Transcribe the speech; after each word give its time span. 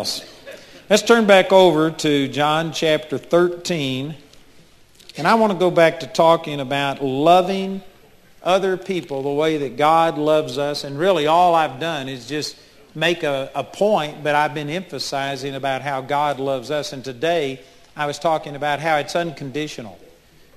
else. 0.00 0.24
Let's 0.88 1.02
turn 1.02 1.26
back 1.26 1.52
over 1.52 1.90
to 1.90 2.26
John 2.28 2.72
chapter 2.72 3.18
13. 3.18 4.14
And 5.18 5.28
I 5.28 5.34
want 5.34 5.52
to 5.52 5.58
go 5.58 5.70
back 5.70 6.00
to 6.00 6.06
talking 6.06 6.58
about 6.58 7.04
loving 7.04 7.82
other 8.42 8.78
people 8.78 9.22
the 9.22 9.28
way 9.28 9.58
that 9.58 9.76
God 9.76 10.16
loves 10.16 10.56
us. 10.56 10.84
And 10.84 10.98
really 10.98 11.26
all 11.26 11.54
I've 11.54 11.80
done 11.80 12.08
is 12.08 12.26
just 12.26 12.56
make 12.94 13.24
a, 13.24 13.50
a 13.54 13.62
point, 13.62 14.24
but 14.24 14.34
I've 14.34 14.54
been 14.54 14.70
emphasizing 14.70 15.54
about 15.54 15.82
how 15.82 16.00
God 16.00 16.40
loves 16.40 16.70
us. 16.70 16.94
And 16.94 17.04
today 17.04 17.60
I 17.94 18.06
was 18.06 18.18
talking 18.18 18.56
about 18.56 18.80
how 18.80 18.96
it's 18.96 19.14
unconditional. 19.14 19.98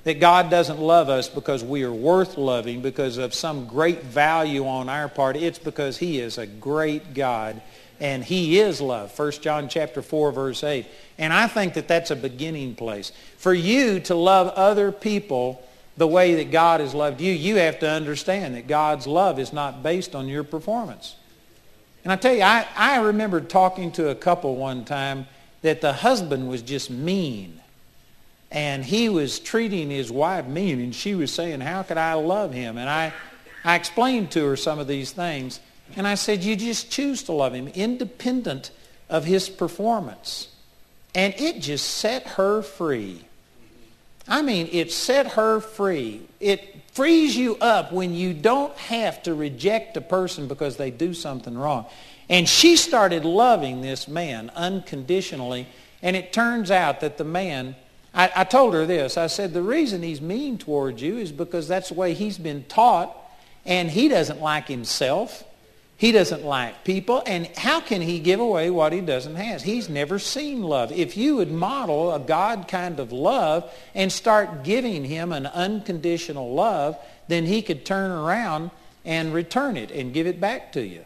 That 0.06 0.22
God 0.22 0.50
doesn't 0.50 0.80
love 0.80 1.10
us 1.10 1.28
because 1.28 1.66
we 1.66 1.84
are 1.84 1.92
worth 1.92 2.38
loving, 2.38 2.82
because 2.82 3.18
of 3.18 3.34
some 3.34 3.68
great 3.68 4.04
value 4.04 4.66
on 4.66 4.88
our 4.88 5.10
part. 5.10 5.36
It's 5.36 5.60
because 5.60 5.98
he 5.98 6.22
is 6.22 6.38
a 6.38 6.48
great 6.48 7.14
God 7.14 7.62
and 8.00 8.24
he 8.24 8.60
is 8.60 8.82
love. 8.82 9.18
1 9.18 9.32
John 9.34 9.70
chapter 9.70 10.02
4 10.02 10.32
verse 10.32 10.64
8. 10.64 10.86
And 11.18 11.32
I 11.32 11.48
think 11.48 11.74
that 11.76 11.88
that's 11.88 12.12
a 12.12 12.16
beginning 12.16 12.76
place. 12.76 13.12
For 13.38 13.54
you 13.54 14.00
to 14.02 14.16
love 14.16 14.48
other 14.50 14.92
people 14.92 15.62
the 15.96 16.08
way 16.08 16.36
that 16.36 16.52
God 16.52 16.80
has 16.80 16.94
loved 16.94 17.22
you, 17.22 17.32
you 17.32 17.58
have 17.58 17.80
to 17.80 17.90
understand 17.90 18.56
that 18.56 18.68
God's 18.68 19.06
love 19.06 19.40
is 19.40 19.54
not 19.54 19.84
based 19.84 20.16
on 20.16 20.28
your 20.28 20.44
performance. 20.44 21.16
And 22.04 22.12
I 22.12 22.16
tell 22.16 22.34
you, 22.34 22.42
I, 22.42 22.68
I 22.76 22.98
remember 22.98 23.40
talking 23.40 23.92
to 23.94 24.10
a 24.10 24.16
couple 24.16 24.56
one 24.56 24.86
time 24.86 25.28
that 25.62 25.82
the 25.82 25.94
husband 25.94 26.50
was 26.50 26.62
just 26.62 26.90
mean. 26.90 27.62
And 28.52 28.84
he 28.84 29.10
was 29.10 29.40
treating 29.40 29.90
his 29.90 30.12
wife 30.12 30.46
mean. 30.46 30.80
And 30.80 30.94
she 30.94 31.16
was 31.16 31.32
saying, 31.32 31.62
how 31.62 31.84
could 31.84 31.98
I 31.98 32.14
love 32.14 32.54
him? 32.54 32.78
And 32.78 32.90
I, 32.90 33.14
I 33.64 33.76
explained 33.76 34.32
to 34.32 34.46
her 34.46 34.56
some 34.56 34.80
of 34.80 34.88
these 34.88 35.12
things. 35.12 35.60
And 35.96 36.08
I 36.08 36.16
said, 36.16 36.44
you 36.44 36.56
just 36.56 36.90
choose 36.92 37.24
to 37.24 37.32
love 37.32 37.54
him 37.54 37.68
independent 37.68 38.72
of 39.10 39.26
his 39.26 39.50
performance. 39.50 40.50
And 41.16 41.34
it 41.38 41.62
just 41.62 41.86
set 41.86 42.26
her 42.30 42.62
free. 42.62 43.26
I 44.28 44.42
mean, 44.42 44.70
it 44.72 44.92
set 44.92 45.34
her 45.34 45.60
free. 45.60 46.22
It 46.40 46.82
frees 46.94 47.36
you 47.36 47.58
up 47.58 47.92
when 47.92 48.14
you 48.14 48.34
don't 48.34 48.76
have 48.78 49.22
to 49.24 49.34
reject 49.34 49.98
a 49.98 50.02
person 50.02 50.48
because 50.48 50.78
they 50.78 50.92
do 50.92 51.14
something 51.14 51.58
wrong. 51.58 51.86
And 52.30 52.48
she 52.48 52.78
started 52.78 53.26
loving 53.26 53.82
this 53.82 54.08
man 54.08 54.50
unconditionally. 54.56 55.68
And 56.02 56.16
it 56.16 56.34
turns 56.34 56.72
out 56.72 57.02
that 57.02 57.18
the 57.18 57.24
man, 57.24 57.76
I, 58.14 58.32
I, 58.36 58.44
told 58.46 58.74
her 58.74 58.86
this. 58.86 59.18
I 59.18 59.28
said, 59.28 59.54
the 59.54 59.62
reason 59.62 60.02
he's 60.02 60.22
mean 60.22 60.58
towards 60.58 61.02
you 61.02 61.18
is 61.18 61.32
because 61.32 61.68
that's 61.68 61.90
the 61.90 61.96
way 61.96 62.14
he's 62.14 62.38
been 62.38 62.64
taught. 62.64 63.16
And 63.66 63.92
he 63.92 64.08
doesn't 64.08 64.42
like 64.42 64.68
himself. 64.68 65.44
He 66.04 66.12
doesn't 66.12 66.44
like 66.44 66.84
people. 66.84 67.24
And 67.26 67.48
how 67.56 67.80
can 67.80 68.02
he 68.02 68.20
give 68.20 68.42
away 68.42 68.70
what 68.70 68.92
he 68.92 69.00
doesn't 69.00 69.38
have? 69.38 69.64
He's 69.64 69.88
never 69.88 70.20
seen 70.20 70.62
love. 70.62 70.92
If 70.92 71.16
you 71.16 71.38
would 71.38 71.50
model 71.50 72.14
a 72.14 72.20
God 72.20 72.68
kind 72.68 73.00
of 73.00 73.14
love 73.14 73.74
and 73.96 74.12
start 74.12 74.66
giving 74.66 75.06
him 75.06 75.32
an 75.32 75.46
unconditional 75.46 76.54
love, 76.54 76.98
then 77.30 77.46
he 77.46 77.62
could 77.62 77.86
turn 77.86 78.12
around 78.12 78.72
and 79.06 79.34
return 79.34 79.78
it 79.78 79.92
and 79.92 80.14
give 80.14 80.28
it 80.28 80.42
back 80.42 80.74
to 80.74 80.86
you. 80.86 81.06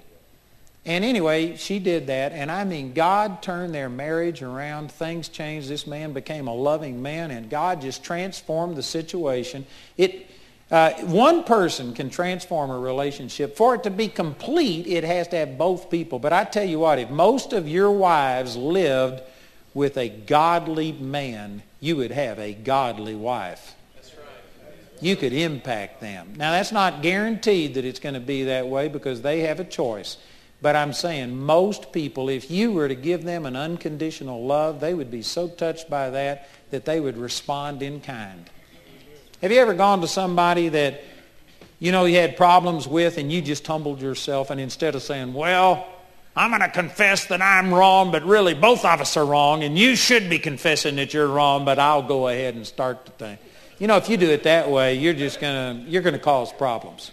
And 0.83 1.05
anyway, 1.05 1.57
she 1.57 1.77
did 1.77 2.07
that. 2.07 2.31
And 2.31 2.51
I 2.51 2.63
mean, 2.63 2.93
God 2.93 3.43
turned 3.43 3.75
their 3.75 3.89
marriage 3.89 4.41
around. 4.41 4.91
Things 4.91 5.29
changed. 5.29 5.69
This 5.69 5.85
man 5.85 6.13
became 6.13 6.47
a 6.47 6.55
loving 6.55 7.03
man. 7.03 7.29
And 7.29 7.51
God 7.51 7.81
just 7.81 8.03
transformed 8.03 8.75
the 8.75 8.81
situation. 8.81 9.67
It, 9.95 10.27
uh, 10.69 10.91
one 11.05 11.43
person 11.43 11.93
can 11.93 12.09
transform 12.09 12.69
a 12.69 12.77
relationship. 12.77 13.55
For 13.55 13.75
it 13.75 13.83
to 13.83 13.89
be 13.89 14.09
complete, 14.09 14.85
it 14.85 15.03
has 15.05 15.29
to 15.29 15.37
have 15.37 15.57
both 15.57 15.89
people. 15.89 16.19
But 16.19 16.33
I 16.33 16.43
tell 16.43 16.65
you 16.65 16.79
what, 16.79 16.99
if 16.99 17.09
most 17.09 17.53
of 17.53 17.69
your 17.69 17.91
wives 17.91 18.57
lived 18.57 19.21
with 19.73 19.97
a 19.97 20.09
godly 20.09 20.91
man, 20.91 21.63
you 21.79 21.95
would 21.95 22.11
have 22.11 22.37
a 22.39 22.53
godly 22.53 23.15
wife. 23.15 23.75
You 24.99 25.15
could 25.15 25.31
impact 25.31 26.01
them. 26.01 26.33
Now, 26.35 26.51
that's 26.51 26.71
not 26.71 27.03
guaranteed 27.03 27.75
that 27.75 27.85
it's 27.85 27.99
going 27.99 28.15
to 28.15 28.19
be 28.19 28.45
that 28.45 28.67
way 28.67 28.87
because 28.87 29.21
they 29.21 29.41
have 29.41 29.59
a 29.59 29.63
choice. 29.63 30.17
But 30.59 30.75
I'm 30.75 30.91
saying 30.91 31.37
most 31.37 31.91
people, 31.91 32.29
if 32.29 32.49
you 32.49 32.71
were 32.71 32.87
to 32.87 32.95
give 32.95 33.23
them 33.23 33.45
an 33.45 33.55
unconditional 33.55 34.43
love, 34.43 34.79
they 34.79 34.95
would 34.95 35.11
be 35.11 35.21
so 35.21 35.47
touched 35.47 35.89
by 35.89 36.09
that 36.09 36.49
that 36.71 36.85
they 36.85 36.99
would 36.99 37.15
respond 37.15 37.83
in 37.83 38.01
kind. 38.01 38.49
Have 39.41 39.51
you 39.51 39.59
ever 39.59 39.75
gone 39.75 40.01
to 40.01 40.07
somebody 40.07 40.69
that 40.69 41.03
you 41.77 41.91
know 41.91 42.05
you 42.05 42.15
had 42.15 42.37
problems 42.37 42.87
with 42.87 43.19
and 43.19 43.31
you 43.31 43.39
just 43.39 43.67
humbled 43.67 44.01
yourself 44.01 44.49
and 44.49 44.59
instead 44.59 44.95
of 44.95 45.03
saying, 45.03 45.33
well, 45.33 45.87
I'm 46.35 46.49
going 46.49 46.61
to 46.61 46.69
confess 46.69 47.25
that 47.25 47.39
I'm 47.39 47.71
wrong, 47.71 48.11
but 48.11 48.23
really 48.23 48.55
both 48.55 48.83
of 48.83 48.99
us 48.99 49.15
are 49.15 49.25
wrong 49.25 49.63
and 49.63 49.77
you 49.77 49.95
should 49.95 50.27
be 50.27 50.39
confessing 50.39 50.95
that 50.95 51.13
you're 51.13 51.27
wrong, 51.27 51.65
but 51.65 51.77
I'll 51.77 52.01
go 52.01 52.27
ahead 52.27 52.55
and 52.55 52.65
start 52.65 53.05
the 53.05 53.11
thing. 53.11 53.37
You 53.77 53.85
know, 53.85 53.97
if 53.97 54.09
you 54.09 54.17
do 54.17 54.29
it 54.29 54.41
that 54.43 54.71
way, 54.71 54.95
you're 54.95 55.13
just 55.13 55.39
going 55.39 55.85
to, 55.85 55.89
you're 55.89 56.01
going 56.01 56.13
to 56.13 56.19
cause 56.19 56.51
problems. 56.51 57.11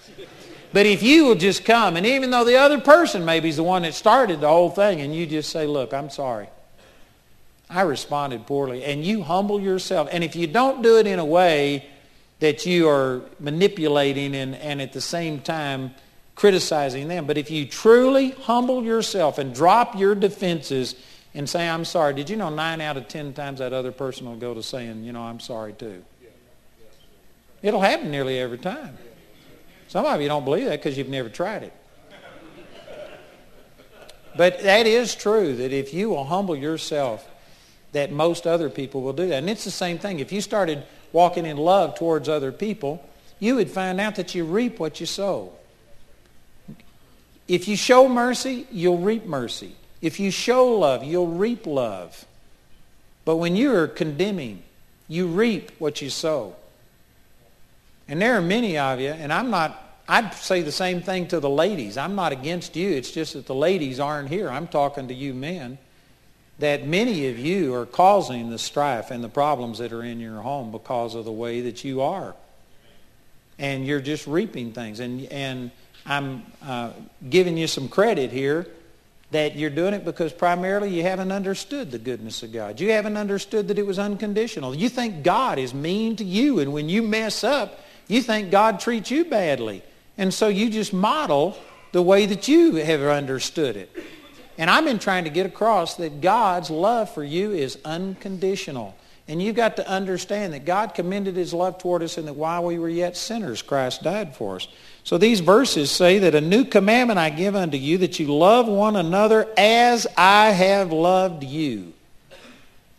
But 0.72 0.86
if 0.86 1.02
you 1.02 1.26
will 1.26 1.34
just 1.34 1.66
come, 1.66 1.96
and 1.98 2.06
even 2.06 2.30
though 2.30 2.44
the 2.44 2.56
other 2.56 2.80
person 2.80 3.26
maybe 3.26 3.50
is 3.50 3.56
the 3.56 3.62
one 3.62 3.82
that 3.82 3.92
started 3.92 4.40
the 4.40 4.48
whole 4.48 4.70
thing, 4.70 5.02
and 5.02 5.14
you 5.14 5.26
just 5.26 5.50
say, 5.50 5.66
look, 5.66 5.92
I'm 5.92 6.08
sorry. 6.08 6.48
I 7.68 7.82
responded 7.82 8.46
poorly. 8.46 8.82
And 8.82 9.04
you 9.04 9.22
humble 9.22 9.60
yourself. 9.60 10.08
And 10.10 10.24
if 10.24 10.34
you 10.34 10.46
don't 10.46 10.82
do 10.82 10.98
it 10.98 11.06
in 11.06 11.18
a 11.18 11.24
way 11.24 11.86
that 12.44 12.66
you 12.66 12.91
are 12.91 13.22
manipulating 13.41 14.37
and, 14.37 14.55
and 14.56 14.82
at 14.82 14.93
the 14.93 15.00
same 15.00 15.41
time 15.41 15.94
criticizing 16.34 17.09
them. 17.09 17.25
But 17.27 17.38
if 17.38 17.50
you 17.50 17.65
truly 17.65 18.32
humble 18.32 18.84
yourself 18.84 19.38
and 19.38 19.55
drop 19.55 19.99
your 19.99 20.15
defenses 20.15 20.94
and 21.32 21.49
say, 21.49 21.66
I'm 21.66 21.87
sorry, 21.87 22.12
did 22.12 22.28
you 22.28 22.37
know 22.37 22.50
nine 22.50 22.82
out 22.82 22.99
of 22.99 23.09
ten 23.09 23.32
times 23.32 23.60
that 23.60 23.72
other 23.72 23.93
person 23.93 24.27
will 24.27 24.37
go 24.37 24.53
to 24.53 24.62
saying, 24.62 25.05
you 25.05 25.12
know, 25.15 25.22
I'm 25.22 25.41
sorry 25.41 25.72
too? 25.72 26.05
It'll 27.62 27.81
happen 27.81 28.10
nearly 28.10 28.38
every 28.38 28.59
time. 28.59 28.99
Some 29.88 30.05
of 30.05 30.21
you 30.21 30.28
don't 30.28 30.44
believe 30.44 30.66
that 30.66 30.82
because 30.82 30.99
you've 30.99 31.09
never 31.09 31.31
tried 31.31 31.62
it. 31.62 31.72
But 34.37 34.61
that 34.65 34.87
is 34.87 35.15
true, 35.15 35.56
that 35.56 35.72
if 35.72 35.94
you 35.94 36.11
will 36.11 36.25
humble 36.25 36.56
yourself, 36.56 37.26
that 37.93 38.12
most 38.12 38.47
other 38.47 38.69
people 38.69 39.00
will 39.00 39.15
do 39.15 39.28
that. 39.28 39.38
And 39.38 39.49
it's 39.49 39.65
the 39.65 39.71
same 39.71 39.99
thing. 39.99 40.19
If 40.19 40.31
you 40.31 40.43
started 40.43 40.84
walking 41.14 41.47
in 41.47 41.56
love 41.56 41.94
towards 41.94 42.28
other 42.28 42.52
people, 42.52 43.02
you 43.38 43.54
would 43.54 43.70
find 43.70 44.00
out 44.00 44.16
that 44.16 44.34
you 44.34 44.44
reap 44.44 44.80
what 44.80 44.98
you 44.98 45.06
sow. 45.06 45.52
If 47.47 47.69
you 47.69 47.76
show 47.76 48.08
mercy, 48.08 48.66
you'll 48.70 48.98
reap 48.98 49.25
mercy. 49.25 49.76
If 50.02 50.19
you 50.19 50.30
show 50.30 50.66
love, 50.66 51.04
you'll 51.04 51.28
reap 51.28 51.66
love. 51.66 52.26
But 53.25 53.36
when 53.36 53.54
you 53.54 53.75
are 53.75 53.86
condemning, 53.86 54.64
you 55.06 55.28
reap 55.28 55.70
what 55.78 56.02
you 56.02 56.10
sow. 56.10 56.56
And 58.08 58.20
there 58.20 58.36
are 58.36 58.42
many 58.42 58.76
of 58.76 59.00
you, 59.00 59.10
and 59.10 59.32
I'm 59.32 59.50
not, 59.50 60.00
I'd 60.08 60.34
say 60.34 60.62
the 60.62 60.72
same 60.72 61.00
thing 61.00 61.28
to 61.28 61.38
the 61.38 61.48
ladies. 61.48 61.96
I'm 61.96 62.16
not 62.16 62.32
against 62.32 62.75
you. 62.75 62.91
It's 62.91 63.12
just 63.12 63.34
that 63.34 63.46
the 63.46 63.54
ladies 63.54 64.00
aren't 64.00 64.31
here. 64.31 64.50
I'm 64.50 64.66
talking 64.66 65.08
to 65.08 65.14
you 65.14 65.32
men 65.32 65.78
that 66.59 66.87
many 66.87 67.28
of 67.28 67.38
you 67.38 67.75
are 67.75 67.87
causing 67.87 68.50
the 68.50 68.59
strife 68.59 69.10
and 69.10 69.25
the 69.25 69.28
problems 69.28 69.78
that 69.78 69.92
are 69.92 70.03
in 70.03 70.20
your 70.20 70.41
home 70.41 70.70
because 70.70 71.15
of 71.15 71.25
the 71.25 71.32
way 71.32 71.62
that 71.62 71.84
you 71.84 72.00
are. 72.00 72.34
And 73.59 73.87
you're 73.87 74.00
just 74.00 74.26
reaping 74.26 74.72
things. 74.72 75.00
And, 75.00 75.26
and 75.32 75.70
I'm 76.06 76.44
uh, 76.62 76.91
giving 77.28 77.56
you 77.56 77.66
some 77.66 77.88
credit 77.88 78.31
here 78.31 78.66
that 79.31 79.56
you're 79.56 79.70
doing 79.70 79.94
it 79.94 80.04
because 80.04 80.32
primarily 80.32 80.94
you 80.94 81.03
haven't 81.03 81.32
understood 81.32 81.91
the 81.91 81.98
goodness 81.98 82.43
of 82.44 82.53
God. 82.53 82.78
You 82.78 82.93
haven't 82.93 83.16
understood 83.16 83.69
that 83.69 83.78
it 83.78 83.87
was 83.87 83.98
unconditional. 83.98 84.75
You 84.75 84.88
think 84.88 85.25
God 85.25 85.59
is 85.59 85.75
mean 85.75 86.14
to 86.16 86.25
you, 86.25 86.60
and 86.60 86.72
when 86.72 86.88
you 86.88 87.03
mess 87.03 87.43
up, 87.43 87.81
you 88.06 88.22
think 88.22 88.53
God 88.53 88.78
treats 88.78 89.10
you 89.10 89.25
badly. 89.25 89.82
And 90.16 90.32
so 90.32 90.47
you 90.47 90.70
just 90.70 90.93
model 90.93 91.56
the 91.91 92.03
way 92.03 92.26
that 92.26 92.47
you 92.47 92.76
have 92.76 93.00
understood 93.00 93.76
it. 93.76 93.91
And 94.56 94.70
I've 94.70 94.84
been 94.84 94.98
trying 94.98 95.25
to 95.25 95.31
get 95.31 95.47
across 95.47 95.97
that 95.97 96.20
God's 96.20 96.70
love 96.70 97.12
for 97.12 97.25
you 97.25 97.52
is 97.52 97.78
unconditional. 97.84 98.94
And 99.26 99.43
you've 99.43 99.56
got 99.56 99.76
to 99.76 99.88
understand 99.88 100.52
that 100.52 100.67
God 100.67 100.94
commended 100.94 101.34
his 101.34 101.55
love 101.55 101.78
toward 101.78 102.02
us 102.02 102.19
and 102.19 102.28
that 102.28 102.34
while 102.34 102.62
we 102.62 102.78
were 102.78 102.90
yet 102.90 103.17
sinners, 103.17 103.62
Christ 103.62 104.02
died 104.02 104.37
for 104.37 104.56
us. 104.56 104.69
So 105.02 105.17
these 105.19 105.40
verses 105.40 105.90
say 105.90 106.19
that 106.20 106.34
a 106.34 106.40
new 106.40 106.64
commandment 106.64 107.19
I 107.19 107.31
give 107.31 107.56
unto 107.56 107.78
you, 107.78 107.99
that 107.99 108.19
you 108.19 108.32
love 108.34 108.69
one 108.69 108.96
another 108.96 109.49
as 109.56 110.06
I 110.17 110.50
have 110.50 110.93
loved 110.93 111.43
you. 111.43 111.94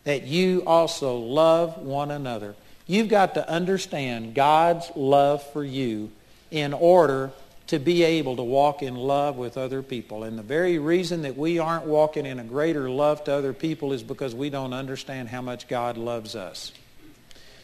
That 0.03 0.23
you 0.23 0.63
also 0.65 1.17
love 1.17 1.77
one 1.77 2.11
another. 2.11 2.55
You've 2.87 3.09
got 3.09 3.35
to 3.35 3.47
understand 3.47 4.35
God's 4.35 4.91
love 4.95 5.43
for 5.51 5.63
you 5.63 6.11
in 6.51 6.73
order 6.73 7.31
to 7.67 7.79
be 7.79 8.03
able 8.03 8.35
to 8.35 8.43
walk 8.43 8.83
in 8.83 8.95
love 8.95 9.37
with 9.37 9.57
other 9.57 9.81
people. 9.81 10.23
And 10.23 10.37
the 10.37 10.43
very 10.43 10.77
reason 10.77 11.23
that 11.23 11.35
we 11.35 11.57
aren't 11.57 11.85
walking 11.85 12.25
in 12.25 12.39
a 12.39 12.43
greater 12.43 12.89
love 12.89 13.23
to 13.23 13.33
other 13.33 13.53
people 13.53 13.91
is 13.91 14.03
because 14.03 14.35
we 14.35 14.49
don't 14.49 14.73
understand 14.73 15.29
how 15.29 15.41
much 15.41 15.67
God 15.67 15.97
loves 15.97 16.35
us. 16.35 16.71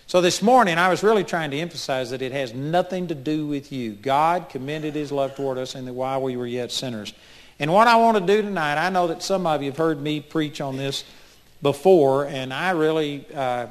So 0.08 0.20
this 0.20 0.42
morning, 0.42 0.78
I 0.78 0.90
was 0.90 1.04
really 1.04 1.24
trying 1.24 1.52
to 1.52 1.58
emphasize 1.58 2.10
that 2.10 2.22
it 2.22 2.32
has 2.32 2.54
nothing 2.54 3.08
to 3.08 3.16
do 3.16 3.48
with 3.48 3.72
you. 3.72 3.94
God 3.94 4.50
commended 4.50 4.96
his 4.96 5.12
love 5.12 5.36
toward 5.36 5.58
us 5.58 5.76
and 5.76 5.88
that 5.88 5.94
while 5.94 6.22
we 6.22 6.36
were 6.36 6.48
yet 6.48 6.72
sinners. 6.72 7.14
And 7.60 7.72
what 7.72 7.88
I 7.88 7.96
want 7.98 8.18
to 8.18 8.26
do 8.26 8.42
tonight, 8.42 8.84
I 8.84 8.90
know 8.90 9.08
that 9.08 9.22
some 9.22 9.46
of 9.46 9.62
you 9.62 9.70
have 9.70 9.78
heard 9.78 10.02
me 10.02 10.20
preach 10.20 10.60
on 10.60 10.78
this 10.78 11.06
before, 11.62 12.26
and 12.26 12.52
I 12.52 12.72
really 12.72 13.26
uh, 13.34 13.68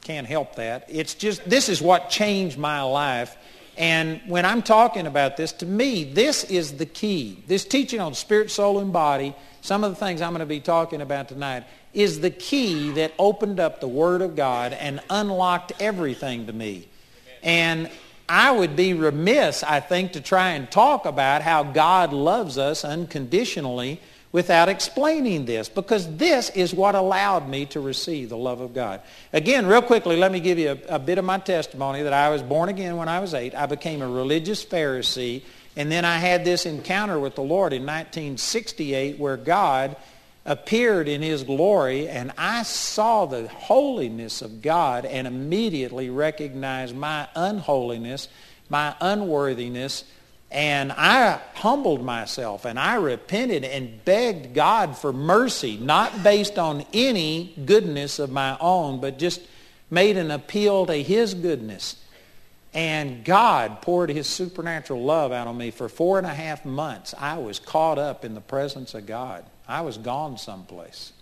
can't 0.00 0.26
help 0.26 0.56
that. 0.56 0.86
It's 0.88 1.14
just, 1.14 1.48
this 1.48 1.68
is 1.68 1.82
what 1.82 2.08
changed 2.08 2.56
my 2.58 2.80
life. 2.80 3.36
And 3.78 4.20
when 4.26 4.44
I'm 4.44 4.60
talking 4.60 5.06
about 5.06 5.36
this, 5.36 5.52
to 5.52 5.66
me, 5.66 6.02
this 6.02 6.42
is 6.42 6.78
the 6.78 6.84
key. 6.84 7.44
This 7.46 7.64
teaching 7.64 8.00
on 8.00 8.12
spirit, 8.14 8.50
soul, 8.50 8.80
and 8.80 8.92
body, 8.92 9.36
some 9.60 9.84
of 9.84 9.90
the 9.90 9.96
things 9.96 10.20
I'm 10.20 10.32
going 10.32 10.40
to 10.40 10.46
be 10.46 10.58
talking 10.58 11.00
about 11.00 11.28
tonight, 11.28 11.62
is 11.94 12.20
the 12.20 12.30
key 12.30 12.90
that 12.92 13.12
opened 13.20 13.60
up 13.60 13.80
the 13.80 13.86
Word 13.86 14.20
of 14.20 14.34
God 14.34 14.72
and 14.72 15.00
unlocked 15.08 15.72
everything 15.80 16.46
to 16.48 16.52
me. 16.52 16.88
And 17.44 17.88
I 18.28 18.50
would 18.50 18.74
be 18.74 18.94
remiss, 18.94 19.62
I 19.62 19.78
think, 19.78 20.12
to 20.12 20.20
try 20.20 20.50
and 20.50 20.68
talk 20.68 21.06
about 21.06 21.42
how 21.42 21.62
God 21.62 22.12
loves 22.12 22.58
us 22.58 22.84
unconditionally 22.84 24.00
without 24.30 24.68
explaining 24.68 25.46
this 25.46 25.68
because 25.68 26.16
this 26.16 26.50
is 26.50 26.74
what 26.74 26.94
allowed 26.94 27.48
me 27.48 27.64
to 27.66 27.80
receive 27.80 28.28
the 28.28 28.36
love 28.36 28.60
of 28.60 28.74
God. 28.74 29.00
Again, 29.32 29.66
real 29.66 29.82
quickly, 29.82 30.16
let 30.16 30.32
me 30.32 30.40
give 30.40 30.58
you 30.58 30.70
a, 30.88 30.96
a, 30.96 30.98
bit 30.98 31.18
of 31.18 31.24
my 31.24 31.38
testimony 31.38 32.02
that 32.02 32.12
I 32.12 32.28
was 32.28 32.42
born 32.42 32.68
again 32.68 32.96
when 32.96 33.08
I 33.08 33.20
was 33.20 33.32
eight. 33.32 33.54
I 33.54 33.66
became 33.66 34.02
a 34.02 34.08
religious 34.08 34.64
Pharisee, 34.64 35.42
and 35.76 35.90
then 35.90 36.04
I 36.04 36.18
had 36.18 36.44
this 36.44 36.66
encounter 36.66 37.18
with 37.18 37.36
the 37.36 37.42
Lord 37.42 37.72
in 37.72 37.82
1968 37.82 39.18
where 39.18 39.36
God 39.36 39.96
appeared 40.44 41.08
in 41.08 41.22
his 41.22 41.42
glory, 41.42 42.08
and 42.08 42.32
I 42.38 42.62
saw 42.62 43.26
the 43.26 43.48
holiness 43.48 44.42
of 44.42 44.62
God 44.62 45.04
and 45.04 45.26
immediately 45.26 46.10
recognized 46.10 46.96
my 46.96 47.28
unholiness, 47.34 48.28
my 48.70 48.94
unworthiness, 49.00 50.04
and 50.50 50.92
I 50.92 51.40
humbled 51.54 52.02
myself 52.02 52.64
and 52.64 52.78
I 52.78 52.94
repented 52.94 53.64
and 53.64 54.02
begged 54.04 54.54
God 54.54 54.96
for 54.96 55.12
mercy, 55.12 55.76
not 55.76 56.22
based 56.22 56.58
on 56.58 56.86
any 56.92 57.54
goodness 57.66 58.18
of 58.18 58.30
my 58.30 58.56
own, 58.58 59.00
but 59.00 59.18
just 59.18 59.42
made 59.90 60.16
an 60.16 60.30
appeal 60.30 60.86
to 60.86 60.94
his 60.94 61.34
goodness. 61.34 61.96
And 62.72 63.24
God 63.24 63.82
poured 63.82 64.10
his 64.10 64.26
supernatural 64.26 65.02
love 65.02 65.32
out 65.32 65.46
on 65.46 65.56
me. 65.56 65.70
For 65.70 65.88
four 65.88 66.18
and 66.18 66.26
a 66.26 66.34
half 66.34 66.64
months, 66.64 67.14
I 67.18 67.38
was 67.38 67.58
caught 67.58 67.98
up 67.98 68.24
in 68.24 68.34
the 68.34 68.40
presence 68.40 68.94
of 68.94 69.06
God. 69.06 69.44
I 69.66 69.82
was 69.82 69.98
gone 69.98 70.38
someplace. 70.38 71.12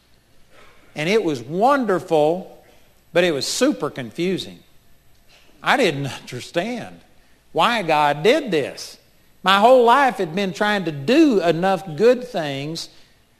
And 0.94 1.08
it 1.08 1.22
was 1.22 1.43
wonderful, 1.43 2.64
but 3.12 3.25
it 3.25 3.32
was 3.32 3.46
super 3.46 3.90
confusing. 3.90 4.61
I 5.62 5.76
didn't 5.76 6.06
understand 6.20 7.00
why 7.52 7.82
God 7.82 8.22
did 8.22 8.52
this. 8.52 8.95
My 9.46 9.60
whole 9.60 9.84
life 9.84 10.16
had 10.16 10.34
been 10.34 10.52
trying 10.52 10.87
to 10.87 10.90
do 10.90 11.40
enough 11.40 11.84
good 11.94 12.26
things 12.26 12.88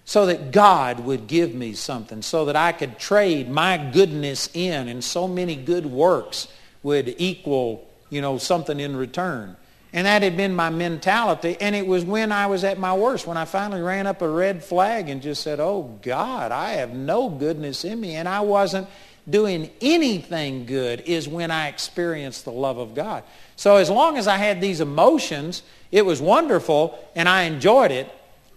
so 0.05 0.27
that 0.27 0.53
God 0.53 1.01
would 1.01 1.27
give 1.27 1.53
me 1.53 1.73
something, 1.73 2.23
so 2.23 2.45
that 2.45 2.55
I 2.55 2.71
could 2.71 2.97
trade 2.97 3.51
my 3.51 3.77
goodness 3.77 4.49
in, 4.55 4.87
and 4.87 5.03
so 5.03 5.27
many 5.27 5.57
good 5.57 5.85
works 5.85 6.47
would 6.85 7.17
equal, 7.19 7.85
you 8.09 8.21
know, 8.21 8.39
something 8.39 8.79
in 8.79 8.95
return. 8.95 9.57
And 9.93 10.07
that 10.07 10.23
had 10.23 10.37
been 10.37 10.55
my 10.55 10.71
mentality. 10.71 11.57
And 11.61 11.75
it 11.75 11.89
was 11.89 12.05
when 12.05 12.31
I 12.31 12.47
was 12.47 12.63
at 12.63 12.79
my 12.79 12.95
worst, 12.95 13.27
when 13.27 13.37
I 13.37 13.45
finally 13.45 13.83
ran 13.83 14.07
up 14.07 14.23
a 14.23 14.29
red 14.29 14.63
flag 14.63 15.09
and 15.09 15.21
just 15.21 15.43
said, 15.43 15.59
oh, 15.59 15.99
God, 16.03 16.53
I 16.53 16.75
have 16.75 16.95
no 16.95 17.29
goodness 17.29 17.85
in 17.85 18.01
me. 18.01 18.15
And 18.15 18.29
I 18.29 18.43
wasn't 18.43 18.87
doing 19.29 19.71
anything 19.81 20.67
good 20.67 21.01
is 21.07 21.29
when 21.29 21.51
I 21.51 21.69
experienced 21.69 22.45
the 22.45 22.53
love 22.53 22.79
of 22.79 22.95
God. 22.95 23.25
So 23.57 23.77
as 23.77 23.91
long 23.91 24.17
as 24.17 24.29
I 24.29 24.37
had 24.37 24.61
these 24.61 24.81
emotions, 24.81 25.63
it 25.91 26.05
was 26.05 26.21
wonderful 26.21 26.99
and 27.15 27.29
I 27.29 27.43
enjoyed 27.43 27.91
it, 27.91 28.11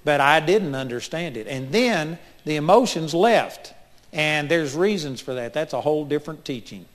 but 0.03 0.21
I 0.21 0.39
didn't 0.39 0.75
understand 0.75 1.37
it. 1.37 1.47
And 1.47 1.71
then 1.71 2.19
the 2.45 2.55
emotions 2.55 3.13
left. 3.13 3.73
And 4.11 4.49
there's 4.49 4.75
reasons 4.75 5.21
for 5.21 5.35
that. 5.35 5.53
That's 5.53 5.73
a 5.73 5.81
whole 5.81 6.05
different 6.05 6.45
teaching. 6.45 6.85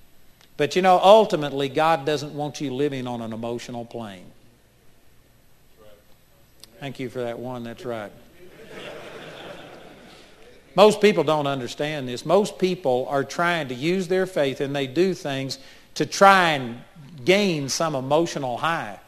But 0.56 0.76
you 0.76 0.82
know, 0.82 1.00
ultimately, 1.02 1.68
God 1.68 2.06
doesn't 2.06 2.34
want 2.34 2.60
you 2.60 2.72
living 2.72 3.06
on 3.06 3.20
an 3.20 3.32
emotional 3.32 3.84
plane. 3.84 4.26
Thank 6.80 7.00
you 7.00 7.08
for 7.08 7.20
that 7.20 7.38
one. 7.38 7.64
That's 7.64 7.84
right. 7.84 8.12
Most 10.74 11.00
people 11.00 11.24
don't 11.24 11.46
understand 11.46 12.08
this. 12.08 12.26
Most 12.26 12.58
people 12.58 13.06
are 13.08 13.24
trying 13.24 13.68
to 13.68 13.74
use 13.74 14.08
their 14.08 14.26
faith 14.26 14.60
and 14.60 14.74
they 14.74 14.86
do 14.86 15.14
things 15.14 15.58
to 15.94 16.06
try 16.06 16.50
and 16.50 16.82
gain 17.24 17.68
some 17.68 17.94
emotional 17.94 18.58
high, 18.58 18.98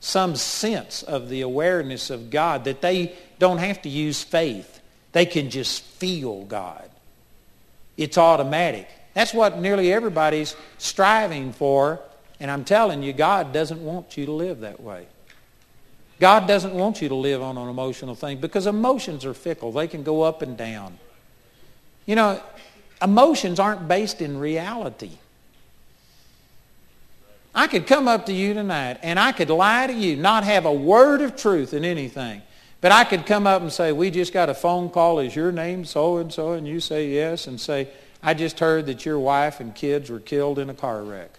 some 0.00 0.34
sense 0.34 1.02
of 1.02 1.28
the 1.28 1.42
awareness 1.42 2.10
of 2.10 2.30
God 2.30 2.64
that 2.64 2.80
they 2.80 3.14
don't 3.38 3.58
have 3.58 3.82
to 3.82 3.88
use 3.88 4.22
faith. 4.22 4.80
They 5.12 5.26
can 5.26 5.50
just 5.50 5.82
feel 5.82 6.44
God. 6.44 6.90
It's 7.96 8.18
automatic. 8.18 8.88
That's 9.14 9.34
what 9.34 9.58
nearly 9.58 9.92
everybody's 9.92 10.56
striving 10.78 11.52
for. 11.52 12.00
And 12.40 12.50
I'm 12.50 12.64
telling 12.64 13.02
you, 13.02 13.12
God 13.12 13.52
doesn't 13.52 13.84
want 13.84 14.16
you 14.16 14.26
to 14.26 14.32
live 14.32 14.60
that 14.60 14.80
way. 14.80 15.06
God 16.18 16.46
doesn't 16.46 16.74
want 16.74 17.02
you 17.02 17.08
to 17.08 17.14
live 17.14 17.42
on 17.42 17.58
an 17.58 17.68
emotional 17.68 18.14
thing 18.14 18.38
because 18.38 18.66
emotions 18.66 19.24
are 19.24 19.34
fickle. 19.34 19.72
They 19.72 19.88
can 19.88 20.02
go 20.02 20.22
up 20.22 20.42
and 20.42 20.56
down. 20.56 20.98
You 22.06 22.16
know, 22.16 22.42
emotions 23.00 23.60
aren't 23.60 23.88
based 23.88 24.20
in 24.20 24.38
reality. 24.38 25.12
I 27.54 27.66
could 27.66 27.86
come 27.86 28.08
up 28.08 28.26
to 28.26 28.32
you 28.32 28.54
tonight 28.54 28.98
and 29.02 29.18
I 29.18 29.32
could 29.32 29.50
lie 29.50 29.86
to 29.86 29.92
you, 29.92 30.16
not 30.16 30.44
have 30.44 30.64
a 30.64 30.72
word 30.72 31.20
of 31.20 31.36
truth 31.36 31.74
in 31.74 31.84
anything. 31.84 32.42
But 32.80 32.90
I 32.92 33.04
could 33.04 33.26
come 33.26 33.46
up 33.46 33.62
and 33.62 33.72
say, 33.72 33.92
we 33.92 34.10
just 34.10 34.32
got 34.32 34.48
a 34.48 34.54
phone 34.54 34.90
call. 34.90 35.20
Is 35.20 35.36
your 35.36 35.52
name 35.52 35.84
so-and-so? 35.84 36.52
And 36.52 36.66
you 36.66 36.80
say 36.80 37.08
yes 37.08 37.46
and 37.46 37.60
say, 37.60 37.88
I 38.22 38.34
just 38.34 38.58
heard 38.58 38.86
that 38.86 39.06
your 39.06 39.20
wife 39.20 39.60
and 39.60 39.72
kids 39.74 40.10
were 40.10 40.18
killed 40.18 40.58
in 40.58 40.68
a 40.68 40.74
car 40.74 41.02
wreck. 41.02 41.30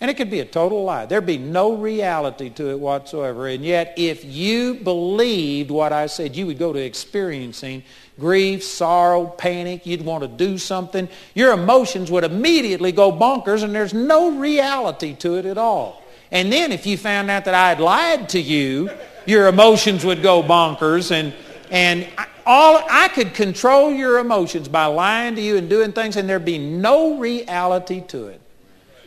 And 0.00 0.08
it 0.08 0.14
could 0.16 0.30
be 0.30 0.38
a 0.38 0.44
total 0.44 0.84
lie. 0.84 1.06
There'd 1.06 1.26
be 1.26 1.38
no 1.38 1.74
reality 1.74 2.50
to 2.50 2.70
it 2.70 2.78
whatsoever. 2.78 3.48
And 3.48 3.64
yet, 3.64 3.94
if 3.96 4.24
you 4.24 4.74
believed 4.74 5.72
what 5.72 5.92
I 5.92 6.06
said, 6.06 6.36
you 6.36 6.46
would 6.46 6.58
go 6.58 6.72
to 6.72 6.78
experiencing 6.78 7.82
grief, 8.18 8.64
sorrow, 8.64 9.26
panic. 9.26 9.86
You'd 9.86 10.04
want 10.04 10.22
to 10.22 10.28
do 10.28 10.58
something. 10.58 11.08
Your 11.34 11.52
emotions 11.52 12.10
would 12.10 12.24
immediately 12.24 12.92
go 12.92 13.12
bonkers, 13.12 13.62
and 13.62 13.74
there's 13.74 13.94
no 13.94 14.38
reality 14.38 15.14
to 15.16 15.36
it 15.36 15.46
at 15.46 15.58
all. 15.58 16.02
And 16.30 16.52
then 16.52 16.72
if 16.72 16.86
you 16.86 16.98
found 16.98 17.30
out 17.30 17.44
that 17.46 17.54
I 17.54 17.70
had 17.70 17.80
lied 17.80 18.28
to 18.30 18.40
you, 18.40 18.90
your 19.26 19.48
emotions 19.48 20.04
would 20.04 20.22
go 20.22 20.42
bonkers, 20.42 21.10
and 21.10 21.34
and 21.70 22.06
all 22.46 22.82
I 22.90 23.08
could 23.08 23.34
control 23.34 23.92
your 23.92 24.18
emotions 24.18 24.68
by 24.68 24.86
lying 24.86 25.34
to 25.36 25.40
you 25.42 25.56
and 25.56 25.68
doing 25.68 25.92
things, 25.92 26.16
and 26.16 26.28
there'd 26.28 26.44
be 26.44 26.58
no 26.58 27.18
reality 27.18 28.00
to 28.08 28.26
it. 28.26 28.40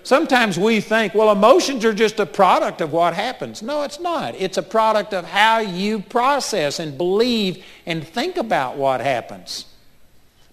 Sometimes 0.03 0.57
we 0.57 0.81
think, 0.81 1.13
well, 1.13 1.31
emotions 1.31 1.85
are 1.85 1.93
just 1.93 2.19
a 2.19 2.25
product 2.25 2.81
of 2.81 2.91
what 2.91 3.13
happens. 3.13 3.61
No, 3.61 3.83
it's 3.83 3.99
not. 3.99 4.35
It's 4.35 4.57
a 4.57 4.63
product 4.63 5.13
of 5.13 5.25
how 5.25 5.59
you 5.59 5.99
process 5.99 6.79
and 6.79 6.97
believe 6.97 7.63
and 7.85 8.05
think 8.05 8.37
about 8.37 8.77
what 8.77 9.01
happens. 9.01 9.65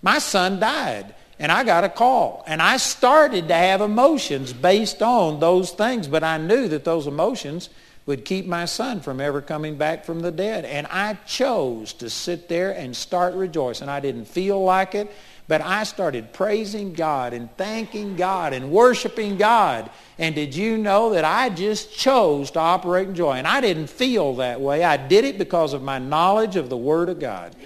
My 0.03 0.19
son 0.19 0.61
died, 0.61 1.15
and 1.39 1.51
I 1.51 1.65
got 1.65 1.85
a 1.85 1.89
call, 1.89 2.45
and 2.47 2.61
I 2.61 2.77
started 2.77 3.49
to 3.49 3.55
have 3.55 3.81
emotions 3.81 4.53
based 4.53 5.03
on 5.03 5.41
those 5.41 5.71
things, 5.71 6.09
but 6.09 6.23
I 6.23 6.37
knew 6.39 6.69
that 6.69 6.85
those 6.85 7.07
emotions 7.07 7.71
would 8.09 8.25
keep 8.25 8.47
my 8.47 8.65
son 8.65 9.01
from 9.01 9.21
ever 9.21 9.43
coming 9.43 9.77
back 9.77 10.03
from 10.03 10.21
the 10.21 10.31
dead. 10.31 10.65
And 10.65 10.87
I 10.87 11.15
chose 11.27 11.93
to 11.95 12.09
sit 12.09 12.49
there 12.49 12.71
and 12.71 12.97
start 12.97 13.35
rejoicing. 13.35 13.91
I 13.91 14.01
didn't 14.01 14.25
feel 14.25 14.65
like 14.65 14.95
it, 14.95 15.13
but 15.49 15.63
I 15.63 15.85
started 15.85 16.35
praising 16.35 16.93
God 16.93 17.33
and 17.33 17.51
thanking 17.57 18.17
God 18.17 18.53
and 18.53 18.71
worshiping 18.71 19.39
God. 19.39 19.91
And 20.19 20.35
did 20.35 20.55
you 20.55 20.77
know 20.77 21.15
that 21.15 21.25
I 21.25 21.49
just 21.49 21.93
chose 21.97 22.51
to 22.53 22.61
operate 22.61 23.09
in 23.09 23.15
joy? 23.15 23.33
And 23.33 23.47
I 23.47 23.63
didn't 23.63 23.89
feel 23.89 24.37
that 24.37 24.61
way. 24.61 24.85
I 24.85 24.99
did 24.99 25.25
it 25.25 25.39
because 25.39 25.73
of 25.73 25.83
my 25.83 25.99
knowledge 25.99 26.57
of 26.57 26.69
the 26.69 26.77
Word 26.77 27.09
of 27.09 27.19
God. 27.19 27.57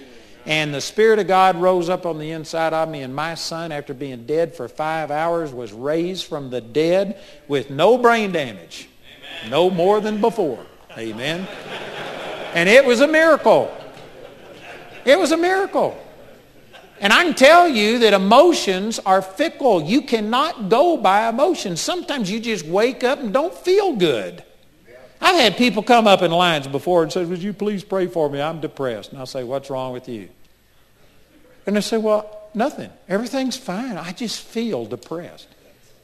And 0.45 0.73
the 0.73 0.81
Spirit 0.81 1.19
of 1.19 1.27
God 1.27 1.57
rose 1.57 1.89
up 1.89 2.05
on 2.05 2.19
the 2.19 2.31
inside 2.31 2.73
of 2.73 2.89
me, 2.89 3.01
and 3.01 3.15
my 3.15 3.35
son, 3.35 3.71
after 3.71 3.93
being 3.93 4.25
dead 4.25 4.53
for 4.53 4.67
five 4.67 5.09
hours, 5.09 5.53
was 5.53 5.71
raised 5.71 6.25
from 6.25 6.49
the 6.49 6.59
dead 6.59 7.21
with 7.47 7.69
no 7.69 7.97
brain 7.97 8.33
damage 8.33 8.89
no 9.49 9.69
more 9.69 10.01
than 10.01 10.19
before. 10.19 10.65
Amen. 10.97 11.47
And 12.53 12.67
it 12.67 12.85
was 12.85 13.01
a 13.01 13.07
miracle. 13.07 13.73
It 15.05 15.17
was 15.17 15.31
a 15.31 15.37
miracle. 15.37 15.97
And 16.99 17.11
I 17.11 17.23
can 17.23 17.33
tell 17.33 17.67
you 17.67 17.99
that 17.99 18.13
emotions 18.13 18.99
are 18.99 19.21
fickle. 19.21 19.83
You 19.83 20.03
cannot 20.03 20.69
go 20.69 20.95
by 20.95 21.27
emotions. 21.27 21.81
Sometimes 21.81 22.31
you 22.31 22.39
just 22.39 22.65
wake 22.65 23.03
up 23.03 23.19
and 23.19 23.33
don't 23.33 23.53
feel 23.53 23.95
good. 23.95 24.43
I've 25.19 25.35
had 25.35 25.57
people 25.57 25.83
come 25.83 26.05
up 26.07 26.21
in 26.21 26.31
lines 26.31 26.67
before 26.67 27.03
and 27.03 27.11
say, 27.11 27.25
would 27.25 27.41
you 27.41 27.53
please 27.53 27.83
pray 27.83 28.07
for 28.07 28.29
me? 28.29 28.41
I'm 28.41 28.61
depressed. 28.61 29.11
And 29.11 29.19
I'll 29.19 29.25
say, 29.25 29.43
what's 29.43 29.69
wrong 29.69 29.93
with 29.93 30.07
you? 30.07 30.29
And 31.65 31.75
they 31.75 31.81
say, 31.81 31.97
well, 31.97 32.49
nothing. 32.53 32.89
Everything's 33.07 33.57
fine. 33.57 33.97
I 33.97 34.11
just 34.11 34.41
feel 34.41 34.85
depressed. 34.85 35.47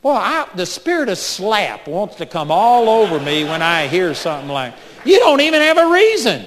Boy, 0.02 0.12
I, 0.12 0.48
the 0.56 0.66
spirit 0.66 1.10
of 1.10 1.18
slap 1.18 1.88
wants 1.88 2.16
to 2.16 2.26
come 2.26 2.52
all 2.52 2.88
over 2.88 3.20
me 3.20 3.44
when 3.44 3.62
I 3.62 3.88
hear 3.88 4.14
something 4.14 4.50
like, 4.50 4.74
you 5.04 5.20
don't 5.20 5.42
even 5.42 5.62
have 5.62 5.78
a 5.78 5.92
reason. 5.92 6.46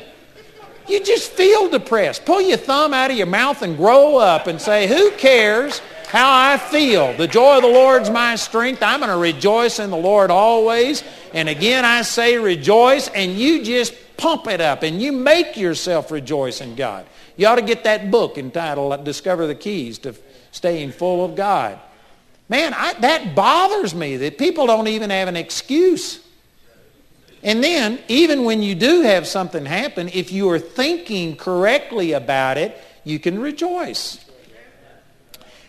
You 0.89 1.03
just 1.05 1.31
feel 1.33 1.69
depressed. 1.69 2.25
Pull 2.25 2.43
your 2.43 2.59
thumb 2.59 2.93
out 2.93 3.11
of 3.11 3.17
your 3.17 3.27
mouth 3.27 3.62
and 3.62 3.77
grow 3.77 4.17
up 4.17 4.47
and 4.47 4.61
say, 4.61 4.87
who 4.87 5.11
cares 5.12 5.81
how 6.09 6.31
I 6.31 6.59
feel? 6.59 7.17
The 7.17 7.27
joy 7.27 7.57
of 7.57 7.62
the 7.62 7.69
Lord's 7.69 8.11
my 8.11 8.37
strength. 8.37 8.83
I'm 8.83 9.01
going 9.01 9.11
to 9.11 9.17
rejoice 9.17 9.79
in 9.79 9.91
the 9.91 9.97
Lord 9.97 10.31
always. 10.31 11.03
And 11.33 11.49
again, 11.49 11.85
I 11.85 12.03
say 12.03 12.37
rejoice, 12.37 13.09
and 13.09 13.33
you 13.33 13.65
just 13.65 13.95
pump 14.19 14.47
it 14.47 14.61
up 14.61 14.83
and 14.83 15.01
you 15.01 15.11
make 15.11 15.57
yourself 15.57 16.11
rejoice 16.11 16.61
in 16.61 16.75
God. 16.75 17.07
You 17.37 17.47
ought 17.47 17.57
to 17.57 17.62
get 17.62 17.85
that 17.85 18.11
book 18.11 18.39
entitled 18.39 18.93
uh, 18.93 18.97
Discover 18.99 19.47
the 19.47 19.55
Keys 19.55 19.99
to 20.01 20.15
Staying 20.51 20.93
Full 20.93 21.25
of 21.25 21.35
God. 21.35 21.81
Man, 22.49 22.75
I, 22.75 22.93
that 23.01 23.35
bothers 23.35 23.95
me 23.95 24.19
that 24.19 24.37
people 24.37 24.67
don't 24.67 24.89
even 24.89 25.11
have 25.11 25.29
an 25.29 25.37
excuse. 25.37 26.21
And 27.43 27.63
then, 27.63 27.99
even 28.09 28.45
when 28.45 28.63
you 28.63 28.75
do 28.75 29.03
have 29.03 29.27
something 29.27 29.65
happen, 29.65 30.09
if 30.09 30.31
you 30.31 30.49
are 30.51 30.61
thinking 30.61 31.37
correctly 31.37 32.13
about 32.13 32.57
it, 32.57 32.77
you 33.05 33.19
can 33.19 33.41
rejoice. 33.41 34.25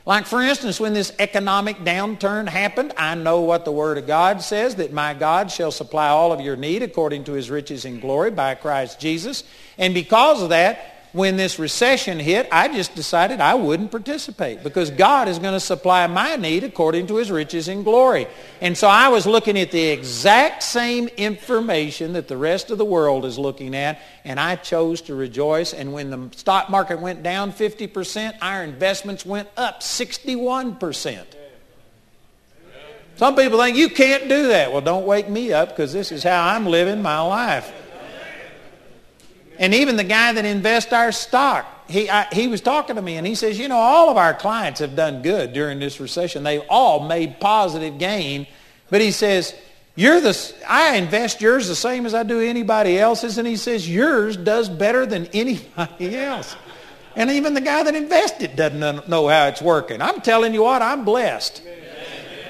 Like, 0.05 0.25
for 0.25 0.41
instance, 0.41 0.81
when 0.81 0.93
this 0.93 1.13
economic 1.17 1.77
downturn 1.77 2.47
happened, 2.49 2.93
I 2.97 3.15
know 3.15 3.41
what 3.41 3.63
the 3.63 3.71
Word 3.71 3.97
of 3.97 4.05
God 4.05 4.41
says, 4.41 4.75
that 4.75 4.91
my 4.91 5.13
God 5.13 5.49
shall 5.49 5.71
supply 5.71 6.09
all 6.09 6.33
of 6.33 6.41
your 6.41 6.57
need 6.57 6.83
according 6.83 7.23
to 7.25 7.31
his 7.31 7.49
riches 7.49 7.85
in 7.85 8.01
glory 8.01 8.29
by 8.29 8.55
Christ 8.55 8.99
Jesus. 8.99 9.45
And 9.77 9.93
because 9.93 10.41
of 10.41 10.49
that, 10.49 10.92
when 11.13 11.37
this 11.37 11.59
recession 11.59 12.19
hit, 12.19 12.47
I 12.51 12.67
just 12.67 12.95
decided 12.95 13.39
I 13.39 13.53
wouldn't 13.53 13.91
participate 13.91 14.63
because 14.63 14.89
God 14.89 15.27
is 15.27 15.37
going 15.37 15.53
to 15.53 15.59
supply 15.59 16.07
my 16.07 16.35
need 16.35 16.63
according 16.63 17.05
to 17.07 17.17
his 17.17 17.29
riches 17.29 17.67
in 17.67 17.83
glory. 17.83 18.27
And 18.61 18.75
so 18.75 18.87
I 18.87 19.09
was 19.09 19.27
looking 19.27 19.57
at 19.57 19.69
the 19.69 19.89
exact 19.89 20.63
same 20.63 21.07
information 21.09 22.13
that 22.13 22.27
the 22.27 22.35
rest 22.35 22.71
of 22.71 22.79
the 22.79 22.85
world 22.85 23.25
is 23.25 23.37
looking 23.37 23.75
at, 23.75 24.01
and 24.25 24.39
I 24.39 24.55
chose 24.55 25.01
to 25.01 25.13
rejoice. 25.13 25.71
And 25.71 25.93
when 25.93 26.09
the 26.09 26.35
stock 26.35 26.71
market 26.71 26.99
went 26.99 27.21
down 27.21 27.53
50%, 27.53 28.33
our 28.41 28.63
investments 28.63 29.23
went 29.23 29.49
up 29.55 29.81
61%. 29.81 31.25
Some 33.17 33.35
people 33.35 33.59
think 33.59 33.77
you 33.77 33.89
can't 33.89 34.27
do 34.27 34.47
that. 34.47 34.71
Well, 34.71 34.81
don't 34.81 35.05
wake 35.05 35.29
me 35.29 35.53
up 35.53 35.69
because 35.69 35.93
this 35.93 36.11
is 36.11 36.23
how 36.23 36.47
I'm 36.47 36.65
living 36.65 37.03
my 37.03 37.21
life. 37.21 37.71
And 39.59 39.73
even 39.73 39.95
the 39.95 40.03
guy 40.03 40.33
that 40.33 40.45
invests 40.45 40.93
our 40.93 41.11
stock, 41.11 41.65
he, 41.87 42.09
I, 42.09 42.27
he 42.31 42.47
was 42.47 42.61
talking 42.61 42.95
to 42.95 43.01
me 43.01 43.17
and 43.17 43.27
he 43.27 43.35
says, 43.35 43.59
you 43.59 43.67
know, 43.67 43.77
all 43.77 44.09
of 44.09 44.17
our 44.17 44.33
clients 44.33 44.79
have 44.79 44.95
done 44.95 45.21
good 45.21 45.53
during 45.53 45.79
this 45.79 45.99
recession. 45.99 46.43
They've 46.43 46.63
all 46.69 47.07
made 47.07 47.39
positive 47.39 47.97
gain. 47.97 48.47
But 48.89 49.01
he 49.01 49.11
says, 49.11 49.53
you're 49.95 50.19
the, 50.19 50.53
I 50.67 50.95
invest 50.95 51.41
yours 51.41 51.67
the 51.67 51.75
same 51.75 52.05
as 52.05 52.13
I 52.13 52.23
do 52.23 52.41
anybody 52.41 52.97
else's. 52.97 53.37
And 53.37 53.47
he 53.47 53.57
says, 53.57 53.87
yours 53.87 54.37
does 54.37 54.69
better 54.69 55.05
than 55.05 55.25
anybody 55.33 56.17
else. 56.17 56.55
And 57.15 57.29
even 57.29 57.53
the 57.53 57.61
guy 57.61 57.83
that 57.83 57.93
invested 57.93 58.55
doesn't 58.55 59.07
know 59.07 59.27
how 59.27 59.47
it's 59.47 59.61
working. 59.61 60.01
I'm 60.01 60.21
telling 60.21 60.53
you 60.53 60.63
what, 60.63 60.81
I'm 60.81 61.05
blessed. 61.05 61.61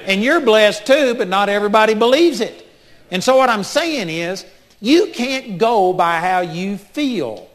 And 0.06 0.22
you're 0.22 0.40
blessed 0.40 0.86
too, 0.86 1.14
but 1.14 1.28
not 1.28 1.48
everybody 1.48 1.94
believes 1.94 2.40
it. 2.40 2.66
And 3.10 3.22
so 3.22 3.36
what 3.36 3.50
I'm 3.50 3.62
saying 3.62 4.08
is, 4.08 4.46
you 4.84 5.06
can't 5.06 5.56
go 5.56 5.94
by 5.94 6.20
how 6.20 6.40
you 6.40 6.76
feel. 6.76 7.48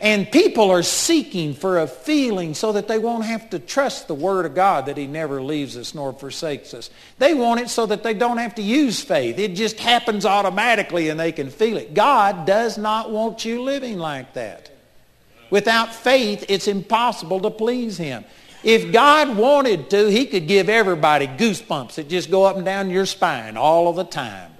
And 0.00 0.28
people 0.28 0.72
are 0.72 0.82
seeking 0.82 1.54
for 1.54 1.78
a 1.78 1.86
feeling 1.86 2.54
so 2.54 2.72
that 2.72 2.88
they 2.88 2.98
won't 2.98 3.24
have 3.24 3.50
to 3.50 3.60
trust 3.60 4.08
the 4.08 4.16
Word 4.16 4.46
of 4.46 4.52
God 4.52 4.86
that 4.86 4.96
He 4.96 5.06
never 5.06 5.40
leaves 5.40 5.76
us 5.76 5.94
nor 5.94 6.12
forsakes 6.12 6.74
us. 6.74 6.90
They 7.18 7.32
want 7.32 7.60
it 7.60 7.70
so 7.70 7.86
that 7.86 8.02
they 8.02 8.12
don't 8.12 8.38
have 8.38 8.56
to 8.56 8.62
use 8.62 9.00
faith. 9.00 9.38
It 9.38 9.54
just 9.54 9.78
happens 9.78 10.26
automatically 10.26 11.10
and 11.10 11.20
they 11.20 11.30
can 11.30 11.48
feel 11.48 11.76
it. 11.76 11.94
God 11.94 12.44
does 12.44 12.76
not 12.76 13.12
want 13.12 13.44
you 13.44 13.62
living 13.62 13.98
like 13.98 14.34
that. 14.34 14.68
Without 15.48 15.94
faith, 15.94 16.44
it's 16.48 16.66
impossible 16.66 17.38
to 17.38 17.50
please 17.50 17.96
Him. 17.96 18.24
If 18.64 18.92
God 18.92 19.36
wanted 19.36 19.90
to, 19.90 20.10
He 20.10 20.26
could 20.26 20.48
give 20.48 20.68
everybody 20.68 21.28
goosebumps 21.28 21.94
that 21.94 22.08
just 22.08 22.32
go 22.32 22.42
up 22.42 22.56
and 22.56 22.64
down 22.64 22.90
your 22.90 23.06
spine 23.06 23.56
all 23.56 23.86
of 23.86 23.94
the 23.94 24.02
time. 24.02 24.51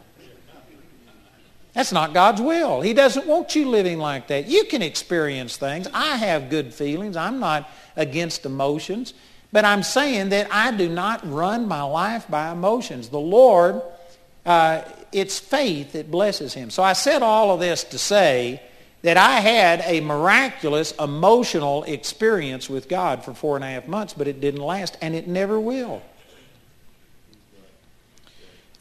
That's 1.75 1.93
not 1.93 2.13
God's 2.13 2.41
will. 2.41 2.83
He 2.83 2.93
doesn't 2.93 3.27
want 3.27 3.55
you 3.57 3.69
living 3.69 3.99
like 3.99 4.29
that. 4.29 4.47
You 4.47 4.65
can 4.65 4.83
experience 4.83 5.57
things. 5.57 5.89
I 5.95 6.17
have 6.17 6.51
good 6.51 6.75
feelings. 6.75 7.17
I'm 7.17 7.41
not 7.41 7.69
against 7.97 8.45
emotions. 8.45 9.15
But 9.53 9.65
I'm 9.65 9.83
saying 9.83 10.31
that 10.31 10.49
I 10.51 10.75
do 10.75 10.89
not 10.89 11.31
run 11.31 11.69
my 11.69 11.83
life 11.83 12.27
by 12.29 12.51
emotions. 12.51 13.11
The 13.11 13.21
Lord, 13.21 13.83
uh, 14.47 14.83
it's 15.13 15.39
faith 15.39 15.93
that 15.93 16.11
blesses 16.11 16.55
him. 16.55 16.71
So 16.71 16.83
I 16.83 16.95
said 16.95 17.23
all 17.23 17.53
of 17.53 17.61
this 17.61 17.85
to 17.85 17.99
say 17.99 18.63
that 19.03 19.17
I 19.17 19.41
had 19.41 19.83
a 19.85 20.01
miraculous 20.01 20.93
emotional 20.93 21.85
experience 21.85 22.71
with 22.71 22.89
God 22.89 23.25
for 23.25 23.35
four 23.35 23.57
and 23.57 23.65
a 23.65 23.69
half 23.69 23.89
months, 23.89 24.15
but 24.15 24.29
it 24.29 24.41
didn't 24.41 24.63
last, 24.63 24.97
and 25.03 25.15
it 25.15 25.29
never 25.29 25.61
will. 25.61 26.03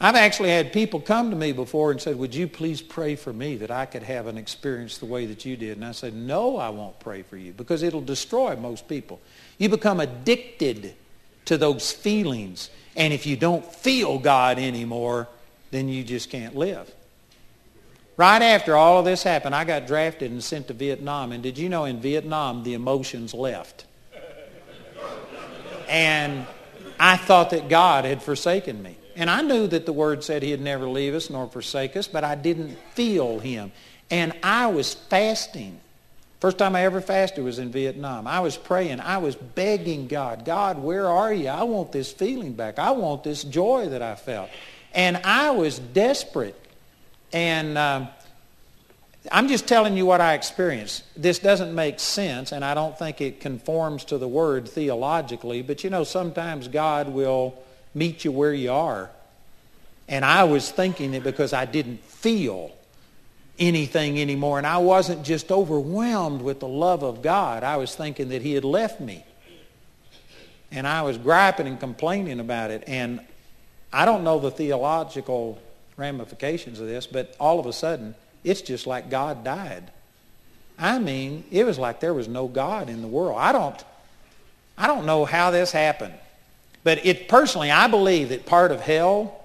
I've 0.04 0.16
actually 0.16 0.50
had 0.50 0.72
people 0.72 1.00
come 1.00 1.30
to 1.30 1.36
me 1.36 1.52
before 1.52 1.92
and 1.92 2.00
said, 2.00 2.18
would 2.18 2.34
you 2.34 2.48
please 2.48 2.82
pray 2.82 3.14
for 3.14 3.32
me 3.32 3.54
that 3.58 3.70
I 3.70 3.86
could 3.86 4.02
have 4.02 4.26
an 4.26 4.36
experience 4.36 4.98
the 4.98 5.06
way 5.06 5.26
that 5.26 5.44
you 5.44 5.56
did? 5.56 5.76
And 5.76 5.86
I 5.86 5.92
said, 5.92 6.12
no, 6.12 6.56
I 6.56 6.70
won't 6.70 6.98
pray 6.98 7.22
for 7.22 7.36
you 7.36 7.52
because 7.52 7.84
it'll 7.84 8.00
destroy 8.00 8.56
most 8.56 8.88
people. 8.88 9.20
You 9.58 9.68
become 9.68 10.00
addicted 10.00 10.96
to 11.44 11.56
those 11.56 11.92
feelings. 11.92 12.68
And 12.96 13.12
if 13.12 13.26
you 13.26 13.36
don't 13.36 13.64
feel 13.64 14.18
God 14.18 14.58
anymore, 14.58 15.28
then 15.70 15.88
you 15.88 16.02
just 16.02 16.30
can't 16.30 16.56
live. 16.56 16.92
Right 18.16 18.42
after 18.42 18.76
all 18.76 18.98
of 18.98 19.04
this 19.04 19.22
happened, 19.22 19.54
I 19.54 19.62
got 19.62 19.86
drafted 19.86 20.32
and 20.32 20.42
sent 20.42 20.66
to 20.66 20.74
Vietnam. 20.74 21.30
And 21.30 21.44
did 21.44 21.58
you 21.58 21.68
know 21.68 21.84
in 21.84 22.00
Vietnam, 22.00 22.64
the 22.64 22.74
emotions 22.74 23.34
left? 23.34 23.84
And 25.88 26.44
I 26.98 27.16
thought 27.16 27.50
that 27.50 27.68
God 27.68 28.04
had 28.04 28.20
forsaken 28.20 28.82
me. 28.82 28.96
And 29.16 29.30
I 29.30 29.42
knew 29.42 29.66
that 29.66 29.86
the 29.86 29.92
Word 29.92 30.24
said 30.24 30.42
He'd 30.42 30.60
never 30.60 30.88
leave 30.88 31.14
us 31.14 31.30
nor 31.30 31.48
forsake 31.48 31.96
us, 31.96 32.06
but 32.06 32.24
I 32.24 32.34
didn't 32.34 32.76
feel 32.94 33.38
Him. 33.38 33.72
And 34.10 34.32
I 34.42 34.66
was 34.66 34.94
fasting. 34.94 35.80
First 36.40 36.58
time 36.58 36.74
I 36.74 36.84
ever 36.84 37.00
fasted 37.00 37.44
was 37.44 37.58
in 37.58 37.70
Vietnam. 37.70 38.26
I 38.26 38.40
was 38.40 38.56
praying. 38.56 39.00
I 39.00 39.18
was 39.18 39.36
begging 39.36 40.08
God, 40.08 40.44
God, 40.44 40.82
where 40.82 41.08
are 41.08 41.32
you? 41.32 41.48
I 41.48 41.62
want 41.62 41.92
this 41.92 42.10
feeling 42.10 42.52
back. 42.52 42.78
I 42.78 42.90
want 42.90 43.22
this 43.22 43.44
joy 43.44 43.88
that 43.90 44.02
I 44.02 44.16
felt. 44.16 44.50
And 44.92 45.18
I 45.18 45.52
was 45.52 45.78
desperate. 45.78 46.58
And 47.32 47.78
um, 47.78 48.08
I'm 49.30 49.46
just 49.46 49.68
telling 49.68 49.96
you 49.96 50.04
what 50.04 50.20
I 50.20 50.34
experienced. 50.34 51.04
This 51.16 51.38
doesn't 51.38 51.74
make 51.74 52.00
sense, 52.00 52.50
and 52.50 52.64
I 52.64 52.74
don't 52.74 52.98
think 52.98 53.20
it 53.20 53.40
conforms 53.40 54.04
to 54.06 54.18
the 54.18 54.26
Word 54.26 54.68
theologically. 54.68 55.62
But 55.62 55.84
you 55.84 55.90
know, 55.90 56.02
sometimes 56.02 56.66
God 56.66 57.08
will 57.08 57.54
meet 57.94 58.24
you 58.24 58.32
where 58.32 58.54
you 58.54 58.72
are. 58.72 59.10
And 60.08 60.24
I 60.24 60.44
was 60.44 60.70
thinking 60.70 61.14
it 61.14 61.22
because 61.22 61.52
I 61.52 61.64
didn't 61.64 62.02
feel 62.04 62.72
anything 63.58 64.20
anymore. 64.20 64.58
And 64.58 64.66
I 64.66 64.78
wasn't 64.78 65.24
just 65.24 65.50
overwhelmed 65.50 66.42
with 66.42 66.60
the 66.60 66.68
love 66.68 67.02
of 67.02 67.22
God. 67.22 67.62
I 67.62 67.76
was 67.76 67.94
thinking 67.94 68.30
that 68.30 68.42
he 68.42 68.52
had 68.54 68.64
left 68.64 69.00
me. 69.00 69.24
And 70.70 70.86
I 70.86 71.02
was 71.02 71.18
griping 71.18 71.66
and 71.66 71.78
complaining 71.78 72.40
about 72.40 72.70
it. 72.70 72.84
And 72.86 73.20
I 73.92 74.04
don't 74.04 74.24
know 74.24 74.38
the 74.38 74.50
theological 74.50 75.60
ramifications 75.96 76.80
of 76.80 76.86
this, 76.86 77.06
but 77.06 77.36
all 77.38 77.60
of 77.60 77.66
a 77.66 77.72
sudden, 77.72 78.14
it's 78.42 78.62
just 78.62 78.86
like 78.86 79.10
God 79.10 79.44
died. 79.44 79.90
I 80.78 80.98
mean, 80.98 81.44
it 81.50 81.64
was 81.64 81.78
like 81.78 82.00
there 82.00 82.14
was 82.14 82.26
no 82.26 82.48
God 82.48 82.88
in 82.88 83.02
the 83.02 83.08
world. 83.08 83.36
I 83.38 83.52
don't, 83.52 83.84
I 84.76 84.86
don't 84.86 85.04
know 85.04 85.24
how 85.24 85.50
this 85.50 85.70
happened. 85.70 86.14
But 86.84 87.06
it 87.06 87.28
personally, 87.28 87.70
I 87.70 87.86
believe 87.86 88.30
that 88.30 88.46
part 88.46 88.72
of 88.72 88.80
hell 88.80 89.38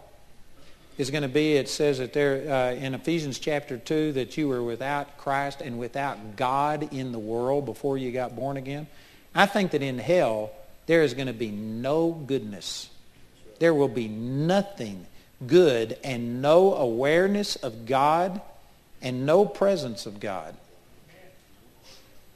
is 0.97 1.11
going 1.11 1.23
to 1.23 1.29
be, 1.29 1.53
it 1.53 1.69
says 1.69 1.99
that 1.99 2.13
there 2.13 2.51
uh, 2.51 2.73
in 2.73 2.95
Ephesians 2.95 3.37
chapter 3.37 3.77
2 3.77 4.13
that 4.13 4.37
you 4.37 4.47
were 4.47 4.63
without 4.63 5.17
Christ 5.17 5.61
and 5.61 5.77
without 5.77 6.35
God 6.35 6.91
in 6.91 7.11
the 7.11 7.19
world 7.19 7.65
before 7.65 7.97
you 7.97 8.11
got 8.11 8.35
born 8.35 8.57
again. 8.57 8.87
I 9.35 9.45
think 9.45 9.71
that 9.71 9.83
in 9.83 9.99
hell 9.99 10.51
there 10.87 11.03
is 11.03 11.13
going 11.13 11.27
to 11.27 11.33
be 11.33 11.51
no 11.51 12.11
goodness. 12.11 12.89
There 13.59 13.73
will 13.73 13.87
be 13.87 14.07
nothing 14.07 15.05
good 15.45 15.97
and 16.03 16.41
no 16.41 16.73
awareness 16.73 17.55
of 17.57 17.85
God 17.85 18.41
and 19.01 19.27
no 19.27 19.45
presence 19.45 20.07
of 20.07 20.19
God. 20.19 20.55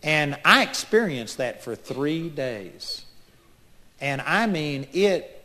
And 0.03 0.37
I 0.45 0.63
experienced 0.63 1.37
that 1.37 1.63
for 1.63 1.75
three 1.75 2.29
days. 2.29 3.05
And 4.01 4.19
I 4.21 4.47
mean, 4.47 4.87
it, 4.91 5.43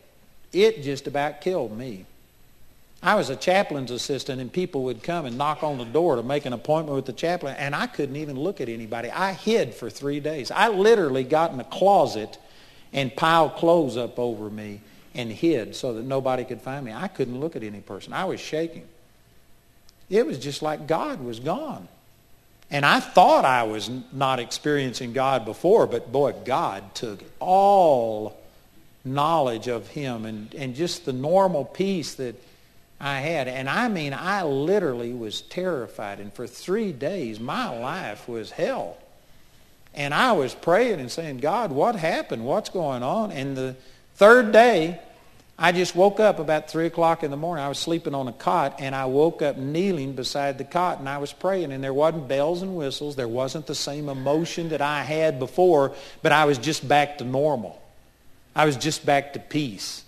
it 0.53 0.83
just 0.83 1.07
about 1.07 1.41
killed 1.43 1.77
me. 1.77 2.07
I 3.03 3.15
was 3.15 3.31
a 3.31 3.37
chaplain's 3.37 3.91
assistant, 3.91 4.41
and 4.41 4.53
people 4.53 4.85
would 4.85 5.03
come 5.03 5.27
and 5.27 5.37
knock 5.37 5.63
on 5.63 5.79
the 5.79 5.85
door 5.85 6.17
to 6.17 6.23
make 6.23 6.47
an 6.47 6.53
appointment 6.53 6.97
with 6.97 7.05
the 7.05 7.13
chaplain, 7.13 7.55
and 7.57 7.75
I 7.75 7.87
couldn't 7.87 8.17
even 8.17 8.41
look 8.41 8.61
at 8.61 8.69
anybody. 8.69 9.11
I 9.11 9.35
hid 9.35 9.75
for 9.75 9.91
three 9.91 10.19
days. 10.19 10.51
I 10.51 10.69
literally 10.69 11.23
got 11.23 11.53
in 11.53 11.61
a 11.61 11.65
closet 11.65 12.39
and 12.93 13.15
piled 13.15 13.57
clothes 13.57 13.97
up 13.97 14.19
over 14.19 14.49
me 14.49 14.81
and 15.15 15.31
hid 15.31 15.77
so 15.77 15.95
that 15.95 16.05
nobody 16.05 16.45
could 16.45 16.61
find 16.63 16.85
me. 16.85 16.93
I 16.93 17.09
couldn't 17.09 17.39
look 17.39 17.55
at 17.55 17.63
any 17.63 17.81
person. 17.81 18.13
I 18.13 18.25
was 18.25 18.41
shaking. 18.41 18.87
It 20.09 20.27
was 20.27 20.39
just 20.39 20.63
like 20.63 20.87
God 20.87 21.23
was 21.23 21.39
gone. 21.39 21.89
And 22.71 22.85
I 22.85 23.01
thought 23.01 23.45
I 23.45 23.63
was 23.65 23.91
not 24.13 24.41
experiencing 24.41 25.13
God 25.13 25.45
before, 25.45 25.87
but 25.87 26.11
boy, 26.11 26.33
God 26.45 26.95
took 26.95 27.21
all 27.39 28.37
knowledge 29.07 29.69
of 29.69 29.89
him 29.89 30.27
and, 30.27 30.55
and 30.55 30.75
just 30.75 31.05
the 31.05 31.13
normal 31.13 31.65
peace 31.65 32.15
that 32.15 32.35
I 33.01 33.21
had. 33.21 33.49
And 33.49 33.69
I 33.69 33.89
mean, 33.89 34.15
I 34.15 34.43
literally 34.43 35.13
was 35.13 35.43
terrified. 35.43 36.19
And 36.19 36.33
for 36.33 36.47
three 36.47 36.93
days, 36.93 37.39
my 37.39 37.69
life 37.79 38.29
was 38.29 38.51
hell. 38.51 38.97
And 39.95 40.13
I 40.13 40.33
was 40.33 40.55
praying 40.55 41.01
and 41.01 41.11
saying, 41.11 41.39
God, 41.39 41.73
what 41.73 41.97
happened? 41.97 42.45
What's 42.45 42.69
going 42.69 43.03
on? 43.03 43.33
And 43.33 43.57
the 43.57 43.77
third 44.17 44.53
day, 44.53 45.01
I 45.59 45.73
just 45.73 45.97
woke 45.97 46.21
up 46.21 46.39
about 46.39 46.71
3 46.71 46.85
o'clock 46.85 47.23
in 47.23 47.31
the 47.31 47.37
morning. 47.37 47.65
I 47.65 47.69
was 47.69 47.79
sleeping 47.79 48.15
on 48.15 48.29
a 48.29 48.33
cot, 48.33 48.77
and 48.79 48.95
I 48.95 49.07
woke 49.07 49.41
up 49.41 49.57
kneeling 49.57 50.13
beside 50.13 50.59
the 50.59 50.65
cot, 50.65 50.99
and 50.99 51.09
I 51.09 51.17
was 51.17 51.33
praying. 51.33 51.73
And 51.73 51.83
there 51.83 51.95
wasn't 51.95 52.29
bells 52.29 52.61
and 52.61 52.77
whistles. 52.77 53.17
There 53.17 53.27
wasn't 53.27 53.67
the 53.67 53.75
same 53.75 54.11
emotion 54.11 54.69
that 54.69 54.83
I 54.83 55.03
had 55.03 55.39
before, 55.39 55.95
but 56.23 56.33
I 56.33 56.45
was 56.45 56.59
just 56.59 56.87
back 56.87 57.19
to 57.19 57.25
normal. 57.25 57.81
I 58.57 58.65
was 58.65 58.79
just 58.79 59.05
back 59.05 59.35
to 59.35 59.39
peace. 59.39 60.03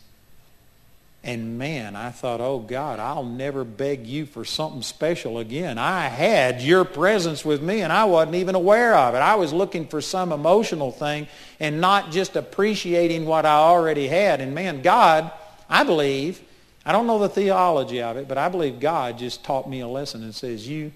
And 1.23 1.59
man, 1.59 1.95
I 1.97 2.11
thought, 2.11 2.41
oh 2.41 2.61
God, 2.61 2.99
I'll 2.99 3.25
never 3.25 3.63
beg 3.63 4.07
you 4.07 4.25
for 4.25 4.47
something 4.47 4.81
special 4.81 5.39
again. 5.39 5.77
I 5.77 6.07
had 6.07 6.63
your 6.63 6.87
presence 6.87 7.45
with 7.45 7.61
me 7.61 7.83
and 7.83 7.93
I 7.93 8.07
wasn't 8.07 8.37
even 8.37 8.55
aware 8.55 8.97
of 8.97 9.15
it. 9.15 9.19
I 9.19 9.35
was 9.35 9.53
looking 9.53 9.87
for 9.87 10.01
some 10.01 10.33
emotional 10.33 10.91
thing 10.91 11.29
and 11.61 11.79
not 11.79 12.11
just 12.11 12.37
appreciating 12.37 13.27
what 13.27 13.45
I 13.45 13.57
already 13.57 14.09
had. 14.09 14.41
And 14.41 14.55
man, 14.55 14.81
God, 14.81 15.31
I 15.69 15.85
believe, 15.85 16.41
I 16.87 16.93
don't 16.93 17.07
know 17.07 17.19
the 17.19 17.29
theology 17.29 18.01
of 18.01 18.17
it, 18.17 18.29
but 18.29 18.39
I 18.39 18.49
believe 18.49 18.81
God 18.81 19.19
just 19.19 19.45
taught 19.45 19.69
me 19.69 19.81
a 19.81 19.89
lesson 19.89 20.23
and 20.23 20.35
says, 20.35 20.67
you 20.67 20.93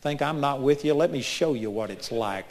think 0.00 0.20
I'm 0.20 0.40
not 0.40 0.60
with 0.62 0.84
you? 0.84 0.94
Let 0.94 1.12
me 1.12 1.20
show 1.22 1.54
you 1.54 1.70
what 1.70 1.90
it's 1.90 2.10
like 2.10 2.50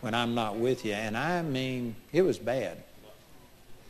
when 0.00 0.14
I'm 0.14 0.34
not 0.34 0.56
with 0.56 0.86
you. 0.86 0.94
And 0.94 1.18
I 1.18 1.42
mean, 1.42 1.96
it 2.10 2.22
was 2.22 2.38
bad. 2.38 2.82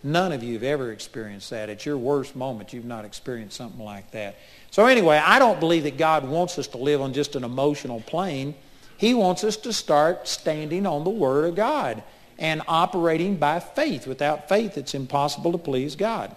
None 0.05 0.33
of 0.33 0.43
you 0.43 0.55
have 0.55 0.63
ever 0.63 0.91
experienced 0.91 1.51
that. 1.51 1.71
At 1.71 1.87
your 1.87 1.97
worst 1.97 2.35
moment, 2.35 2.73
you've 2.73 2.85
not 2.85 3.05
experienced 3.05 3.57
something 3.57 3.85
like 3.85 4.11
that. 4.11 4.37
So 4.71 4.87
anyway, 4.87 5.17
I 5.25 5.39
don't 5.39 5.61
believe 5.61 5.85
that 5.85 5.97
God 5.97 6.29
wants 6.29 6.59
us 6.59 6.67
to 6.69 6.79
live 6.79 7.01
on 7.01 7.13
just 7.13 7.37
an 7.37 7.45
emotional 7.45 8.01
plane. 8.01 8.55
He 8.97 9.15
wants 9.15 9.45
us 9.45 9.57
to 9.59 9.73
start 9.73 10.27
standing 10.27 10.87
on 10.87 11.05
the 11.05 11.11
Word 11.11 11.45
of 11.45 11.55
God 11.55 12.03
and 12.39 12.63
operating 12.67 13.37
by 13.37 13.61
faith. 13.61 14.07
Without 14.07 14.49
faith, 14.49 14.77
it's 14.77 14.95
impossible 14.95 15.53
to 15.53 15.59
please 15.59 15.95
God. 15.95 16.35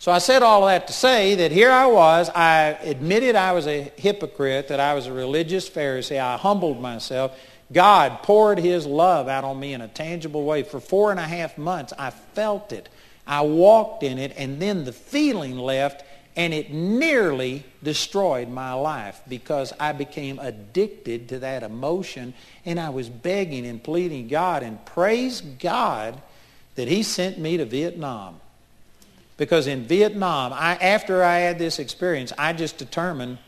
So 0.00 0.12
I 0.12 0.18
said 0.18 0.42
all 0.42 0.66
that 0.66 0.86
to 0.86 0.92
say 0.92 1.34
that 1.36 1.50
here 1.50 1.70
I 1.70 1.86
was. 1.86 2.30
I 2.30 2.78
admitted 2.82 3.34
I 3.34 3.52
was 3.52 3.66
a 3.66 3.92
hypocrite, 3.96 4.68
that 4.68 4.78
I 4.78 4.94
was 4.94 5.06
a 5.06 5.12
religious 5.12 5.68
Pharisee. 5.68 6.20
I 6.20 6.36
humbled 6.36 6.80
myself. 6.80 7.38
God 7.72 8.22
poured 8.22 8.58
his 8.58 8.86
love 8.86 9.28
out 9.28 9.44
on 9.44 9.60
me 9.60 9.74
in 9.74 9.80
a 9.80 9.88
tangible 9.88 10.44
way. 10.44 10.62
For 10.62 10.80
four 10.80 11.10
and 11.10 11.20
a 11.20 11.24
half 11.24 11.58
months, 11.58 11.92
I 11.98 12.10
felt 12.10 12.72
it. 12.72 12.88
I 13.26 13.42
walked 13.42 14.02
in 14.02 14.18
it, 14.18 14.32
and 14.38 14.60
then 14.60 14.84
the 14.84 14.92
feeling 14.92 15.58
left, 15.58 16.02
and 16.34 16.54
it 16.54 16.72
nearly 16.72 17.64
destroyed 17.82 18.48
my 18.48 18.72
life 18.72 19.20
because 19.28 19.74
I 19.78 19.92
became 19.92 20.38
addicted 20.38 21.28
to 21.28 21.40
that 21.40 21.62
emotion, 21.62 22.32
and 22.64 22.80
I 22.80 22.88
was 22.88 23.10
begging 23.10 23.66
and 23.66 23.82
pleading 23.82 24.28
God, 24.28 24.62
and 24.62 24.82
praise 24.86 25.42
God 25.42 26.22
that 26.76 26.88
he 26.88 27.02
sent 27.02 27.38
me 27.38 27.58
to 27.58 27.66
Vietnam. 27.66 28.40
Because 29.36 29.66
in 29.66 29.84
Vietnam, 29.84 30.52
I, 30.54 30.76
after 30.76 31.22
I 31.22 31.38
had 31.38 31.58
this 31.58 31.78
experience, 31.78 32.32
I 32.38 32.54
just 32.54 32.78
determined 32.78 33.38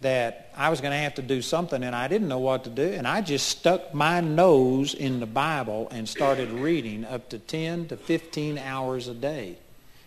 that 0.00 0.45
I 0.56 0.70
was 0.70 0.80
going 0.80 0.92
to 0.92 0.98
have 0.98 1.16
to 1.16 1.22
do 1.22 1.42
something 1.42 1.82
and 1.82 1.94
I 1.94 2.08
didn't 2.08 2.28
know 2.28 2.38
what 2.38 2.64
to 2.64 2.70
do. 2.70 2.82
And 2.82 3.06
I 3.06 3.20
just 3.20 3.46
stuck 3.46 3.92
my 3.92 4.20
nose 4.20 4.94
in 4.94 5.20
the 5.20 5.26
Bible 5.26 5.88
and 5.90 6.08
started 6.08 6.50
reading 6.50 7.04
up 7.04 7.28
to 7.30 7.38
10 7.38 7.88
to 7.88 7.96
15 7.96 8.56
hours 8.56 9.06
a 9.08 9.14
day. 9.14 9.58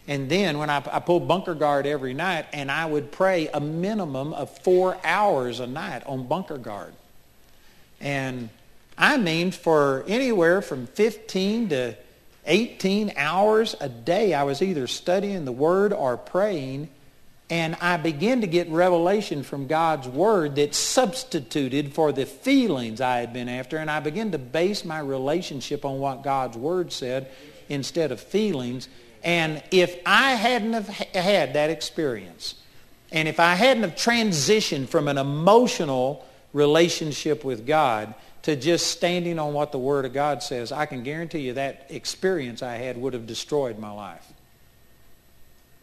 And 0.07 0.27
then 0.27 0.57
when 0.57 0.71
I, 0.71 0.77
I 0.91 0.99
pulled 0.99 1.27
bunker 1.27 1.53
guard 1.53 1.85
every 1.85 2.15
night 2.15 2.47
and 2.51 2.71
I 2.71 2.87
would 2.87 3.11
pray 3.11 3.47
a 3.53 3.59
minimum 3.59 4.33
of 4.33 4.49
four 4.59 4.97
hours 5.03 5.59
a 5.59 5.67
night 5.67 6.01
on 6.07 6.25
bunker 6.25 6.57
guard. 6.57 6.93
And 8.01 8.49
I 8.97 9.17
mean 9.17 9.51
for 9.51 10.03
anywhere 10.07 10.63
from 10.63 10.87
15 10.87 11.69
to 11.69 11.95
18 12.47 13.13
hours 13.17 13.75
a 13.79 13.87
day 13.87 14.33
I 14.33 14.43
was 14.43 14.63
either 14.63 14.87
studying 14.87 15.45
the 15.45 15.51
Word 15.51 15.93
or 15.93 16.17
praying 16.17 16.89
and 17.49 17.75
I 17.81 17.97
began 17.97 18.41
to 18.41 18.47
get 18.47 18.69
revelation 18.69 19.41
from 19.41 19.65
God's 19.65 20.07
Word 20.07 20.55
that 20.57 20.75
substituted 20.75 21.93
for 21.93 22.11
the 22.11 22.27
feelings 22.27 23.01
I 23.01 23.17
had 23.19 23.33
been 23.33 23.49
after. 23.49 23.77
And 23.77 23.89
I 23.89 23.99
began 23.99 24.31
to 24.31 24.37
base 24.37 24.85
my 24.85 24.99
relationship 24.99 25.83
on 25.83 25.97
what 25.99 26.23
God's 26.23 26.57
Word 26.57 26.91
said 26.91 27.31
instead 27.67 28.11
of 28.11 28.19
feelings. 28.19 28.87
And 29.23 29.63
if 29.71 29.99
I 30.05 30.35
hadn't 30.35 30.73
have 30.73 30.87
had 30.87 31.53
that 31.55 31.71
experience, 31.71 32.53
and 33.11 33.27
if 33.27 33.39
I 33.39 33.55
hadn't 33.55 33.81
have 33.81 33.95
transitioned 33.95 34.87
from 34.89 35.07
an 35.07 35.17
emotional 35.17 36.23
relationship 36.53 37.43
with 37.43 37.65
God 37.65 38.13
to 38.43 38.55
just 38.55 38.91
standing 38.91 39.39
on 39.39 39.53
what 39.53 39.71
the 39.71 39.79
Word 39.79 40.05
of 40.05 40.13
God 40.13 40.43
says, 40.43 40.71
I 40.71 40.85
can 40.85 41.01
guarantee 41.01 41.39
you 41.39 41.53
that 41.53 41.87
experience 41.89 42.61
I 42.61 42.75
had 42.75 42.95
would 42.97 43.13
have 43.13 43.25
destroyed 43.25 43.79
my 43.79 43.91
life. 43.91 44.33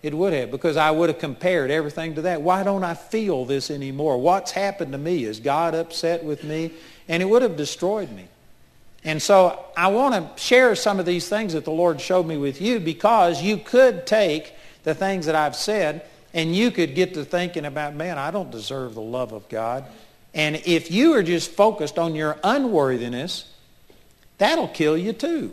It 0.07 0.15
would 0.15 0.33
have, 0.35 0.53
because 0.53 0.77
I 0.77 0.93
would 0.93 1.09
have 1.09 1.19
compared 1.19 1.69
everything 1.73 2.15
to 2.15 2.23
that. 2.23 2.41
Why 2.41 2.63
don't 2.63 2.85
I 2.85 2.95
feel 2.95 3.45
this 3.45 3.73
anymore? 3.73 4.19
What's 4.19 4.53
happened 4.53 4.93
to 4.93 4.99
me? 4.99 5.25
Is 5.25 5.41
God 5.41 5.75
upset 5.75 6.23
with 6.23 6.45
me? 6.45 6.71
And 7.09 7.25
it 7.25 7.27
would 7.27 7.43
have 7.43 7.57
destroyed 7.57 8.13
me. 8.13 8.29
And 9.03 9.21
so 9.21 9.65
I 9.77 9.89
want 9.89 10.15
to 10.15 10.41
share 10.41 10.77
some 10.77 11.01
of 11.01 11.07
these 11.07 11.29
things 11.29 11.55
that 11.55 11.65
the 11.65 11.73
Lord 11.73 12.01
showed 12.01 12.25
me 12.25 12.37
with 12.37 12.61
you 12.61 12.79
because 12.79 13.43
you 13.43 13.57
could 13.57 14.07
take 14.07 14.55
the 14.85 14.95
things 14.95 15.27
that 15.27 15.35
I've 15.35 15.57
said 15.57 16.07
and 16.33 16.55
you 16.55 16.71
could 16.71 16.95
get 16.95 17.15
to 17.15 17.25
thinking 17.25 17.65
about, 17.65 17.97
man, 17.97 18.17
I 18.17 18.31
don't 18.31 18.53
deserve 18.53 18.95
the 18.95 19.03
love 19.03 19.33
of 19.33 19.49
God. 19.49 19.87
And 20.35 20.55
if 20.67 20.89
you 20.89 21.15
are 21.15 21.25
just 21.25 21.51
focused 21.51 21.99
on 21.99 22.15
your 22.15 22.39
unworthiness, 22.45 23.53
that'll 24.39 24.69
kill 24.69 24.97
you 24.97 25.13
too. 25.13 25.53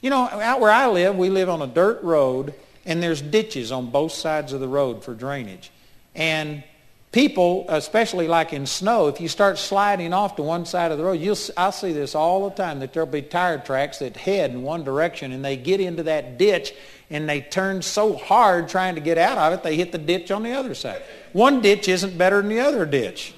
You 0.00 0.10
know, 0.10 0.28
out 0.28 0.60
where 0.60 0.70
I 0.70 0.86
live, 0.86 1.16
we 1.16 1.28
live 1.28 1.48
on 1.48 1.60
a 1.60 1.66
dirt 1.66 2.00
road 2.04 2.54
and 2.88 3.02
there's 3.02 3.20
ditches 3.20 3.70
on 3.70 3.90
both 3.90 4.12
sides 4.12 4.54
of 4.54 4.60
the 4.60 4.66
road 4.66 5.04
for 5.04 5.14
drainage. 5.14 5.70
And 6.14 6.64
people, 7.12 7.66
especially 7.68 8.26
like 8.26 8.54
in 8.54 8.64
snow, 8.64 9.08
if 9.08 9.20
you 9.20 9.28
start 9.28 9.58
sliding 9.58 10.14
off 10.14 10.36
to 10.36 10.42
one 10.42 10.64
side 10.64 10.90
of 10.90 10.96
the 10.96 11.04
road, 11.04 11.20
you'll, 11.20 11.36
I'll 11.58 11.70
see 11.70 11.92
this 11.92 12.14
all 12.14 12.48
the 12.48 12.56
time, 12.56 12.80
that 12.80 12.94
there'll 12.94 13.06
be 13.06 13.20
tire 13.20 13.58
tracks 13.58 13.98
that 13.98 14.16
head 14.16 14.52
in 14.52 14.62
one 14.62 14.84
direction 14.84 15.32
and 15.32 15.44
they 15.44 15.56
get 15.56 15.80
into 15.80 16.04
that 16.04 16.38
ditch 16.38 16.72
and 17.10 17.28
they 17.28 17.42
turn 17.42 17.82
so 17.82 18.16
hard 18.16 18.70
trying 18.70 18.94
to 18.94 19.02
get 19.02 19.18
out 19.18 19.36
of 19.36 19.52
it, 19.52 19.62
they 19.62 19.76
hit 19.76 19.92
the 19.92 19.98
ditch 19.98 20.30
on 20.30 20.42
the 20.42 20.52
other 20.52 20.74
side. 20.74 21.02
One 21.34 21.60
ditch 21.60 21.88
isn't 21.88 22.16
better 22.16 22.40
than 22.40 22.48
the 22.48 22.60
other 22.60 22.86
ditch. 22.86 23.34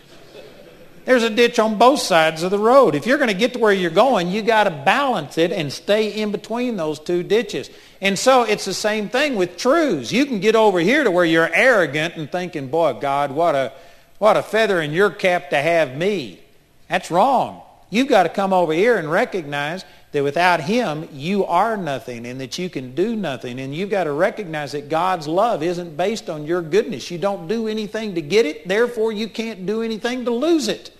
There's 1.04 1.22
a 1.22 1.30
ditch 1.30 1.58
on 1.58 1.78
both 1.78 2.00
sides 2.00 2.42
of 2.42 2.50
the 2.50 2.58
road. 2.58 2.94
If 2.94 3.06
you're 3.06 3.18
going 3.18 3.28
to 3.28 3.34
get 3.34 3.54
to 3.54 3.58
where 3.58 3.72
you're 3.72 3.90
going, 3.90 4.28
you 4.28 4.42
got 4.42 4.64
to 4.64 4.70
balance 4.70 5.38
it 5.38 5.50
and 5.50 5.72
stay 5.72 6.12
in 6.12 6.30
between 6.30 6.76
those 6.76 7.00
two 7.00 7.22
ditches. 7.22 7.70
And 8.00 8.18
so 8.18 8.42
it's 8.42 8.64
the 8.64 8.74
same 8.74 9.08
thing 9.08 9.36
with 9.36 9.56
truths. 9.56 10.12
You 10.12 10.26
can 10.26 10.40
get 10.40 10.54
over 10.54 10.78
here 10.78 11.02
to 11.02 11.10
where 11.10 11.24
you're 11.24 11.52
arrogant 11.52 12.16
and 12.16 12.30
thinking, 12.30 12.68
boy, 12.68 12.94
God, 12.94 13.30
what 13.32 13.54
a, 13.54 13.72
what 14.18 14.36
a 14.36 14.42
feather 14.42 14.80
in 14.80 14.92
your 14.92 15.10
cap 15.10 15.50
to 15.50 15.56
have 15.56 15.96
me. 15.96 16.40
That's 16.88 17.10
wrong. 17.10 17.62
You've 17.88 18.08
got 18.08 18.24
to 18.24 18.28
come 18.28 18.52
over 18.52 18.72
here 18.72 18.96
and 18.96 19.10
recognize 19.10 19.84
that 20.12 20.24
without 20.24 20.60
him, 20.62 21.08
you 21.12 21.44
are 21.44 21.76
nothing 21.76 22.26
and 22.26 22.40
that 22.40 22.58
you 22.58 22.68
can 22.68 22.94
do 22.94 23.14
nothing. 23.14 23.60
And 23.60 23.74
you've 23.74 23.90
got 23.90 24.04
to 24.04 24.12
recognize 24.12 24.72
that 24.72 24.88
God's 24.88 25.28
love 25.28 25.62
isn't 25.62 25.96
based 25.96 26.28
on 26.28 26.46
your 26.46 26.62
goodness. 26.62 27.10
You 27.10 27.18
don't 27.18 27.46
do 27.46 27.68
anything 27.68 28.14
to 28.16 28.22
get 28.22 28.46
it, 28.46 28.66
therefore 28.66 29.12
you 29.12 29.28
can't 29.28 29.66
do 29.66 29.82
anything 29.82 30.24
to 30.24 30.30
lose 30.30 30.68
it. 30.68 30.90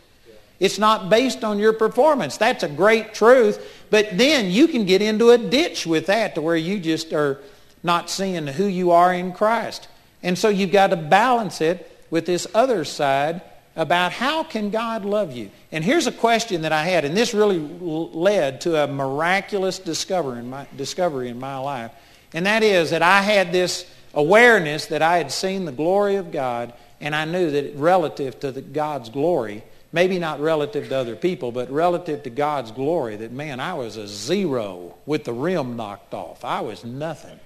It's 0.60 0.78
not 0.78 1.08
based 1.08 1.42
on 1.42 1.58
your 1.58 1.72
performance. 1.72 2.36
That's 2.36 2.62
a 2.62 2.68
great 2.68 3.14
truth. 3.14 3.66
But 3.88 4.18
then 4.18 4.50
you 4.50 4.68
can 4.68 4.84
get 4.84 5.00
into 5.00 5.30
a 5.30 5.38
ditch 5.38 5.86
with 5.86 6.06
that 6.06 6.34
to 6.34 6.42
where 6.42 6.56
you 6.56 6.78
just 6.78 7.12
are 7.14 7.40
not 7.82 8.10
seeing 8.10 8.46
who 8.46 8.66
you 8.66 8.90
are 8.90 9.12
in 9.12 9.32
Christ. 9.32 9.88
And 10.22 10.38
so 10.38 10.50
you've 10.50 10.70
got 10.70 10.88
to 10.88 10.96
balance 10.96 11.62
it 11.62 11.90
with 12.10 12.26
this 12.26 12.46
other 12.54 12.84
side 12.84 13.40
about 13.80 14.12
how 14.12 14.44
can 14.44 14.68
God 14.68 15.06
love 15.06 15.32
you. 15.32 15.50
And 15.72 15.82
here's 15.82 16.06
a 16.06 16.12
question 16.12 16.62
that 16.62 16.72
I 16.72 16.84
had, 16.84 17.06
and 17.06 17.16
this 17.16 17.32
really 17.32 17.58
led 17.58 18.60
to 18.60 18.84
a 18.84 18.86
miraculous 18.86 19.78
discovery 19.78 20.40
in 20.40 20.50
my, 20.50 20.66
discovery 20.76 21.30
in 21.30 21.40
my 21.40 21.56
life. 21.56 21.90
And 22.34 22.44
that 22.44 22.62
is 22.62 22.90
that 22.90 23.00
I 23.00 23.22
had 23.22 23.52
this 23.52 23.90
awareness 24.12 24.86
that 24.86 25.00
I 25.00 25.16
had 25.16 25.32
seen 25.32 25.64
the 25.64 25.72
glory 25.72 26.16
of 26.16 26.30
God, 26.30 26.74
and 27.00 27.16
I 27.16 27.24
knew 27.24 27.50
that 27.52 27.74
relative 27.76 28.38
to 28.40 28.52
the, 28.52 28.60
God's 28.60 29.08
glory, 29.08 29.64
Maybe 29.92 30.20
not 30.20 30.40
relative 30.40 30.88
to 30.90 30.96
other 30.96 31.16
people, 31.16 31.50
but 31.50 31.68
relative 31.68 32.22
to 32.22 32.30
God's 32.30 32.70
glory, 32.70 33.16
that, 33.16 33.32
man, 33.32 33.58
I 33.58 33.74
was 33.74 33.96
a 33.96 34.06
zero 34.06 34.94
with 35.04 35.24
the 35.24 35.32
rim 35.32 35.74
knocked 35.74 36.14
off. 36.14 36.44
I 36.44 36.60
was 36.60 36.84
nothing. 36.84 37.40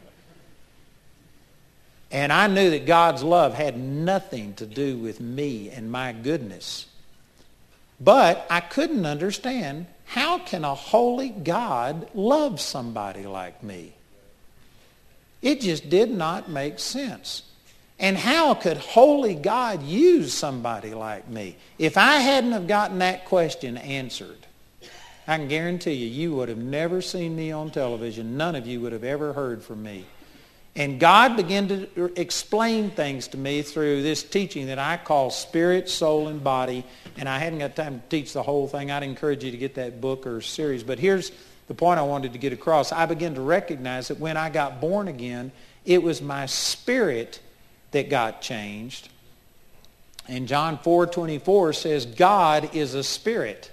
And 2.10 2.32
I 2.32 2.46
knew 2.46 2.70
that 2.70 2.86
God's 2.86 3.22
love 3.22 3.54
had 3.54 3.76
nothing 3.76 4.54
to 4.54 4.66
do 4.66 4.96
with 4.96 5.20
me 5.20 5.70
and 5.70 5.90
my 5.90 6.12
goodness. 6.12 6.86
But 8.00 8.46
I 8.50 8.60
couldn't 8.60 9.06
understand 9.06 9.86
how 10.04 10.38
can 10.38 10.64
a 10.64 10.74
holy 10.74 11.30
God 11.30 12.08
love 12.14 12.60
somebody 12.60 13.26
like 13.26 13.62
me? 13.62 13.94
It 15.42 15.60
just 15.60 15.90
did 15.90 16.10
not 16.10 16.48
make 16.48 16.78
sense. 16.78 17.42
And 17.98 18.16
how 18.16 18.54
could 18.54 18.76
holy 18.76 19.34
God 19.34 19.82
use 19.82 20.32
somebody 20.32 20.94
like 20.94 21.28
me? 21.28 21.56
If 21.78 21.96
I 21.96 22.16
hadn't 22.16 22.52
have 22.52 22.66
gotten 22.66 22.98
that 22.98 23.24
question 23.24 23.76
answered, 23.76 24.46
I 25.26 25.38
can 25.38 25.48
guarantee 25.48 25.92
you, 25.92 26.08
you 26.08 26.34
would 26.34 26.48
have 26.48 26.58
never 26.58 27.00
seen 27.00 27.34
me 27.36 27.50
on 27.52 27.70
television. 27.70 28.36
None 28.36 28.56
of 28.56 28.66
you 28.66 28.80
would 28.80 28.92
have 28.92 29.04
ever 29.04 29.32
heard 29.32 29.62
from 29.62 29.82
me. 29.82 30.04
And 30.76 30.98
God 30.98 31.36
began 31.36 31.68
to 31.68 32.20
explain 32.20 32.90
things 32.90 33.28
to 33.28 33.38
me 33.38 33.62
through 33.62 34.02
this 34.02 34.24
teaching 34.24 34.66
that 34.66 34.78
I 34.78 34.96
call 34.96 35.30
spirit, 35.30 35.88
soul, 35.88 36.26
and 36.26 36.42
body. 36.42 36.84
And 37.16 37.28
I 37.28 37.38
hadn't 37.38 37.60
got 37.60 37.76
time 37.76 38.00
to 38.00 38.08
teach 38.08 38.32
the 38.32 38.42
whole 38.42 38.66
thing. 38.66 38.90
I'd 38.90 39.04
encourage 39.04 39.44
you 39.44 39.52
to 39.52 39.56
get 39.56 39.76
that 39.76 40.00
book 40.00 40.26
or 40.26 40.40
series. 40.40 40.82
But 40.82 40.98
here's 40.98 41.30
the 41.68 41.74
point 41.74 42.00
I 42.00 42.02
wanted 42.02 42.32
to 42.32 42.38
get 42.38 42.52
across. 42.52 42.90
I 42.90 43.06
began 43.06 43.36
to 43.36 43.40
recognize 43.40 44.08
that 44.08 44.18
when 44.18 44.36
I 44.36 44.50
got 44.50 44.80
born 44.80 45.06
again, 45.06 45.52
it 45.84 46.02
was 46.02 46.20
my 46.20 46.46
spirit 46.46 47.40
that 47.92 48.10
got 48.10 48.42
changed. 48.42 49.08
And 50.26 50.48
John 50.48 50.78
4:24 50.78 51.72
says 51.74 52.06
God 52.06 52.74
is 52.74 52.94
a 52.94 53.04
spirit, 53.04 53.70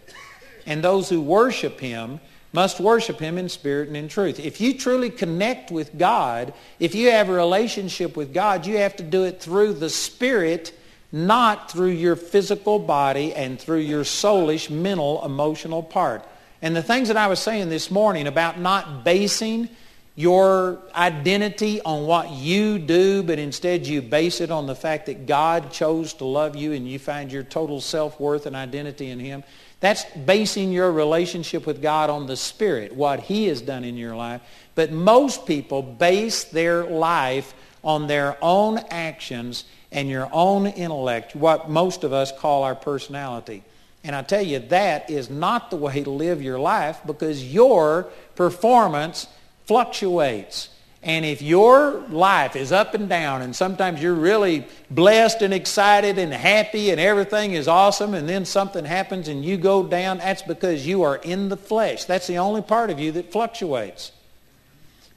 and 0.65 0.83
those 0.83 1.09
who 1.09 1.21
worship 1.21 1.79
him 1.79 2.19
must 2.53 2.79
worship 2.79 3.19
him 3.19 3.37
in 3.37 3.47
spirit 3.47 3.87
and 3.87 3.95
in 3.95 4.07
truth. 4.07 4.39
If 4.39 4.59
you 4.59 4.77
truly 4.77 5.09
connect 5.09 5.71
with 5.71 5.97
God, 5.97 6.53
if 6.79 6.93
you 6.95 7.11
have 7.11 7.29
a 7.29 7.33
relationship 7.33 8.17
with 8.17 8.33
God, 8.33 8.65
you 8.65 8.77
have 8.77 8.95
to 8.97 9.03
do 9.03 9.23
it 9.23 9.41
through 9.41 9.73
the 9.73 9.89
spirit, 9.89 10.77
not 11.11 11.71
through 11.71 11.89
your 11.89 12.15
physical 12.15 12.77
body 12.77 13.33
and 13.33 13.59
through 13.59 13.79
your 13.79 14.03
soulish, 14.03 14.69
mental, 14.69 15.23
emotional 15.23 15.81
part. 15.81 16.25
And 16.61 16.75
the 16.75 16.83
things 16.83 17.07
that 17.07 17.17
I 17.17 17.27
was 17.27 17.39
saying 17.39 17.69
this 17.69 17.89
morning 17.89 18.27
about 18.27 18.59
not 18.59 19.03
basing 19.03 19.69
your 20.15 20.77
identity 20.93 21.81
on 21.81 22.05
what 22.05 22.29
you 22.31 22.77
do, 22.77 23.23
but 23.23 23.39
instead 23.39 23.87
you 23.87 24.01
base 24.01 24.41
it 24.41 24.51
on 24.51 24.67
the 24.67 24.75
fact 24.75 25.05
that 25.05 25.25
God 25.25 25.71
chose 25.71 26.13
to 26.15 26.25
love 26.25 26.55
you 26.55 26.73
and 26.73 26.87
you 26.87 26.99
find 26.99 27.31
your 27.31 27.43
total 27.43 27.79
self-worth 27.79 28.45
and 28.45 28.55
identity 28.55 29.09
in 29.09 29.19
him. 29.19 29.43
That's 29.81 30.05
basing 30.05 30.71
your 30.71 30.91
relationship 30.91 31.65
with 31.65 31.81
God 31.81 32.09
on 32.09 32.27
the 32.27 32.37
Spirit, 32.37 32.95
what 32.95 33.19
he 33.19 33.47
has 33.47 33.61
done 33.61 33.83
in 33.83 33.97
your 33.97 34.15
life. 34.15 34.41
But 34.75 34.91
most 34.91 35.45
people 35.45 35.81
base 35.81 36.45
their 36.45 36.85
life 36.85 37.53
on 37.83 38.07
their 38.07 38.37
own 38.41 38.77
actions 38.89 39.65
and 39.91 40.07
your 40.07 40.29
own 40.31 40.67
intellect, 40.67 41.35
what 41.35 41.69
most 41.69 42.03
of 42.03 42.13
us 42.13 42.31
call 42.31 42.63
our 42.63 42.75
personality. 42.75 43.63
And 44.03 44.15
I 44.15 44.21
tell 44.21 44.41
you, 44.41 44.59
that 44.59 45.09
is 45.09 45.29
not 45.29 45.69
the 45.69 45.77
way 45.77 46.03
to 46.03 46.09
live 46.09 46.41
your 46.41 46.59
life 46.59 46.99
because 47.05 47.43
your 47.53 48.03
performance 48.35 49.27
fluctuates. 49.65 50.69
And 51.03 51.25
if 51.25 51.41
your 51.41 52.03
life 52.09 52.55
is 52.55 52.71
up 52.71 52.93
and 52.93 53.09
down 53.09 53.41
and 53.41 53.55
sometimes 53.55 54.01
you're 54.01 54.13
really 54.13 54.67
blessed 54.91 55.41
and 55.41 55.53
excited 55.53 56.19
and 56.19 56.31
happy 56.31 56.91
and 56.91 56.99
everything 56.99 57.53
is 57.53 57.67
awesome 57.67 58.13
and 58.13 58.29
then 58.29 58.45
something 58.45 58.85
happens 58.85 59.27
and 59.27 59.43
you 59.43 59.57
go 59.57 59.83
down, 59.83 60.19
that's 60.19 60.43
because 60.43 60.85
you 60.85 61.01
are 61.01 61.15
in 61.17 61.49
the 61.49 61.57
flesh. 61.57 62.05
That's 62.05 62.27
the 62.27 62.37
only 62.37 62.61
part 62.61 62.91
of 62.91 62.99
you 62.99 63.11
that 63.13 63.31
fluctuates. 63.31 64.11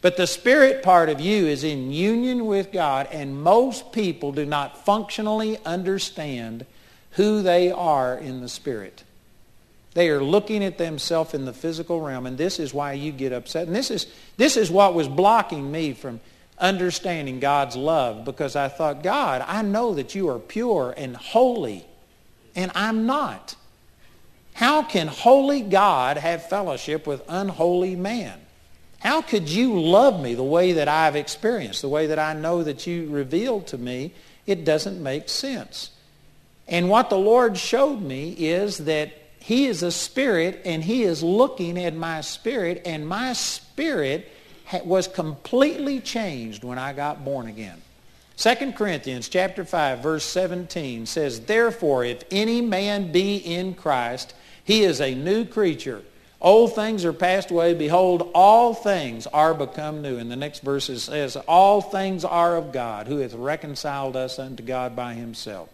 But 0.01 0.17
the 0.17 0.27
spirit 0.27 0.83
part 0.83 1.11
of 1.11 1.21
you 1.21 1.47
is 1.47 1.65
in 1.65 1.93
union 1.93 2.47
with 2.47 2.73
God 2.73 3.09
and 3.13 3.43
most 3.43 3.93
people 3.93 4.33
do 4.33 4.47
not 4.47 4.85
functionally 4.87 5.59
understand 5.67 6.65
who 7.15 7.43
they 7.43 7.71
are 7.71 8.17
in 8.17 8.41
the 8.41 8.49
Spirit. 8.49 9.05
They 9.95 10.09
are 10.11 10.23
looking 10.23 10.65
at 10.65 10.77
themselves 10.77 11.35
in 11.35 11.45
the 11.45 11.53
physical 11.53 12.01
realm, 12.01 12.27
and 12.27 12.37
this 12.37 12.59
is 12.59 12.75
why 12.75 12.95
you 12.95 13.13
get 13.13 13.33
upset. 13.33 13.69
And 13.69 13.75
this 13.75 13.91
is, 13.91 14.07
this 14.37 14.57
is 14.57 14.71
what 14.71 14.95
was 14.95 15.09
blocking 15.09 15.71
me 15.71 15.95
from 15.95 16.21
understanding 16.59 17.41
God's 17.41 17.77
love 17.77 18.25
because 18.25 18.57
I 18.57 18.69
thought, 18.69 19.03
God, 19.03 19.45
I 19.47 19.63
know 19.63 19.95
that 19.95 20.15
you 20.15 20.29
are 20.29 20.39
pure 20.39 20.95
and 20.97 21.17
holy, 21.17 21.87
and 22.57 22.73
I'm 22.75 23.07
not. 23.07 23.55
How 24.55 24.83
can 24.83 25.07
holy 25.07 25.63
God 25.63 26.17
have 26.17 26.49
fellowship 26.49 27.07
with 27.07 27.23
unholy 27.29 27.97
man? 27.97 28.41
How 28.99 29.21
could 29.21 29.49
you 29.49 29.81
love 29.81 30.21
me 30.21 30.35
the 30.35 30.43
way 30.43 30.73
that 30.73 30.89
I've 30.89 31.17
experienced, 31.17 31.83
the 31.83 31.89
way 31.89 32.07
that 32.07 32.19
I 32.19 32.33
know 32.33 32.63
that 32.65 32.87
you 32.87 33.09
revealed 33.11 33.67
to 33.69 33.79
me? 33.79 34.13
It 34.47 34.65
doesn't 34.65 35.03
make 35.03 35.29
sense. 35.29 35.91
And 36.67 36.89
what 36.89 37.11
the 37.11 37.19
Lord 37.19 37.59
showed 37.59 38.01
me 38.01 38.31
is 38.33 38.79
that 38.79 39.13
he 39.45 39.67
is 39.67 39.83
a 39.83 39.93
spirit 39.93 40.63
and 40.65 40.83
he 40.83 41.03
is 41.03 41.23
looking 41.23 41.79
at 41.79 41.95
my 41.95 42.23
spirit 42.23 42.81
and 42.87 43.07
my 43.07 43.35
spirit 43.35 44.27
was 44.87 45.07
completely 45.07 46.01
changed 46.01 46.65
when 46.65 46.79
I 46.79 46.95
got 46.95 47.27
born 47.27 47.47
again. 47.47 47.83
2 48.39 48.73
Corinthians 48.73 49.29
chapter 49.29 49.63
5 49.63 49.99
verse 49.99 50.25
17 50.25 51.05
says, 51.05 51.41
Therefore, 51.41 52.07
if 52.07 52.23
any 52.31 52.63
man 52.63 53.13
be 53.13 53.37
in 53.37 53.75
Christ, 53.75 54.35
he 54.65 54.83
is 54.83 55.03
a 55.03 55.15
new 55.15 55.45
creature. 55.45 56.01
Old 56.41 56.75
things 56.75 57.05
are 57.05 57.13
passed 57.13 57.51
away. 57.51 57.75
Behold, 57.75 58.31
all 58.35 58.73
things 58.73 59.27
are 59.27 59.53
become 59.53 60.01
new. 60.01 60.17
And 60.17 60.31
the 60.31 60.37
next 60.37 60.63
verse 60.63 60.87
says, 60.87 61.37
All 61.37 61.83
things 61.83 62.25
are 62.25 62.57
of 62.57 62.73
God, 62.73 63.09
who 63.09 63.19
hath 63.19 63.35
reconciled 63.35 64.17
us 64.17 64.39
unto 64.39 64.63
God 64.63 64.97
by 64.97 65.13
himself. 65.13 65.69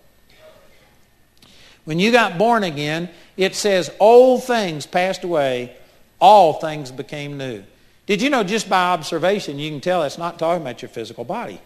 When 1.84 1.98
you 1.98 2.12
got 2.12 2.38
born 2.38 2.64
again, 2.64 3.08
it 3.36 3.54
says 3.54 3.90
old 3.98 4.44
things 4.44 4.86
passed 4.86 5.24
away, 5.24 5.76
all 6.20 6.54
things 6.54 6.90
became 6.90 7.36
new. 7.36 7.64
Did 8.06 8.22
you 8.22 8.30
know 8.30 8.42
just 8.42 8.68
by 8.68 8.88
observation 8.92 9.58
you 9.58 9.70
can 9.70 9.80
tell 9.80 10.02
it's 10.02 10.18
not 10.18 10.38
talking 10.38 10.62
about 10.62 10.82
your 10.82 10.88
physical 10.88 11.24
body? 11.24 11.60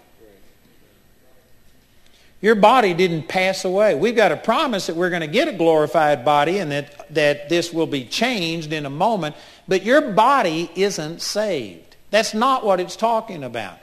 Your 2.45 2.55
body 2.55 2.93
didn't 2.93 3.27
pass 3.27 3.65
away. 3.65 3.95
We've 3.95 4.15
got 4.15 4.31
a 4.31 4.37
promise 4.37 4.89
that 4.89 4.97
we're 4.97 5.09
going 5.09 5.23
to 5.23 5.27
get 5.27 5.49
a 5.49 5.53
glorified 5.53 6.27
body 6.27 6.59
and 6.59 6.71
that, 6.71 7.15
that 7.15 7.49
this 7.49 7.73
will 7.73 7.87
be 7.87 8.05
changed 8.05 8.75
in 8.75 8.85
a 8.85 8.91
moment, 8.91 9.35
but 9.67 9.83
your 9.83 10.13
body 10.13 10.71
isn't 10.75 11.23
saved. 11.23 11.97
That's 12.11 12.35
not 12.35 12.63
what 12.63 12.81
it's 12.81 12.97
talking 12.97 13.43
about. 13.43 13.79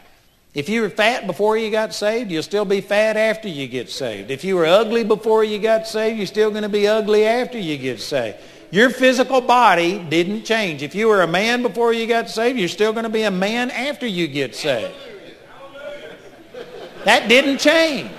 If 0.54 0.68
you 0.68 0.82
were 0.82 0.90
fat 0.90 1.28
before 1.28 1.58
you 1.58 1.72
got 1.72 1.94
saved, 1.94 2.30
you'll 2.30 2.44
still 2.44 2.66
be 2.66 2.82
fat 2.82 3.16
after 3.16 3.48
you 3.48 3.68
get 3.68 3.90
saved. 3.90 4.32
If 4.32 4.44
you 4.44 4.58
were 4.58 4.66
ugly 4.66 5.06
before 5.06 5.46
you 5.46 5.60
got 5.60 5.88
saved, 5.88 6.18
you're 6.18 6.28
still 6.28 6.50
going 6.50 6.64
to 6.64 6.70
be 6.70 6.88
ugly 6.88 7.26
after 7.26 7.58
you 7.58 7.78
get 7.78 8.02
saved. 8.02 8.38
Your 8.70 8.90
physical 8.90 9.40
body 9.40 10.00
didn't 10.00 10.44
change. 10.44 10.84
If 10.84 10.94
you 10.94 11.08
were 11.08 11.22
a 11.22 11.28
man 11.28 11.62
before 11.62 11.94
you 11.94 12.06
got 12.06 12.30
saved, 12.30 12.60
you're 12.60 12.68
still 12.68 12.92
going 12.92 13.04
to 13.04 13.10
be 13.10 13.24
a 13.24 13.32
man 13.32 13.72
after 13.72 14.06
you 14.06 14.28
get 14.28 14.54
saved. 14.56 14.94
That 17.06 17.30
didn't 17.30 17.60
change. 17.60 18.12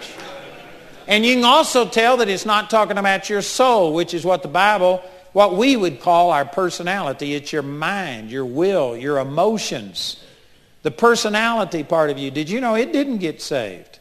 And 1.06 1.26
you 1.26 1.34
can 1.34 1.44
also 1.44 1.86
tell 1.86 2.16
that 2.18 2.28
it's 2.28 2.46
not 2.46 2.70
talking 2.70 2.96
about 2.96 3.28
your 3.28 3.42
soul, 3.42 3.92
which 3.92 4.14
is 4.14 4.24
what 4.24 4.42
the 4.42 4.48
Bible, 4.48 5.02
what 5.32 5.56
we 5.56 5.76
would 5.76 6.00
call 6.00 6.30
our 6.30 6.46
personality. 6.46 7.34
It's 7.34 7.52
your 7.52 7.62
mind, 7.62 8.30
your 8.30 8.46
will, 8.46 8.96
your 8.96 9.18
emotions. 9.18 10.22
The 10.82 10.90
personality 10.90 11.84
part 11.84 12.10
of 12.10 12.18
you, 12.18 12.30
did 12.30 12.50
you 12.50 12.60
know 12.60 12.74
it 12.74 12.92
didn't 12.92 13.18
get 13.18 13.40
saved? 13.40 14.00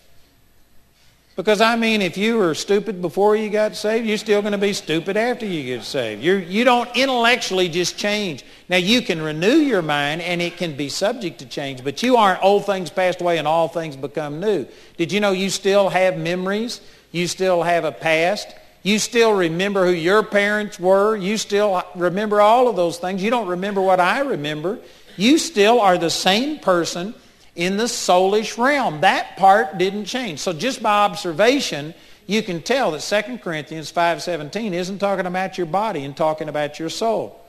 Because, 1.35 1.61
I 1.61 1.77
mean, 1.77 2.01
if 2.01 2.17
you 2.17 2.37
were 2.37 2.53
stupid 2.53 3.01
before 3.01 3.35
you 3.37 3.49
got 3.49 3.75
saved, 3.75 4.05
you're 4.05 4.17
still 4.17 4.41
going 4.41 4.51
to 4.51 4.57
be 4.57 4.73
stupid 4.73 5.15
after 5.15 5.45
you 5.45 5.63
get 5.63 5.85
saved. 5.85 6.21
You're, 6.21 6.39
you 6.39 6.65
don't 6.65 6.93
intellectually 6.95 7.69
just 7.69 7.97
change. 7.97 8.43
Now, 8.67 8.77
you 8.77 9.01
can 9.01 9.21
renew 9.21 9.55
your 9.55 9.81
mind, 9.81 10.21
and 10.21 10.41
it 10.41 10.57
can 10.57 10.75
be 10.75 10.89
subject 10.89 11.39
to 11.39 11.45
change, 11.45 11.83
but 11.83 12.03
you 12.03 12.17
aren't 12.17 12.43
old 12.43 12.65
things 12.65 12.89
passed 12.89 13.21
away 13.21 13.37
and 13.37 13.47
all 13.47 13.69
things 13.69 13.95
become 13.95 14.41
new. 14.41 14.67
Did 14.97 15.11
you 15.11 15.21
know 15.21 15.31
you 15.31 15.49
still 15.49 15.89
have 15.89 16.17
memories? 16.17 16.81
You 17.11 17.27
still 17.27 17.63
have 17.63 17.85
a 17.85 17.91
past? 17.93 18.47
You 18.83 18.99
still 18.99 19.33
remember 19.33 19.85
who 19.85 19.93
your 19.93 20.23
parents 20.23 20.79
were? 20.79 21.15
You 21.15 21.37
still 21.37 21.81
remember 21.95 22.41
all 22.41 22.67
of 22.67 22.75
those 22.75 22.97
things. 22.97 23.23
You 23.23 23.29
don't 23.29 23.47
remember 23.47 23.79
what 23.81 23.99
I 23.99 24.19
remember 24.19 24.79
you 25.21 25.37
still 25.37 25.79
are 25.79 25.97
the 25.97 26.09
same 26.09 26.59
person 26.59 27.13
in 27.55 27.77
the 27.77 27.83
soulish 27.83 28.57
realm. 28.57 29.01
That 29.01 29.37
part 29.37 29.77
didn't 29.77 30.05
change. 30.05 30.39
So 30.39 30.51
just 30.51 30.81
by 30.81 31.05
observation, 31.05 31.93
you 32.25 32.41
can 32.41 32.61
tell 32.61 32.91
that 32.91 33.01
2 33.01 33.37
Corinthians 33.37 33.91
5.17 33.91 34.73
isn't 34.73 34.99
talking 34.99 35.25
about 35.27 35.57
your 35.57 35.67
body 35.67 36.03
and 36.03 36.17
talking 36.17 36.49
about 36.49 36.79
your 36.79 36.89
soul. 36.89 37.39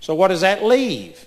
So 0.00 0.14
what 0.14 0.28
does 0.28 0.40
that 0.40 0.64
leave? 0.64 1.26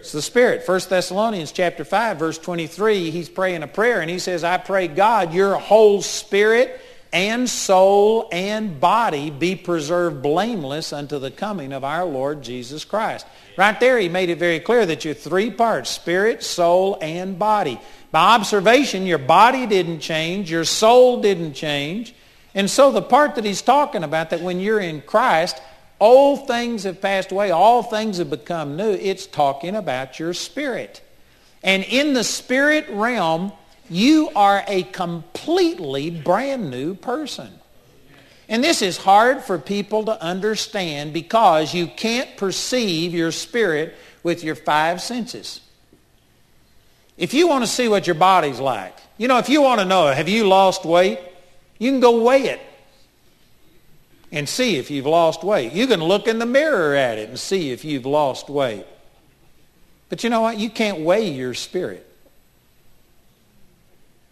It's 0.00 0.12
the 0.12 0.22
Spirit. 0.22 0.66
1 0.66 0.80
Thessalonians 0.88 1.52
chapter 1.52 1.84
5, 1.84 2.18
verse 2.18 2.38
23, 2.38 3.10
he's 3.10 3.28
praying 3.28 3.62
a 3.62 3.68
prayer 3.68 4.00
and 4.00 4.10
he 4.10 4.18
says, 4.18 4.42
I 4.42 4.56
pray 4.56 4.88
God 4.88 5.34
your 5.34 5.56
whole 5.56 6.00
spirit 6.00 6.80
and 7.12 7.48
soul 7.48 8.28
and 8.32 8.80
body 8.80 9.30
be 9.30 9.56
preserved 9.56 10.22
blameless 10.22 10.92
unto 10.92 11.18
the 11.18 11.30
coming 11.30 11.72
of 11.72 11.84
our 11.84 12.04
Lord 12.04 12.42
Jesus 12.42 12.84
Christ. 12.84 13.26
Right 13.60 13.78
there, 13.78 13.98
he 13.98 14.08
made 14.08 14.30
it 14.30 14.38
very 14.38 14.58
clear 14.58 14.86
that 14.86 15.04
you're 15.04 15.12
three 15.12 15.50
parts, 15.50 15.90
spirit, 15.90 16.42
soul, 16.42 16.96
and 17.02 17.38
body. 17.38 17.78
By 18.10 18.34
observation, 18.34 19.04
your 19.04 19.18
body 19.18 19.66
didn't 19.66 20.00
change, 20.00 20.50
your 20.50 20.64
soul 20.64 21.20
didn't 21.20 21.52
change, 21.52 22.14
And 22.54 22.70
so 22.70 22.90
the 22.90 23.02
part 23.02 23.34
that 23.34 23.44
he's 23.44 23.60
talking 23.60 24.02
about, 24.02 24.30
that 24.30 24.40
when 24.40 24.60
you're 24.60 24.80
in 24.80 25.02
Christ, 25.02 25.60
old 26.00 26.46
things 26.46 26.84
have 26.84 27.02
passed 27.02 27.32
away, 27.32 27.50
all 27.50 27.82
things 27.82 28.16
have 28.16 28.30
become 28.30 28.78
new, 28.78 28.92
it's 28.92 29.26
talking 29.26 29.76
about 29.76 30.18
your 30.18 30.32
spirit. 30.32 31.02
And 31.62 31.84
in 31.84 32.14
the 32.14 32.24
spirit 32.24 32.86
realm, 32.88 33.52
you 33.90 34.30
are 34.34 34.64
a 34.66 34.84
completely 34.84 36.10
brand 36.10 36.70
new 36.70 36.94
person. 36.94 37.59
And 38.50 38.64
this 38.64 38.82
is 38.82 38.96
hard 38.96 39.42
for 39.42 39.58
people 39.58 40.06
to 40.06 40.20
understand 40.20 41.12
because 41.12 41.72
you 41.72 41.86
can't 41.86 42.36
perceive 42.36 43.14
your 43.14 43.30
spirit 43.30 43.94
with 44.24 44.42
your 44.42 44.56
five 44.56 45.00
senses. 45.00 45.60
If 47.16 47.32
you 47.32 47.46
want 47.46 47.62
to 47.62 47.70
see 47.70 47.86
what 47.86 48.08
your 48.08 48.16
body's 48.16 48.58
like, 48.58 48.96
you 49.18 49.28
know, 49.28 49.38
if 49.38 49.48
you 49.48 49.62
want 49.62 49.80
to 49.80 49.84
know, 49.84 50.08
have 50.08 50.28
you 50.28 50.48
lost 50.48 50.84
weight? 50.84 51.20
You 51.78 51.92
can 51.92 52.00
go 52.00 52.24
weigh 52.24 52.48
it 52.48 52.60
and 54.32 54.48
see 54.48 54.76
if 54.76 54.90
you've 54.90 55.06
lost 55.06 55.44
weight. 55.44 55.72
You 55.72 55.86
can 55.86 56.02
look 56.02 56.26
in 56.26 56.40
the 56.40 56.46
mirror 56.46 56.96
at 56.96 57.18
it 57.18 57.28
and 57.28 57.38
see 57.38 57.70
if 57.70 57.84
you've 57.84 58.06
lost 58.06 58.48
weight. 58.48 58.84
But 60.08 60.24
you 60.24 60.30
know 60.30 60.40
what? 60.40 60.58
You 60.58 60.70
can't 60.70 61.00
weigh 61.00 61.30
your 61.30 61.54
spirit. 61.54 62.04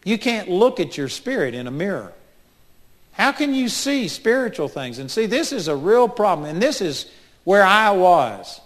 You 0.04 0.18
can't 0.18 0.48
look 0.48 0.80
at 0.80 0.96
your 0.96 1.08
spirit 1.08 1.54
in 1.54 1.68
a 1.68 1.70
mirror. 1.70 2.14
How 3.18 3.32
can 3.32 3.52
you 3.52 3.68
see 3.68 4.06
spiritual 4.06 4.68
things? 4.68 5.00
And 5.00 5.10
see, 5.10 5.26
this 5.26 5.52
is 5.52 5.66
a 5.66 5.74
real 5.74 6.08
problem. 6.08 6.48
And 6.48 6.62
this 6.62 6.80
is 6.80 7.10
where 7.42 7.64
I 7.64 7.90
was. 7.90 8.60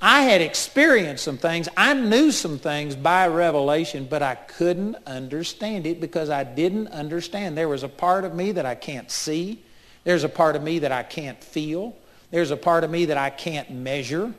I 0.00 0.22
had 0.22 0.42
experienced 0.42 1.24
some 1.24 1.38
things. 1.38 1.68
I 1.76 1.94
knew 1.94 2.32
some 2.32 2.58
things 2.58 2.94
by 2.94 3.28
revelation, 3.28 4.06
but 4.10 4.22
I 4.22 4.34
couldn't 4.34 4.96
understand 5.06 5.86
it 5.86 6.00
because 6.00 6.28
I 6.28 6.44
didn't 6.44 6.88
understand. 6.88 7.56
There 7.56 7.68
was 7.68 7.82
a 7.82 7.88
part 7.88 8.24
of 8.24 8.34
me 8.34 8.52
that 8.52 8.66
I 8.66 8.74
can't 8.74 9.10
see. 9.10 9.62
There's 10.04 10.24
a 10.24 10.28
part 10.28 10.54
of 10.54 10.62
me 10.62 10.80
that 10.80 10.92
I 10.92 11.04
can't 11.04 11.42
feel. 11.42 11.96
There's 12.30 12.50
a 12.50 12.56
part 12.56 12.84
of 12.84 12.90
me 12.90 13.06
that 13.06 13.16
I 13.16 13.30
can't 13.30 13.70
measure. 13.70 14.34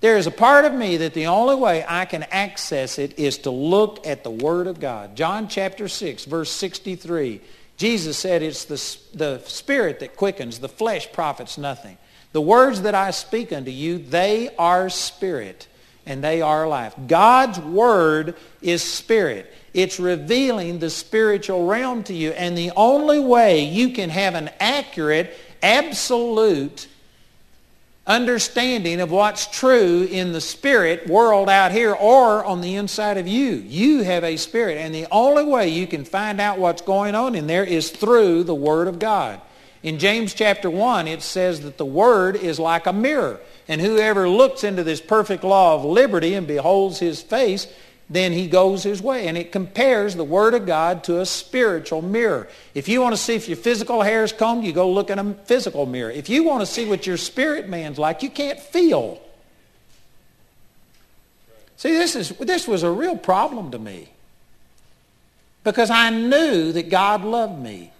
There 0.00 0.16
is 0.16 0.26
a 0.26 0.32
part 0.32 0.64
of 0.64 0.72
me 0.72 0.96
that 0.96 1.14
the 1.14 1.26
only 1.26 1.54
way 1.54 1.84
I 1.86 2.06
can 2.06 2.24
access 2.24 2.98
it 2.98 3.18
is 3.18 3.38
to 3.38 3.50
look 3.50 4.04
at 4.06 4.24
the 4.24 4.30
Word 4.30 4.66
of 4.66 4.80
God. 4.80 5.14
John 5.14 5.46
chapter 5.46 5.86
6, 5.86 6.24
verse 6.24 6.50
63. 6.50 7.40
Jesus 7.76 8.18
said 8.18 8.42
it's 8.42 8.64
the, 8.64 9.16
the 9.16 9.38
Spirit 9.46 10.00
that 10.00 10.16
quickens, 10.16 10.58
the 10.58 10.68
flesh 10.68 11.10
profits 11.12 11.58
nothing. 11.58 11.98
The 12.32 12.40
words 12.40 12.82
that 12.82 12.94
I 12.94 13.10
speak 13.10 13.52
unto 13.52 13.70
you, 13.70 13.98
they 13.98 14.54
are 14.56 14.88
spirit 14.88 15.68
and 16.06 16.22
they 16.22 16.42
are 16.42 16.66
life. 16.66 16.94
God's 17.06 17.58
Word 17.60 18.36
is 18.60 18.82
spirit. 18.82 19.52
It's 19.74 20.00
revealing 20.00 20.78
the 20.78 20.90
spiritual 20.90 21.66
realm 21.66 22.02
to 22.04 22.14
you. 22.14 22.30
And 22.30 22.56
the 22.56 22.72
only 22.76 23.20
way 23.20 23.64
you 23.64 23.90
can 23.90 24.10
have 24.10 24.34
an 24.34 24.50
accurate, 24.60 25.36
absolute 25.62 26.88
understanding 28.06 29.00
of 29.00 29.10
what's 29.10 29.46
true 29.46 30.02
in 30.10 30.32
the 30.32 30.40
spirit 30.40 31.06
world 31.06 31.48
out 31.48 31.70
here 31.70 31.92
or 31.92 32.44
on 32.44 32.60
the 32.60 32.74
inside 32.74 33.16
of 33.16 33.28
you. 33.28 33.50
You 33.50 34.02
have 34.02 34.24
a 34.24 34.36
spirit. 34.36 34.78
And 34.78 34.94
the 34.94 35.06
only 35.10 35.44
way 35.44 35.68
you 35.68 35.86
can 35.86 36.04
find 36.04 36.40
out 36.40 36.58
what's 36.58 36.82
going 36.82 37.14
on 37.14 37.34
in 37.34 37.46
there 37.46 37.64
is 37.64 37.90
through 37.90 38.44
the 38.44 38.54
Word 38.54 38.88
of 38.88 38.98
God. 38.98 39.40
In 39.82 39.98
James 39.98 40.34
chapter 40.34 40.70
1, 40.70 41.08
it 41.08 41.22
says 41.22 41.60
that 41.62 41.78
the 41.78 41.84
Word 41.84 42.36
is 42.36 42.58
like 42.58 42.86
a 42.86 42.92
mirror. 42.92 43.40
And 43.68 43.80
whoever 43.80 44.28
looks 44.28 44.64
into 44.64 44.84
this 44.84 45.00
perfect 45.00 45.44
law 45.44 45.74
of 45.76 45.84
liberty 45.84 46.34
and 46.34 46.46
beholds 46.46 46.98
his 46.98 47.22
face 47.22 47.66
then 48.12 48.32
he 48.32 48.46
goes 48.46 48.82
his 48.82 49.00
way. 49.00 49.26
And 49.26 49.38
it 49.38 49.52
compares 49.52 50.14
the 50.14 50.24
Word 50.24 50.52
of 50.52 50.66
God 50.66 51.02
to 51.04 51.20
a 51.20 51.26
spiritual 51.26 52.02
mirror. 52.02 52.46
If 52.74 52.86
you 52.86 53.00
want 53.00 53.14
to 53.14 53.20
see 53.20 53.34
if 53.34 53.48
your 53.48 53.56
physical 53.56 54.02
hair 54.02 54.22
is 54.22 54.32
combed, 54.32 54.64
you 54.64 54.72
go 54.74 54.90
look 54.90 55.08
in 55.08 55.18
a 55.18 55.34
physical 55.44 55.86
mirror. 55.86 56.10
If 56.10 56.28
you 56.28 56.44
want 56.44 56.60
to 56.60 56.66
see 56.66 56.86
what 56.86 57.06
your 57.06 57.16
spirit 57.16 57.68
man's 57.68 57.98
like, 57.98 58.22
you 58.22 58.28
can't 58.28 58.60
feel. 58.60 59.20
See, 61.78 61.92
this, 61.92 62.14
is, 62.14 62.28
this 62.38 62.68
was 62.68 62.82
a 62.82 62.90
real 62.90 63.16
problem 63.16 63.70
to 63.70 63.78
me. 63.78 64.10
Because 65.64 65.90
I 65.90 66.10
knew 66.10 66.70
that 66.72 66.90
God 66.90 67.24
loved 67.24 67.58
me. 67.58 67.92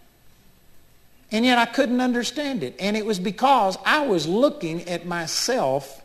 And 1.31 1.47
yet 1.47 1.57
I 1.57 1.65
couldn't 1.65 2.03
understand 2.03 2.63
it. 2.63 2.77
And 2.79 2.99
it 2.99 3.07
was 3.07 3.19
because 3.19 3.79
I 3.87 4.07
was 4.07 4.29
looking 4.29 4.87
at 4.89 5.07
myself 5.07 6.03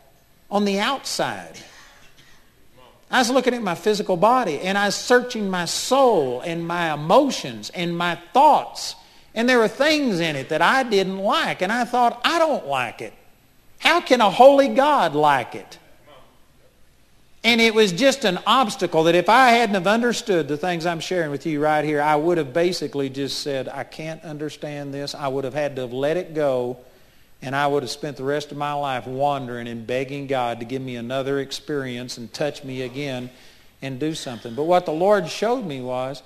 on 0.50 0.64
the 0.64 0.80
outside. 0.80 1.58
I 3.10 3.18
was 3.18 3.30
looking 3.30 3.54
at 3.54 3.62
my 3.62 3.74
physical 3.74 4.16
body 4.16 4.60
and 4.60 4.76
I 4.76 4.86
was 4.86 4.94
searching 4.94 5.48
my 5.48 5.64
soul 5.64 6.40
and 6.42 6.66
my 6.66 6.92
emotions 6.92 7.70
and 7.70 7.96
my 7.96 8.16
thoughts. 8.34 8.96
And 9.34 9.48
there 9.48 9.58
were 9.58 9.68
things 9.68 10.20
in 10.20 10.36
it 10.36 10.50
that 10.50 10.60
I 10.60 10.82
didn't 10.82 11.18
like. 11.18 11.62
And 11.62 11.72
I 11.72 11.84
thought, 11.84 12.20
I 12.24 12.38
don't 12.38 12.66
like 12.66 13.00
it. 13.00 13.14
How 13.78 14.00
can 14.00 14.20
a 14.20 14.30
holy 14.30 14.68
God 14.68 15.14
like 15.14 15.54
it? 15.54 15.78
And 17.44 17.60
it 17.60 17.72
was 17.72 17.92
just 17.92 18.24
an 18.24 18.40
obstacle 18.46 19.04
that 19.04 19.14
if 19.14 19.28
I 19.28 19.50
hadn't 19.50 19.74
have 19.74 19.86
understood 19.86 20.48
the 20.48 20.56
things 20.56 20.84
I'm 20.84 21.00
sharing 21.00 21.30
with 21.30 21.46
you 21.46 21.60
right 21.60 21.84
here, 21.84 22.02
I 22.02 22.16
would 22.16 22.36
have 22.36 22.52
basically 22.52 23.08
just 23.08 23.40
said, 23.40 23.68
I 23.68 23.84
can't 23.84 24.22
understand 24.24 24.92
this. 24.92 25.14
I 25.14 25.28
would 25.28 25.44
have 25.44 25.54
had 25.54 25.76
to 25.76 25.82
have 25.82 25.92
let 25.92 26.16
it 26.16 26.34
go 26.34 26.78
and 27.40 27.54
I 27.54 27.66
would 27.66 27.82
have 27.82 27.90
spent 27.90 28.16
the 28.16 28.24
rest 28.24 28.50
of 28.50 28.58
my 28.58 28.72
life 28.72 29.06
wandering 29.06 29.68
and 29.68 29.86
begging 29.86 30.26
God 30.26 30.60
to 30.60 30.66
give 30.66 30.82
me 30.82 30.96
another 30.96 31.38
experience 31.38 32.18
and 32.18 32.32
touch 32.32 32.64
me 32.64 32.82
again 32.82 33.30
and 33.80 34.00
do 34.00 34.14
something. 34.14 34.54
But 34.54 34.64
what 34.64 34.86
the 34.86 34.92
Lord 34.92 35.28
showed 35.28 35.64
me 35.64 35.80
was 35.80 36.22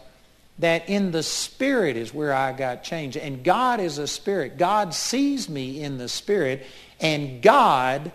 that 0.58 0.88
in 0.88 1.10
the 1.10 1.22
spirit 1.22 1.96
is 1.96 2.14
where 2.14 2.32
I 2.32 2.52
got 2.52 2.82
changed. 2.82 3.16
And 3.16 3.44
God 3.44 3.80
is 3.80 3.98
a 3.98 4.06
spirit. 4.06 4.56
God 4.56 4.94
sees 4.94 5.48
me 5.48 5.82
in 5.82 5.98
the 5.98 6.08
spirit. 6.08 6.66
And 6.98 7.42
God 7.42 8.10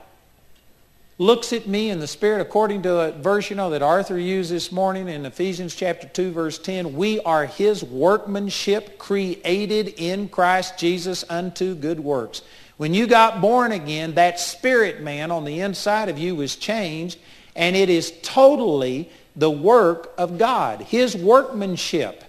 looks 1.19 1.53
at 1.53 1.67
me 1.67 1.89
in 1.89 1.99
the 1.99 2.07
spirit 2.07 2.41
according 2.41 2.83
to 2.83 2.99
a 2.99 3.12
verse, 3.12 3.49
you 3.49 3.55
know, 3.55 3.71
that 3.71 3.81
Arthur 3.83 4.17
used 4.17 4.51
this 4.51 4.71
morning 4.71 5.07
in 5.07 5.25
Ephesians 5.25 5.75
chapter 5.75 6.07
2, 6.07 6.31
verse 6.31 6.57
10. 6.57 6.95
We 6.95 7.19
are 7.21 7.45
his 7.45 7.83
workmanship 7.83 8.97
created 8.97 9.89
in 9.97 10.29
Christ 10.29 10.79
Jesus 10.79 11.23
unto 11.29 11.75
good 11.75 11.99
works 11.99 12.41
when 12.77 12.93
you 12.93 13.07
got 13.07 13.41
born 13.41 13.71
again, 13.71 14.13
that 14.13 14.39
spirit 14.39 15.01
man 15.01 15.31
on 15.31 15.45
the 15.45 15.61
inside 15.61 16.09
of 16.09 16.17
you 16.17 16.35
was 16.35 16.55
changed, 16.55 17.19
and 17.55 17.75
it 17.75 17.89
is 17.89 18.13
totally 18.21 19.09
the 19.35 19.51
work 19.51 20.13
of 20.17 20.37
God, 20.37 20.81
his 20.81 21.15
workmanship. 21.15 22.23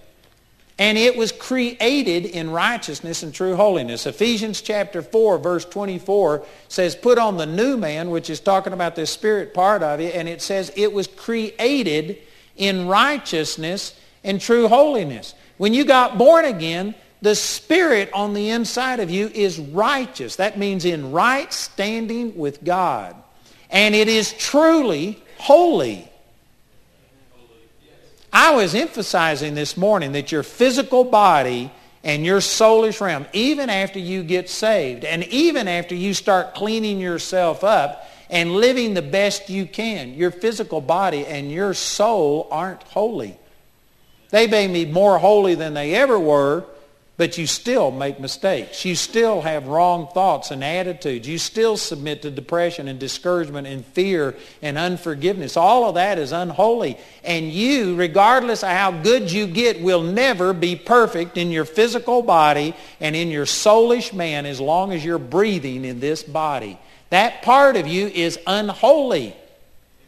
And 0.79 0.97
it 0.97 1.17
was 1.17 1.31
created 1.33 2.25
in 2.25 2.51
righteousness 2.51 3.21
and 3.21 3.33
true 3.33 3.55
holiness. 3.55 4.05
Ephesians 4.05 4.61
chapter 4.61 5.01
4, 5.01 5.37
verse 5.37 5.65
24 5.65 6.45
says, 6.69 6.95
put 6.95 7.17
on 7.17 7.35
the 7.35 7.45
new 7.45 7.75
man, 7.75 8.09
which 8.11 8.29
is 8.29 8.39
talking 8.39 8.71
about 8.71 8.95
the 8.95 9.05
spirit 9.05 9.53
part 9.53 9.83
of 9.83 9.99
it, 9.99 10.15
and 10.15 10.29
it 10.29 10.41
says 10.41 10.71
it 10.77 10.93
was 10.93 11.05
created 11.05 12.17
in 12.55 12.87
righteousness 12.87 13.99
and 14.23 14.39
true 14.39 14.67
holiness. 14.67 15.33
When 15.57 15.73
you 15.73 15.83
got 15.83 16.17
born 16.17 16.45
again, 16.45 16.95
the 17.21 17.35
Spirit 17.35 18.09
on 18.13 18.33
the 18.33 18.49
inside 18.49 18.99
of 18.99 19.09
you 19.09 19.27
is 19.27 19.59
righteous. 19.59 20.37
That 20.37 20.57
means 20.57 20.85
in 20.85 21.11
right 21.11 21.51
standing 21.51 22.37
with 22.37 22.63
God. 22.63 23.15
And 23.69 23.93
it 23.93 24.07
is 24.07 24.33
truly 24.33 25.21
holy. 25.37 26.09
I 28.31 28.55
was 28.55 28.75
emphasizing 28.75 29.55
this 29.55 29.75
morning 29.75 30.13
that 30.13 30.31
your 30.31 30.43
physical 30.43 31.03
body 31.03 31.71
and 32.03 32.25
your 32.25 32.39
soulish 32.39 33.01
realm, 33.01 33.25
even 33.33 33.69
after 33.69 33.99
you 33.99 34.23
get 34.23 34.49
saved, 34.49 35.03
and 35.03 35.23
even 35.25 35.67
after 35.67 35.95
you 35.95 36.13
start 36.13 36.55
cleaning 36.55 36.99
yourself 36.99 37.63
up 37.63 38.07
and 38.29 38.53
living 38.53 38.93
the 38.93 39.01
best 39.01 39.49
you 39.49 39.65
can, 39.65 40.13
your 40.13 40.31
physical 40.31 40.79
body 40.79 41.25
and 41.25 41.51
your 41.51 41.73
soul 41.73 42.47
aren't 42.51 42.83
holy. 42.83 43.37
They 44.29 44.47
may 44.47 44.67
be 44.67 44.89
more 44.89 45.17
holy 45.17 45.55
than 45.55 45.73
they 45.73 45.95
ever 45.95 46.19
were, 46.19 46.65
but 47.19 47.37
you 47.37 47.45
still 47.45 47.91
make 47.91 48.17
mistakes. 48.17 48.85
You 48.85 48.95
still 48.95 49.41
have 49.41 49.67
wrong 49.67 50.07
thoughts 50.07 50.51
and 50.51 50.63
attitudes. 50.63 51.27
You 51.27 51.37
still 51.37 51.75
submit 51.75 52.21
to 52.21 52.31
depression 52.31 52.87
and 52.87 52.97
discouragement 52.97 53.67
and 53.67 53.85
fear 53.87 54.37
and 54.61 54.77
unforgiveness. 54.77 55.57
All 55.57 55.89
of 55.89 55.95
that 55.95 56.17
is 56.17 56.31
unholy. 56.31 56.97
And 57.25 57.51
you, 57.51 57.97
regardless 57.97 58.63
of 58.63 58.69
how 58.69 58.91
good 58.91 59.29
you 59.29 59.47
get, 59.47 59.81
will 59.81 60.01
never 60.01 60.53
be 60.53 60.77
perfect 60.77 61.35
in 61.35 61.51
your 61.51 61.65
physical 61.65 62.21
body 62.21 62.73
and 63.01 63.17
in 63.17 63.27
your 63.27 63.45
soulish 63.45 64.13
man 64.13 64.45
as 64.45 64.61
long 64.61 64.93
as 64.93 65.03
you're 65.03 65.19
breathing 65.19 65.83
in 65.83 65.99
this 65.99 66.23
body. 66.23 66.79
That 67.09 67.41
part 67.41 67.75
of 67.75 67.85
you 67.85 68.07
is 68.07 68.39
unholy. 68.47 69.35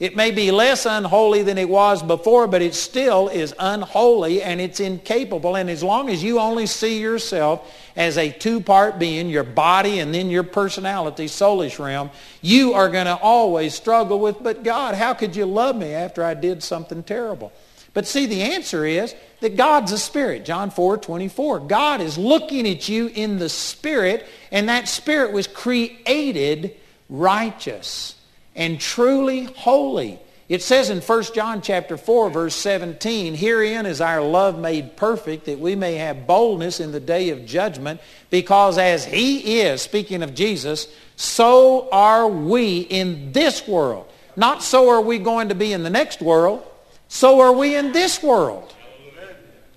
It 0.01 0.15
may 0.15 0.31
be 0.31 0.49
less 0.49 0.87
unholy 0.87 1.43
than 1.43 1.59
it 1.59 1.69
was 1.69 2.01
before, 2.01 2.47
but 2.47 2.63
it 2.63 2.73
still 2.73 3.27
is 3.27 3.53
unholy 3.59 4.41
and 4.41 4.59
it's 4.59 4.79
incapable. 4.79 5.55
And 5.55 5.69
as 5.69 5.83
long 5.83 6.09
as 6.09 6.23
you 6.23 6.39
only 6.39 6.65
see 6.65 6.99
yourself 6.99 7.71
as 7.95 8.17
a 8.17 8.31
two-part 8.31 8.97
being, 8.97 9.29
your 9.29 9.43
body 9.43 9.99
and 9.99 10.11
then 10.11 10.31
your 10.31 10.41
personality, 10.41 11.27
soulish 11.27 11.77
realm, 11.77 12.09
you 12.41 12.73
are 12.73 12.89
going 12.89 13.05
to 13.05 13.15
always 13.15 13.75
struggle 13.75 14.19
with, 14.19 14.41
but 14.41 14.63
God, 14.63 14.95
how 14.95 15.13
could 15.13 15.35
you 15.35 15.45
love 15.45 15.75
me 15.75 15.93
after 15.93 16.23
I 16.23 16.33
did 16.33 16.63
something 16.63 17.03
terrible? 17.03 17.53
But 17.93 18.07
see, 18.07 18.25
the 18.25 18.41
answer 18.41 18.87
is 18.87 19.13
that 19.41 19.55
God's 19.55 19.91
a 19.91 19.99
spirit. 19.99 20.45
John 20.45 20.71
4, 20.71 20.97
24. 20.97 21.59
God 21.59 22.01
is 22.01 22.17
looking 22.17 22.67
at 22.67 22.89
you 22.89 23.05
in 23.05 23.37
the 23.37 23.49
spirit, 23.49 24.25
and 24.51 24.67
that 24.67 24.87
spirit 24.87 25.31
was 25.31 25.45
created 25.45 26.75
righteous 27.07 28.15
and 28.55 28.79
truly 28.79 29.43
holy. 29.43 30.19
It 30.49 30.61
says 30.61 30.89
in 30.89 30.99
1 30.99 31.23
John 31.33 31.61
chapter 31.61 31.95
4 31.95 32.29
verse 32.29 32.55
17, 32.55 33.35
Herein 33.35 33.85
is 33.85 34.01
our 34.01 34.21
love 34.21 34.59
made 34.59 34.97
perfect, 34.97 35.45
that 35.45 35.59
we 35.59 35.75
may 35.75 35.95
have 35.95 36.27
boldness 36.27 36.79
in 36.79 36.91
the 36.91 36.99
day 36.99 37.29
of 37.29 37.45
judgment, 37.45 38.01
because 38.29 38.77
as 38.77 39.05
he 39.05 39.61
is, 39.61 39.81
speaking 39.81 40.23
of 40.23 40.35
Jesus, 40.35 40.87
so 41.15 41.89
are 41.91 42.27
we 42.27 42.79
in 42.79 43.31
this 43.31 43.67
world. 43.67 44.07
Not 44.35 44.63
so 44.63 44.89
are 44.89 45.01
we 45.01 45.19
going 45.19 45.49
to 45.49 45.55
be 45.55 45.71
in 45.71 45.83
the 45.83 45.89
next 45.89 46.21
world, 46.21 46.65
so 47.07 47.39
are 47.39 47.53
we 47.53 47.75
in 47.75 47.93
this 47.93 48.21
world. 48.21 48.73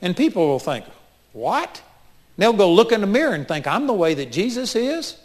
And 0.03 0.17
people 0.17 0.47
will 0.47 0.59
think, 0.59 0.85
what? 1.33 1.83
they'll 2.37 2.53
go 2.53 2.73
look 2.73 2.93
in 2.93 3.01
the 3.01 3.07
mirror 3.07 3.35
and 3.35 3.47
think, 3.47 3.67
I'm 3.67 3.87
the 3.87 3.95
way 3.95 4.15
that 4.15 4.33
Jesus 4.33 4.75
is. 4.75 5.17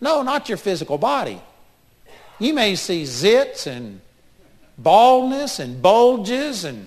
No, 0.00 0.22
not 0.22 0.48
your 0.48 0.58
physical 0.58 0.98
body. 0.98 1.40
You 2.38 2.54
may 2.54 2.76
see 2.76 3.02
zits 3.02 3.66
and 3.66 4.00
baldness 4.76 5.58
and 5.58 5.82
bulges 5.82 6.64
and 6.64 6.86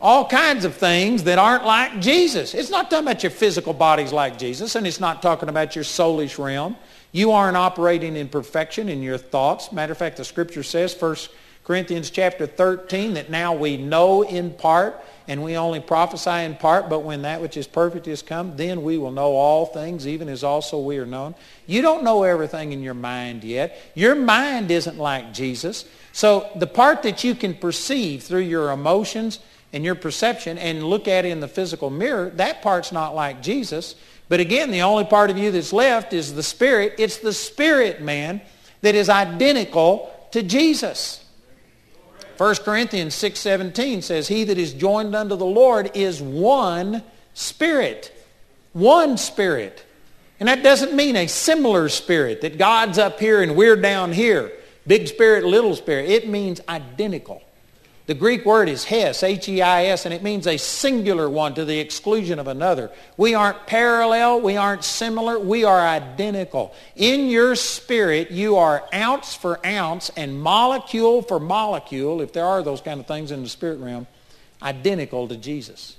all 0.00 0.26
kinds 0.26 0.64
of 0.64 0.74
things 0.74 1.24
that 1.24 1.38
aren't 1.38 1.64
like 1.64 2.00
Jesus. 2.00 2.54
It's 2.54 2.70
not 2.70 2.90
talking 2.90 3.06
about 3.06 3.22
your 3.22 3.30
physical 3.30 3.72
bodies 3.72 4.12
like 4.12 4.38
Jesus, 4.38 4.76
and 4.76 4.86
it's 4.86 5.00
not 5.00 5.22
talking 5.22 5.48
about 5.48 5.74
your 5.74 5.84
soulish 5.84 6.38
realm. 6.38 6.76
You 7.10 7.32
aren't 7.32 7.56
operating 7.56 8.16
in 8.16 8.28
perfection 8.28 8.88
in 8.88 9.02
your 9.02 9.18
thoughts. 9.18 9.72
Matter 9.72 9.92
of 9.92 9.98
fact, 9.98 10.18
the 10.18 10.24
scripture 10.24 10.62
says, 10.62 10.94
1 10.94 11.16
Corinthians 11.68 12.08
chapter 12.08 12.46
13, 12.46 13.12
that 13.12 13.28
now 13.28 13.52
we 13.52 13.76
know 13.76 14.22
in 14.22 14.50
part 14.54 14.98
and 15.28 15.44
we 15.44 15.54
only 15.58 15.80
prophesy 15.80 16.30
in 16.30 16.54
part, 16.54 16.88
but 16.88 17.00
when 17.00 17.20
that 17.20 17.42
which 17.42 17.58
is 17.58 17.66
perfect 17.66 18.08
is 18.08 18.22
come, 18.22 18.56
then 18.56 18.82
we 18.82 18.96
will 18.96 19.10
know 19.10 19.32
all 19.32 19.66
things, 19.66 20.06
even 20.06 20.30
as 20.30 20.42
also 20.42 20.80
we 20.80 20.96
are 20.96 21.04
known. 21.04 21.34
You 21.66 21.82
don't 21.82 22.04
know 22.04 22.22
everything 22.22 22.72
in 22.72 22.82
your 22.82 22.94
mind 22.94 23.44
yet. 23.44 23.78
Your 23.94 24.14
mind 24.14 24.70
isn't 24.70 24.96
like 24.96 25.34
Jesus. 25.34 25.84
So 26.12 26.48
the 26.56 26.66
part 26.66 27.02
that 27.02 27.22
you 27.22 27.34
can 27.34 27.52
perceive 27.52 28.22
through 28.22 28.40
your 28.40 28.70
emotions 28.70 29.38
and 29.74 29.84
your 29.84 29.94
perception 29.94 30.56
and 30.56 30.82
look 30.82 31.06
at 31.06 31.26
in 31.26 31.40
the 31.40 31.48
physical 31.48 31.90
mirror, 31.90 32.30
that 32.36 32.62
part's 32.62 32.92
not 32.92 33.14
like 33.14 33.42
Jesus. 33.42 33.94
But 34.30 34.40
again, 34.40 34.70
the 34.70 34.80
only 34.80 35.04
part 35.04 35.28
of 35.28 35.36
you 35.36 35.50
that's 35.50 35.74
left 35.74 36.14
is 36.14 36.32
the 36.32 36.42
spirit. 36.42 36.94
It's 36.96 37.18
the 37.18 37.34
spirit 37.34 38.00
man 38.00 38.40
that 38.80 38.94
is 38.94 39.10
identical 39.10 40.10
to 40.30 40.42
Jesus. 40.42 41.26
1 42.38 42.64
Corinthians 42.64 43.14
6:17 43.14 44.00
says, 44.00 44.28
"He 44.28 44.44
that 44.44 44.56
is 44.56 44.72
joined 44.72 45.14
unto 45.14 45.36
the 45.36 45.44
Lord 45.44 45.90
is 45.94 46.22
one 46.22 47.02
spirit." 47.34 48.12
One 48.72 49.16
spirit. 49.16 49.82
And 50.38 50.48
that 50.48 50.62
doesn't 50.62 50.94
mean 50.94 51.16
a 51.16 51.26
similar 51.26 51.88
spirit, 51.88 52.42
that 52.42 52.58
God's 52.58 52.96
up 52.96 53.18
here 53.18 53.42
and 53.42 53.56
we're 53.56 53.76
down 53.76 54.12
here. 54.12 54.52
Big 54.86 55.08
spirit, 55.08 55.44
little 55.44 55.74
spirit. 55.74 56.08
It 56.08 56.28
means 56.28 56.60
identical. 56.68 57.42
The 58.08 58.14
Greek 58.14 58.46
word 58.46 58.70
is 58.70 58.86
heis, 58.86 59.22
H-E-I-S, 59.22 60.06
and 60.06 60.14
it 60.14 60.22
means 60.22 60.46
a 60.46 60.56
singular 60.56 61.28
one 61.28 61.52
to 61.56 61.66
the 61.66 61.78
exclusion 61.78 62.38
of 62.38 62.48
another. 62.48 62.90
We 63.18 63.34
aren't 63.34 63.66
parallel. 63.66 64.40
We 64.40 64.56
aren't 64.56 64.82
similar. 64.82 65.38
We 65.38 65.64
are 65.64 65.78
identical. 65.78 66.74
In 66.96 67.28
your 67.28 67.54
spirit, 67.54 68.30
you 68.30 68.56
are 68.56 68.82
ounce 68.94 69.34
for 69.34 69.60
ounce 69.64 70.10
and 70.16 70.40
molecule 70.40 71.20
for 71.20 71.38
molecule, 71.38 72.22
if 72.22 72.32
there 72.32 72.46
are 72.46 72.62
those 72.62 72.80
kind 72.80 72.98
of 72.98 73.06
things 73.06 73.30
in 73.30 73.42
the 73.42 73.48
spirit 73.50 73.78
realm, 73.78 74.06
identical 74.62 75.28
to 75.28 75.36
Jesus. 75.36 75.98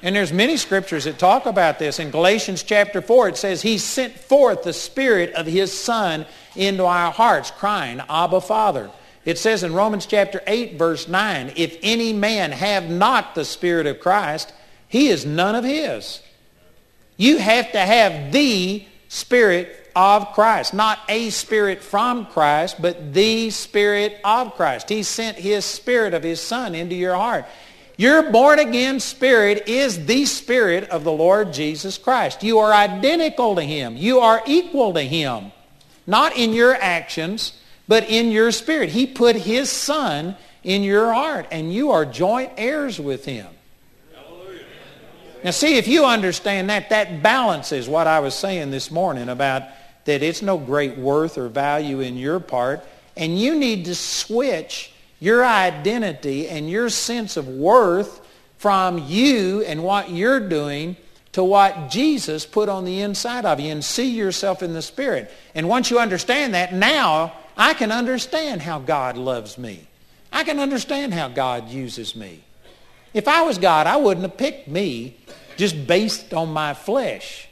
And 0.00 0.14
there's 0.14 0.32
many 0.32 0.56
scriptures 0.58 1.06
that 1.06 1.18
talk 1.18 1.46
about 1.46 1.80
this. 1.80 1.98
In 1.98 2.12
Galatians 2.12 2.62
chapter 2.62 3.02
4, 3.02 3.30
it 3.30 3.36
says, 3.36 3.62
He 3.62 3.78
sent 3.78 4.16
forth 4.16 4.62
the 4.62 4.72
Spirit 4.72 5.32
of 5.32 5.46
His 5.46 5.76
Son 5.76 6.24
into 6.54 6.84
our 6.84 7.10
hearts, 7.10 7.50
crying, 7.50 8.00
Abba, 8.08 8.40
Father. 8.40 8.92
It 9.26 9.38
says 9.38 9.62
in 9.62 9.74
Romans 9.74 10.06
chapter 10.06 10.40
8, 10.46 10.78
verse 10.78 11.08
9, 11.08 11.52
If 11.56 11.78
any 11.82 12.14
man 12.14 12.52
have 12.52 12.88
not 12.88 13.34
the 13.34 13.44
Spirit 13.44 13.86
of 13.86 14.00
Christ, 14.00 14.52
he 14.88 15.08
is 15.08 15.26
none 15.26 15.54
of 15.54 15.64
His. 15.64 16.22
You 17.16 17.38
have 17.38 17.72
to 17.72 17.78
have 17.78 18.32
the 18.32 18.86
Spirit 19.08 19.90
of 19.96 20.32
Christ. 20.32 20.74
Not 20.74 21.00
a 21.08 21.30
Spirit 21.30 21.82
from 21.82 22.26
Christ, 22.26 22.80
but 22.80 23.12
the 23.12 23.50
Spirit 23.50 24.20
of 24.24 24.54
Christ. 24.54 24.88
He 24.88 25.02
sent 25.02 25.36
His 25.36 25.64
Spirit 25.64 26.14
of 26.14 26.22
His 26.22 26.40
Son 26.40 26.74
into 26.74 26.94
your 26.94 27.14
heart. 27.14 27.46
Your 27.98 28.30
born 28.30 28.58
again 28.58 29.00
spirit 29.00 29.68
is 29.68 30.04
the 30.04 30.26
spirit 30.26 30.86
of 30.90 31.02
the 31.02 31.12
Lord 31.12 31.54
Jesus 31.54 31.96
Christ. 31.96 32.42
You 32.42 32.58
are 32.58 32.70
identical 32.70 33.54
to 33.54 33.62
him. 33.62 33.96
You 33.96 34.18
are 34.18 34.42
equal 34.46 34.92
to 34.92 35.00
him. 35.00 35.50
Not 36.06 36.36
in 36.36 36.52
your 36.52 36.74
actions, 36.74 37.58
but 37.88 38.08
in 38.08 38.30
your 38.30 38.50
spirit. 38.50 38.90
He 38.90 39.06
put 39.06 39.36
his 39.36 39.70
son 39.70 40.36
in 40.62 40.82
your 40.82 41.12
heart, 41.12 41.46
and 41.50 41.72
you 41.72 41.92
are 41.92 42.04
joint 42.04 42.52
heirs 42.56 42.98
with 42.98 43.24
him. 43.24 43.46
Now 45.44 45.52
see, 45.52 45.76
if 45.76 45.86
you 45.86 46.04
understand 46.04 46.70
that, 46.70 46.90
that 46.90 47.22
balances 47.22 47.88
what 47.88 48.06
I 48.06 48.20
was 48.20 48.34
saying 48.34 48.70
this 48.72 48.90
morning 48.90 49.28
about 49.28 49.62
that 50.06 50.22
it's 50.22 50.42
no 50.42 50.58
great 50.58 50.96
worth 50.96 51.36
or 51.36 51.48
value 51.48 52.00
in 52.00 52.16
your 52.16 52.40
part, 52.40 52.84
and 53.16 53.38
you 53.38 53.54
need 53.54 53.84
to 53.84 53.94
switch 53.94 54.92
your 55.20 55.44
identity 55.44 56.48
and 56.48 56.70
your 56.70 56.88
sense 56.88 57.36
of 57.36 57.48
worth 57.48 58.20
from 58.58 59.04
you 59.06 59.62
and 59.62 59.82
what 59.82 60.10
you're 60.10 60.40
doing 60.40 60.96
to 61.32 61.44
what 61.44 61.90
Jesus 61.90 62.46
put 62.46 62.68
on 62.68 62.84
the 62.84 63.00
inside 63.02 63.44
of 63.44 63.60
you 63.60 63.70
and 63.70 63.84
see 63.84 64.10
yourself 64.10 64.62
in 64.62 64.72
the 64.72 64.82
Spirit. 64.82 65.30
And 65.54 65.68
once 65.68 65.90
you 65.90 65.98
understand 65.98 66.54
that, 66.54 66.72
now 66.72 67.34
I 67.56 67.74
can 67.74 67.90
understand 67.90 68.62
how 68.62 68.78
God 68.78 69.16
loves 69.16 69.56
me. 69.56 69.86
I 70.32 70.44
can 70.44 70.58
understand 70.58 71.14
how 71.14 71.28
God 71.28 71.68
uses 71.68 72.14
me. 72.14 72.42
If 73.14 73.28
I 73.28 73.42
was 73.42 73.58
God, 73.58 73.86
I 73.86 73.96
wouldn't 73.96 74.26
have 74.26 74.36
picked 74.36 74.68
me 74.68 75.16
just 75.56 75.86
based 75.86 76.34
on 76.34 76.50
my 76.52 76.74
flesh. 76.74 77.48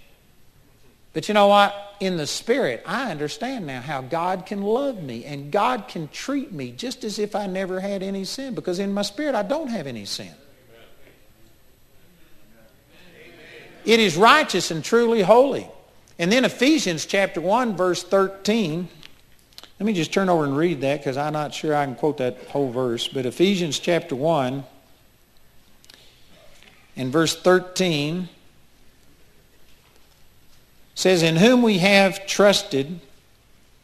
But 1.12 1.28
you 1.28 1.34
know 1.34 1.46
what? 1.46 1.84
in 2.00 2.16
the 2.16 2.26
Spirit, 2.26 2.82
I 2.86 3.10
understand 3.10 3.66
now 3.66 3.80
how 3.80 4.00
God 4.02 4.46
can 4.46 4.62
love 4.62 5.02
me 5.02 5.24
and 5.24 5.50
God 5.50 5.88
can 5.88 6.08
treat 6.08 6.52
me 6.52 6.70
just 6.70 7.04
as 7.04 7.18
if 7.18 7.34
I 7.34 7.46
never 7.46 7.80
had 7.80 8.02
any 8.02 8.24
sin 8.24 8.54
because 8.54 8.78
in 8.78 8.92
my 8.92 9.02
spirit 9.02 9.34
I 9.34 9.42
don't 9.42 9.68
have 9.68 9.86
any 9.86 10.04
sin. 10.04 10.34
It 13.84 14.00
is 14.00 14.16
righteous 14.16 14.70
and 14.70 14.82
truly 14.82 15.22
holy. 15.22 15.68
And 16.18 16.32
then 16.32 16.44
Ephesians 16.44 17.06
chapter 17.06 17.40
1 17.40 17.76
verse 17.76 18.02
13. 18.02 18.88
Let 19.80 19.86
me 19.86 19.92
just 19.92 20.12
turn 20.12 20.28
over 20.28 20.44
and 20.44 20.56
read 20.56 20.82
that 20.82 21.00
because 21.00 21.16
I'm 21.16 21.32
not 21.32 21.52
sure 21.52 21.74
I 21.74 21.84
can 21.84 21.96
quote 21.96 22.18
that 22.18 22.38
whole 22.48 22.70
verse. 22.70 23.08
But 23.08 23.26
Ephesians 23.26 23.78
chapter 23.78 24.14
1 24.14 24.62
and 26.96 27.12
verse 27.12 27.34
13 27.34 28.28
says, 30.94 31.24
In 31.24 31.36
whom 31.36 31.62
we 31.62 31.78
have 31.78 32.24
trusted, 32.26 33.00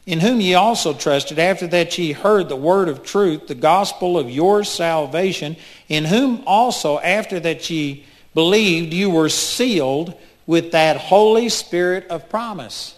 in 0.07 0.21
whom 0.21 0.41
ye 0.41 0.55
also 0.55 0.95
trusted, 0.95 1.41
after 1.41 1.67
that 1.67 1.99
ye 1.99 2.13
heard 2.13 2.49
the 2.49 2.57
word 2.57 2.89
of 2.89 3.03
truth, 3.03 3.49
the 3.49 3.57
gospel 3.57 4.17
of 4.17 4.31
your 4.31 4.63
salvation, 4.63 5.57
in 5.89 6.05
whom 6.05 6.45
also, 6.47 7.01
after 7.01 7.41
that 7.41 7.69
ye 7.69 8.05
believed, 8.33 8.93
you 8.93 9.11
were 9.11 9.29
sealed 9.29 10.15
with 10.47 10.71
that 10.71 10.97
Holy 10.97 11.49
Spirit 11.49 12.07
of 12.09 12.29
promise. 12.29 12.95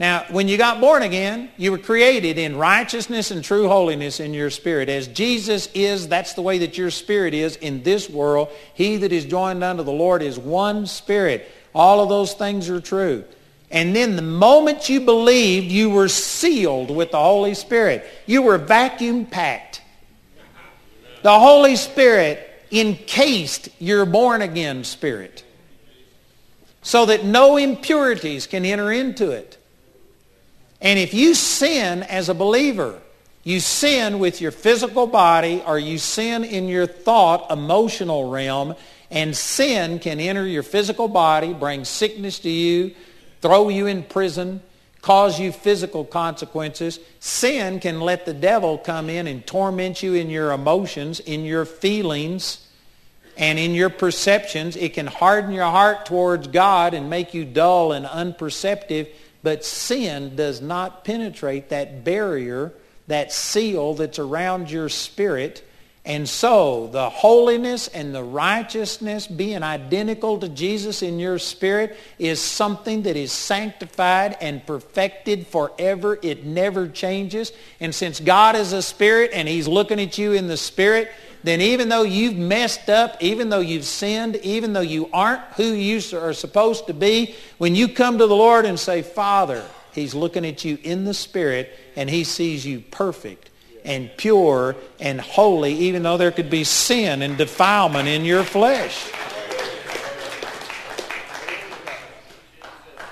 Now, 0.00 0.24
when 0.30 0.48
you 0.48 0.56
got 0.56 0.80
born 0.80 1.02
again, 1.02 1.50
you 1.58 1.70
were 1.72 1.78
created 1.78 2.38
in 2.38 2.56
righteousness 2.56 3.30
and 3.30 3.44
true 3.44 3.68
holiness 3.68 4.18
in 4.18 4.32
your 4.32 4.48
spirit. 4.48 4.88
As 4.88 5.06
Jesus 5.06 5.68
is, 5.74 6.08
that's 6.08 6.32
the 6.32 6.40
way 6.40 6.56
that 6.58 6.78
your 6.78 6.90
spirit 6.90 7.34
is 7.34 7.56
in 7.56 7.82
this 7.82 8.08
world. 8.08 8.48
He 8.72 8.96
that 8.96 9.12
is 9.12 9.26
joined 9.26 9.62
unto 9.62 9.82
the 9.82 9.92
Lord 9.92 10.22
is 10.22 10.38
one 10.38 10.86
spirit. 10.86 11.52
All 11.74 12.02
of 12.02 12.08
those 12.08 12.32
things 12.32 12.70
are 12.70 12.80
true. 12.80 13.24
And 13.70 13.94
then 13.94 14.16
the 14.16 14.22
moment 14.22 14.88
you 14.88 15.02
believed, 15.02 15.66
you 15.66 15.90
were 15.90 16.08
sealed 16.08 16.90
with 16.90 17.10
the 17.10 17.20
Holy 17.20 17.52
Spirit. 17.52 18.06
You 18.24 18.40
were 18.40 18.56
vacuum 18.56 19.26
packed. 19.26 19.82
The 21.22 21.38
Holy 21.38 21.76
Spirit 21.76 22.48
encased 22.72 23.68
your 23.78 24.06
born 24.06 24.40
again 24.40 24.82
spirit 24.84 25.44
so 26.80 27.04
that 27.04 27.22
no 27.22 27.58
impurities 27.58 28.46
can 28.46 28.64
enter 28.64 28.90
into 28.90 29.30
it. 29.30 29.58
And 30.80 30.98
if 30.98 31.12
you 31.12 31.34
sin 31.34 32.02
as 32.02 32.28
a 32.28 32.34
believer, 32.34 33.00
you 33.42 33.60
sin 33.60 34.18
with 34.18 34.40
your 34.40 34.50
physical 34.50 35.06
body 35.06 35.62
or 35.66 35.78
you 35.78 35.98
sin 35.98 36.44
in 36.44 36.68
your 36.68 36.86
thought, 36.86 37.50
emotional 37.50 38.30
realm, 38.30 38.74
and 39.10 39.36
sin 39.36 39.98
can 39.98 40.20
enter 40.20 40.46
your 40.46 40.62
physical 40.62 41.08
body, 41.08 41.52
bring 41.52 41.84
sickness 41.84 42.38
to 42.40 42.50
you, 42.50 42.94
throw 43.40 43.68
you 43.68 43.86
in 43.86 44.02
prison, 44.02 44.62
cause 45.02 45.40
you 45.40 45.52
physical 45.52 46.04
consequences. 46.04 47.00
Sin 47.18 47.80
can 47.80 48.00
let 48.00 48.26
the 48.26 48.34
devil 48.34 48.78
come 48.78 49.10
in 49.10 49.26
and 49.26 49.46
torment 49.46 50.02
you 50.02 50.14
in 50.14 50.30
your 50.30 50.52
emotions, 50.52 51.20
in 51.20 51.44
your 51.44 51.64
feelings, 51.64 52.66
and 53.36 53.58
in 53.58 53.74
your 53.74 53.90
perceptions. 53.90 54.76
It 54.76 54.94
can 54.94 55.06
harden 55.06 55.52
your 55.52 55.64
heart 55.64 56.06
towards 56.06 56.48
God 56.48 56.94
and 56.94 57.08
make 57.08 57.32
you 57.34 57.44
dull 57.44 57.92
and 57.92 58.06
unperceptive. 58.06 59.08
But 59.42 59.64
sin 59.64 60.36
does 60.36 60.60
not 60.60 61.04
penetrate 61.04 61.70
that 61.70 62.04
barrier, 62.04 62.72
that 63.06 63.32
seal 63.32 63.94
that's 63.94 64.18
around 64.18 64.70
your 64.70 64.88
spirit 64.88 65.64
and 66.04 66.26
so 66.26 66.86
the 66.86 67.10
holiness 67.10 67.86
and 67.86 68.14
the 68.14 68.24
righteousness 68.24 69.26
being 69.26 69.62
identical 69.62 70.38
to 70.38 70.48
Jesus 70.48 71.02
in 71.02 71.18
your 71.18 71.38
spirit 71.38 71.98
is 72.18 72.40
something 72.40 73.02
that 73.02 73.16
is 73.16 73.32
sanctified 73.32 74.36
and 74.40 74.66
perfected 74.66 75.46
forever. 75.46 76.18
It 76.22 76.46
never 76.46 76.88
changes. 76.88 77.52
And 77.80 77.94
since 77.94 78.18
God 78.18 78.56
is 78.56 78.72
a 78.72 78.80
spirit 78.80 79.30
and 79.34 79.46
he's 79.46 79.68
looking 79.68 80.00
at 80.00 80.16
you 80.16 80.32
in 80.32 80.48
the 80.48 80.56
spirit, 80.56 81.12
then 81.42 81.60
even 81.60 81.88
though 81.88 82.02
you've 82.02 82.36
messed 82.36 82.90
up, 82.90 83.16
even 83.20 83.48
though 83.48 83.60
you've 83.60 83.84
sinned, 83.84 84.36
even 84.36 84.72
though 84.72 84.80
you 84.80 85.08
aren't 85.12 85.40
who 85.54 85.64
you 85.64 86.00
are 86.18 86.32
supposed 86.34 86.86
to 86.88 86.94
be, 86.94 87.34
when 87.58 87.74
you 87.74 87.88
come 87.88 88.18
to 88.18 88.26
the 88.26 88.36
Lord 88.36 88.66
and 88.66 88.78
say, 88.78 89.02
Father, 89.02 89.64
he's 89.92 90.14
looking 90.14 90.44
at 90.44 90.64
you 90.64 90.78
in 90.82 91.04
the 91.04 91.14
spirit 91.14 91.70
and 91.96 92.10
he 92.10 92.24
sees 92.24 92.66
you 92.66 92.80
perfect 92.90 93.50
and 93.84 94.10
pure 94.18 94.76
and 94.98 95.20
holy, 95.20 95.72
even 95.72 96.02
though 96.02 96.18
there 96.18 96.30
could 96.30 96.50
be 96.50 96.64
sin 96.64 97.22
and 97.22 97.38
defilement 97.38 98.08
in 98.08 98.24
your 98.24 98.44
flesh. 98.44 99.10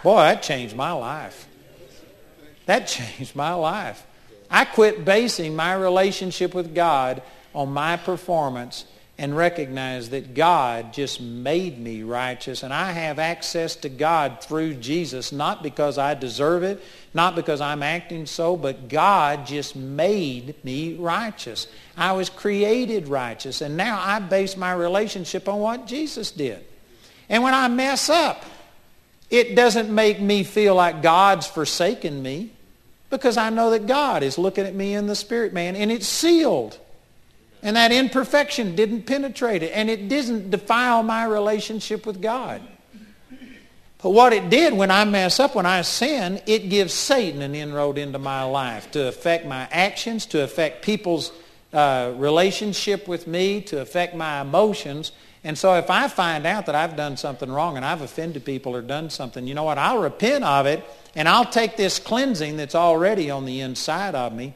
Boy, 0.02 0.18
that 0.18 0.42
changed 0.42 0.76
my 0.76 0.92
life. 0.92 1.48
That 2.66 2.86
changed 2.86 3.34
my 3.34 3.54
life. 3.54 4.04
I 4.50 4.64
quit 4.64 5.04
basing 5.04 5.56
my 5.56 5.74
relationship 5.74 6.54
with 6.54 6.74
God 6.74 7.22
on 7.54 7.72
my 7.72 7.96
performance 7.96 8.84
and 9.20 9.36
recognize 9.36 10.10
that 10.10 10.32
God 10.32 10.92
just 10.92 11.20
made 11.20 11.76
me 11.76 12.04
righteous 12.04 12.62
and 12.62 12.72
I 12.72 12.92
have 12.92 13.18
access 13.18 13.74
to 13.76 13.88
God 13.88 14.40
through 14.40 14.74
Jesus, 14.74 15.32
not 15.32 15.60
because 15.60 15.98
I 15.98 16.14
deserve 16.14 16.62
it, 16.62 16.80
not 17.12 17.34
because 17.34 17.60
I'm 17.60 17.82
acting 17.82 18.26
so, 18.26 18.56
but 18.56 18.88
God 18.88 19.44
just 19.44 19.74
made 19.74 20.54
me 20.64 20.94
righteous. 20.94 21.66
I 21.96 22.12
was 22.12 22.30
created 22.30 23.08
righteous 23.08 23.60
and 23.60 23.76
now 23.76 24.00
I 24.00 24.20
base 24.20 24.56
my 24.56 24.72
relationship 24.72 25.48
on 25.48 25.58
what 25.58 25.88
Jesus 25.88 26.30
did. 26.30 26.64
And 27.28 27.42
when 27.42 27.54
I 27.54 27.66
mess 27.66 28.08
up, 28.08 28.44
it 29.30 29.56
doesn't 29.56 29.92
make 29.92 30.20
me 30.20 30.44
feel 30.44 30.76
like 30.76 31.02
God's 31.02 31.46
forsaken 31.46 32.22
me 32.22 32.52
because 33.10 33.36
I 33.36 33.50
know 33.50 33.70
that 33.70 33.88
God 33.88 34.22
is 34.22 34.38
looking 34.38 34.64
at 34.64 34.76
me 34.76 34.94
in 34.94 35.08
the 35.08 35.16
spirit 35.16 35.52
man 35.52 35.74
and 35.74 35.90
it's 35.90 36.06
sealed. 36.06 36.78
And 37.62 37.76
that 37.76 37.90
imperfection 37.90 38.76
didn't 38.76 39.02
penetrate 39.02 39.62
it. 39.62 39.72
And 39.72 39.90
it 39.90 40.08
didn't 40.08 40.50
defile 40.50 41.02
my 41.02 41.24
relationship 41.24 42.06
with 42.06 42.22
God. 42.22 42.62
But 44.00 44.10
what 44.10 44.32
it 44.32 44.48
did 44.48 44.74
when 44.74 44.92
I 44.92 45.04
mess 45.04 45.40
up, 45.40 45.56
when 45.56 45.66
I 45.66 45.82
sin, 45.82 46.40
it 46.46 46.70
gives 46.70 46.94
Satan 46.94 47.42
an 47.42 47.54
inroad 47.54 47.98
into 47.98 48.18
my 48.18 48.44
life 48.44 48.92
to 48.92 49.08
affect 49.08 49.44
my 49.44 49.66
actions, 49.72 50.26
to 50.26 50.44
affect 50.44 50.84
people's 50.84 51.32
uh, 51.72 52.12
relationship 52.16 53.08
with 53.08 53.26
me, 53.26 53.60
to 53.62 53.80
affect 53.80 54.14
my 54.14 54.40
emotions. 54.40 55.10
And 55.42 55.58
so 55.58 55.74
if 55.74 55.90
I 55.90 56.06
find 56.06 56.46
out 56.46 56.66
that 56.66 56.76
I've 56.76 56.96
done 56.96 57.16
something 57.16 57.50
wrong 57.50 57.76
and 57.76 57.84
I've 57.84 58.00
offended 58.00 58.44
people 58.44 58.74
or 58.74 58.82
done 58.82 59.10
something, 59.10 59.48
you 59.48 59.54
know 59.54 59.64
what? 59.64 59.78
I'll 59.78 60.00
repent 60.00 60.44
of 60.44 60.66
it 60.66 60.84
and 61.16 61.28
I'll 61.28 61.44
take 61.44 61.76
this 61.76 61.98
cleansing 61.98 62.56
that's 62.56 62.76
already 62.76 63.30
on 63.30 63.46
the 63.46 63.60
inside 63.60 64.14
of 64.14 64.32
me 64.32 64.54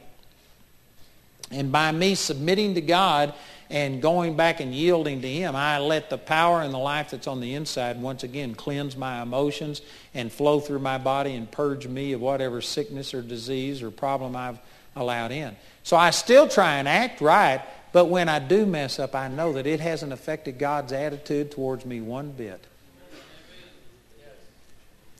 and 1.53 1.71
by 1.71 1.91
me 1.91 2.15
submitting 2.15 2.75
to 2.75 2.81
God 2.81 3.33
and 3.69 4.01
going 4.01 4.35
back 4.35 4.59
and 4.59 4.73
yielding 4.73 5.21
to 5.21 5.27
Him, 5.27 5.55
I 5.55 5.79
let 5.79 6.09
the 6.09 6.17
power 6.17 6.61
and 6.61 6.73
the 6.73 6.77
life 6.79 7.11
that's 7.11 7.27
on 7.27 7.39
the 7.39 7.55
inside 7.55 8.01
once 8.01 8.23
again 8.23 8.55
cleanse 8.55 8.95
my 8.95 9.21
emotions 9.21 9.81
and 10.13 10.31
flow 10.31 10.59
through 10.59 10.79
my 10.79 10.97
body 10.97 11.33
and 11.33 11.49
purge 11.49 11.87
me 11.87 12.13
of 12.13 12.21
whatever 12.21 12.61
sickness 12.61 13.13
or 13.13 13.21
disease 13.21 13.81
or 13.81 13.89
problem 13.89 14.35
I've 14.35 14.59
allowed 14.95 15.31
in. 15.31 15.55
So 15.83 15.97
I 15.97 16.11
still 16.11 16.47
try 16.47 16.75
and 16.75 16.87
act 16.87 17.21
right, 17.21 17.61
but 17.91 18.05
when 18.05 18.29
I 18.29 18.39
do 18.39 18.65
mess 18.65 18.99
up, 18.99 19.15
I 19.15 19.27
know 19.27 19.53
that 19.53 19.65
it 19.65 19.79
hasn't 19.79 20.13
affected 20.13 20.59
God's 20.59 20.93
attitude 20.93 21.51
towards 21.51 21.85
me 21.85 22.01
one 22.01 22.31
bit. 22.31 22.65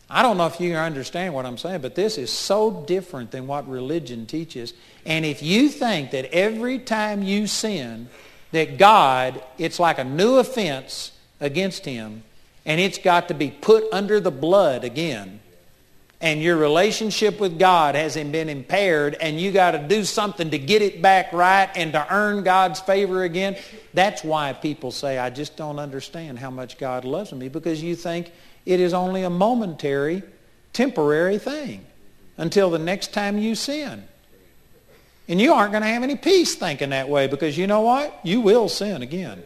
I 0.09 0.21
don't 0.21 0.37
know 0.37 0.45
if 0.45 0.59
you 0.59 0.75
understand 0.75 1.33
what 1.33 1.45
I'm 1.45 1.57
saying, 1.57 1.81
but 1.81 1.95
this 1.95 2.17
is 2.17 2.31
so 2.31 2.83
different 2.87 3.31
than 3.31 3.47
what 3.47 3.67
religion 3.67 4.25
teaches. 4.25 4.73
And 5.05 5.25
if 5.25 5.41
you 5.41 5.69
think 5.69 6.11
that 6.11 6.25
every 6.33 6.79
time 6.79 7.23
you 7.23 7.47
sin, 7.47 8.09
that 8.51 8.77
God, 8.77 9.41
it's 9.57 9.79
like 9.79 9.97
a 9.97 10.03
new 10.03 10.35
offense 10.35 11.11
against 11.39 11.85
him, 11.85 12.23
and 12.65 12.79
it's 12.79 12.99
got 12.99 13.29
to 13.29 13.33
be 13.33 13.49
put 13.49 13.85
under 13.91 14.19
the 14.19 14.31
blood 14.31 14.83
again, 14.83 15.39
and 16.21 16.41
your 16.41 16.55
relationship 16.55 17.39
with 17.39 17.59
God 17.59 17.95
hasn't 17.95 18.31
been 18.31 18.47
impaired, 18.47 19.15
and 19.19 19.41
you 19.41 19.51
got 19.51 19.71
to 19.71 19.79
do 19.79 20.05
something 20.05 20.51
to 20.51 20.59
get 20.59 20.81
it 20.81 21.01
back 21.01 21.33
right 21.33 21.69
and 21.75 21.91
to 21.93 22.13
earn 22.13 22.43
God's 22.43 22.79
favor 22.79 23.23
again, 23.23 23.57
that's 23.93 24.23
why 24.23 24.53
people 24.53 24.91
say, 24.91 25.17
I 25.17 25.29
just 25.29 25.57
don't 25.57 25.79
understand 25.79 26.39
how 26.39 26.49
much 26.49 26.77
God 26.77 27.03
loves 27.03 27.33
me, 27.33 27.49
because 27.49 27.83
you 27.83 27.95
think 27.95 28.31
it 28.65 28.79
is 28.79 28.93
only 28.93 29.23
a 29.23 29.29
momentary, 29.29 30.23
temporary 30.71 31.37
thing 31.37 31.85
until 32.37 32.69
the 32.69 32.79
next 32.79 33.13
time 33.13 33.37
you 33.37 33.55
sin. 33.55 34.03
And 35.27 35.39
you 35.39 35.53
aren't 35.53 35.71
going 35.71 35.83
to 35.83 35.89
have 35.89 36.03
any 36.03 36.15
peace 36.15 36.55
thinking 36.55 36.89
that 36.89 37.07
way 37.07 37.27
because 37.27 37.57
you 37.57 37.67
know 37.67 37.81
what? 37.81 38.19
You 38.23 38.41
will 38.41 38.67
sin 38.67 39.01
again. 39.01 39.43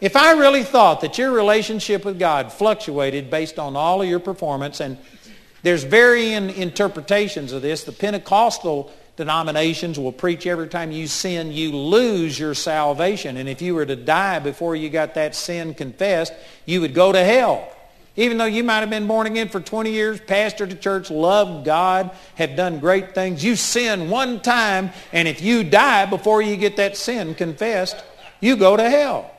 If 0.00 0.16
I 0.16 0.32
really 0.32 0.64
thought 0.64 1.00
that 1.02 1.16
your 1.16 1.30
relationship 1.30 2.04
with 2.04 2.18
God 2.18 2.52
fluctuated 2.52 3.30
based 3.30 3.58
on 3.58 3.76
all 3.76 4.02
of 4.02 4.08
your 4.08 4.18
performance, 4.18 4.80
and 4.80 4.98
there's 5.62 5.84
varying 5.84 6.50
interpretations 6.50 7.52
of 7.52 7.62
this, 7.62 7.84
the 7.84 7.92
Pentecostal 7.92 8.92
denominations 9.16 9.98
will 9.98 10.12
preach 10.12 10.46
every 10.46 10.66
time 10.68 10.90
you 10.90 11.06
sin, 11.06 11.52
you 11.52 11.76
lose 11.76 12.38
your 12.38 12.54
salvation. 12.54 13.36
And 13.36 13.48
if 13.48 13.62
you 13.62 13.74
were 13.74 13.86
to 13.86 13.94
die 13.94 14.40
before 14.40 14.74
you 14.74 14.90
got 14.90 15.14
that 15.14 15.36
sin 15.36 15.72
confessed, 15.72 16.32
you 16.66 16.80
would 16.80 16.94
go 16.94 17.12
to 17.12 17.22
hell. 17.22 17.71
Even 18.16 18.36
though 18.36 18.44
you 18.44 18.62
might 18.62 18.80
have 18.80 18.90
been 18.90 19.06
born 19.06 19.26
again 19.26 19.48
for 19.48 19.60
20 19.60 19.90
years, 19.90 20.20
pastored 20.20 20.68
the 20.68 20.76
church, 20.76 21.10
loved 21.10 21.64
God, 21.64 22.10
have 22.34 22.56
done 22.56 22.78
great 22.78 23.14
things, 23.14 23.42
you 23.42 23.56
sin 23.56 24.10
one 24.10 24.40
time, 24.40 24.90
and 25.12 25.26
if 25.26 25.40
you 25.40 25.64
die 25.64 26.04
before 26.06 26.42
you 26.42 26.56
get 26.56 26.76
that 26.76 26.96
sin 26.96 27.34
confessed, 27.34 27.96
you 28.40 28.56
go 28.56 28.76
to 28.76 28.90
hell. 28.90 29.30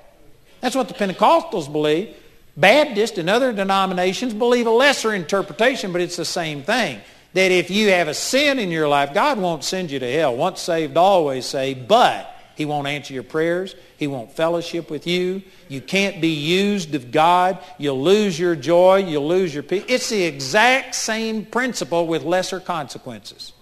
That's 0.61 0.75
what 0.75 0.87
the 0.87 0.95
Pentecostals 0.95 1.71
believe. 1.71 2.15
Baptists 2.57 3.17
and 3.17 3.29
other 3.29 3.53
denominations 3.53 4.33
believe 4.33 4.65
a 4.65 4.71
lesser 4.71 5.13
interpretation, 5.13 5.91
but 5.91 6.01
it's 6.01 6.17
the 6.17 6.25
same 6.25 6.63
thing. 6.63 6.99
That 7.33 7.51
if 7.51 7.69
you 7.69 7.89
have 7.89 8.07
a 8.07 8.13
sin 8.13 8.59
in 8.59 8.71
your 8.71 8.87
life, 8.87 9.13
God 9.13 9.39
won't 9.39 9.63
send 9.63 9.91
you 9.91 9.99
to 9.99 10.11
hell. 10.11 10.35
Once 10.35 10.61
saved, 10.61 10.97
always 10.97 11.45
saved. 11.45 11.87
But 11.87 12.32
he 12.55 12.65
won't 12.65 12.87
answer 12.87 13.13
your 13.13 13.23
prayers. 13.23 13.75
He 13.97 14.07
won't 14.07 14.31
fellowship 14.31 14.89
with 14.89 15.07
you. 15.07 15.41
You 15.69 15.81
can't 15.81 16.21
be 16.21 16.29
used 16.29 16.93
of 16.95 17.11
God. 17.11 17.59
You'll 17.77 18.01
lose 18.01 18.37
your 18.37 18.55
joy. 18.55 18.97
You'll 18.97 19.27
lose 19.27 19.53
your 19.53 19.63
peace. 19.63 19.83
It's 19.87 20.09
the 20.09 20.23
exact 20.23 20.95
same 20.95 21.45
principle 21.45 22.07
with 22.07 22.23
lesser 22.23 22.59
consequences. 22.59 23.53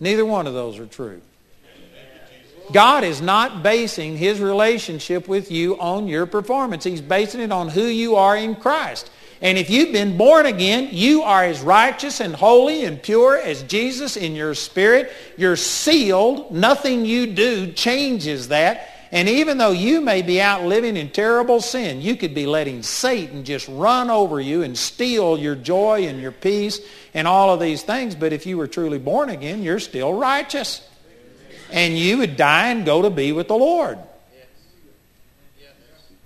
Neither 0.00 0.24
one 0.24 0.46
of 0.46 0.54
those 0.54 0.78
are 0.78 0.86
true. 0.86 1.20
God 2.72 3.04
is 3.04 3.20
not 3.20 3.62
basing 3.62 4.16
his 4.16 4.40
relationship 4.40 5.28
with 5.28 5.50
you 5.50 5.78
on 5.78 6.08
your 6.08 6.24
performance. 6.24 6.84
He's 6.84 7.02
basing 7.02 7.40
it 7.40 7.52
on 7.52 7.68
who 7.68 7.84
you 7.84 8.16
are 8.16 8.36
in 8.36 8.54
Christ. 8.54 9.10
And 9.44 9.58
if 9.58 9.68
you've 9.68 9.92
been 9.92 10.16
born 10.16 10.46
again, 10.46 10.88
you 10.90 11.20
are 11.20 11.44
as 11.44 11.60
righteous 11.60 12.20
and 12.20 12.34
holy 12.34 12.86
and 12.86 13.00
pure 13.00 13.36
as 13.36 13.62
Jesus 13.64 14.16
in 14.16 14.34
your 14.34 14.54
spirit. 14.54 15.12
You're 15.36 15.56
sealed. 15.56 16.50
Nothing 16.50 17.04
you 17.04 17.26
do 17.26 17.70
changes 17.72 18.48
that. 18.48 18.88
And 19.12 19.28
even 19.28 19.58
though 19.58 19.72
you 19.72 20.00
may 20.00 20.22
be 20.22 20.40
out 20.40 20.64
living 20.64 20.96
in 20.96 21.10
terrible 21.10 21.60
sin, 21.60 22.00
you 22.00 22.16
could 22.16 22.34
be 22.34 22.46
letting 22.46 22.82
Satan 22.82 23.44
just 23.44 23.68
run 23.68 24.08
over 24.08 24.40
you 24.40 24.62
and 24.62 24.78
steal 24.78 25.38
your 25.38 25.54
joy 25.54 26.06
and 26.06 26.22
your 26.22 26.32
peace 26.32 26.80
and 27.12 27.28
all 27.28 27.52
of 27.52 27.60
these 27.60 27.82
things. 27.82 28.14
But 28.14 28.32
if 28.32 28.46
you 28.46 28.56
were 28.56 28.66
truly 28.66 28.98
born 28.98 29.28
again, 29.28 29.62
you're 29.62 29.78
still 29.78 30.14
righteous. 30.14 30.88
And 31.70 31.98
you 31.98 32.16
would 32.16 32.38
die 32.38 32.68
and 32.68 32.86
go 32.86 33.02
to 33.02 33.10
be 33.10 33.32
with 33.32 33.48
the 33.48 33.58
Lord. 33.58 33.98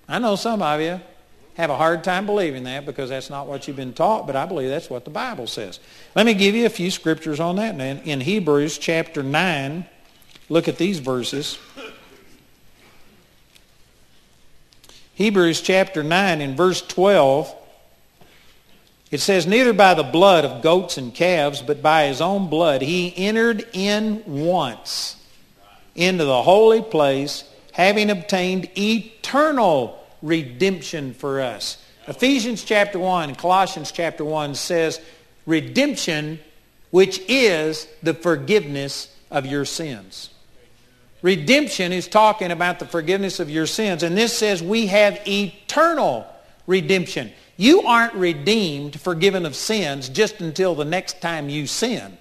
I 0.09 0.21
know 0.21 0.37
some 0.37 0.63
of 0.63 0.81
you 0.81 1.01
have 1.59 1.71
a 1.71 1.77
hard 1.77 2.05
time 2.05 2.25
believing 2.25 2.63
that 2.63 2.87
because 2.87 3.11
that's 3.11 3.29
not 3.29 3.49
what 3.49 3.67
you've 3.67 3.77
been 3.77 3.93
taught, 3.93 4.29
but 4.29 4.37
I 4.37 4.47
believe 4.47 4.71
that's 4.71 4.89
what 4.89 5.05
the 5.05 5.11
Bible 5.11 5.49
says. 5.49 5.81
Let 6.15 6.25
me 6.25 6.35
give 6.35 6.55
you 6.55 6.67
a 6.67 6.71
few 6.71 6.89
scriptures 6.89 7.41
on 7.41 7.57
that. 7.57 7.75
In, 7.75 7.99
in 8.03 8.21
Hebrews 8.21 8.79
chapter 8.79 9.25
9, 9.25 9.85
look 10.49 10.69
at 10.69 10.79
these 10.79 11.01
verses. 11.01 11.59
Hebrews 15.15 15.61
chapter 15.61 16.05
9 16.05 16.41
in 16.41 16.55
verse 16.55 16.81
12 16.81 17.53
It 19.11 19.19
says, 19.19 19.45
Neither 19.45 19.73
by 19.73 19.95
the 19.95 20.05
blood 20.05 20.45
of 20.45 20.63
goats 20.63 20.97
and 20.97 21.13
calves, 21.13 21.61
but 21.61 21.83
by 21.83 22.05
his 22.05 22.21
own 22.21 22.49
blood 22.49 22.83
he 22.83 23.13
entered 23.17 23.67
in 23.73 24.23
once 24.27 25.17
into 25.97 26.25
the 26.25 26.45
holy 26.45 26.83
place, 26.83 27.43
having 27.73 28.11
obtained 28.11 28.71
eternal 28.79 29.99
redemption 30.23 31.15
for 31.15 31.41
us. 31.41 31.83
Ephesians 32.07 32.65
chapter 32.65 32.99
1 32.99 33.31
and 33.31 33.39
Colossians 33.39 33.93
chapter 33.93 34.25
1 34.25 34.55
says, 34.55 35.01
redemption, 35.47 36.39
which 36.91 37.21
is 37.29 37.87
the 38.03 38.15
forgiveness 38.15 39.15
of 39.31 39.47
your 39.47 39.65
sins. 39.65 40.31
Redemption 41.21 41.93
is 41.93 42.07
talking 42.07 42.51
about 42.51 42.79
the 42.79 42.87
forgiveness 42.87 43.41
of 43.41 43.51
your 43.51 43.67
sins. 43.67 44.03
And 44.03 44.17
this 44.17 44.37
says 44.37 44.63
we 44.63 44.87
have 44.87 45.21
eternal 45.27 46.27
redemption. 46.67 47.33
You 47.57 47.83
aren't 47.83 48.15
redeemed, 48.15 49.01
forgiven 49.01 49.45
of 49.45 49.57
sins, 49.57 50.09
just 50.09 50.41
until 50.41 50.77
the 50.77 50.85
next 50.85 51.21
time 51.21 51.49
you 51.49 51.67
sin. 51.67 52.17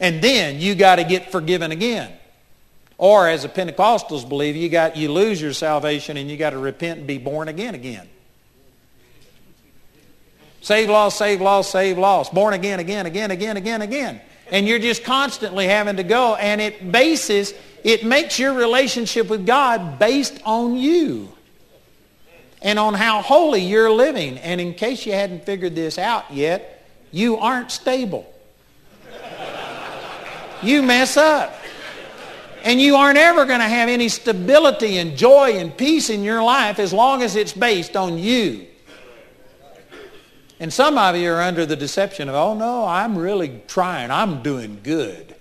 And 0.00 0.22
then 0.22 0.58
you 0.58 0.74
got 0.74 0.96
to 0.96 1.04
get 1.04 1.30
forgiven 1.30 1.70
again. 1.70 2.12
Or 3.02 3.26
as 3.26 3.42
the 3.42 3.48
Pentecostals 3.48 4.28
believe, 4.28 4.54
you 4.54 4.68
got 4.68 4.96
you 4.96 5.10
lose 5.10 5.42
your 5.42 5.52
salvation 5.52 6.16
and 6.16 6.30
you 6.30 6.36
got 6.36 6.50
to 6.50 6.58
repent 6.58 6.98
and 6.98 7.06
be 7.08 7.18
born 7.18 7.48
again 7.48 7.74
again. 7.74 8.08
Save, 10.60 10.88
lost, 10.88 11.18
save, 11.18 11.40
lost, 11.40 11.72
save, 11.72 11.98
lost. 11.98 12.32
Born 12.32 12.54
again, 12.54 12.78
again, 12.78 13.06
again, 13.06 13.32
again, 13.32 13.56
again, 13.56 13.82
again. 13.82 14.20
And 14.52 14.68
you're 14.68 14.78
just 14.78 15.02
constantly 15.02 15.66
having 15.66 15.96
to 15.96 16.04
go. 16.04 16.36
And 16.36 16.60
it 16.60 16.92
bases, 16.92 17.54
it 17.82 18.04
makes 18.04 18.38
your 18.38 18.54
relationship 18.54 19.28
with 19.28 19.44
God 19.44 19.98
based 19.98 20.40
on 20.44 20.76
you 20.76 21.32
and 22.62 22.78
on 22.78 22.94
how 22.94 23.20
holy 23.20 23.62
you're 23.62 23.90
living. 23.90 24.38
And 24.38 24.60
in 24.60 24.74
case 24.74 25.04
you 25.06 25.12
hadn't 25.12 25.44
figured 25.44 25.74
this 25.74 25.98
out 25.98 26.32
yet, 26.32 26.86
you 27.10 27.38
aren't 27.38 27.72
stable. 27.72 28.32
You 30.62 30.84
mess 30.84 31.16
up. 31.16 31.52
And 32.64 32.80
you 32.80 32.96
aren't 32.96 33.18
ever 33.18 33.44
going 33.44 33.60
to 33.60 33.68
have 33.68 33.88
any 33.88 34.08
stability 34.08 34.98
and 34.98 35.16
joy 35.16 35.52
and 35.52 35.76
peace 35.76 36.10
in 36.10 36.22
your 36.22 36.42
life 36.42 36.78
as 36.78 36.92
long 36.92 37.22
as 37.22 37.36
it's 37.36 37.52
based 37.52 37.96
on 37.96 38.18
you. 38.18 38.66
And 40.60 40.72
some 40.72 40.96
of 40.96 41.16
you 41.16 41.32
are 41.32 41.42
under 41.42 41.66
the 41.66 41.74
deception 41.74 42.28
of, 42.28 42.36
oh 42.36 42.54
no, 42.54 42.84
I'm 42.84 43.18
really 43.18 43.62
trying. 43.66 44.12
I'm 44.12 44.44
doing 44.44 44.78
good. 44.82 45.34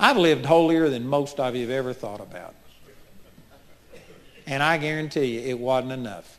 I've 0.00 0.16
lived 0.16 0.44
holier 0.44 0.88
than 0.88 1.06
most 1.06 1.38
of 1.38 1.54
you 1.54 1.62
have 1.62 1.70
ever 1.70 1.92
thought 1.92 2.20
about. 2.20 2.54
And 4.46 4.62
I 4.62 4.78
guarantee 4.78 5.38
you 5.38 5.40
it 5.40 5.58
wasn't 5.58 5.92
enough. 5.92 6.38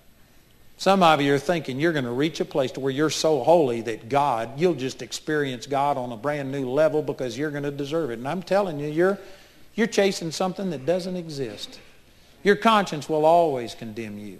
Some 0.76 1.02
of 1.02 1.22
you 1.22 1.34
are 1.34 1.40
thinking 1.40 1.80
you're 1.80 1.94
going 1.94 2.06
to 2.06 2.12
reach 2.12 2.40
a 2.40 2.46
place 2.46 2.72
to 2.74 2.80
where 2.80 2.92
you're 2.92 3.10
so 3.10 3.44
holy 3.44 3.82
that 3.82 4.10
God, 4.10 4.60
you'll 4.60 4.76
just 4.76 5.02
experience 5.02 5.66
God 5.66 5.98
on 5.98 6.12
a 6.12 6.18
brand 6.18 6.52
new 6.52 6.70
level 6.70 7.02
because 7.02 7.38
you're 7.38 7.52
going 7.52 7.64
to 7.64 7.72
deserve 7.72 8.12
it. 8.12 8.20
And 8.20 8.28
I'm 8.28 8.44
telling 8.44 8.80
you, 8.80 8.88
you're, 8.88 9.18
you're 9.78 9.88
chasing 9.88 10.32
something 10.32 10.72
that 10.72 10.86
doesn't 10.86 11.16
exist. 11.16 11.80
Your 12.44 12.58
conscience 12.58 13.08
will 13.08 13.26
always 13.26 13.76
condemn 13.76 14.18
you. 14.18 14.40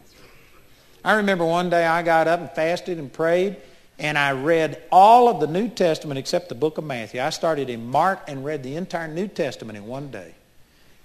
I 1.06 1.14
remember 1.14 1.46
one 1.46 1.70
day 1.70 1.86
I 1.86 2.04
got 2.04 2.28
up 2.28 2.40
and 2.40 2.50
fasted 2.52 2.98
and 2.98 3.14
prayed, 3.14 3.56
and 4.00 4.18
I 4.18 4.32
read 4.32 4.82
all 4.92 5.30
of 5.30 5.40
the 5.40 5.48
New 5.48 5.70
Testament 5.70 6.18
except 6.18 6.50
the 6.50 6.56
book 6.56 6.78
of 6.78 6.84
Matthew. 6.84 7.22
I 7.22 7.30
started 7.30 7.70
in 7.70 7.88
Mark 7.88 8.24
and 8.28 8.44
read 8.44 8.64
the 8.64 8.76
entire 8.76 9.08
New 9.08 9.28
Testament 9.28 9.78
in 9.78 9.86
one 9.86 10.10
day. 10.12 10.34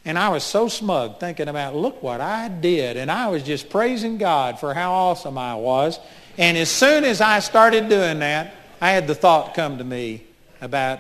And 0.05 0.19
I 0.19 0.31
was 0.31 0.43
so 0.43 0.67
smug 0.67 1.21
thinking 1.21 1.47
about, 1.47 1.77
look 1.77 2.03
what 2.03 2.21
I 2.21 2.49
did. 2.49 2.97
And 2.97 3.11
I 3.11 3.29
was 3.29 3.43
just 3.43 3.71
praising 3.71 4.19
God 4.19 4.59
for 4.59 4.75
how 4.75 4.93
awesome 4.93 5.39
I 5.39 5.55
was. 5.55 6.01
And 6.39 6.57
as 6.57 6.71
soon 6.71 7.05
as 7.05 7.21
I 7.21 7.39
started 7.39 7.89
doing 7.89 8.19
that, 8.21 8.55
I 8.81 8.91
had 8.91 9.07
the 9.07 9.15
thought 9.15 9.55
come 9.55 9.79
to 9.79 9.85
me 9.85 10.25
about, 10.61 10.99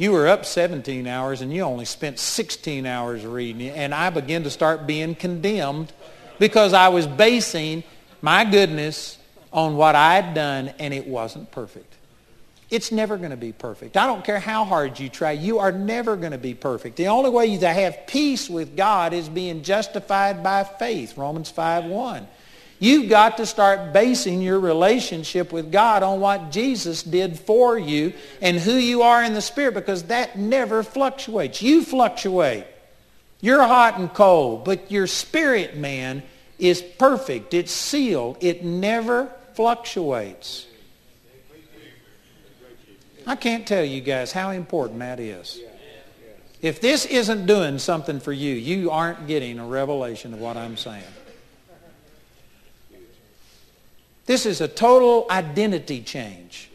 you 0.00 0.12
were 0.12 0.26
up 0.26 0.46
17 0.46 1.06
hours 1.06 1.42
and 1.42 1.52
you 1.52 1.60
only 1.60 1.84
spent 1.84 2.18
16 2.18 2.86
hours 2.86 3.26
reading. 3.26 3.60
it. 3.66 3.76
And 3.76 3.94
I 3.94 4.08
began 4.08 4.44
to 4.44 4.50
start 4.50 4.86
being 4.86 5.14
condemned 5.14 5.92
because 6.38 6.72
I 6.72 6.88
was 6.88 7.06
basing 7.06 7.84
my 8.22 8.46
goodness 8.46 9.18
on 9.52 9.76
what 9.76 9.96
I 9.96 10.14
had 10.14 10.32
done 10.32 10.68
and 10.78 10.94
it 10.94 11.06
wasn't 11.06 11.50
perfect. 11.50 11.92
It's 12.70 12.90
never 12.90 13.18
going 13.18 13.32
to 13.32 13.36
be 13.36 13.52
perfect. 13.52 13.98
I 13.98 14.06
don't 14.06 14.24
care 14.24 14.38
how 14.38 14.64
hard 14.64 14.98
you 14.98 15.10
try. 15.10 15.32
You 15.32 15.58
are 15.58 15.70
never 15.70 16.16
going 16.16 16.32
to 16.32 16.38
be 16.38 16.54
perfect. 16.54 16.96
The 16.96 17.08
only 17.08 17.28
way 17.28 17.58
to 17.58 17.68
have 17.68 18.06
peace 18.06 18.48
with 18.48 18.74
God 18.74 19.12
is 19.12 19.28
being 19.28 19.62
justified 19.62 20.42
by 20.42 20.64
faith. 20.64 21.18
Romans 21.18 21.52
5.1. 21.52 22.26
You've 22.82 23.10
got 23.10 23.36
to 23.36 23.46
start 23.46 23.92
basing 23.92 24.40
your 24.40 24.58
relationship 24.58 25.52
with 25.52 25.70
God 25.70 26.02
on 26.02 26.18
what 26.18 26.50
Jesus 26.50 27.02
did 27.02 27.38
for 27.38 27.78
you 27.78 28.14
and 28.40 28.58
who 28.58 28.72
you 28.72 29.02
are 29.02 29.22
in 29.22 29.34
the 29.34 29.42
Spirit 29.42 29.74
because 29.74 30.04
that 30.04 30.38
never 30.38 30.82
fluctuates. 30.82 31.60
You 31.60 31.84
fluctuate. 31.84 32.64
You're 33.42 33.62
hot 33.62 33.98
and 33.98 34.12
cold, 34.12 34.64
but 34.64 34.90
your 34.90 35.06
spirit 35.06 35.76
man 35.76 36.22
is 36.58 36.80
perfect. 36.80 37.52
It's 37.52 37.72
sealed. 37.72 38.38
It 38.40 38.64
never 38.64 39.30
fluctuates. 39.54 40.66
I 43.26 43.36
can't 43.36 43.66
tell 43.66 43.84
you 43.84 44.00
guys 44.00 44.32
how 44.32 44.50
important 44.50 44.98
that 45.00 45.20
is. 45.20 45.60
If 46.62 46.80
this 46.80 47.06
isn't 47.06 47.46
doing 47.46 47.78
something 47.78 48.20
for 48.20 48.32
you, 48.32 48.54
you 48.54 48.90
aren't 48.90 49.26
getting 49.26 49.58
a 49.58 49.66
revelation 49.66 50.34
of 50.34 50.40
what 50.40 50.56
I'm 50.56 50.76
saying. 50.76 51.04
This 54.30 54.46
is 54.46 54.60
a 54.60 54.68
total 54.68 55.26
identity 55.28 56.02
change. 56.02 56.70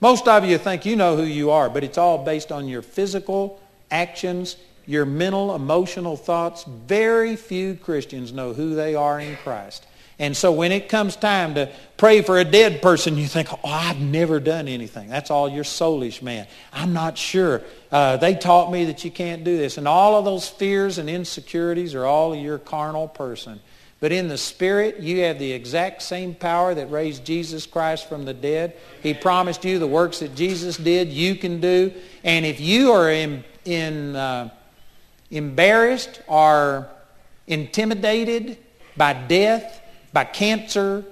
Most 0.00 0.28
of 0.28 0.44
you 0.44 0.58
think 0.58 0.86
you 0.86 0.94
know 0.94 1.16
who 1.16 1.24
you 1.24 1.50
are, 1.50 1.68
but 1.68 1.82
it's 1.82 1.98
all 1.98 2.24
based 2.24 2.52
on 2.52 2.68
your 2.68 2.82
physical 2.82 3.60
actions, 3.90 4.56
your 4.86 5.04
mental, 5.06 5.56
emotional 5.56 6.16
thoughts. 6.16 6.62
Very 6.62 7.34
few 7.34 7.74
Christians 7.74 8.32
know 8.32 8.52
who 8.52 8.76
they 8.76 8.94
are 8.94 9.18
in 9.18 9.34
Christ. 9.38 9.88
And 10.20 10.36
so 10.36 10.52
when 10.52 10.70
it 10.70 10.88
comes 10.88 11.16
time 11.16 11.56
to 11.56 11.68
pray 11.96 12.22
for 12.22 12.38
a 12.38 12.44
dead 12.44 12.80
person, 12.80 13.16
you 13.16 13.26
think, 13.26 13.52
oh, 13.52 13.58
I've 13.68 13.98
never 13.98 14.38
done 14.38 14.68
anything. 14.68 15.08
That's 15.08 15.32
all 15.32 15.48
your 15.48 15.64
soulish 15.64 16.22
man. 16.22 16.46
I'm 16.72 16.92
not 16.92 17.18
sure. 17.18 17.62
Uh, 17.90 18.18
they 18.18 18.36
taught 18.36 18.70
me 18.70 18.84
that 18.84 19.04
you 19.04 19.10
can't 19.10 19.42
do 19.42 19.58
this. 19.58 19.78
And 19.78 19.88
all 19.88 20.16
of 20.16 20.24
those 20.24 20.48
fears 20.48 20.98
and 20.98 21.10
insecurities 21.10 21.92
are 21.96 22.04
all 22.04 22.34
of 22.34 22.38
your 22.38 22.58
carnal 22.58 23.08
person. 23.08 23.58
But 23.98 24.12
in 24.12 24.28
the 24.28 24.36
Spirit, 24.36 25.00
you 25.00 25.20
have 25.22 25.38
the 25.38 25.52
exact 25.52 26.02
same 26.02 26.34
power 26.34 26.74
that 26.74 26.90
raised 26.90 27.24
Jesus 27.24 27.64
Christ 27.64 28.08
from 28.08 28.24
the 28.26 28.34
dead. 28.34 28.76
He 29.02 29.14
promised 29.14 29.64
you 29.64 29.78
the 29.78 29.86
works 29.86 30.18
that 30.18 30.34
Jesus 30.34 30.76
did, 30.76 31.08
you 31.08 31.34
can 31.34 31.60
do. 31.60 31.92
And 32.22 32.44
if 32.44 32.60
you 32.60 32.92
are 32.92 33.10
in, 33.10 33.42
in, 33.64 34.14
uh, 34.14 34.50
embarrassed 35.30 36.20
or 36.26 36.88
intimidated 37.46 38.58
by 38.96 39.12
death, 39.12 39.80
by 40.12 40.24
cancer, 40.24 41.04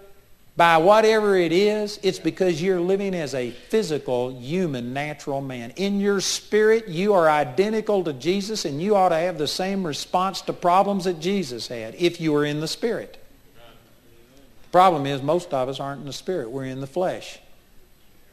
by 0.57 0.77
whatever 0.77 1.37
it 1.37 1.51
is, 1.51 1.99
it's 2.03 2.21
because 2.21 2.63
you're 2.63 2.81
living 2.81 3.13
as 3.15 3.35
a 3.35 3.51
physical, 3.51 4.39
human, 4.39 4.93
natural 4.93 5.41
man. 5.41 5.73
In 5.77 5.99
your 5.99 6.21
spirit, 6.21 6.87
you 6.87 7.15
are 7.15 7.29
identical 7.29 8.05
to 8.05 8.13
Jesus, 8.13 8.65
and 8.65 8.81
you 8.81 8.95
ought 8.95 9.09
to 9.09 9.17
have 9.17 9.37
the 9.37 9.49
same 9.49 9.85
response 9.85 10.43
to 10.43 10.53
problems 10.53 11.05
that 11.05 11.19
Jesus 11.19 11.67
had 11.67 11.97
if 11.97 12.21
you 12.21 12.33
were 12.33 12.45
in 12.45 12.61
the 12.61 12.69
spirit. 12.69 13.19
The 13.55 14.71
problem 14.71 15.07
is 15.07 15.23
most 15.23 15.53
of 15.53 15.69
us 15.69 15.81
aren't 15.81 16.01
in 16.01 16.07
the 16.07 16.13
spirit. 16.13 16.51
We're 16.51 16.65
in 16.67 16.81
the 16.81 16.87
flesh. 16.87 17.41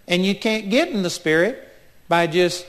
And 0.07 0.23
you 0.23 0.35
can't 0.35 0.69
get 0.69 0.89
in 0.89 1.01
the 1.01 1.09
spirit 1.09 1.67
by 2.07 2.27
just 2.27 2.67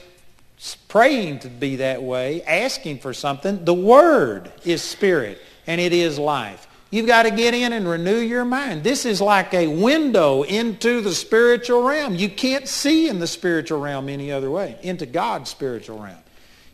praying 0.87 1.39
to 1.39 1.47
be 1.47 1.75
that 1.75 2.01
way, 2.01 2.41
asking 2.43 2.99
for 2.99 3.13
something. 3.13 3.65
The 3.65 3.73
Word 3.73 4.51
is 4.65 4.81
spirit, 4.81 5.39
and 5.67 5.79
it 5.79 5.93
is 5.93 6.17
life. 6.17 6.67
You've 6.93 7.07
got 7.07 7.23
to 7.23 7.31
get 7.31 7.55
in 7.55 7.73
and 7.73 7.87
renew 7.87 8.19
your 8.19 8.45
mind. 8.45 8.83
This 8.83 9.03
is 9.07 9.19
like 9.19 9.51
a 9.55 9.65
window 9.65 10.43
into 10.43 11.01
the 11.01 11.11
spiritual 11.11 11.81
realm. 11.81 12.13
You 12.13 12.29
can't 12.29 12.67
see 12.67 13.09
in 13.09 13.17
the 13.17 13.25
spiritual 13.25 13.79
realm 13.79 14.09
any 14.09 14.31
other 14.31 14.51
way, 14.51 14.77
into 14.83 15.07
God's 15.07 15.49
spiritual 15.49 15.97
realm. 15.97 16.19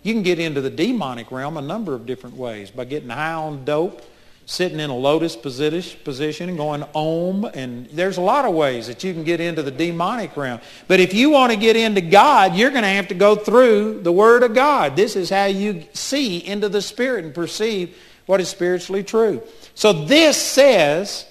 You 0.03 0.13
can 0.13 0.21
get 0.21 0.37
into 0.37 0.59
the 0.59 0.69
demonic 0.69 1.31
realm 1.31 1.55
a 1.55 1.61
number 1.61 1.95
of 1.95 2.05
different 2.05 2.35
ways 2.35 2.69
by 2.69 2.83
getting 2.83 3.07
high 3.07 3.31
on 3.31 3.63
dope, 3.63 4.01
sitting 4.45 4.81
in 4.81 4.89
a 4.89 4.97
lotus 4.97 5.37
position 5.37 6.49
and 6.49 6.57
going 6.57 6.83
om. 6.93 7.45
And 7.45 7.85
there's 7.85 8.17
a 8.17 8.21
lot 8.21 8.43
of 8.43 8.53
ways 8.53 8.87
that 8.87 9.05
you 9.05 9.13
can 9.13 9.23
get 9.23 9.39
into 9.39 9.63
the 9.63 9.71
demonic 9.71 10.35
realm. 10.35 10.59
But 10.89 10.99
if 10.99 11.13
you 11.13 11.29
want 11.29 11.53
to 11.53 11.57
get 11.57 11.77
into 11.77 12.01
God, 12.01 12.57
you're 12.57 12.71
going 12.71 12.83
to 12.83 12.89
have 12.89 13.07
to 13.07 13.15
go 13.15 13.37
through 13.37 14.01
the 14.01 14.11
Word 14.11 14.43
of 14.43 14.53
God. 14.53 14.97
This 14.97 15.15
is 15.15 15.29
how 15.29 15.45
you 15.45 15.85
see 15.93 16.45
into 16.45 16.67
the 16.67 16.81
Spirit 16.81 17.23
and 17.23 17.33
perceive 17.33 17.95
what 18.29 18.39
is 18.39 18.47
spiritually 18.47 19.01
true. 19.01 19.41
So 19.73 19.91
this 19.91 20.39
says, 20.39 21.25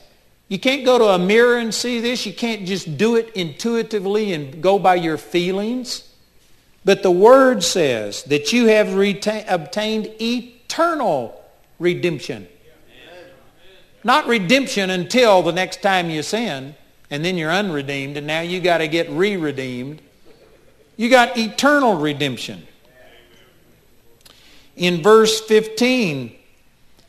you 0.49 0.59
can't 0.59 0.85
go 0.85 0.99
to 0.99 1.05
a 1.05 1.19
mirror 1.19 1.57
and 1.57 1.73
see 1.73 2.01
this. 2.01 2.27
You 2.27 2.33
can't 2.33 2.67
just 2.67 2.99
do 2.99 3.15
it 3.15 3.31
intuitively 3.37 4.33
and 4.33 4.61
go 4.61 4.81
by 4.81 4.97
your 4.97 5.17
feelings. 5.17 6.13
But 6.85 7.05
the 7.05 7.11
Word 7.13 7.63
says 7.63 8.25
that 8.25 8.53
you 8.53 8.67
have 8.67 8.89
reta- 8.89 9.45
obtained 9.47 10.11
eternal 10.21 11.41
redemption. 11.79 12.49
Not 14.03 14.27
redemption 14.27 14.91
until 14.91 15.43
the 15.43 15.53
next 15.53 15.81
time 15.81 16.11
you 16.11 16.25
sin. 16.25 16.75
And 17.11 17.25
then 17.25 17.39
you're 17.39 17.53
unredeemed, 17.53 18.17
and 18.17 18.27
now 18.27 18.41
you 18.41 18.61
got 18.61 18.79
to 18.79 18.89
get 18.89 19.09
re-redeemed. 19.09 20.03
You 20.97 21.09
got 21.11 21.39
eternal 21.39 21.95
redemption. 21.95 22.67
In 24.75 25.01
verse 25.01 25.41
15, 25.43 26.35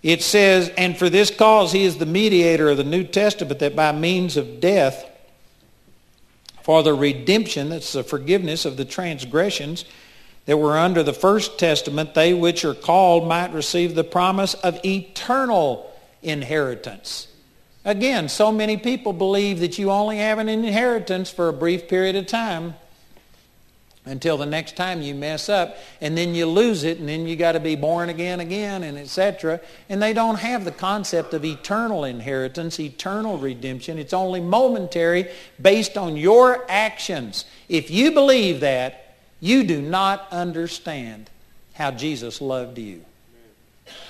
it 0.01 0.21
says, 0.21 0.69
And 0.77 0.97
for 0.97 1.09
this 1.09 1.29
cause 1.29 1.71
he 1.71 1.83
is 1.83 1.97
the 1.97 2.05
mediator 2.05 2.69
of 2.69 2.77
the 2.77 2.83
New 2.83 3.03
Testament, 3.03 3.59
that 3.59 3.75
by 3.75 3.91
means 3.91 4.37
of 4.37 4.59
death, 4.59 5.05
for 6.63 6.83
the 6.83 6.93
redemption, 6.93 7.69
that's 7.69 7.93
the 7.93 8.03
forgiveness 8.03 8.65
of 8.65 8.77
the 8.77 8.85
transgressions 8.85 9.85
that 10.45 10.57
were 10.57 10.77
under 10.77 11.03
the 11.03 11.13
first 11.13 11.59
testament, 11.59 12.13
they 12.13 12.33
which 12.33 12.63
are 12.65 12.73
called 12.73 13.27
might 13.27 13.53
receive 13.53 13.95
the 13.95 14.03
promise 14.03 14.53
of 14.55 14.83
eternal 14.85 15.91
inheritance. 16.21 17.27
Again, 17.85 18.29
so 18.29 18.51
many 18.51 18.77
people 18.77 19.13
believe 19.13 19.59
that 19.59 19.77
you 19.77 19.89
only 19.89 20.17
have 20.17 20.37
an 20.37 20.49
inheritance 20.49 21.29
for 21.29 21.47
a 21.47 21.53
brief 21.53 21.87
period 21.87 22.15
of 22.15 22.27
time 22.27 22.75
until 24.09 24.37
the 24.37 24.45
next 24.45 24.75
time 24.75 25.01
you 25.01 25.15
mess 25.15 25.49
up 25.49 25.77
and 26.01 26.17
then 26.17 26.35
you 26.35 26.45
lose 26.45 26.83
it 26.83 26.99
and 26.99 27.07
then 27.07 27.27
you 27.27 27.35
got 27.35 27.53
to 27.53 27.59
be 27.59 27.75
born 27.75 28.09
again 28.09 28.39
again 28.39 28.83
and 28.83 28.97
etc 28.97 29.59
and 29.87 30.01
they 30.01 30.13
don't 30.13 30.39
have 30.39 30.65
the 30.65 30.71
concept 30.71 31.33
of 31.33 31.45
eternal 31.45 32.03
inheritance 32.03 32.79
eternal 32.79 33.37
redemption. 33.37 33.97
It's 33.97 34.13
only 34.13 34.41
momentary 34.41 35.29
based 35.61 35.97
on 35.97 36.17
your 36.17 36.65
actions. 36.69 37.45
If 37.67 37.91
you 37.91 38.11
believe 38.11 38.59
that 38.61 39.15
you 39.39 39.63
do 39.63 39.81
not 39.81 40.27
understand 40.31 41.29
how 41.73 41.91
jesus 41.91 42.41
loved 42.41 42.77
you 42.77 43.05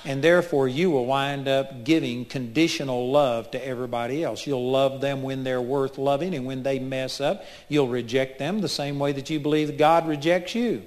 and 0.05 0.23
therefore, 0.23 0.67
you 0.67 0.91
will 0.91 1.05
wind 1.05 1.47
up 1.47 1.83
giving 1.83 2.25
conditional 2.25 3.11
love 3.11 3.51
to 3.51 3.65
everybody 3.65 4.23
else. 4.23 4.47
You'll 4.47 4.71
love 4.71 5.01
them 5.01 5.23
when 5.23 5.43
they're 5.43 5.61
worth 5.61 5.97
loving, 5.97 6.33
and 6.33 6.45
when 6.45 6.63
they 6.63 6.79
mess 6.79 7.19
up, 7.19 7.43
you'll 7.67 7.87
reject 7.87 8.39
them 8.39 8.61
the 8.61 8.69
same 8.69 8.99
way 8.99 9.11
that 9.11 9.29
you 9.29 9.39
believe 9.39 9.77
God 9.77 10.07
rejects 10.07 10.55
you. 10.55 10.83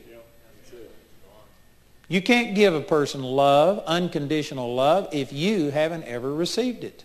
You 2.09 2.21
can't 2.21 2.55
give 2.55 2.75
a 2.75 2.81
person 2.81 3.23
love, 3.23 3.83
unconditional 3.87 4.75
love, 4.75 5.09
if 5.13 5.33
you 5.33 5.71
haven't 5.71 6.05
ever 6.05 6.35
received 6.35 6.85
it. 6.85 7.05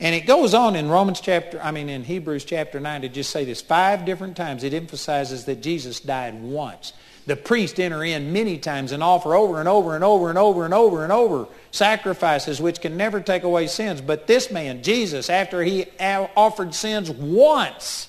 And 0.00 0.14
it 0.14 0.26
goes 0.26 0.54
on 0.54 0.74
in 0.74 0.88
Romans 0.88 1.20
chapter, 1.20 1.60
I 1.62 1.70
mean 1.70 1.88
in 1.88 2.02
Hebrews 2.02 2.44
chapter 2.44 2.80
9 2.80 3.02
to 3.02 3.08
just 3.08 3.30
say 3.30 3.44
this 3.44 3.60
five 3.60 4.04
different 4.04 4.36
times. 4.36 4.64
It 4.64 4.74
emphasizes 4.74 5.44
that 5.44 5.62
Jesus 5.62 6.00
died 6.00 6.42
once 6.42 6.92
the 7.26 7.36
priest 7.36 7.80
enter 7.80 8.04
in 8.04 8.32
many 8.32 8.58
times 8.58 8.92
and 8.92 9.02
offer 9.02 9.34
over 9.34 9.60
and 9.60 9.68
over 9.68 9.94
and 9.94 10.04
over 10.04 10.28
and 10.28 10.38
over 10.38 10.64
and 10.64 10.74
over 10.74 11.02
and 11.02 11.12
over 11.12 11.46
sacrifices 11.70 12.60
which 12.60 12.80
can 12.80 12.96
never 12.96 13.20
take 13.20 13.42
away 13.42 13.66
sins. 13.66 14.00
But 14.00 14.26
this 14.26 14.50
man, 14.50 14.82
Jesus, 14.82 15.30
after 15.30 15.62
he 15.62 15.86
offered 16.00 16.74
sins 16.74 17.10
once, 17.10 18.08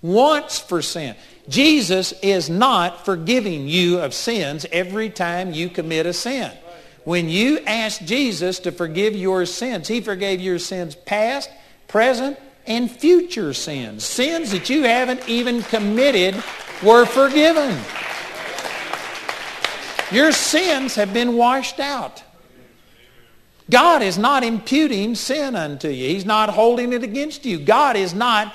once 0.00 0.58
for 0.58 0.80
sin, 0.82 1.16
Jesus 1.48 2.12
is 2.22 2.48
not 2.48 3.04
forgiving 3.04 3.68
you 3.68 3.98
of 3.98 4.14
sins 4.14 4.66
every 4.70 5.10
time 5.10 5.52
you 5.52 5.68
commit 5.68 6.06
a 6.06 6.12
sin. 6.12 6.52
When 7.04 7.28
you 7.28 7.60
ask 7.60 8.04
Jesus 8.04 8.60
to 8.60 8.72
forgive 8.72 9.16
your 9.16 9.46
sins, 9.46 9.88
he 9.88 10.00
forgave 10.00 10.40
your 10.40 10.58
sins 10.58 10.94
past, 10.94 11.50
present, 11.88 12.38
and 12.66 12.90
future 12.90 13.54
sins. 13.54 14.04
Sins 14.04 14.50
that 14.52 14.68
you 14.68 14.82
haven't 14.82 15.26
even 15.26 15.62
committed 15.62 16.34
were 16.82 17.06
forgiven. 17.06 17.76
Your 20.10 20.32
sins 20.32 20.94
have 20.94 21.12
been 21.12 21.36
washed 21.36 21.80
out. 21.80 22.22
God 23.70 24.02
is 24.02 24.16
not 24.16 24.42
imputing 24.44 25.14
sin 25.14 25.54
unto 25.54 25.88
you. 25.88 26.08
He's 26.08 26.24
not 26.24 26.50
holding 26.50 26.92
it 26.92 27.02
against 27.02 27.44
you. 27.44 27.58
God 27.58 27.96
is 27.96 28.14
not 28.14 28.54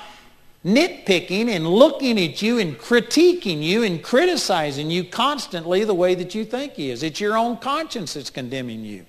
nitpicking 0.64 1.48
and 1.48 1.68
looking 1.68 2.18
at 2.18 2.42
you 2.42 2.58
and 2.58 2.76
critiquing 2.76 3.62
you 3.62 3.82
and 3.82 4.02
criticizing 4.02 4.90
you 4.90 5.04
constantly 5.04 5.84
the 5.84 5.94
way 5.94 6.14
that 6.14 6.34
you 6.34 6.44
think 6.44 6.72
he 6.72 6.90
is. 6.90 7.02
It's 7.02 7.20
your 7.20 7.36
own 7.36 7.58
conscience 7.58 8.14
that's 8.14 8.30
condemning 8.30 8.84
you. 8.84 9.04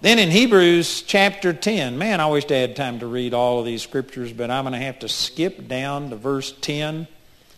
Then 0.00 0.18
in 0.18 0.32
Hebrews 0.32 1.02
chapter 1.02 1.52
10, 1.52 1.96
man, 1.96 2.20
I 2.20 2.26
wish 2.26 2.50
I 2.50 2.54
had 2.54 2.74
time 2.74 2.98
to 2.98 3.06
read 3.06 3.34
all 3.34 3.60
of 3.60 3.66
these 3.66 3.82
scriptures, 3.82 4.32
but 4.32 4.50
I'm 4.50 4.64
going 4.64 4.72
to 4.72 4.84
have 4.84 4.98
to 5.00 5.08
skip 5.08 5.68
down 5.68 6.10
to 6.10 6.16
verse 6.16 6.52
10. 6.60 7.06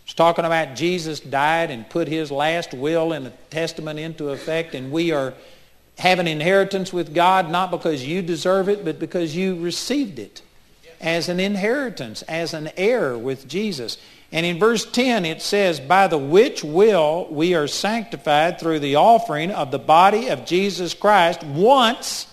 It's 0.05 0.13
talking 0.13 0.45
about 0.45 0.75
Jesus 0.75 1.19
died 1.19 1.71
and 1.71 1.89
put 1.89 2.07
his 2.07 2.31
last 2.31 2.73
will 2.73 3.11
and 3.11 3.33
testament 3.49 3.99
into 3.99 4.29
effect, 4.29 4.73
and 4.73 4.91
we 4.91 5.11
are 5.11 5.33
have 5.97 6.19
an 6.19 6.27
inheritance 6.27 6.91
with 6.91 7.13
God 7.13 7.49
not 7.49 7.71
because 7.71 8.05
you 8.05 8.21
deserve 8.21 8.69
it, 8.69 8.83
but 8.83 8.99
because 8.99 9.35
you 9.35 9.59
received 9.59 10.19
it 10.19 10.41
as 11.01 11.29
an 11.29 11.39
inheritance, 11.39 12.21
as 12.23 12.53
an 12.53 12.69
heir 12.77 13.17
with 13.17 13.47
Jesus. 13.47 13.97
And 14.31 14.45
in 14.45 14.59
verse 14.59 14.85
10 14.85 15.25
it 15.25 15.41
says, 15.41 15.79
By 15.79 16.07
the 16.07 16.17
which 16.17 16.63
will 16.63 17.27
we 17.31 17.53
are 17.55 17.67
sanctified 17.67 18.59
through 18.59 18.79
the 18.79 18.95
offering 18.95 19.51
of 19.51 19.71
the 19.71 19.79
body 19.79 20.27
of 20.27 20.45
Jesus 20.45 20.93
Christ 20.93 21.43
once 21.43 22.27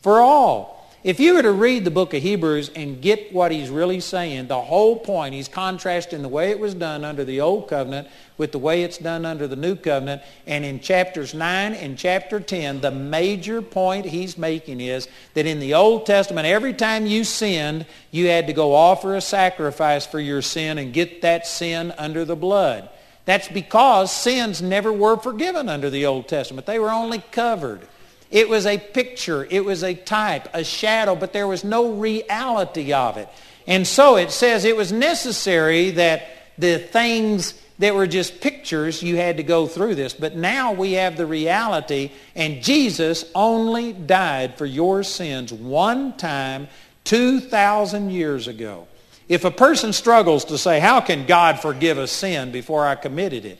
for 0.00 0.20
all. 0.20 0.81
If 1.04 1.18
you 1.18 1.34
were 1.34 1.42
to 1.42 1.50
read 1.50 1.84
the 1.84 1.90
book 1.90 2.14
of 2.14 2.22
Hebrews 2.22 2.70
and 2.76 3.02
get 3.02 3.32
what 3.32 3.50
he's 3.50 3.70
really 3.70 3.98
saying, 3.98 4.46
the 4.46 4.60
whole 4.60 4.96
point, 4.96 5.34
he's 5.34 5.48
contrasting 5.48 6.22
the 6.22 6.28
way 6.28 6.50
it 6.50 6.60
was 6.60 6.74
done 6.74 7.04
under 7.04 7.24
the 7.24 7.40
Old 7.40 7.68
Covenant 7.68 8.06
with 8.38 8.52
the 8.52 8.60
way 8.60 8.84
it's 8.84 8.98
done 8.98 9.26
under 9.26 9.48
the 9.48 9.56
New 9.56 9.74
Covenant. 9.74 10.22
And 10.46 10.64
in 10.64 10.78
chapters 10.78 11.34
9 11.34 11.74
and 11.74 11.98
chapter 11.98 12.38
10, 12.38 12.82
the 12.82 12.92
major 12.92 13.60
point 13.60 14.06
he's 14.06 14.38
making 14.38 14.80
is 14.80 15.08
that 15.34 15.44
in 15.44 15.58
the 15.58 15.74
Old 15.74 16.06
Testament, 16.06 16.46
every 16.46 16.72
time 16.72 17.06
you 17.06 17.24
sinned, 17.24 17.84
you 18.12 18.28
had 18.28 18.46
to 18.46 18.52
go 18.52 18.72
offer 18.72 19.16
a 19.16 19.20
sacrifice 19.20 20.06
for 20.06 20.20
your 20.20 20.40
sin 20.40 20.78
and 20.78 20.92
get 20.92 21.22
that 21.22 21.48
sin 21.48 21.92
under 21.98 22.24
the 22.24 22.36
blood. 22.36 22.88
That's 23.24 23.48
because 23.48 24.12
sins 24.12 24.62
never 24.62 24.92
were 24.92 25.16
forgiven 25.16 25.68
under 25.68 25.90
the 25.90 26.06
Old 26.06 26.28
Testament. 26.28 26.64
They 26.64 26.78
were 26.78 26.90
only 26.90 27.24
covered. 27.32 27.88
It 28.32 28.48
was 28.48 28.66
a 28.66 28.78
picture. 28.78 29.46
It 29.48 29.64
was 29.64 29.84
a 29.84 29.94
type, 29.94 30.48
a 30.52 30.64
shadow, 30.64 31.14
but 31.14 31.32
there 31.32 31.46
was 31.46 31.62
no 31.62 31.92
reality 31.92 32.92
of 32.92 33.18
it. 33.18 33.28
And 33.66 33.86
so 33.86 34.16
it 34.16 34.32
says 34.32 34.64
it 34.64 34.76
was 34.76 34.90
necessary 34.90 35.92
that 35.92 36.26
the 36.58 36.78
things 36.78 37.54
that 37.78 37.94
were 37.94 38.06
just 38.06 38.40
pictures, 38.40 39.02
you 39.02 39.16
had 39.16 39.36
to 39.36 39.42
go 39.42 39.66
through 39.66 39.94
this. 39.94 40.14
But 40.14 40.36
now 40.36 40.72
we 40.72 40.92
have 40.92 41.16
the 41.16 41.26
reality, 41.26 42.10
and 42.34 42.62
Jesus 42.62 43.24
only 43.34 43.92
died 43.92 44.56
for 44.56 44.66
your 44.66 45.02
sins 45.02 45.52
one 45.52 46.16
time 46.16 46.68
2,000 47.04 48.10
years 48.10 48.48
ago. 48.48 48.86
If 49.28 49.44
a 49.44 49.50
person 49.50 49.92
struggles 49.92 50.46
to 50.46 50.58
say, 50.58 50.80
how 50.80 51.00
can 51.00 51.26
God 51.26 51.60
forgive 51.60 51.98
a 51.98 52.06
sin 52.06 52.52
before 52.52 52.86
I 52.86 52.94
committed 52.94 53.44
it? 53.44 53.58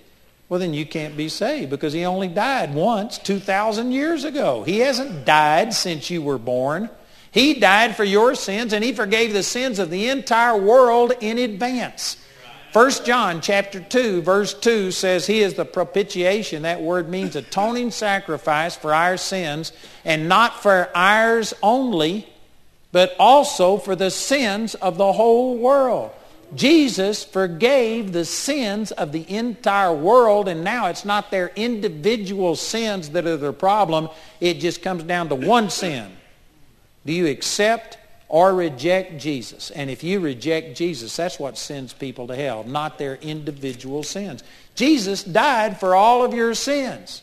Well, 0.52 0.58
then 0.58 0.74
you 0.74 0.84
can't 0.84 1.16
be 1.16 1.30
saved 1.30 1.70
because 1.70 1.94
he 1.94 2.04
only 2.04 2.28
died 2.28 2.74
once 2.74 3.16
2,000 3.16 3.90
years 3.90 4.24
ago. 4.24 4.64
He 4.64 4.80
hasn't 4.80 5.24
died 5.24 5.72
since 5.72 6.10
you 6.10 6.20
were 6.20 6.36
born. 6.36 6.90
He 7.30 7.54
died 7.54 7.96
for 7.96 8.04
your 8.04 8.34
sins 8.34 8.74
and 8.74 8.84
he 8.84 8.92
forgave 8.92 9.32
the 9.32 9.42
sins 9.42 9.78
of 9.78 9.88
the 9.88 10.10
entire 10.10 10.54
world 10.54 11.14
in 11.22 11.38
advance. 11.38 12.18
1 12.74 12.90
John 13.06 13.40
chapter 13.40 13.80
2 13.80 14.20
verse 14.20 14.52
2 14.52 14.90
says 14.90 15.26
he 15.26 15.40
is 15.40 15.54
the 15.54 15.64
propitiation. 15.64 16.64
That 16.64 16.82
word 16.82 17.08
means 17.08 17.34
atoning 17.34 17.90
sacrifice 17.90 18.76
for 18.76 18.92
our 18.92 19.16
sins 19.16 19.72
and 20.04 20.28
not 20.28 20.62
for 20.62 20.90
ours 20.94 21.54
only, 21.62 22.28
but 22.92 23.16
also 23.18 23.78
for 23.78 23.96
the 23.96 24.10
sins 24.10 24.74
of 24.74 24.98
the 24.98 25.14
whole 25.14 25.56
world. 25.56 26.10
Jesus 26.54 27.24
forgave 27.24 28.12
the 28.12 28.24
sins 28.24 28.92
of 28.92 29.12
the 29.12 29.28
entire 29.28 29.94
world, 29.94 30.48
and 30.48 30.62
now 30.62 30.88
it's 30.88 31.04
not 31.04 31.30
their 31.30 31.50
individual 31.56 32.56
sins 32.56 33.10
that 33.10 33.26
are 33.26 33.36
the 33.36 33.52
problem. 33.52 34.08
It 34.40 34.54
just 34.54 34.82
comes 34.82 35.02
down 35.04 35.28
to 35.30 35.34
one 35.34 35.70
sin. 35.70 36.12
Do 37.06 37.12
you 37.12 37.26
accept 37.26 37.98
or 38.28 38.54
reject 38.54 39.18
Jesus? 39.18 39.70
And 39.70 39.88
if 39.90 40.04
you 40.04 40.20
reject 40.20 40.76
Jesus, 40.76 41.16
that's 41.16 41.38
what 41.38 41.56
sends 41.56 41.92
people 41.92 42.26
to 42.26 42.36
hell, 42.36 42.64
not 42.64 42.98
their 42.98 43.16
individual 43.16 44.02
sins. 44.02 44.42
Jesus 44.74 45.24
died 45.24 45.80
for 45.80 45.94
all 45.94 46.24
of 46.24 46.34
your 46.34 46.54
sins. 46.54 47.22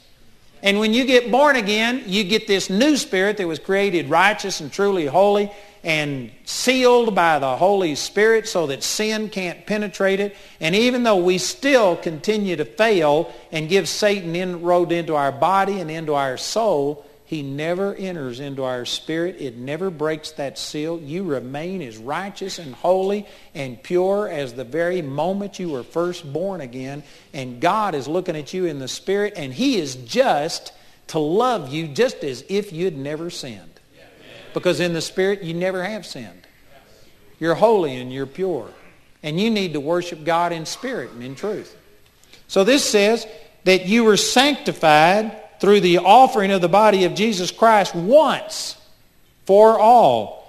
And 0.61 0.79
when 0.79 0.93
you 0.93 1.05
get 1.05 1.31
born 1.31 1.55
again, 1.55 2.03
you 2.05 2.23
get 2.23 2.47
this 2.47 2.69
new 2.69 2.97
spirit 2.97 3.37
that 3.37 3.47
was 3.47 3.59
created 3.59 4.09
righteous 4.09 4.59
and 4.59 4.71
truly 4.71 5.05
holy 5.05 5.51
and 5.83 6.31
sealed 6.45 7.15
by 7.15 7.39
the 7.39 7.55
Holy 7.57 7.95
Spirit 7.95 8.47
so 8.47 8.67
that 8.67 8.83
sin 8.83 9.29
can't 9.29 9.65
penetrate 9.65 10.19
it. 10.19 10.35
And 10.59 10.75
even 10.75 11.03
though 11.03 11.23
we 11.23 11.37
still 11.37 11.95
continue 11.95 12.55
to 12.55 12.65
fail 12.65 13.33
and 13.51 13.69
give 13.69 13.87
Satan 13.87 14.35
inroad 14.35 14.91
into 14.91 15.15
our 15.15 15.31
body 15.31 15.79
and 15.79 15.89
into 15.89 16.15
our 16.15 16.37
soul, 16.37 17.05
he 17.29 17.43
never 17.43 17.93
enters 17.93 18.39
into 18.39 18.63
our 18.63 18.85
spirit. 18.85 19.35
It 19.39 19.55
never 19.55 19.91
breaks 19.91 20.31
that 20.31 20.57
seal. 20.57 20.99
You 20.99 21.23
remain 21.23 21.83
as 21.83 21.95
righteous 21.95 22.57
and 22.57 22.73
holy 22.73 23.27
and 23.53 23.81
pure 23.83 24.27
as 24.27 24.53
the 24.53 24.63
very 24.63 25.03
moment 25.03 25.59
you 25.59 25.69
were 25.69 25.83
first 25.83 26.33
born 26.33 26.59
again. 26.59 27.03
And 27.31 27.61
God 27.61 27.93
is 27.93 28.07
looking 28.07 28.35
at 28.35 28.51
you 28.51 28.65
in 28.65 28.79
the 28.79 28.87
spirit, 28.87 29.33
and 29.35 29.53
he 29.53 29.77
is 29.77 29.95
just 29.95 30.73
to 31.09 31.19
love 31.19 31.71
you 31.71 31.87
just 31.87 32.23
as 32.23 32.43
if 32.49 32.73
you'd 32.73 32.97
never 32.97 33.29
sinned. 33.29 33.68
Because 34.53 34.79
in 34.79 34.93
the 34.93 35.01
Spirit, 35.01 35.43
you 35.43 35.53
never 35.53 35.83
have 35.83 36.05
sinned. 36.05 36.47
You're 37.39 37.55
holy 37.55 37.95
and 37.95 38.11
you're 38.11 38.25
pure. 38.25 38.69
And 39.23 39.39
you 39.39 39.49
need 39.49 39.73
to 39.73 39.79
worship 39.79 40.23
God 40.23 40.51
in 40.51 40.65
spirit 40.65 41.11
and 41.11 41.23
in 41.23 41.35
truth. 41.35 41.75
So 42.47 42.63
this 42.63 42.83
says 42.83 43.27
that 43.65 43.85
you 43.85 44.03
were 44.03 44.17
sanctified 44.17 45.59
through 45.59 45.81
the 45.81 45.99
offering 45.99 46.51
of 46.51 46.61
the 46.61 46.69
body 46.69 47.03
of 47.03 47.15
Jesus 47.15 47.51
Christ 47.51 47.93
once 47.93 48.77
for 49.45 49.77
all. 49.79 50.39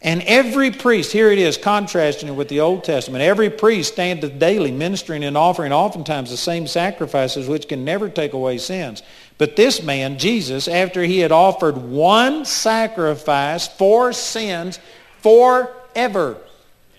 And 0.00 0.22
every 0.22 0.70
priest, 0.70 1.10
here 1.10 1.30
it 1.32 1.38
is, 1.38 1.56
contrasting 1.56 2.28
it 2.28 2.32
with 2.32 2.48
the 2.48 2.60
Old 2.60 2.84
Testament, 2.84 3.22
every 3.22 3.50
priest 3.50 3.92
standeth 3.92 4.38
daily 4.38 4.70
ministering 4.70 5.24
and 5.24 5.36
offering 5.36 5.72
oftentimes 5.72 6.30
the 6.30 6.36
same 6.36 6.68
sacrifices 6.68 7.48
which 7.48 7.66
can 7.66 7.84
never 7.84 8.08
take 8.08 8.32
away 8.32 8.58
sins. 8.58 9.02
But 9.38 9.54
this 9.54 9.82
man, 9.82 10.18
Jesus, 10.18 10.66
after 10.66 11.02
he 11.02 11.20
had 11.20 11.30
offered 11.30 11.76
one 11.76 12.44
sacrifice 12.44 13.68
for 13.68 14.12
sins 14.12 14.80
forever, 15.20 16.36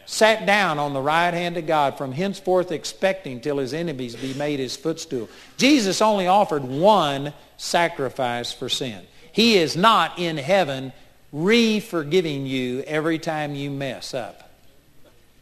sat 0.05 0.45
down 0.45 0.79
on 0.79 0.93
the 0.93 1.01
right 1.01 1.33
hand 1.33 1.57
of 1.57 1.67
God 1.67 1.97
from 1.97 2.13
henceforth 2.13 2.71
expecting 2.71 3.41
till 3.41 3.57
his 3.57 3.73
enemies 3.73 4.15
be 4.15 4.33
made 4.33 4.59
his 4.59 4.77
footstool. 4.77 5.29
Jesus 5.57 6.01
only 6.01 6.27
offered 6.27 6.63
one 6.63 7.33
sacrifice 7.57 8.53
for 8.53 8.69
sin. 8.69 9.05
He 9.31 9.57
is 9.57 9.75
not 9.75 10.17
in 10.17 10.37
heaven 10.37 10.93
re-forgiving 11.31 12.45
you 12.45 12.81
every 12.87 13.19
time 13.19 13.53
you 13.53 13.69
mess 13.69 14.13
up. 14.13 14.49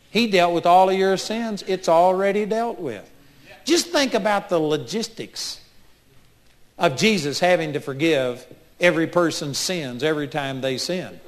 He 0.09 0.27
dealt 0.27 0.53
with 0.53 0.65
all 0.65 0.89
of 0.89 0.97
your 0.97 1.15
sins. 1.15 1.63
It's 1.67 1.87
already 1.87 2.45
dealt 2.45 2.79
with. 2.79 3.09
Just 3.65 3.87
think 3.91 4.13
about 4.13 4.49
the 4.49 4.59
logistics 4.59 5.61
of 6.77 6.95
Jesus 6.95 7.39
having 7.39 7.73
to 7.73 7.79
forgive 7.79 8.45
every 8.79 9.07
person's 9.07 9.57
sins 9.57 10.03
every 10.03 10.27
time 10.27 10.61
they 10.61 10.77
sin. 10.77 11.19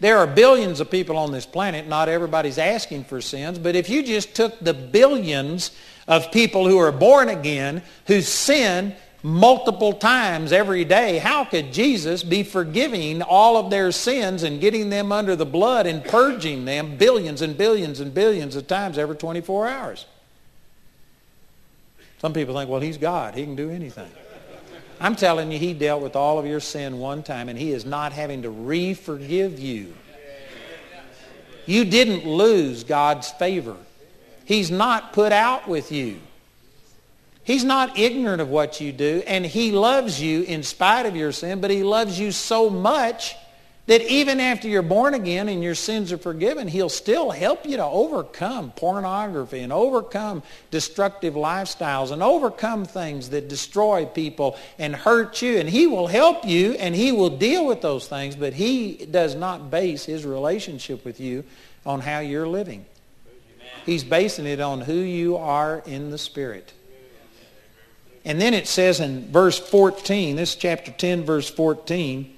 There 0.00 0.18
are 0.18 0.26
billions 0.26 0.80
of 0.80 0.90
people 0.90 1.16
on 1.16 1.32
this 1.32 1.46
planet. 1.46 1.86
Not 1.86 2.08
everybody's 2.08 2.58
asking 2.58 3.04
for 3.04 3.20
sins. 3.20 3.58
But 3.58 3.74
if 3.74 3.88
you 3.88 4.02
just 4.02 4.34
took 4.34 4.58
the 4.60 4.74
billions 4.74 5.70
of 6.06 6.30
people 6.30 6.68
who 6.68 6.78
are 6.78 6.92
born 6.92 7.28
again, 7.28 7.82
who 8.06 8.20
sin 8.20 8.94
multiple 9.22 9.94
times 9.94 10.52
every 10.52 10.84
day, 10.84 11.16
how 11.16 11.44
could 11.46 11.72
Jesus 11.72 12.22
be 12.22 12.42
forgiving 12.42 13.22
all 13.22 13.56
of 13.56 13.70
their 13.70 13.90
sins 13.92 14.42
and 14.42 14.60
getting 14.60 14.90
them 14.90 15.10
under 15.10 15.34
the 15.34 15.46
blood 15.46 15.86
and 15.86 16.04
purging 16.04 16.66
them 16.66 16.98
billions 16.98 17.40
and 17.40 17.56
billions 17.56 18.00
and 18.00 18.12
billions 18.12 18.56
of 18.56 18.66
times 18.66 18.98
every 18.98 19.16
24 19.16 19.68
hours? 19.68 20.04
Some 22.24 22.32
people 22.32 22.54
think, 22.54 22.70
well, 22.70 22.80
he's 22.80 22.96
God. 22.96 23.34
He 23.34 23.44
can 23.44 23.54
do 23.54 23.68
anything. 23.68 24.10
I'm 24.98 25.14
telling 25.14 25.52
you, 25.52 25.58
he 25.58 25.74
dealt 25.74 26.00
with 26.00 26.16
all 26.16 26.38
of 26.38 26.46
your 26.46 26.58
sin 26.58 26.98
one 26.98 27.22
time, 27.22 27.50
and 27.50 27.58
he 27.58 27.70
is 27.70 27.84
not 27.84 28.14
having 28.14 28.40
to 28.44 28.48
re-forgive 28.48 29.60
you. 29.60 29.92
You 31.66 31.84
didn't 31.84 32.26
lose 32.26 32.82
God's 32.82 33.30
favor. 33.32 33.76
He's 34.46 34.70
not 34.70 35.12
put 35.12 35.32
out 35.32 35.68
with 35.68 35.92
you. 35.92 36.18
He's 37.42 37.62
not 37.62 37.98
ignorant 37.98 38.40
of 38.40 38.48
what 38.48 38.80
you 38.80 38.90
do, 38.90 39.22
and 39.26 39.44
he 39.44 39.70
loves 39.70 40.18
you 40.18 40.44
in 40.44 40.62
spite 40.62 41.04
of 41.04 41.14
your 41.14 41.30
sin, 41.30 41.60
but 41.60 41.70
he 41.70 41.82
loves 41.82 42.18
you 42.18 42.32
so 42.32 42.70
much 42.70 43.36
that 43.86 44.00
even 44.00 44.40
after 44.40 44.66
you're 44.66 44.82
born 44.82 45.12
again 45.12 45.48
and 45.48 45.62
your 45.62 45.74
sins 45.74 46.10
are 46.10 46.18
forgiven, 46.18 46.68
he'll 46.68 46.88
still 46.88 47.30
help 47.30 47.66
you 47.66 47.76
to 47.76 47.84
overcome 47.84 48.70
pornography 48.72 49.60
and 49.60 49.72
overcome 49.72 50.42
destructive 50.70 51.34
lifestyles 51.34 52.10
and 52.10 52.22
overcome 52.22 52.86
things 52.86 53.30
that 53.30 53.48
destroy 53.48 54.06
people 54.06 54.56
and 54.78 54.96
hurt 54.96 55.42
you. 55.42 55.58
And 55.58 55.68
he 55.68 55.86
will 55.86 56.06
help 56.06 56.46
you 56.46 56.72
and 56.72 56.94
he 56.94 57.12
will 57.12 57.36
deal 57.36 57.66
with 57.66 57.82
those 57.82 58.08
things, 58.08 58.36
but 58.36 58.54
he 58.54 59.06
does 59.10 59.34
not 59.34 59.70
base 59.70 60.06
his 60.06 60.24
relationship 60.24 61.04
with 61.04 61.20
you 61.20 61.44
on 61.84 62.00
how 62.00 62.20
you're 62.20 62.48
living. 62.48 62.86
He's 63.84 64.02
basing 64.04 64.46
it 64.46 64.60
on 64.60 64.80
who 64.80 64.94
you 64.94 65.36
are 65.36 65.82
in 65.84 66.10
the 66.10 66.16
Spirit. 66.16 66.72
And 68.24 68.40
then 68.40 68.54
it 68.54 68.66
says 68.66 69.00
in 69.00 69.30
verse 69.30 69.58
14, 69.58 70.36
this 70.36 70.54
chapter 70.54 70.90
10, 70.90 71.24
verse 71.24 71.50
14, 71.50 72.33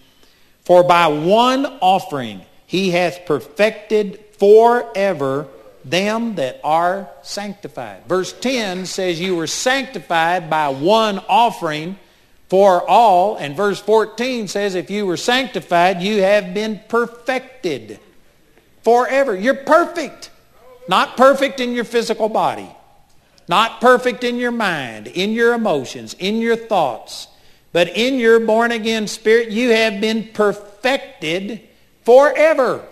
For 0.66 0.82
by 0.82 1.06
one 1.06 1.64
offering 1.80 2.44
he 2.66 2.90
hath 2.90 3.24
perfected 3.24 4.18
forever 4.36 5.46
them 5.84 6.34
that 6.34 6.60
are 6.64 7.08
sanctified. 7.22 8.04
Verse 8.08 8.32
10 8.32 8.86
says 8.86 9.20
you 9.20 9.36
were 9.36 9.46
sanctified 9.46 10.50
by 10.50 10.70
one 10.70 11.20
offering 11.28 11.96
for 12.48 12.82
all. 12.90 13.36
And 13.36 13.56
verse 13.56 13.80
14 13.80 14.48
says 14.48 14.74
if 14.74 14.90
you 14.90 15.06
were 15.06 15.16
sanctified, 15.16 16.02
you 16.02 16.22
have 16.22 16.52
been 16.52 16.80
perfected 16.88 18.00
forever. 18.82 19.36
You're 19.36 19.54
perfect. 19.54 20.32
Not 20.88 21.16
perfect 21.16 21.60
in 21.60 21.74
your 21.74 21.84
physical 21.84 22.28
body. 22.28 22.68
Not 23.48 23.80
perfect 23.80 24.24
in 24.24 24.34
your 24.34 24.50
mind, 24.50 25.06
in 25.06 25.30
your 25.30 25.54
emotions, 25.54 26.14
in 26.14 26.38
your 26.38 26.56
thoughts, 26.56 27.28
but 27.76 27.88
in 27.94 28.18
your 28.18 28.40
born 28.40 28.72
again 28.72 29.06
spirit, 29.06 29.50
you 29.50 29.68
have 29.72 30.00
been 30.00 30.30
perfected 30.32 31.60
forever. 32.06 32.82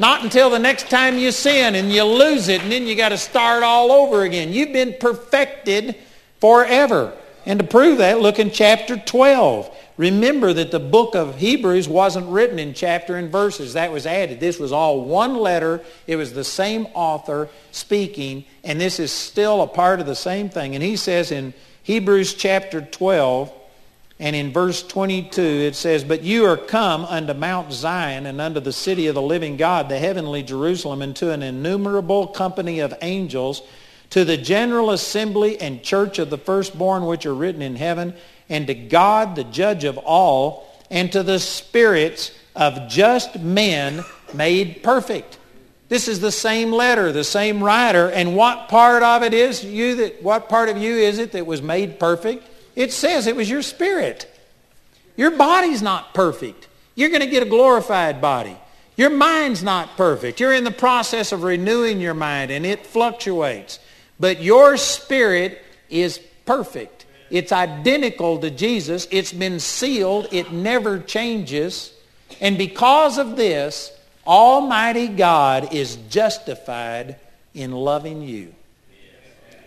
Not 0.00 0.24
until 0.24 0.50
the 0.50 0.58
next 0.58 0.90
time 0.90 1.16
you 1.16 1.30
sin 1.30 1.76
and 1.76 1.92
you 1.92 2.02
lose 2.02 2.48
it 2.48 2.62
and 2.62 2.72
then 2.72 2.88
you 2.88 2.96
got 2.96 3.10
to 3.10 3.16
start 3.16 3.62
all 3.62 3.92
over 3.92 4.22
again. 4.22 4.52
You've 4.52 4.72
been 4.72 4.96
perfected 4.98 5.94
forever. 6.40 7.16
And 7.46 7.60
to 7.60 7.64
prove 7.64 7.98
that, 7.98 8.18
look 8.18 8.40
in 8.40 8.50
chapter 8.50 8.96
12. 8.96 9.72
Remember 9.96 10.52
that 10.52 10.72
the 10.72 10.80
book 10.80 11.14
of 11.14 11.36
Hebrews 11.36 11.88
wasn't 11.88 12.26
written 12.26 12.58
in 12.58 12.74
chapter 12.74 13.14
and 13.14 13.30
verses. 13.30 13.74
That 13.74 13.92
was 13.92 14.04
added. 14.04 14.40
This 14.40 14.58
was 14.58 14.72
all 14.72 15.04
one 15.04 15.36
letter. 15.36 15.80
It 16.08 16.16
was 16.16 16.32
the 16.32 16.42
same 16.42 16.86
author 16.92 17.48
speaking, 17.70 18.46
and 18.64 18.80
this 18.80 18.98
is 18.98 19.12
still 19.12 19.62
a 19.62 19.68
part 19.68 20.00
of 20.00 20.06
the 20.06 20.16
same 20.16 20.48
thing. 20.48 20.74
And 20.74 20.82
he 20.82 20.96
says 20.96 21.30
in 21.30 21.54
Hebrews 21.84 22.34
chapter 22.34 22.80
12 22.80 23.58
and 24.20 24.36
in 24.36 24.52
verse 24.52 24.82
22 24.82 25.40
it 25.40 25.74
says, 25.74 26.04
But 26.04 26.22
you 26.22 26.44
are 26.44 26.58
come 26.58 27.06
unto 27.06 27.32
Mount 27.32 27.72
Zion 27.72 28.26
and 28.26 28.38
unto 28.38 28.60
the 28.60 28.72
city 28.72 29.06
of 29.06 29.14
the 29.14 29.22
living 29.22 29.56
God, 29.56 29.88
the 29.88 29.98
heavenly 29.98 30.42
Jerusalem, 30.42 31.00
and 31.00 31.16
to 31.16 31.32
an 31.32 31.42
innumerable 31.42 32.26
company 32.26 32.80
of 32.80 32.92
angels, 33.00 33.62
to 34.10 34.26
the 34.26 34.36
general 34.36 34.90
assembly 34.90 35.58
and 35.58 35.82
church 35.82 36.18
of 36.18 36.28
the 36.28 36.36
firstborn 36.36 37.06
which 37.06 37.24
are 37.24 37.34
written 37.34 37.62
in 37.62 37.76
heaven, 37.76 38.12
and 38.50 38.66
to 38.66 38.74
God, 38.74 39.36
the 39.36 39.44
judge 39.44 39.84
of 39.84 39.96
all, 39.96 40.68
and 40.90 41.10
to 41.12 41.22
the 41.22 41.38
spirits 41.38 42.30
of 42.54 42.88
just 42.88 43.40
men 43.40 44.04
made 44.34 44.82
perfect. 44.82 45.38
This 45.88 46.08
is 46.08 46.20
the 46.20 46.30
same 46.30 46.72
letter, 46.72 47.10
the 47.10 47.24
same 47.24 47.64
writer, 47.64 48.10
and 48.10 48.36
what 48.36 48.68
part 48.68 49.02
of 49.02 49.22
it 49.22 49.32
is 49.32 49.64
you 49.64 49.94
that 49.96 50.22
what 50.22 50.50
part 50.50 50.68
of 50.68 50.76
you 50.76 50.96
is 50.96 51.18
it 51.18 51.32
that 51.32 51.46
was 51.46 51.62
made 51.62 51.98
perfect? 51.98 52.44
It 52.76 52.92
says 52.92 53.26
it 53.26 53.36
was 53.36 53.50
your 53.50 53.62
spirit. 53.62 54.30
Your 55.16 55.32
body's 55.32 55.82
not 55.82 56.14
perfect. 56.14 56.68
You're 56.94 57.10
going 57.10 57.20
to 57.20 57.26
get 57.26 57.42
a 57.42 57.48
glorified 57.48 58.20
body. 58.20 58.56
Your 58.96 59.10
mind's 59.10 59.62
not 59.62 59.96
perfect. 59.96 60.40
You're 60.40 60.54
in 60.54 60.64
the 60.64 60.70
process 60.70 61.32
of 61.32 61.42
renewing 61.42 62.00
your 62.00 62.14
mind 62.14 62.50
and 62.50 62.66
it 62.66 62.86
fluctuates. 62.86 63.78
But 64.18 64.42
your 64.42 64.76
spirit 64.76 65.62
is 65.88 66.20
perfect. 66.44 67.06
It's 67.30 67.52
identical 67.52 68.38
to 68.38 68.50
Jesus. 68.50 69.08
It's 69.10 69.32
been 69.32 69.60
sealed. 69.60 70.28
It 70.32 70.52
never 70.52 70.98
changes. 70.98 71.94
And 72.40 72.58
because 72.58 73.18
of 73.18 73.36
this, 73.36 73.92
Almighty 74.26 75.08
God 75.08 75.72
is 75.72 75.96
justified 76.10 77.16
in 77.54 77.72
loving 77.72 78.22
you. 78.22 78.54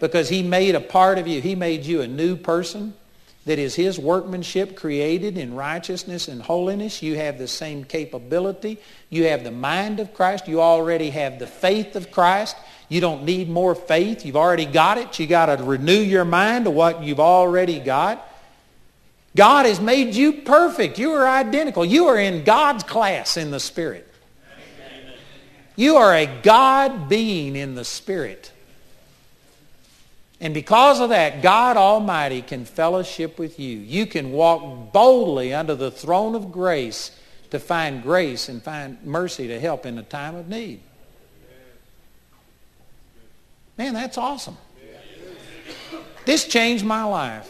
Because 0.03 0.27
he 0.27 0.43
made 0.43 0.75
a 0.75 0.81
part 0.81 1.17
of 1.17 1.29
you. 1.29 1.39
He 1.39 1.55
made 1.55 1.85
you 1.85 2.01
a 2.01 2.07
new 2.09 2.35
person 2.35 2.93
that 3.45 3.57
is 3.57 3.75
his 3.75 3.97
workmanship 3.97 4.75
created 4.75 5.37
in 5.37 5.55
righteousness 5.55 6.27
and 6.27 6.41
holiness. 6.41 7.01
You 7.01 7.15
have 7.15 7.37
the 7.37 7.47
same 7.47 7.85
capability. 7.85 8.79
You 9.09 9.27
have 9.27 9.45
the 9.45 9.51
mind 9.51 10.01
of 10.01 10.13
Christ. 10.13 10.49
You 10.49 10.59
already 10.59 11.11
have 11.11 11.39
the 11.39 11.47
faith 11.47 11.95
of 11.95 12.11
Christ. 12.11 12.57
You 12.89 12.99
don't 12.99 13.23
need 13.23 13.47
more 13.47 13.75
faith. 13.75 14.25
You've 14.25 14.35
already 14.35 14.65
got 14.65 14.97
it. 14.97 15.17
You 15.19 15.25
got 15.25 15.45
to 15.45 15.63
renew 15.63 15.93
your 15.93 16.25
mind 16.25 16.65
to 16.65 16.71
what 16.71 17.01
you've 17.01 17.21
already 17.21 17.79
got. 17.79 18.27
God 19.37 19.65
has 19.65 19.79
made 19.79 20.15
you 20.15 20.41
perfect. 20.41 20.99
You 20.99 21.13
are 21.13 21.25
identical. 21.25 21.85
You 21.85 22.07
are 22.07 22.19
in 22.19 22.43
God's 22.43 22.83
class 22.83 23.37
in 23.37 23.51
the 23.51 23.59
Spirit. 23.61 24.05
You 25.77 25.95
are 25.95 26.13
a 26.13 26.25
God 26.25 27.07
being 27.07 27.55
in 27.55 27.75
the 27.75 27.85
Spirit. 27.85 28.52
And 30.43 30.53
because 30.53 30.99
of 30.99 31.07
that, 31.09 31.41
God 31.41 31.77
Almighty 31.77 32.41
can 32.41 32.65
fellowship 32.65 33.39
with 33.39 33.61
you. 33.61 33.77
You 33.79 34.05
can 34.05 34.33
walk 34.33 34.91
boldly 34.91 35.53
under 35.53 35.73
the 35.73 35.89
throne 35.89 36.35
of 36.35 36.51
grace 36.51 37.17
to 37.51 37.59
find 37.59 38.03
grace 38.03 38.49
and 38.49 38.61
find 38.61 39.01
mercy 39.05 39.47
to 39.47 39.57
help 39.57 39.85
in 39.85 39.97
a 39.97 40.03
time 40.03 40.35
of 40.35 40.49
need. 40.49 40.81
Man, 43.77 43.93
that's 43.93 44.17
awesome. 44.17 44.57
This 46.25 46.45
changed 46.45 46.83
my 46.83 47.05
life. 47.05 47.49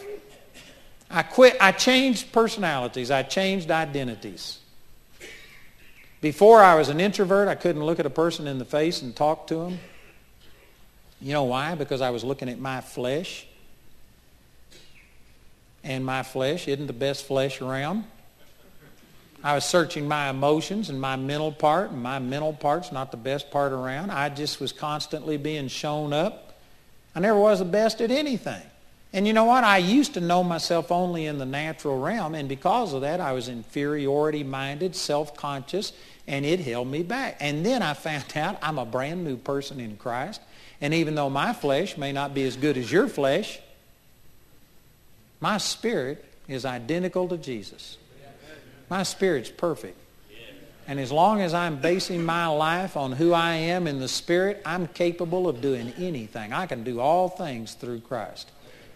I 1.10 1.24
quit. 1.24 1.56
I 1.60 1.72
changed 1.72 2.30
personalities. 2.30 3.10
I 3.10 3.24
changed 3.24 3.72
identities. 3.72 4.60
Before 6.20 6.62
I 6.62 6.76
was 6.76 6.90
an 6.90 7.00
introvert, 7.00 7.48
I 7.48 7.56
couldn't 7.56 7.82
look 7.82 7.98
at 7.98 8.06
a 8.06 8.10
person 8.10 8.46
in 8.46 8.58
the 8.58 8.64
face 8.64 9.02
and 9.02 9.16
talk 9.16 9.48
to 9.48 9.56
them. 9.56 9.80
You 11.24 11.32
know 11.32 11.44
why? 11.44 11.74
Because 11.74 12.02
I 12.02 12.10
was 12.10 12.22
looking 12.22 12.50
at 12.50 12.58
my 12.60 12.82
flesh. 12.82 13.46
And 15.82 16.04
my 16.04 16.22
flesh 16.22 16.68
isn't 16.68 16.86
the 16.86 16.92
best 16.92 17.24
flesh 17.24 17.62
around. 17.62 18.04
I 19.42 19.54
was 19.54 19.64
searching 19.64 20.06
my 20.06 20.28
emotions 20.28 20.90
and 20.90 21.00
my 21.00 21.16
mental 21.16 21.50
part, 21.50 21.92
and 21.92 22.02
my 22.02 22.18
mental 22.18 22.52
part's 22.52 22.92
not 22.92 23.10
the 23.10 23.16
best 23.16 23.50
part 23.50 23.72
around. 23.72 24.10
I 24.10 24.28
just 24.28 24.60
was 24.60 24.70
constantly 24.70 25.38
being 25.38 25.68
shown 25.68 26.12
up. 26.12 26.58
I 27.14 27.20
never 27.20 27.38
was 27.38 27.60
the 27.60 27.64
best 27.64 28.02
at 28.02 28.10
anything. 28.10 28.62
And 29.14 29.26
you 29.26 29.32
know 29.32 29.44
what? 29.44 29.64
I 29.64 29.78
used 29.78 30.12
to 30.14 30.20
know 30.20 30.44
myself 30.44 30.92
only 30.92 31.24
in 31.24 31.38
the 31.38 31.46
natural 31.46 31.98
realm, 31.98 32.34
and 32.34 32.50
because 32.50 32.92
of 32.92 33.00
that, 33.00 33.20
I 33.20 33.32
was 33.32 33.48
inferiority 33.48 34.44
minded, 34.44 34.94
self 34.94 35.34
conscious, 35.34 35.94
and 36.26 36.44
it 36.44 36.60
held 36.60 36.88
me 36.88 37.02
back. 37.02 37.38
And 37.40 37.64
then 37.64 37.80
I 37.82 37.94
found 37.94 38.24
out 38.36 38.58
I'm 38.60 38.78
a 38.78 38.84
brand 38.84 39.24
new 39.24 39.38
person 39.38 39.80
in 39.80 39.96
Christ. 39.96 40.42
And 40.80 40.92
even 40.92 41.14
though 41.14 41.30
my 41.30 41.52
flesh 41.52 41.96
may 41.96 42.12
not 42.12 42.34
be 42.34 42.44
as 42.44 42.56
good 42.56 42.76
as 42.76 42.90
your 42.90 43.08
flesh, 43.08 43.60
my 45.40 45.58
spirit 45.58 46.24
is 46.48 46.64
identical 46.64 47.28
to 47.28 47.36
Jesus. 47.36 47.98
My 48.88 49.02
spirit's 49.02 49.50
perfect. 49.50 49.98
And 50.86 51.00
as 51.00 51.10
long 51.10 51.40
as 51.40 51.54
I'm 51.54 51.76
basing 51.76 52.24
my 52.24 52.46
life 52.46 52.96
on 52.96 53.12
who 53.12 53.32
I 53.32 53.54
am 53.54 53.86
in 53.86 54.00
the 54.00 54.08
spirit, 54.08 54.60
I'm 54.66 54.86
capable 54.86 55.48
of 55.48 55.62
doing 55.62 55.94
anything. 55.98 56.52
I 56.52 56.66
can 56.66 56.84
do 56.84 57.00
all 57.00 57.28
things 57.30 57.72
through 57.74 58.00
Christ. 58.00 58.50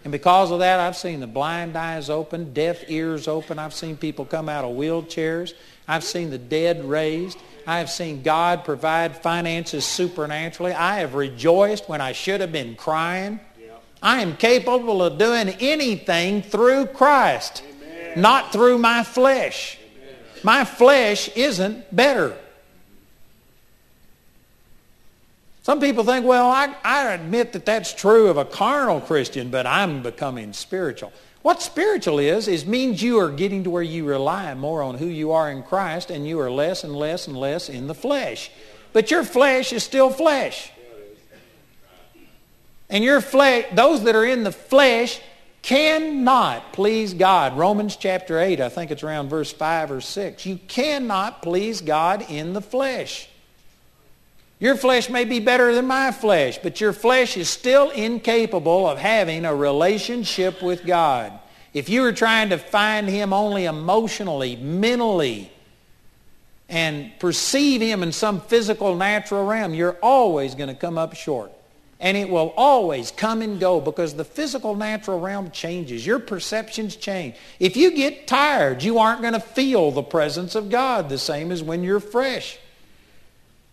And 0.05 0.13
because 0.13 0.51
of 0.51 0.59
that, 0.61 0.81
I've 0.81 0.97
seen 0.97 1.21
the 1.21 1.27
blind 1.27 1.77
eyes 1.77 2.11
open, 2.11 2.53
deaf 2.53 2.85
ears 2.89 3.27
open. 3.27 3.59
I've 3.59 3.75
seen 3.75 3.97
people 3.97 4.25
come 4.25 4.49
out 4.49 4.65
of 4.65 4.77
wheelchairs. 4.77 5.55
I've 5.89 6.05
seen 6.05 6.31
the 6.31 6.39
dead 6.39 6.85
raised. 6.85 7.39
I 7.69 7.81
have 7.81 7.91
seen 7.91 8.23
God 8.23 8.65
provide 8.65 9.15
finances 9.15 9.85
supernaturally. 9.85 10.73
I 10.73 11.01
have 11.01 11.15
rejoiced 11.15 11.87
when 11.87 12.01
I 12.01 12.13
should 12.13 12.41
have 12.41 12.51
been 12.51 12.77
crying. 12.77 13.41
I 14.03 14.23
am 14.23 14.39
capable 14.39 15.03
of 15.03 15.19
doing 15.19 15.51
anything 15.61 16.41
through 16.41 16.87
Christ, 16.87 17.63
Amen. 17.83 18.23
not 18.23 18.55
through 18.55 18.79
my 18.79 19.05
flesh. 19.05 19.79
My 20.43 20.65
flesh 20.65 21.29
isn't 21.37 21.95
better. 21.95 22.39
Some 25.63 25.79
people 25.79 26.05
think, 26.05 26.25
well, 26.25 26.49
I, 26.49 26.75
I 26.83 27.13
admit 27.13 27.53
that 27.53 27.67
that's 27.67 27.93
true 27.93 28.29
of 28.29 28.39
a 28.39 28.47
carnal 28.47 29.03
Christian, 29.03 29.51
but 29.51 29.67
I'm 29.67 30.03
becoming 30.03 30.55
spiritual. 30.55 31.13
What 31.43 31.63
spiritual 31.63 32.19
is, 32.19 32.49
is 32.49 32.67
means 32.67 33.03
you 33.03 33.21
are 33.21 33.31
getting 33.31 33.65
to 33.65 33.71
where 33.71 33.83
you 33.83 34.05
rely 34.05 34.53
more 34.55 34.83
on 34.83 34.97
who 34.97 35.07
you 35.07 35.33
are 35.33 35.51
in 35.51 35.63
Christ 35.63 36.11
and 36.11 36.27
you 36.27 36.41
are 36.41 36.51
less 36.51 36.85
and 36.85 36.95
less 36.95 37.27
and 37.27 37.37
less 37.37 37.69
in 37.69 37.87
the 37.87 37.95
flesh. 37.95 38.51
But 38.93 39.11
your 39.11 39.23
flesh 39.23 39.73
is 39.73 39.85
still 39.85 40.11
flesh. 40.11 40.73
And 42.91 43.05
your 43.05 43.21
flesh, 43.21 43.67
those 43.73 44.03
that 44.05 44.17
are 44.17 44.25
in 44.25 44.45
the 44.45 44.53
flesh 44.53 45.21
cannot 45.63 46.73
please 46.73 47.15
God. 47.15 47.57
Romans 47.57 47.97
chapter 47.97 48.41
8, 48.41 48.61
I 48.61 48.69
think 48.69 48.91
it's 48.91 49.03
around 49.03 49.29
verse 49.29 49.53
5 49.53 49.91
or 49.91 50.01
6. 50.01 50.47
You 50.47 50.59
cannot 50.67 51.43
please 51.43 51.81
God 51.83 52.25
in 52.31 52.53
the 52.53 52.63
flesh. 52.63 53.29
Your 54.61 54.77
flesh 54.77 55.09
may 55.09 55.25
be 55.25 55.39
better 55.39 55.73
than 55.73 55.87
my 55.87 56.11
flesh, 56.11 56.59
but 56.59 56.81
your 56.81 56.93
flesh 56.93 57.37
is 57.37 57.49
still 57.49 57.91
incapable 57.91 58.89
of 58.89 58.99
having 58.99 59.45
a 59.45 59.55
relationship 59.55 60.63
with 60.63 60.85
God. 60.85 61.39
If 61.73 61.89
you 61.89 62.05
are 62.05 62.13
trying 62.13 62.49
to 62.49 62.59
find 62.59 63.09
Him 63.09 63.33
only 63.33 63.67
emotionally, 63.67 64.57
mentally, 64.57 65.53
and 66.69 67.13
perceive 67.21 67.81
Him 67.81 68.03
in 68.03 68.11
some 68.11 68.41
physical, 68.41 68.97
natural 68.97 69.47
realm, 69.47 69.75
you're 69.75 69.99
always 70.03 70.57
going 70.57 70.69
to 70.69 70.75
come 70.75 70.99
up 70.99 71.15
short. 71.15 71.53
And 72.01 72.17
it 72.17 72.29
will 72.29 72.53
always 72.57 73.11
come 73.11 73.43
and 73.43 73.59
go 73.59 73.81
because 73.81 74.15
the 74.15 74.25
physical 74.25 74.75
natural 74.75 75.19
realm 75.19 75.51
changes. 75.51 76.07
Your 76.07 76.21
perceptions 76.21 76.95
change. 76.95 77.35
If 77.59 77.77
you 77.77 77.93
get 77.93 78.27
tired, 78.27 78.83
you 78.83 78.99
aren't 78.99 79.21
going 79.21 79.33
to 79.33 79.41
feel 79.41 79.91
the 79.91 80.03
presence 80.03 80.55
of 80.55 80.71
God 80.71 81.09
the 81.09 81.19
same 81.19 81.51
as 81.51 81.63
when 81.63 81.83
you're 81.83 82.01
fresh. 82.01 82.59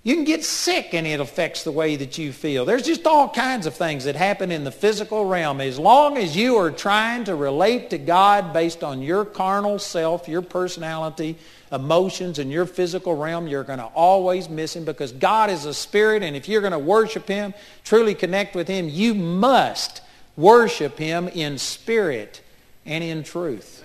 You 0.05 0.13
can 0.13 0.23
get 0.23 0.43
sick 0.43 0.93
and 0.93 1.07
it 1.07 1.19
affects 1.19 1.63
the 1.63 1.71
way 1.71 1.95
that 1.95 2.19
you 2.19 2.31
feel. 2.31 2.63
There's 2.63 2.83
just 2.83 3.07
all 3.07 3.27
kinds 3.27 3.65
of 3.65 3.73
things 3.73 4.03
that 4.03 4.15
happen 4.15 4.51
in 4.51 4.63
the 4.63 4.69
physical 4.69 5.25
realm. 5.25 5.59
As 5.59 5.79
long 5.79 6.15
as 6.19 6.37
you 6.37 6.57
are 6.57 6.69
trying 6.69 7.23
to 7.23 7.33
relate 7.33 7.89
to 7.89 7.97
God 7.97 8.53
based 8.53 8.83
on 8.83 9.01
your 9.01 9.25
carnal 9.25 9.79
self, 9.79 10.27
your 10.27 10.43
personality, 10.43 11.39
emotions, 11.71 12.37
and 12.37 12.51
your 12.51 12.67
physical 12.67 13.17
realm, 13.17 13.47
you're 13.47 13.63
going 13.63 13.79
to 13.79 13.85
always 13.95 14.47
miss 14.47 14.75
Him 14.75 14.85
because 14.85 15.11
God 15.11 15.49
is 15.49 15.65
a 15.65 15.73
spirit, 15.73 16.21
and 16.21 16.35
if 16.35 16.47
you're 16.47 16.61
going 16.61 16.71
to 16.71 16.77
worship 16.77 17.27
Him, 17.27 17.55
truly 17.83 18.13
connect 18.13 18.53
with 18.55 18.67
Him, 18.67 18.87
you 18.87 19.15
must 19.15 20.03
worship 20.37 20.99
Him 20.99 21.27
in 21.29 21.57
spirit 21.57 22.43
and 22.85 23.03
in 23.03 23.23
truth. 23.23 23.84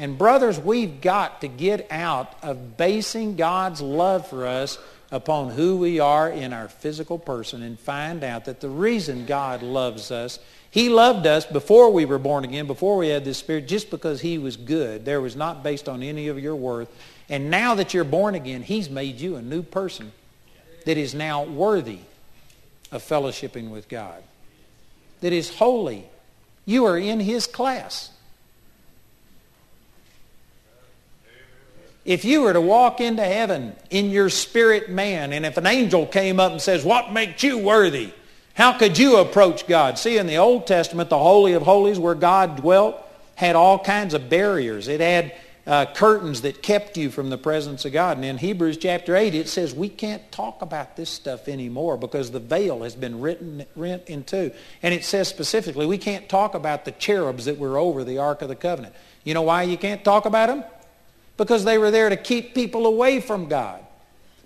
And 0.00 0.16
brothers, 0.16 0.58
we've 0.58 1.02
got 1.02 1.42
to 1.42 1.48
get 1.48 1.86
out 1.90 2.34
of 2.42 2.78
basing 2.78 3.36
God's 3.36 3.82
love 3.82 4.26
for 4.26 4.46
us 4.46 4.78
upon 5.10 5.50
who 5.50 5.76
we 5.76 6.00
are 6.00 6.30
in 6.30 6.54
our 6.54 6.68
physical 6.68 7.18
person 7.18 7.62
and 7.62 7.78
find 7.78 8.24
out 8.24 8.46
that 8.46 8.62
the 8.62 8.70
reason 8.70 9.26
God 9.26 9.62
loves 9.62 10.10
us, 10.10 10.38
He 10.70 10.88
loved 10.88 11.26
us 11.26 11.44
before 11.44 11.92
we 11.92 12.06
were 12.06 12.18
born 12.18 12.44
again, 12.44 12.66
before 12.66 12.96
we 12.96 13.08
had 13.08 13.26
this 13.26 13.36
Spirit, 13.36 13.68
just 13.68 13.90
because 13.90 14.22
He 14.22 14.38
was 14.38 14.56
good. 14.56 15.04
There 15.04 15.20
was 15.20 15.36
not 15.36 15.62
based 15.62 15.86
on 15.86 16.02
any 16.02 16.28
of 16.28 16.38
your 16.38 16.56
worth. 16.56 16.88
And 17.28 17.50
now 17.50 17.74
that 17.74 17.92
you're 17.92 18.02
born 18.02 18.34
again, 18.34 18.62
He's 18.62 18.88
made 18.88 19.20
you 19.20 19.36
a 19.36 19.42
new 19.42 19.62
person 19.62 20.12
that 20.86 20.96
is 20.96 21.14
now 21.14 21.44
worthy 21.44 21.98
of 22.90 23.02
fellowshipping 23.02 23.68
with 23.68 23.86
God, 23.86 24.22
that 25.20 25.34
is 25.34 25.56
holy. 25.56 26.06
You 26.64 26.86
are 26.86 26.96
in 26.96 27.20
His 27.20 27.46
class. 27.46 28.12
If 32.04 32.24
you 32.24 32.42
were 32.42 32.52
to 32.52 32.60
walk 32.60 33.00
into 33.00 33.24
heaven 33.24 33.76
in 33.90 34.10
your 34.10 34.30
spirit 34.30 34.88
man, 34.88 35.32
and 35.32 35.44
if 35.44 35.56
an 35.56 35.66
angel 35.66 36.06
came 36.06 36.40
up 36.40 36.52
and 36.52 36.60
says, 36.60 36.84
What 36.84 37.12
makes 37.12 37.42
you 37.42 37.58
worthy? 37.58 38.12
How 38.54 38.76
could 38.76 38.98
you 38.98 39.16
approach 39.16 39.66
God? 39.66 39.98
See, 39.98 40.18
in 40.18 40.26
the 40.26 40.36
Old 40.36 40.66
Testament, 40.66 41.08
the 41.08 41.18
Holy 41.18 41.52
of 41.52 41.62
Holies, 41.62 41.98
where 41.98 42.14
God 42.14 42.56
dwelt, 42.56 42.96
had 43.34 43.56
all 43.56 43.78
kinds 43.78 44.12
of 44.12 44.28
barriers. 44.28 44.86
It 44.86 45.00
had 45.00 45.34
uh, 45.66 45.86
curtains 45.94 46.42
that 46.42 46.62
kept 46.62 46.96
you 46.96 47.10
from 47.10 47.30
the 47.30 47.38
presence 47.38 47.84
of 47.84 47.92
God. 47.92 48.16
And 48.16 48.24
in 48.26 48.38
Hebrews 48.38 48.76
chapter 48.76 49.14
8, 49.14 49.34
it 49.34 49.48
says 49.48 49.74
we 49.74 49.88
can't 49.88 50.30
talk 50.32 50.62
about 50.62 50.96
this 50.96 51.08
stuff 51.08 51.48
anymore 51.48 51.96
because 51.96 52.30
the 52.30 52.40
veil 52.40 52.82
has 52.82 52.94
been 52.94 53.20
written, 53.20 53.64
rent 53.76 54.02
in 54.08 54.24
two. 54.24 54.52
And 54.82 54.92
it 54.92 55.04
says 55.04 55.28
specifically 55.28 55.86
we 55.86 55.98
can't 55.98 56.28
talk 56.28 56.54
about 56.54 56.84
the 56.84 56.92
cherubs 56.92 57.44
that 57.44 57.58
were 57.58 57.78
over 57.78 58.04
the 58.04 58.18
Ark 58.18 58.42
of 58.42 58.48
the 58.48 58.56
Covenant. 58.56 58.94
You 59.22 59.34
know 59.34 59.42
why 59.42 59.62
you 59.62 59.78
can't 59.78 60.04
talk 60.04 60.24
about 60.26 60.48
them? 60.48 60.64
Because 61.36 61.64
they 61.64 61.78
were 61.78 61.90
there 61.90 62.08
to 62.08 62.16
keep 62.16 62.54
people 62.54 62.86
away 62.86 63.20
from 63.20 63.48
God. 63.48 63.84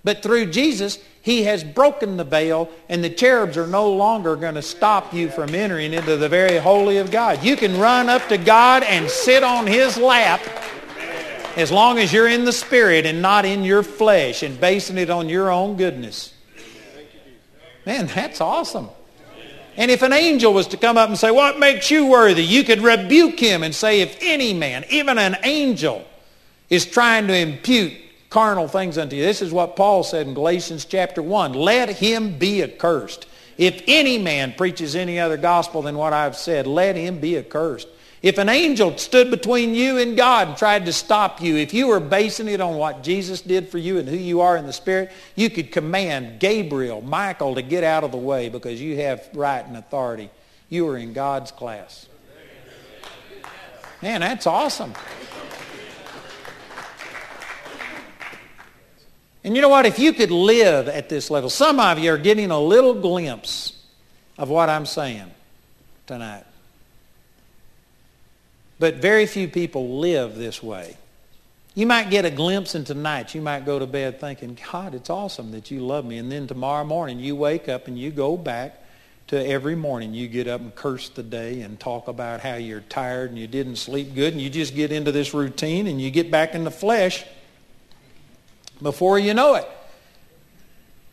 But 0.05 0.23
through 0.23 0.51
Jesus, 0.51 0.99
he 1.23 1.45
has 1.45 1.65
broken 1.65 2.19
the 2.19 2.25
veil, 2.25 2.69
and 2.91 3.03
the 3.03 3.09
cherubs 3.09 3.57
are 3.57 3.67
no 3.67 3.91
longer 3.91 4.37
going 4.37 4.57
to 4.57 4.63
stop 4.63 5.15
you 5.15 5.31
from 5.31 5.55
entering 5.55 5.95
into 5.95 6.17
the 6.17 6.29
very 6.29 6.59
holy 6.59 6.99
of 6.99 7.11
God. 7.11 7.43
You 7.43 7.57
can 7.57 7.79
run 7.79 8.11
up 8.11 8.29
to 8.29 8.37
God 8.37 8.83
and 8.83 9.09
sit 9.09 9.43
on 9.43 9.67
his 9.67 9.97
lap 9.97 10.43
as 11.57 11.73
long 11.73 11.99
as 11.99 12.13
you're 12.13 12.29
in 12.29 12.45
the 12.45 12.53
spirit 12.53 13.07
and 13.07 13.23
not 13.23 13.47
in 13.47 13.65
your 13.65 13.83
flesh 13.83 14.43
and 14.43 14.61
basing 14.61 14.99
it 14.99 15.09
on 15.09 15.31
your 15.31 15.51
own 15.51 15.77
goodness. 15.77 16.35
Man, 17.87 18.07
that's 18.09 18.41
awesome. 18.43 18.89
And 19.77 19.91
if 19.91 20.03
an 20.03 20.13
angel 20.13 20.53
was 20.53 20.69
to 20.69 20.77
come 20.77 20.97
up 20.97 21.09
and 21.09 21.19
say, 21.19 21.31
what 21.31 21.59
makes 21.59 21.91
you 21.91 22.07
worthy? 22.07 22.45
You 22.45 22.65
could 22.65 22.81
rebuke 22.81 23.41
him 23.41 23.63
and 23.63 23.75
say, 23.75 24.03
if 24.03 24.19
any 24.21 24.53
man, 24.53 24.85
even 24.91 25.19
an 25.19 25.37
angel, 25.43 26.05
is 26.69 26.87
trying 26.87 27.27
to 27.27 27.37
impute 27.37 27.93
carnal 28.31 28.69
things 28.69 28.99
unto 28.99 29.17
you. 29.17 29.23
This 29.23 29.43
is 29.43 29.53
what 29.53 29.77
Paul 29.77 30.03
said 30.03 30.27
in 30.27 30.35
Galatians 30.35 30.85
chapter 30.85 31.23
1. 31.23 31.53
Let 31.53 31.89
him 31.89 32.39
be 32.39 32.63
accursed. 32.63 33.27
If 33.57 33.83
any 33.87 34.19
man 34.19 34.55
preaches 34.57 34.97
any 34.97 35.21
other 35.21 35.37
gospel 35.37 35.83
than 35.83 35.97
what 35.97 36.13
I've 36.13 36.37
said, 36.37 36.67
let 36.67 36.97
him 36.97 37.21
be 37.21 37.39
accursed. 37.39 37.89
If 38.25 38.39
an 38.39 38.49
angel 38.49 38.97
stood 38.97 39.31
between 39.31 39.75
you 39.75 39.99
and 39.99 40.17
God 40.17 40.49
and 40.49 40.57
tried 40.57 40.87
to 40.87 40.95
stop 40.95 41.43
you, 41.43 41.57
if 41.59 41.75
you 41.75 41.89
were 41.89 42.01
basing 42.01 42.49
it 42.49 42.61
on 42.61 42.77
what 42.77 43.03
Jesus 43.03 43.43
did 43.43 43.69
for 43.69 43.77
you 43.77 43.99
and 43.99 44.09
who 44.09 44.17
you 44.17 44.41
are 44.41 44.57
in 44.57 44.67
the 44.67 44.73
Spirit, 44.73 45.13
you 45.37 45.51
could 45.51 45.71
command 45.71 46.41
Gabriel, 46.41 47.03
Michael 47.03 47.55
to 47.55 47.61
get 47.61 47.85
out 47.85 48.03
of 48.03 48.13
the 48.13 48.17
way 48.17 48.49
because 48.49 48.81
you 48.81 48.97
have 48.97 49.29
right 49.35 49.65
and 49.65 49.77
authority. 49.77 50.31
You 50.71 50.89
are 50.89 50.97
in 50.97 51.13
God's 51.13 51.53
class. 51.53 52.07
Man, 54.01 54.23
that's 54.23 54.47
awesome. 54.47 54.95
And 59.45 59.55
you 59.55 59.61
know 59.61 59.69
what? 59.69 59.85
If 59.85 59.99
you 59.99 60.15
could 60.15 60.31
live 60.31 60.89
at 60.89 61.11
this 61.11 61.31
level, 61.31 61.51
some 61.51 61.79
of 61.79 61.99
you 61.99 62.13
are 62.13 62.19
getting 62.19 62.51
a 62.51 62.59
little 62.59 62.95
glimpse 62.95 63.75
of 64.39 64.49
what 64.49 64.71
I'm 64.71 64.87
saying 64.87 65.31
tonight. 66.07 66.45
But 68.79 68.97
very 68.97 69.27
few 69.27 69.47
people 69.47 69.99
live 69.99 70.35
this 70.35 70.63
way. 70.63 70.97
You 71.75 71.87
might 71.87 72.09
get 72.09 72.25
a 72.25 72.31
glimpse 72.31 72.77
into 72.77 72.95
tonight 72.95 73.35
You 73.35 73.41
might 73.41 73.67
go 73.67 73.81
to 73.81 73.87
bed 73.87 74.21
thinking, 74.21 74.57
God, 74.71 74.95
it's 74.95 75.11
awesome 75.11 75.51
that 75.53 75.71
you 75.71 75.81
love 75.81 76.05
me. 76.05 76.19
And 76.19 76.31
then 76.31 76.47
tomorrow 76.47 76.85
morning 76.85 77.19
you 77.19 77.37
wake 77.37 77.69
up 77.69 77.87
and 77.89 77.99
you 77.99 78.11
go 78.11 78.37
back 78.37 78.81
to 79.27 79.47
every 79.47 79.75
morning 79.75 80.13
you 80.13 80.29
get 80.29 80.47
up 80.47 80.61
and 80.61 80.75
curse 80.75 81.09
the 81.09 81.23
day 81.23 81.63
and 81.63 81.81
talk 81.81 82.09
about 82.09 82.41
how 82.41 82.57
you're 82.57 82.83
tired 82.83 83.31
and 83.31 83.39
you 83.39 83.47
didn't 83.47 83.77
sleep 83.77 84.15
good 84.15 84.35
and 84.35 84.43
you 84.43 84.51
just 84.51 84.75
get 84.75 84.93
into 84.93 85.11
this 85.13 85.33
routine 85.33 85.87
and 85.87 86.01
you 86.01 86.11
get 86.11 86.31
back 86.31 86.55
in 86.55 86.65
the 86.65 86.71
flesh 86.71 87.25
before 88.85 89.19
you 89.19 89.35
know 89.35 89.57
it. 89.57 89.69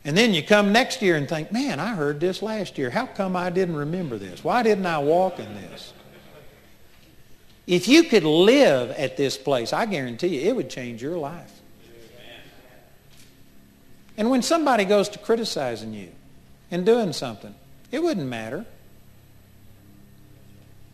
And 0.03 0.15
then 0.15 0.33
you 0.33 0.43
come 0.43 0.71
next 0.71 1.01
year 1.01 1.15
and 1.15 1.27
think, 1.27 1.51
man, 1.51 1.79
I 1.79 1.95
heard 1.95 2.19
this 2.19 2.43
last 2.43 2.77
year. 2.77 2.91
How 2.91 3.07
come 3.07 3.35
I 3.35 3.49
didn't 3.49 3.75
remember 3.75 4.17
this? 4.17 4.43
Why 4.43 4.61
didn't 4.61 4.85
I 4.85 4.99
walk 4.99 5.39
in 5.39 5.53
this? 5.55 5.93
If 7.65 7.87
you 7.87 8.03
could 8.03 8.23
live 8.23 8.91
at 8.91 9.15
this 9.15 9.37
place, 9.37 9.73
I 9.73 9.85
guarantee 9.85 10.39
you 10.39 10.49
it 10.49 10.55
would 10.55 10.69
change 10.69 11.01
your 11.01 11.17
life. 11.17 11.51
And 14.17 14.29
when 14.29 14.41
somebody 14.41 14.85
goes 14.85 15.07
to 15.09 15.19
criticizing 15.19 15.93
you 15.93 16.09
and 16.69 16.85
doing 16.85 17.13
something, 17.13 17.55
it 17.91 18.03
wouldn't 18.03 18.27
matter. 18.27 18.65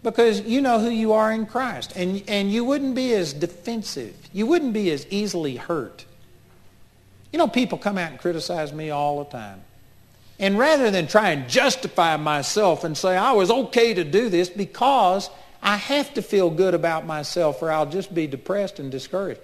Because 0.04 0.42
you 0.42 0.62
know 0.62 0.80
who 0.80 0.90
you 0.90 1.14
are 1.14 1.32
in 1.32 1.46
Christ. 1.46 1.94
And, 1.96 2.24
and 2.28 2.52
you 2.52 2.64
wouldn't 2.64 2.94
be 2.94 3.14
as 3.14 3.34
defensive. 3.34 4.16
You 4.32 4.46
wouldn't 4.46 4.74
be 4.74 4.92
as 4.92 5.08
easily 5.10 5.56
hurt. 5.56 6.06
You 7.32 7.40
know, 7.40 7.48
people 7.48 7.78
come 7.78 7.98
out 7.98 8.12
and 8.12 8.20
criticize 8.20 8.72
me 8.72 8.90
all 8.90 9.24
the 9.24 9.30
time. 9.30 9.62
And 10.40 10.58
rather 10.58 10.92
than 10.92 11.08
try 11.08 11.32
and 11.32 11.50
justify 11.50 12.16
myself 12.18 12.84
and 12.84 12.98
say 12.98 13.18
I 13.18 13.32
was 13.34 13.50
okay 13.50 13.94
to 13.96 14.04
do 14.04 14.30
this 14.30 14.50
because 14.50 15.30
I 15.62 15.78
have 15.78 16.14
to 16.14 16.22
feel 16.22 16.50
good 16.50 16.74
about 16.74 17.06
myself 17.06 17.62
or 17.62 17.72
I'll 17.72 17.90
just 17.90 18.14
be 18.14 18.28
depressed 18.28 18.80
and 18.80 18.92
discouraged. 18.92 19.42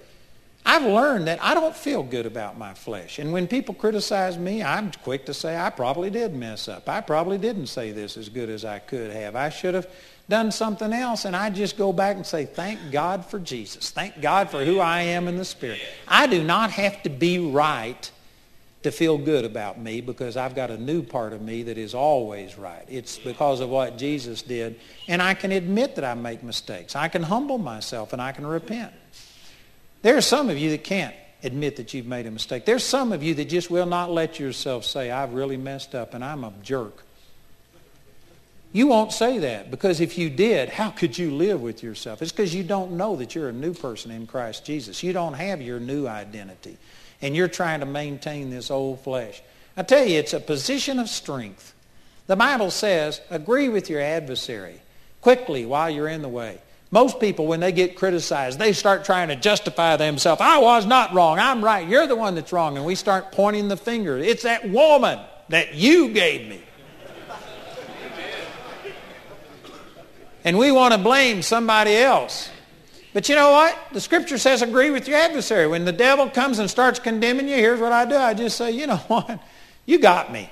I've 0.66 0.84
learned 0.84 1.28
that 1.28 1.44
I 1.44 1.56
don't 1.56 1.76
feel 1.76 2.04
good 2.04 2.26
about 2.26 2.58
my 2.58 2.74
flesh. 2.74 3.20
And 3.20 3.34
when 3.34 3.48
people 3.48 3.74
criticize 3.74 4.38
me, 4.38 4.64
I'm 4.64 4.92
quick 5.04 5.26
to 5.26 5.34
say 5.34 5.58
I 5.58 5.70
probably 5.70 6.10
did 6.10 6.34
mess 6.34 6.70
up. 6.70 6.88
I 6.88 7.02
probably 7.02 7.38
didn't 7.38 7.68
say 7.68 7.92
this 7.92 8.16
as 8.16 8.30
good 8.30 8.50
as 8.50 8.64
I 8.64 8.80
could 8.80 9.12
have. 9.12 9.36
I 9.36 9.50
should 9.50 9.74
have 9.74 9.88
done 10.30 10.52
something 10.52 10.94
else. 10.94 11.26
And 11.26 11.36
I 11.36 11.50
just 11.50 11.78
go 11.78 11.94
back 11.94 12.16
and 12.16 12.26
say, 12.26 12.46
thank 12.46 12.80
God 12.92 13.26
for 13.26 13.40
Jesus. 13.40 13.92
Thank 13.92 14.22
God 14.22 14.50
for 14.50 14.64
who 14.64 14.80
I 14.80 15.02
am 15.02 15.28
in 15.28 15.38
the 15.38 15.46
Spirit. 15.46 15.80
I 16.08 16.28
do 16.28 16.44
not 16.44 16.72
have 16.72 17.04
to 17.04 17.10
be 17.10 17.40
right 17.40 18.10
to 18.84 18.92
feel 18.92 19.18
good 19.18 19.46
about 19.46 19.80
me 19.80 20.02
because 20.02 20.36
I've 20.36 20.56
got 20.56 20.70
a 20.70 20.78
new 20.78 21.04
part 21.04 21.34
of 21.34 21.42
me 21.42 21.64
that 21.64 21.78
is 21.78 21.94
always 21.94 22.58
right. 22.58 22.86
It's 22.90 23.18
because 23.18 23.62
of 23.62 23.70
what 23.70 23.98
Jesus 23.98 24.42
did. 24.42 24.80
And 25.08 25.22
I 25.22 25.34
can 25.34 25.52
admit 25.52 25.96
that 25.96 26.04
I 26.04 26.14
make 26.14 26.44
mistakes. 26.44 26.96
I 26.96 27.08
can 27.08 27.24
humble 27.24 27.58
myself 27.58 28.14
and 28.14 28.22
I 28.22 28.34
can 28.34 28.46
repent. 28.46 28.92
There 30.02 30.18
are 30.18 30.22
some 30.22 30.50
of 30.50 30.58
you 30.58 30.72
that 30.72 30.84
can't 30.84 31.16
admit 31.44 31.78
that 31.78 31.94
you've 31.94 32.06
made 32.06 32.26
a 32.26 32.32
mistake. 32.32 32.66
There's 32.66 32.84
some 32.84 33.14
of 33.14 33.24
you 33.24 33.34
that 33.36 33.46
just 33.46 33.72
will 33.72 33.86
not 33.86 34.12
let 34.12 34.40
yourself 34.40 34.84
say, 34.84 35.12
I've 35.12 35.34
really 35.34 35.58
messed 35.58 35.96
up 35.96 36.14
and 36.14 36.24
I'm 36.24 36.44
a 36.44 36.54
jerk. 36.62 37.04
You 38.74 38.88
won't 38.88 39.12
say 39.12 39.38
that 39.38 39.70
because 39.70 40.02
if 40.02 40.18
you 40.18 40.32
did, 40.32 40.68
how 40.68 40.90
could 40.90 41.16
you 41.16 41.30
live 41.30 41.62
with 41.62 41.84
yourself? 41.84 42.24
It's 42.24 42.32
because 42.32 42.56
you 42.56 42.64
don't 42.64 42.94
know 42.94 43.16
that 43.18 43.36
you're 43.36 43.50
a 43.50 43.54
new 43.54 43.76
person 43.76 44.10
in 44.10 44.26
Christ 44.26 44.66
Jesus. 44.66 45.04
You 45.04 45.14
don't 45.14 45.36
have 45.36 45.62
your 45.62 45.80
new 45.80 46.08
identity. 46.08 46.78
And 47.22 47.36
you're 47.36 47.48
trying 47.48 47.82
to 47.82 47.86
maintain 47.86 48.50
this 48.50 48.72
old 48.72 49.02
flesh. 49.02 49.44
I 49.78 49.84
tell 49.84 50.04
you, 50.04 50.18
it's 50.18 50.34
a 50.34 50.40
position 50.40 51.00
of 51.00 51.08
strength. 51.08 51.76
The 52.26 52.36
Bible 52.36 52.72
says, 52.72 53.22
agree 53.30 53.70
with 53.70 53.92
your 53.92 54.02
adversary 54.02 54.82
quickly 55.22 55.68
while 55.68 55.92
you're 55.92 56.08
in 56.08 56.24
the 56.24 56.28
way. 56.28 56.60
Most 56.90 57.20
people, 57.20 57.46
when 57.46 57.60
they 57.60 57.72
get 57.72 57.96
criticized, 57.96 58.58
they 58.58 58.74
start 58.74 59.06
trying 59.06 59.28
to 59.28 59.36
justify 59.36 59.98
themselves. 59.98 60.42
I 60.42 60.58
was 60.58 60.86
not 60.88 61.14
wrong. 61.14 61.38
I'm 61.38 61.64
right. 61.64 61.88
You're 61.88 62.08
the 62.08 62.16
one 62.16 62.34
that's 62.34 62.52
wrong. 62.52 62.78
And 62.78 62.86
we 62.86 62.96
start 62.96 63.32
pointing 63.32 63.68
the 63.68 63.78
finger. 63.78 64.18
It's 64.18 64.44
that 64.44 64.68
woman 64.68 65.20
that 65.50 65.76
you 65.76 66.10
gave 66.10 66.48
me. 66.48 66.62
And 70.44 70.58
we 70.58 70.72
want 70.72 70.94
to 70.94 70.98
blame 70.98 71.42
somebody 71.42 71.96
else. 71.96 72.50
But 73.14 73.30
you 73.30 73.36
know 73.36 73.52
what? 73.52 73.78
The 73.92 74.02
scripture 74.02 74.38
says 74.38 74.62
agree 74.62 74.90
with 74.90 75.08
your 75.08 75.18
adversary. 75.18 75.68
When 75.68 75.86
the 75.86 75.92
devil 75.92 76.30
comes 76.30 76.60
and 76.60 76.70
starts 76.70 77.00
condemning 77.00 77.48
you, 77.48 77.56
here's 77.56 77.80
what 77.80 77.92
I 77.92 78.06
do. 78.06 78.16
I 78.16 78.34
just 78.34 78.58
say, 78.58 78.72
you 78.72 78.88
know 78.88 78.98
what? 79.08 79.40
You 79.86 80.00
got 80.00 80.32
me. 80.32 80.50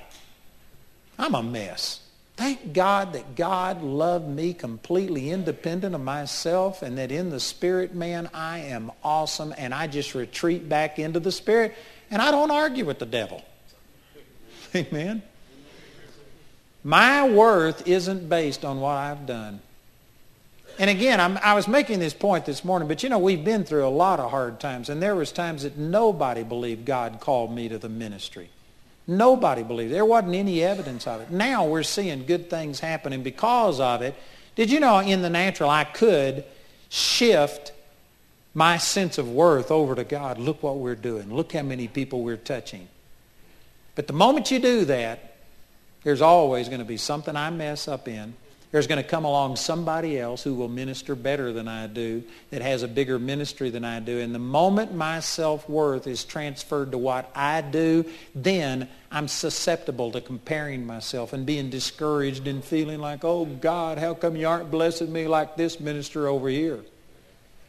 I'm 1.18 1.34
a 1.34 1.42
mess. 1.42 2.00
Thank 2.36 2.72
God 2.72 3.12
that 3.12 3.36
God 3.36 3.82
loved 3.82 4.28
me 4.28 4.54
completely 4.54 5.30
independent 5.30 5.94
of 5.94 6.00
myself 6.00 6.82
and 6.82 6.98
that 6.98 7.12
in 7.12 7.30
the 7.30 7.38
spirit, 7.38 7.94
man, 7.94 8.30
I 8.32 8.60
am 8.60 8.90
awesome 9.04 9.54
and 9.58 9.74
I 9.74 9.86
just 9.86 10.14
retreat 10.14 10.68
back 10.68 10.98
into 10.98 11.20
the 11.20 11.30
spirit 11.30 11.74
and 12.10 12.22
I 12.22 12.30
don't 12.30 12.50
argue 12.50 12.84
with 12.84 12.98
the 12.98 13.06
devil. 13.06 13.42
Amen. 14.74 15.22
My 16.82 17.28
worth 17.28 17.86
isn't 17.86 18.28
based 18.28 18.64
on 18.64 18.80
what 18.80 18.96
I've 18.96 19.26
done. 19.26 19.60
And 20.82 20.90
again, 20.90 21.20
I'm, 21.20 21.38
i 21.44 21.54
was 21.54 21.68
making 21.68 22.00
this 22.00 22.12
point 22.12 22.44
this 22.44 22.64
morning, 22.64 22.88
but 22.88 23.04
you 23.04 23.08
know, 23.08 23.20
we've 23.20 23.44
been 23.44 23.62
through 23.62 23.86
a 23.86 23.88
lot 23.88 24.18
of 24.18 24.32
hard 24.32 24.58
times, 24.58 24.88
and 24.88 25.00
there 25.00 25.14
was 25.14 25.30
times 25.30 25.62
that 25.62 25.78
nobody 25.78 26.42
believed 26.42 26.86
God 26.86 27.20
called 27.20 27.54
me 27.54 27.68
to 27.68 27.78
the 27.78 27.88
ministry. 27.88 28.50
Nobody 29.06 29.62
believed. 29.62 29.92
There 29.92 30.04
wasn't 30.04 30.34
any 30.34 30.60
evidence 30.64 31.06
of 31.06 31.20
it. 31.20 31.30
Now 31.30 31.68
we're 31.68 31.84
seeing 31.84 32.26
good 32.26 32.50
things 32.50 32.80
happening 32.80 33.22
because 33.22 33.78
of 33.78 34.02
it. 34.02 34.16
Did 34.56 34.72
you 34.72 34.80
know 34.80 34.98
in 34.98 35.22
the 35.22 35.30
natural 35.30 35.70
I 35.70 35.84
could 35.84 36.42
shift 36.88 37.70
my 38.52 38.76
sense 38.76 39.18
of 39.18 39.30
worth 39.30 39.70
over 39.70 39.94
to 39.94 40.02
God? 40.02 40.38
Look 40.38 40.64
what 40.64 40.78
we're 40.78 40.96
doing. 40.96 41.32
Look 41.32 41.52
how 41.52 41.62
many 41.62 41.86
people 41.86 42.24
we're 42.24 42.36
touching. 42.36 42.88
But 43.94 44.08
the 44.08 44.14
moment 44.14 44.50
you 44.50 44.58
do 44.58 44.84
that, 44.86 45.36
there's 46.02 46.22
always 46.22 46.66
going 46.66 46.80
to 46.80 46.84
be 46.84 46.96
something 46.96 47.36
I 47.36 47.50
mess 47.50 47.86
up 47.86 48.08
in 48.08 48.34
there's 48.72 48.86
going 48.86 49.02
to 49.02 49.08
come 49.08 49.24
along 49.24 49.56
somebody 49.56 50.18
else 50.18 50.42
who 50.42 50.54
will 50.54 50.68
minister 50.68 51.14
better 51.14 51.52
than 51.52 51.68
I 51.68 51.86
do, 51.86 52.24
that 52.50 52.62
has 52.62 52.82
a 52.82 52.88
bigger 52.88 53.18
ministry 53.18 53.68
than 53.68 53.84
I 53.84 54.00
do. 54.00 54.18
And 54.18 54.34
the 54.34 54.38
moment 54.38 54.94
my 54.94 55.20
self-worth 55.20 56.06
is 56.06 56.24
transferred 56.24 56.92
to 56.92 56.98
what 56.98 57.30
I 57.34 57.60
do, 57.60 58.06
then 58.34 58.88
I'm 59.10 59.28
susceptible 59.28 60.10
to 60.12 60.22
comparing 60.22 60.86
myself 60.86 61.34
and 61.34 61.44
being 61.44 61.68
discouraged 61.68 62.48
and 62.48 62.64
feeling 62.64 62.98
like, 62.98 63.24
oh, 63.24 63.44
God, 63.44 63.98
how 63.98 64.14
come 64.14 64.36
you 64.36 64.48
aren't 64.48 64.70
blessing 64.70 65.12
me 65.12 65.28
like 65.28 65.54
this 65.56 65.78
minister 65.78 66.26
over 66.26 66.48
here? 66.48 66.80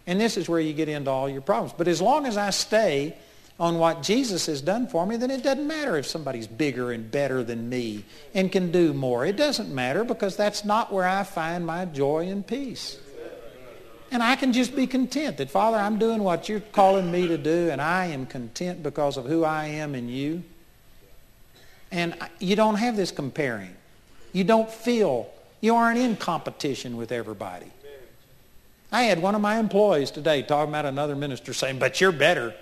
And 0.07 0.19
this 0.19 0.37
is 0.37 0.47
where 0.47 0.59
you 0.59 0.73
get 0.73 0.87
into 0.87 1.11
all 1.11 1.27
your 1.27 1.41
problems. 1.41 1.73
But 1.77 1.89
as 1.89 2.01
long 2.01 2.25
as 2.25 2.37
I 2.37 2.49
stay 2.51 3.17
on 3.63 3.79
what 3.79 4.03
Jesus 4.03 4.47
has 4.47 4.61
done 4.61 4.87
for 4.87 5.05
me, 5.05 5.15
then 5.15 5.31
it 5.31 5.41
doesn't 5.41 5.65
matter 5.65 5.95
if 5.95 6.05
somebody's 6.05 6.47
bigger 6.47 6.91
and 6.91 7.09
better 7.09 7.45
than 7.45 7.69
me 7.69 8.03
and 8.33 8.51
can 8.51 8.73
do 8.73 8.91
more. 8.91 9.25
It 9.25 9.37
doesn't 9.37 9.73
matter 9.73 10.03
because 10.03 10.35
that's 10.35 10.65
not 10.65 10.91
where 10.91 11.07
I 11.07 11.23
find 11.23 11.65
my 11.65 11.85
joy 11.85 12.27
and 12.27 12.45
peace. 12.45 12.99
And 14.11 14.21
I 14.21 14.35
can 14.35 14.51
just 14.51 14.75
be 14.75 14.85
content 14.85 15.37
that, 15.37 15.49
Father, 15.49 15.77
I'm 15.77 15.97
doing 15.97 16.21
what 16.21 16.49
you're 16.49 16.59
calling 16.59 17.09
me 17.09 17.25
to 17.29 17.37
do, 17.37 17.69
and 17.71 17.81
I 17.81 18.07
am 18.07 18.25
content 18.25 18.83
because 18.83 19.15
of 19.15 19.27
who 19.27 19.45
I 19.45 19.67
am 19.67 19.95
in 19.95 20.09
you. 20.09 20.43
And 21.89 22.15
you 22.39 22.57
don't 22.57 22.75
have 22.75 22.97
this 22.97 23.11
comparing. 23.11 23.73
You 24.33 24.43
don't 24.43 24.69
feel, 24.69 25.29
you 25.61 25.73
aren't 25.73 25.99
in 25.99 26.17
competition 26.17 26.97
with 26.97 27.13
everybody. 27.13 27.67
I 28.91 29.03
had 29.03 29.21
one 29.21 29.35
of 29.35 29.41
my 29.41 29.57
employees 29.57 30.11
today 30.11 30.41
talking 30.41 30.69
about 30.69 30.85
another 30.85 31.15
minister 31.15 31.53
saying, 31.53 31.79
but 31.79 32.01
you're 32.01 32.11
better. 32.11 32.53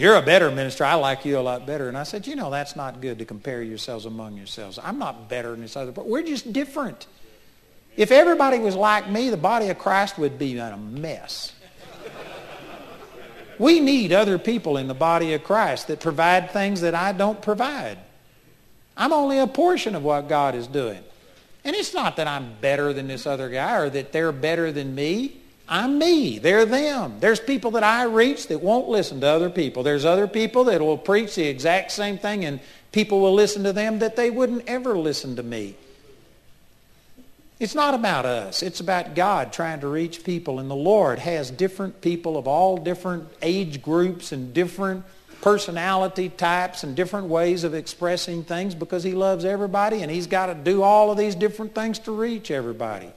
You're 0.00 0.16
a 0.16 0.22
better 0.22 0.50
minister. 0.50 0.82
I 0.82 0.94
like 0.94 1.26
you 1.26 1.38
a 1.38 1.40
lot 1.40 1.66
better. 1.66 1.86
And 1.86 1.98
I 1.98 2.04
said, 2.04 2.26
you 2.26 2.34
know, 2.34 2.48
that's 2.48 2.74
not 2.74 3.02
good 3.02 3.18
to 3.18 3.26
compare 3.26 3.62
yourselves 3.62 4.06
among 4.06 4.38
yourselves. 4.38 4.78
I'm 4.82 4.98
not 4.98 5.28
better 5.28 5.50
than 5.50 5.60
this 5.60 5.76
other, 5.76 5.92
but 5.92 6.06
we're 6.06 6.22
just 6.22 6.54
different. 6.54 7.06
If 7.98 8.10
everybody 8.10 8.58
was 8.60 8.74
like 8.74 9.10
me, 9.10 9.28
the 9.28 9.36
body 9.36 9.68
of 9.68 9.78
Christ 9.78 10.16
would 10.16 10.38
be 10.38 10.52
in 10.52 10.58
a 10.58 10.78
mess. 10.78 11.52
we 13.58 13.78
need 13.78 14.10
other 14.10 14.38
people 14.38 14.78
in 14.78 14.88
the 14.88 14.94
body 14.94 15.34
of 15.34 15.44
Christ 15.44 15.88
that 15.88 16.00
provide 16.00 16.50
things 16.50 16.80
that 16.80 16.94
I 16.94 17.12
don't 17.12 17.42
provide. 17.42 17.98
I'm 18.96 19.12
only 19.12 19.36
a 19.36 19.46
portion 19.46 19.94
of 19.94 20.02
what 20.02 20.30
God 20.30 20.54
is 20.54 20.66
doing. 20.66 21.04
And 21.62 21.76
it's 21.76 21.92
not 21.92 22.16
that 22.16 22.26
I'm 22.26 22.54
better 22.62 22.94
than 22.94 23.06
this 23.06 23.26
other 23.26 23.50
guy 23.50 23.76
or 23.76 23.90
that 23.90 24.12
they're 24.12 24.32
better 24.32 24.72
than 24.72 24.94
me. 24.94 25.36
I'm 25.70 25.98
me. 26.00 26.40
They're 26.40 26.66
them. 26.66 27.20
There's 27.20 27.38
people 27.38 27.70
that 27.72 27.84
I 27.84 28.02
reach 28.02 28.48
that 28.48 28.60
won't 28.60 28.88
listen 28.88 29.20
to 29.20 29.28
other 29.28 29.48
people. 29.48 29.84
There's 29.84 30.04
other 30.04 30.26
people 30.26 30.64
that 30.64 30.80
will 30.80 30.98
preach 30.98 31.36
the 31.36 31.46
exact 31.46 31.92
same 31.92 32.18
thing 32.18 32.44
and 32.44 32.58
people 32.90 33.20
will 33.20 33.34
listen 33.34 33.62
to 33.62 33.72
them 33.72 34.00
that 34.00 34.16
they 34.16 34.30
wouldn't 34.30 34.64
ever 34.66 34.98
listen 34.98 35.36
to 35.36 35.44
me. 35.44 35.76
It's 37.60 37.76
not 37.76 37.94
about 37.94 38.26
us. 38.26 38.64
It's 38.64 38.80
about 38.80 39.14
God 39.14 39.52
trying 39.52 39.80
to 39.80 39.86
reach 39.86 40.24
people. 40.24 40.58
And 40.58 40.68
the 40.68 40.74
Lord 40.74 41.20
has 41.20 41.52
different 41.52 42.00
people 42.00 42.36
of 42.36 42.48
all 42.48 42.76
different 42.76 43.28
age 43.40 43.80
groups 43.80 44.32
and 44.32 44.52
different 44.52 45.04
personality 45.40 46.30
types 46.30 46.82
and 46.82 46.96
different 46.96 47.28
ways 47.28 47.62
of 47.62 47.74
expressing 47.74 48.42
things 48.42 48.74
because 48.74 49.04
he 49.04 49.12
loves 49.12 49.44
everybody 49.44 50.02
and 50.02 50.10
he's 50.10 50.26
got 50.26 50.46
to 50.46 50.54
do 50.54 50.82
all 50.82 51.12
of 51.12 51.16
these 51.16 51.36
different 51.36 51.76
things 51.76 52.00
to 52.00 52.12
reach 52.12 52.50
everybody. 52.50 53.12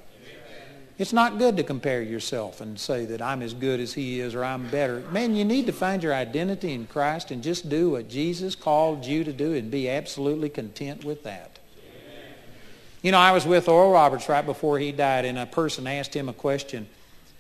It's 0.99 1.13
not 1.13 1.39
good 1.39 1.57
to 1.57 1.63
compare 1.63 2.03
yourself 2.03 2.61
and 2.61 2.79
say 2.79 3.05
that 3.05 3.21
I'm 3.21 3.41
as 3.41 3.53
good 3.53 3.79
as 3.79 3.93
he 3.93 4.19
is 4.19 4.35
or 4.35 4.43
I'm 4.43 4.69
better. 4.69 4.99
Man, 5.11 5.35
you 5.35 5.43
need 5.43 5.65
to 5.65 5.71
find 5.71 6.03
your 6.03 6.13
identity 6.13 6.71
in 6.71 6.85
Christ 6.85 7.31
and 7.31 7.41
just 7.41 7.67
do 7.67 7.91
what 7.91 8.09
Jesus 8.09 8.53
called 8.53 9.03
you 9.03 9.23
to 9.23 9.33
do 9.33 9.53
and 9.53 9.71
be 9.71 9.89
absolutely 9.89 10.49
content 10.49 11.03
with 11.03 11.23
that. 11.23 11.57
You 13.01 13.11
know, 13.11 13.17
I 13.17 13.31
was 13.31 13.45
with 13.45 13.67
Oral 13.67 13.91
Roberts 13.91 14.29
right 14.29 14.45
before 14.45 14.79
he 14.79 14.93
died, 14.93 15.25
and 15.25 15.37
a 15.37 15.45
person 15.45 15.87
asked 15.87 16.15
him 16.15 16.29
a 16.29 16.33
question. 16.33 16.87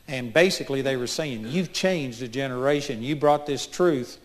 And 0.09 0.33
basically, 0.33 0.81
they 0.81 0.97
were 0.97 1.07
saying, 1.07 1.47
You've 1.47 1.71
changed 1.71 2.21
a 2.21 2.27
generation. 2.27 3.01
You 3.01 3.15
brought 3.15 3.45
this 3.45 3.65
truth 3.65 4.19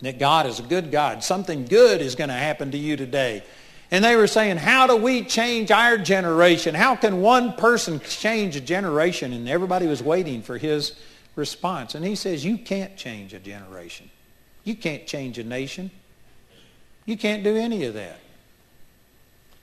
that 0.00 0.20
God 0.20 0.46
is 0.46 0.60
a 0.60 0.62
good 0.62 0.92
God. 0.92 1.24
Something 1.24 1.64
good 1.64 2.00
is 2.00 2.14
going 2.14 2.28
to 2.28 2.34
happen 2.34 2.70
to 2.70 2.78
you 2.78 2.96
today. 2.96 3.42
And 3.92 4.02
they 4.02 4.16
were 4.16 4.26
saying, 4.26 4.56
How 4.56 4.86
do 4.86 4.96
we 4.96 5.22
change 5.22 5.70
our 5.70 5.98
generation? 5.98 6.74
How 6.74 6.96
can 6.96 7.20
one 7.20 7.52
person 7.52 8.00
change 8.00 8.56
a 8.56 8.60
generation? 8.60 9.34
And 9.34 9.46
everybody 9.46 9.86
was 9.86 10.02
waiting 10.02 10.42
for 10.42 10.56
his 10.56 10.96
response. 11.36 11.94
And 11.94 12.04
he 12.04 12.16
says, 12.16 12.42
You 12.42 12.56
can't 12.56 12.96
change 12.96 13.34
a 13.34 13.38
generation. 13.38 14.10
You 14.64 14.76
can't 14.76 15.06
change 15.06 15.38
a 15.38 15.44
nation. 15.44 15.90
You 17.04 17.18
can't 17.18 17.44
do 17.44 17.54
any 17.54 17.84
of 17.84 17.92
that. 17.94 18.18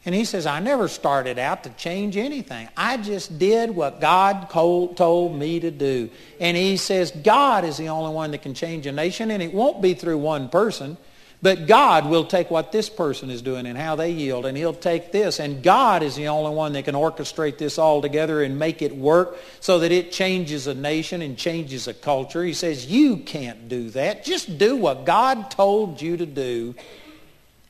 And 0.06 0.14
he 0.14 0.26
says, 0.26 0.46
I 0.46 0.60
never 0.60 0.88
started 0.88 1.40
out 1.40 1.64
to 1.64 1.72
change 1.72 2.16
anything. 2.16 2.70
I 2.78 2.98
just 2.98 3.40
did 3.40 3.72
what 3.72 4.00
God 4.00 4.50
told 4.50 5.36
me 5.36 5.60
to 5.60 5.72
do. 5.72 6.10
And 6.40 6.56
he 6.56 6.78
says, 6.78 7.12
God 7.12 7.66
is 7.66 7.78
the 7.78 7.90
only 7.90 8.14
one 8.14 8.32
that 8.32 8.44
can 8.44 8.54
change 8.54 8.86
a 8.86 8.92
nation, 8.92 9.32
and 9.32 9.42
it 9.42 9.54
won't 9.54 9.82
be 9.82 9.96
through 9.96 10.20
one 10.20 10.50
person. 10.50 10.98
But 11.42 11.68
God 11.68 12.06
will 12.06 12.26
take 12.26 12.52
what 12.52 12.74
this 12.74 12.90
person 12.90 13.30
is 13.30 13.42
doing 13.42 13.66
and 13.66 13.78
how 13.78 13.96
they 13.96 14.12
yield, 14.12 14.46
and 14.46 14.58
he'll 14.58 14.74
take 14.74 15.14
this. 15.14 15.40
And 15.40 15.64
God 15.64 16.04
is 16.04 16.18
the 16.18 16.28
only 16.28 16.54
one 16.54 16.74
that 16.74 16.84
can 16.84 16.96
orchestrate 16.96 17.58
this 17.58 17.78
all 17.78 18.02
together 18.02 18.44
and 18.44 18.60
make 18.60 18.82
it 18.82 18.94
work 18.94 19.38
so 19.62 19.80
that 19.80 19.92
it 19.94 20.12
changes 20.12 20.68
a 20.68 20.74
nation 20.74 21.22
and 21.22 21.38
changes 21.38 21.88
a 21.88 21.94
culture. 21.94 22.44
He 22.44 22.54
says, 22.54 22.88
you 22.88 23.16
can't 23.18 23.70
do 23.70 23.90
that. 23.92 24.26
Just 24.26 24.58
do 24.58 24.76
what 24.76 25.06
God 25.06 25.50
told 25.50 26.02
you 26.02 26.18
to 26.18 26.26
do 26.26 26.76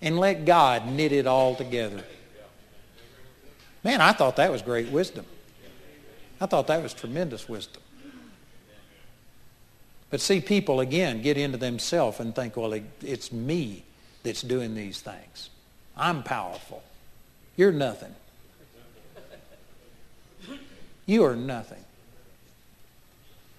and 0.02 0.18
let 0.18 0.46
God 0.46 0.88
knit 0.88 1.12
it 1.12 1.28
all 1.28 1.56
together. 1.56 2.04
Man, 3.84 4.02
I 4.02 4.14
thought 4.14 4.38
that 4.38 4.52
was 4.52 4.64
great 4.64 4.90
wisdom. 4.90 5.26
I 6.42 6.48
thought 6.48 6.68
that 6.68 6.82
was 6.82 6.94
tremendous 6.94 7.48
wisdom. 7.48 7.84
But 10.10 10.22
see, 10.22 10.42
people 10.42 10.80
again 10.80 11.22
get 11.22 11.38
into 11.38 11.58
themselves 11.58 12.20
and 12.20 12.36
think, 12.36 12.58
well, 12.58 12.74
it's 13.02 13.32
me 13.32 13.84
that's 14.24 14.42
doing 14.42 14.74
these 14.74 15.02
things. 15.02 15.50
I'm 15.96 16.24
powerful. 16.24 16.84
You're 17.56 17.72
nothing. 17.72 18.16
You 21.06 21.24
are 21.26 21.36
nothing. 21.36 21.84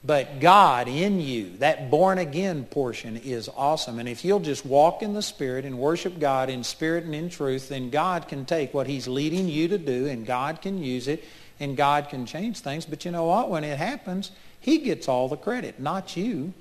But 0.03 0.41
God 0.41 0.89
in 0.89 1.21
you, 1.21 1.59
that 1.59 1.91
born 1.91 2.17
again 2.19 2.65
portion 2.65 3.19
is 3.19 3.51
awesome. 3.55 3.99
And 3.99 4.09
if 4.09 4.25
you'll 4.25 4.41
just 4.41 4.65
walk 4.65 5.03
in 5.03 5.13
the 5.13 5.21
Spirit 5.21 5.67
and 5.67 5.79
worship 5.79 6.19
God 6.19 6.49
in 6.49 6.65
spirit 6.65 7.05
and 7.05 7.15
in 7.15 7.29
truth, 7.29 7.69
then 7.69 7.91
God 7.91 8.27
can 8.27 8.47
take 8.47 8.73
what 8.73 8.87
he's 8.87 9.07
leading 9.07 9.47
you 9.47 9.69
to 9.69 9.77
do 9.77 10.07
and 10.07 10.25
God 10.25 10.63
can 10.63 10.83
use 10.83 11.07
it 11.07 11.23
and 11.59 11.77
God 11.77 12.09
can 12.09 12.25
change 12.25 12.61
things. 12.61 12.87
But 12.87 13.05
you 13.05 13.11
know 13.11 13.27
what? 13.27 13.51
When 13.51 13.63
it 13.63 13.77
happens, 13.77 14.31
he 14.61 14.79
gets 14.79 15.09
all 15.09 15.29
the 15.29 15.37
credit, 15.37 15.81
not 15.81 16.17
you. 16.17 16.53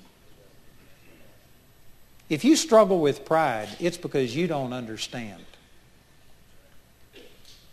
If 2.28 2.44
you 2.44 2.56
struggle 2.56 3.00
with 3.00 3.24
pride, 3.24 3.68
it's 3.80 3.96
because 3.96 4.34
you 4.34 4.46
don't 4.46 4.72
understand 4.72 5.44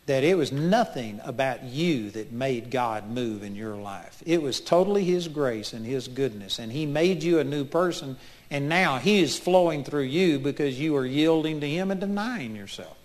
that 0.08 0.24
it 0.24 0.38
was 0.38 0.54
nothing 0.54 1.20
about 1.24 1.64
you 1.64 2.10
that 2.12 2.32
made 2.32 2.72
God 2.72 3.10
move 3.10 3.44
in 3.44 3.56
your 3.56 3.76
life. 3.76 4.24
It 4.26 4.42
was 4.42 4.62
totally 4.62 5.04
his 5.04 5.28
grace 5.28 5.74
and 5.74 5.86
his 5.86 6.08
goodness. 6.08 6.60
And 6.60 6.72
he 6.72 6.86
made 6.86 7.24
you 7.24 7.40
a 7.40 7.44
new 7.44 7.66
person. 7.66 8.16
And 8.50 8.70
now 8.70 9.00
he 9.00 9.22
is 9.22 9.38
flowing 9.38 9.84
through 9.84 10.04
you 10.04 10.40
because 10.40 10.80
you 10.80 10.96
are 10.96 11.06
yielding 11.06 11.60
to 11.60 11.68
him 11.68 11.92
and 11.92 12.00
denying 12.00 12.56
yourself. 12.56 12.96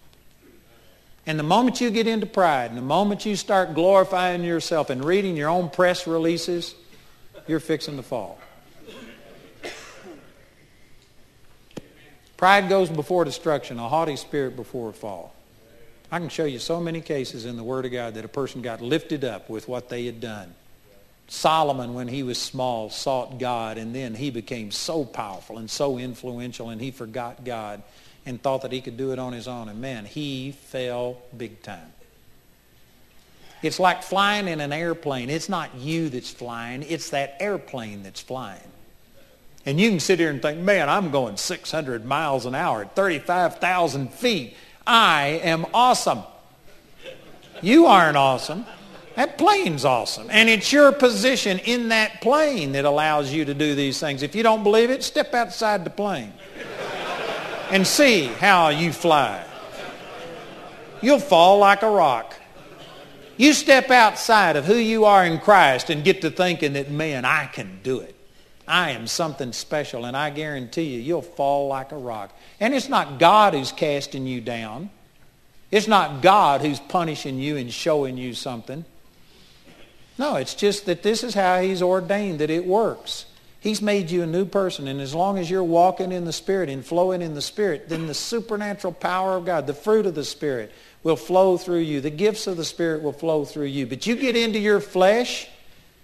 And 1.27 1.41
the 1.41 1.45
moment 1.45 1.81
you 1.81 1.91
get 1.91 2.07
into 2.07 2.27
pride, 2.27 2.71
and 2.71 2.79
the 2.79 2.83
moment 2.83 3.27
you 3.27 3.35
start 3.35 3.75
glorifying 3.75 4.45
yourself 4.45 4.89
and 4.89 5.05
reading 5.05 5.37
your 5.37 5.49
own 5.51 5.71
press 5.71 6.07
releases, 6.07 6.77
you're 7.47 7.61
fixing 7.61 7.97
to 7.97 8.03
fall. 8.03 8.39
Pride 12.37 12.69
goes 12.69 12.91
before 12.91 13.25
destruction, 13.25 13.79
a 13.79 13.89
haughty 13.89 14.17
spirit 14.17 14.57
before 14.57 14.91
a 14.91 14.93
fall. 14.93 15.33
I 16.11 16.19
can 16.19 16.29
show 16.29 16.45
you 16.45 16.59
so 16.59 16.81
many 16.81 17.01
cases 17.01 17.45
in 17.45 17.57
the 17.57 17.63
Word 17.63 17.87
of 17.87 17.93
God 17.93 18.15
that 18.15 18.25
a 18.25 18.29
person 18.29 18.63
got 18.63 18.81
lifted 18.81 19.25
up 19.25 19.49
with 19.49 19.69
what 19.69 19.89
they 19.89 20.07
had 20.07 20.21
done. 20.21 20.55
Solomon, 21.29 21.95
when 21.95 22.09
he 22.09 22.23
was 22.23 22.39
small, 22.39 22.91
sought 22.91 23.39
God, 23.39 23.79
and 23.79 23.95
then 23.95 24.15
he 24.15 24.31
became 24.31 24.71
so 24.73 25.05
powerful 25.05 25.57
and 25.57 25.71
so 25.71 25.99
influential, 25.99 26.69
and 26.69 26.81
he 26.81 26.91
forgot 26.91 27.45
God 27.45 27.83
and 28.27 28.43
thought 28.43 28.63
that 28.63 28.73
he 28.73 28.81
could 28.81 28.97
do 28.97 29.13
it 29.13 29.19
on 29.19 29.33
his 29.33 29.47
own. 29.49 29.69
And 29.69 29.81
man, 29.81 30.05
he 30.05 30.53
fell 30.53 31.19
big 31.37 31.63
time. 31.63 31.92
It's 33.63 33.79
like 33.79 34.03
flying 34.03 34.49
in 34.49 34.61
an 34.61 34.73
airplane. 34.73 35.31
It's 35.31 35.49
not 35.49 35.75
you 35.77 36.09
that's 36.09 36.31
flying. 36.31 36.83
It's 36.83 37.11
that 37.11 37.37
airplane 37.41 38.03
that's 38.03 38.21
flying. 38.21 38.61
And 39.65 39.79
you 39.79 39.91
can 39.91 40.01
sit 40.01 40.19
here 40.19 40.31
and 40.31 40.43
think, 40.43 40.59
man, 40.59 40.89
I'm 40.89 41.11
going 41.11 41.37
600 41.37 42.05
miles 42.05 42.47
an 42.47 42.55
hour 42.55 42.83
at 42.83 42.97
35,000 42.97 44.13
feet. 44.13 44.57
I 44.85 45.41
am 45.45 45.67
awesome. 45.73 46.23
You 47.61 47.87
aren't 47.87 48.17
awesome. 48.17 48.67
That 49.15 49.39
plane's 49.39 49.85
awesome. 49.85 50.29
And 50.31 50.49
it's 50.49 50.73
your 50.73 50.91
position 50.91 51.61
in 51.61 51.91
that 51.91 52.21
plane 52.21 52.73
that 52.73 52.85
allows 52.85 53.33
you 53.33 53.45
to 53.45 53.55
do 53.55 53.75
these 53.77 54.01
things. 54.01 54.23
If 54.23 54.35
you 54.35 54.43
don't 54.43 54.65
believe 54.65 54.91
it, 54.91 55.05
step 55.05 55.33
outside 55.35 55.85
the 55.85 55.91
plane 55.91 56.33
and 57.71 57.87
see 57.87 58.25
how 58.25 58.71
you 58.71 58.93
fly. 58.93 59.45
You'll 61.01 61.21
fall 61.21 61.59
like 61.59 61.83
a 61.83 61.91
rock. 61.91 62.35
You 63.37 63.53
step 63.53 63.91
outside 63.91 64.57
of 64.57 64.67
who 64.67 64.77
you 64.77 65.05
are 65.05 65.25
in 65.25 65.39
Christ 65.39 65.91
and 65.91 66.05
get 66.05 66.21
to 66.21 66.31
thinking 66.31 66.75
that, 66.75 66.91
man, 66.91 67.25
I 67.25 67.47
can 67.47 67.81
do 67.83 68.01
it. 68.01 68.15
I 68.69 68.91
am 68.91 69.07
something 69.07 69.53
special, 69.53 70.05
and 70.05 70.17
I 70.17 70.31
guarantee 70.31 70.95
you, 70.95 71.01
you'll 71.01 71.23
fall 71.23 71.69
like 71.69 71.93
a 71.93 71.97
rock. 71.97 72.37
And 72.61 72.75
it's 72.75 72.89
not 72.89 73.19
God 73.19 73.55
who's 73.55 73.73
casting 73.73 74.27
you 74.27 74.41
down. 74.41 74.91
It's 75.71 75.89
not 75.89 76.23
God 76.23 76.61
who's 76.61 76.79
punishing 76.79 77.39
you 77.39 77.57
and 77.57 77.73
showing 77.73 78.17
you 78.17 78.35
something. 78.35 78.85
No, 80.19 80.37
it's 80.37 80.55
just 80.55 80.87
that 80.87 81.03
this 81.03 81.25
is 81.25 81.35
how 81.35 81.61
he's 81.61 81.83
ordained 81.83 82.39
that 82.39 82.51
it 82.51 82.67
works. 82.67 83.25
He's 83.63 83.81
made 83.81 84.11
you 84.11 84.23
a 84.23 84.27
new 84.27 84.45
person, 84.45 84.89
and 84.89 85.01
as 85.01 85.15
long 85.15 85.39
as 85.39 85.49
you're 85.49 85.63
walking 85.63 86.11
in 86.11 86.25
the 86.25 86.33
Spirit 86.33 86.69
and 86.69 86.85
flowing 86.85 87.23
in 87.23 87.35
the 87.35 87.41
Spirit, 87.41 87.89
then 87.89 88.09
the 88.09 88.15
supernatural 88.15 88.93
power 88.93 89.37
of 89.37 89.47
God, 89.47 89.69
the 89.69 89.73
fruit 89.73 90.05
of 90.05 90.17
the 90.17 90.25
Spirit, 90.25 90.73
will 91.05 91.17
flow 91.17 91.57
through 91.57 91.79
you. 91.79 92.01
The 92.01 92.11
gifts 92.11 92.49
of 92.49 92.57
the 92.57 92.65
Spirit 92.65 93.03
will 93.03 93.13
flow 93.13 93.45
through 93.45 93.67
you. 93.67 93.87
But 93.87 94.05
you 94.05 94.17
get 94.17 94.37
into 94.37 94.59
your 94.59 94.81
flesh, 94.81 95.49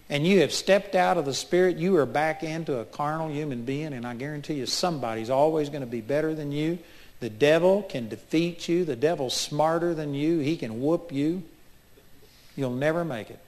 and 0.09 0.25
you 0.25 0.41
have 0.41 0.53
stepped 0.53 0.95
out 0.95 1.19
of 1.19 1.25
the 1.25 1.35
spirit, 1.35 1.77
you 1.77 1.97
are 1.97 2.07
back 2.07 2.43
into 2.43 2.79
a 2.79 2.85
carnal 2.85 3.29
human 3.29 3.65
being, 3.65 3.93
and 3.93 4.07
I 4.07 4.15
guarantee 4.15 4.55
you 4.55 4.67
somebody's 4.67 5.29
always 5.29 5.69
going 5.69 5.83
to 5.83 5.87
be 5.87 6.01
better 6.01 6.35
than 6.35 6.53
you. 6.53 6.79
The 7.21 7.29
devil 7.29 7.83
can 7.83 8.09
defeat 8.09 8.69
you. 8.69 8.85
The 8.85 8.97
devil's 8.97 9.35
smarter 9.35 9.95
than 9.95 10.15
you. 10.15 10.39
He 10.39 10.57
can 10.57 10.81
whoop 10.81 11.11
you. 11.13 11.43
You'll 12.57 12.71
never 12.71 13.05
make 13.05 13.31
it. 13.31 13.41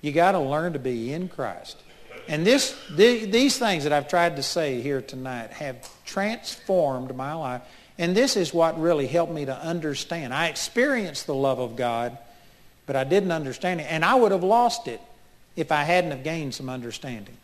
You 0.00 0.10
got 0.12 0.32
to 0.32 0.40
learn 0.40 0.72
to 0.72 0.78
be 0.78 1.12
in 1.12 1.28
Christ. 1.28 1.76
And 2.28 2.46
this, 2.46 2.78
these 2.90 3.58
things 3.58 3.84
that 3.84 3.92
I've 3.92 4.08
tried 4.08 4.36
to 4.36 4.42
say 4.42 4.80
here 4.80 5.02
tonight 5.02 5.50
have 5.50 5.88
transformed 6.04 7.14
my 7.16 7.34
life. 7.34 7.62
And 7.98 8.16
this 8.16 8.36
is 8.36 8.54
what 8.54 8.80
really 8.80 9.06
helped 9.06 9.32
me 9.32 9.44
to 9.44 9.56
understand. 9.56 10.32
I 10.32 10.48
experienced 10.48 11.26
the 11.26 11.34
love 11.34 11.58
of 11.58 11.76
God, 11.76 12.16
but 12.86 12.96
I 12.96 13.04
didn't 13.04 13.32
understand 13.32 13.80
it. 13.80 13.86
And 13.90 14.04
I 14.04 14.14
would 14.14 14.32
have 14.32 14.44
lost 14.44 14.88
it 14.88 15.00
if 15.56 15.70
I 15.70 15.82
hadn't 15.82 16.10
have 16.10 16.24
gained 16.24 16.54
some 16.54 16.68
understanding. 16.68 17.36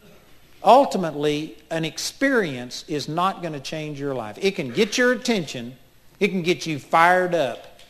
Ultimately, 0.64 1.56
an 1.70 1.84
experience 1.84 2.84
is 2.88 3.08
not 3.08 3.42
going 3.42 3.52
to 3.52 3.60
change 3.60 4.00
your 4.00 4.14
life. 4.14 4.38
It 4.40 4.56
can 4.56 4.70
get 4.70 4.98
your 4.98 5.12
attention. 5.12 5.76
It 6.18 6.28
can 6.28 6.42
get 6.42 6.66
you 6.66 6.78
fired 6.78 7.34
up. 7.34 7.80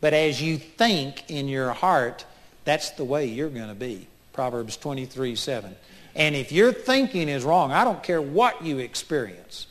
But 0.00 0.12
as 0.12 0.42
you 0.42 0.58
think 0.58 1.30
in 1.30 1.48
your 1.48 1.72
heart, 1.72 2.24
that's 2.64 2.90
the 2.90 3.04
way 3.04 3.26
you're 3.26 3.48
going 3.48 3.68
to 3.68 3.74
be. 3.74 4.08
Proverbs 4.32 4.76
23, 4.76 5.34
7. 5.36 5.74
And 6.16 6.34
if 6.34 6.50
your 6.50 6.72
thinking 6.72 7.28
is 7.28 7.44
wrong, 7.44 7.72
I 7.72 7.84
don't 7.84 8.02
care 8.02 8.22
what 8.22 8.64
you 8.64 8.78
experience. 8.78 9.66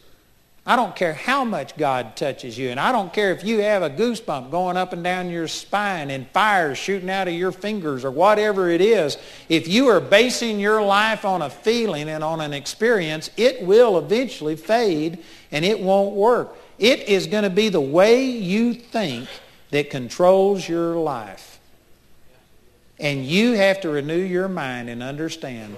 I 0.68 0.76
don't 0.76 0.96
care 0.96 1.14
how 1.14 1.44
much 1.44 1.76
God 1.76 2.16
touches 2.16 2.58
you. 2.58 2.70
And 2.70 2.80
I 2.80 2.92
don't 2.92 3.12
care 3.12 3.32
if 3.32 3.44
you 3.44 3.60
have 3.60 3.82
a 3.82 3.90
goosebump 3.90 4.52
going 4.52 4.78
up 4.78 4.94
and 4.94 5.04
down 5.04 5.30
your 5.30 5.48
spine 5.48 6.12
and 6.12 6.28
fire 6.30 6.76
shooting 6.76 7.10
out 7.10 7.28
of 7.28 7.34
your 7.34 7.52
fingers 7.52 8.06
or 8.06 8.12
whatever 8.12 8.70
it 8.70 8.82
is. 8.82 9.18
If 9.50 9.68
you 9.68 9.88
are 9.90 10.00
basing 10.00 10.60
your 10.60 10.84
life 10.84 11.26
on 11.26 11.42
a 11.42 11.50
feeling 11.50 12.10
and 12.10 12.24
on 12.24 12.42
an 12.42 12.54
experience, 12.54 13.32
it 13.38 13.64
will 13.64 13.98
eventually 13.98 14.56
fade 14.56 15.24
and 15.52 15.66
it 15.66 15.80
won't 15.80 16.16
work. 16.16 16.58
It 16.78 17.02
is 17.02 17.26
going 17.26 17.44
to 17.44 17.50
be 17.50 17.70
the 17.70 17.82
way 17.82 18.26
you 18.26 18.74
think 18.76 19.30
that 19.72 19.90
controls 19.90 20.68
your 20.68 20.96
life. 20.96 21.60
And 23.00 23.26
you 23.26 23.54
have 23.54 23.82
to 23.82 23.90
renew 23.90 24.22
your 24.22 24.48
mind 24.48 24.90
and 24.90 25.04
understand 25.04 25.78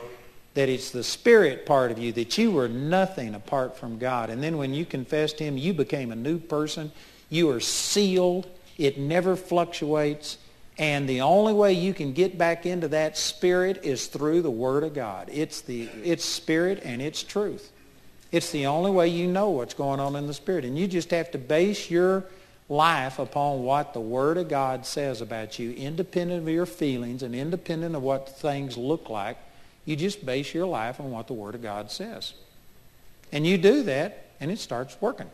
that 0.57 0.69
it's 0.69 0.89
the 0.89 1.03
spirit 1.03 1.67
part 1.67 1.91
of 1.91 1.99
you, 1.99 2.11
that 2.11 2.35
you 2.35 2.49
were 2.49 2.67
nothing 2.67 3.35
apart 3.35 3.77
from 3.77 3.99
God. 3.99 4.31
And 4.31 4.41
then 4.41 4.57
when 4.57 4.73
you 4.73 4.85
confessed 4.85 5.37
him, 5.37 5.55
you 5.55 5.71
became 5.71 6.11
a 6.11 6.15
new 6.15 6.39
person. 6.39 6.91
You 7.29 7.51
are 7.51 7.59
sealed. 7.59 8.49
It 8.75 8.97
never 8.97 9.35
fluctuates. 9.35 10.39
And 10.79 11.07
the 11.07 11.21
only 11.21 11.53
way 11.53 11.73
you 11.73 11.93
can 11.93 12.11
get 12.11 12.39
back 12.39 12.65
into 12.65 12.87
that 12.87 13.19
spirit 13.19 13.81
is 13.83 14.07
through 14.07 14.41
the 14.41 14.49
Word 14.49 14.83
of 14.83 14.95
God. 14.95 15.29
It's, 15.31 15.61
the, 15.61 15.89
it's 16.03 16.25
spirit 16.25 16.81
and 16.83 17.03
it's 17.03 17.21
truth. 17.21 17.71
It's 18.31 18.49
the 18.49 18.65
only 18.65 18.89
way 18.89 19.09
you 19.09 19.27
know 19.27 19.51
what's 19.51 19.75
going 19.75 19.99
on 19.99 20.15
in 20.15 20.25
the 20.25 20.33
spirit. 20.33 20.65
And 20.65 20.75
you 20.75 20.87
just 20.87 21.11
have 21.11 21.29
to 21.33 21.37
base 21.37 21.91
your 21.91 22.25
life 22.67 23.19
upon 23.19 23.61
what 23.61 23.93
the 23.93 24.01
Word 24.01 24.39
of 24.39 24.49
God 24.49 24.87
says 24.87 25.21
about 25.21 25.59
you, 25.59 25.73
independent 25.73 26.41
of 26.41 26.49
your 26.49 26.65
feelings 26.65 27.21
and 27.21 27.35
independent 27.35 27.95
of 27.95 28.01
what 28.01 28.39
things 28.39 28.75
look 28.75 29.07
like. 29.07 29.37
You 29.87 29.95
just 29.95 30.25
base 30.25 30.53
your 30.53 30.67
life 30.67 30.99
on 30.99 31.11
what 31.11 31.27
the 31.27 31.33
Word 31.33 31.55
of 31.55 31.63
God 31.63 31.89
says. 31.89 32.33
And 33.31 33.47
you 33.47 33.57
do 33.57 33.83
that, 33.83 34.25
and 34.41 34.51
it 34.51 34.59
starts 34.59 34.97
working. 34.99 35.29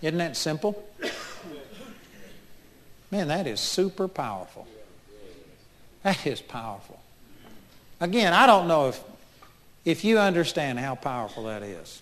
Isn't 0.00 0.16
that 0.16 0.34
simple? 0.34 0.82
Man, 3.10 3.28
that 3.28 3.46
is 3.46 3.60
super 3.60 4.08
powerful. 4.08 4.66
That 6.04 6.26
is 6.26 6.40
powerful. 6.40 6.98
Again, 8.00 8.32
I 8.32 8.46
don't 8.46 8.66
know 8.66 8.88
if, 8.88 9.04
if 9.84 10.02
you 10.02 10.18
understand 10.18 10.78
how 10.78 10.94
powerful 10.94 11.44
that 11.44 11.62
is. 11.62 12.00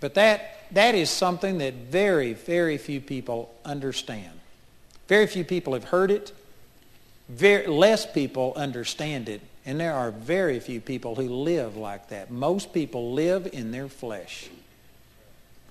But 0.00 0.14
that, 0.14 0.64
that 0.72 0.96
is 0.96 1.10
something 1.10 1.58
that 1.58 1.74
very, 1.74 2.32
very 2.32 2.76
few 2.76 3.00
people 3.00 3.54
understand. 3.64 4.40
Very 5.06 5.28
few 5.28 5.44
people 5.44 5.74
have 5.74 5.84
heard 5.84 6.10
it. 6.10 6.32
Very, 7.30 7.68
less 7.68 8.10
people 8.10 8.52
understand 8.56 9.28
it. 9.28 9.40
And 9.64 9.78
there 9.78 9.94
are 9.94 10.10
very 10.10 10.58
few 10.58 10.80
people 10.80 11.14
who 11.14 11.28
live 11.28 11.76
like 11.76 12.08
that. 12.08 12.30
Most 12.30 12.72
people 12.72 13.12
live 13.12 13.48
in 13.52 13.70
their 13.70 13.88
flesh 13.88 14.48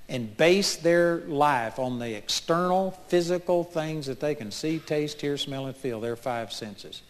and 0.08 0.36
base 0.38 0.78
their 0.78 1.18
life 1.18 1.78
on 1.78 2.00
the 2.00 2.16
external 2.16 2.92
physical 3.08 3.64
things 3.64 4.06
that 4.06 4.20
they 4.20 4.36
can 4.36 4.52
see, 4.52 4.80
taste, 4.80 5.20
hear, 5.22 5.38
smell, 5.38 5.66
and 5.66 5.76
feel, 5.76 6.00
their 6.00 6.16
five 6.16 6.54
senses. 6.54 7.02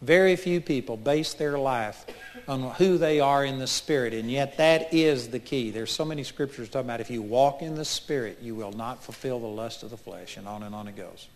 Very 0.00 0.36
few 0.36 0.60
people 0.60 0.96
base 0.96 1.34
their 1.34 1.58
life 1.58 2.06
on 2.46 2.62
who 2.74 2.98
they 2.98 3.18
are 3.18 3.44
in 3.44 3.58
the 3.58 3.66
Spirit, 3.66 4.14
and 4.14 4.30
yet 4.30 4.58
that 4.58 4.94
is 4.94 5.28
the 5.28 5.40
key. 5.40 5.70
There's 5.70 5.90
so 5.90 6.04
many 6.04 6.22
scriptures 6.22 6.68
talking 6.68 6.86
about 6.86 7.00
if 7.00 7.10
you 7.10 7.20
walk 7.20 7.62
in 7.62 7.74
the 7.74 7.84
Spirit, 7.84 8.38
you 8.40 8.54
will 8.54 8.72
not 8.72 9.02
fulfill 9.02 9.40
the 9.40 9.46
lust 9.46 9.82
of 9.82 9.90
the 9.90 9.96
flesh, 9.96 10.36
and 10.36 10.46
on 10.46 10.62
and 10.62 10.74
on 10.74 10.86
it 10.86 10.96
goes. 10.96 11.26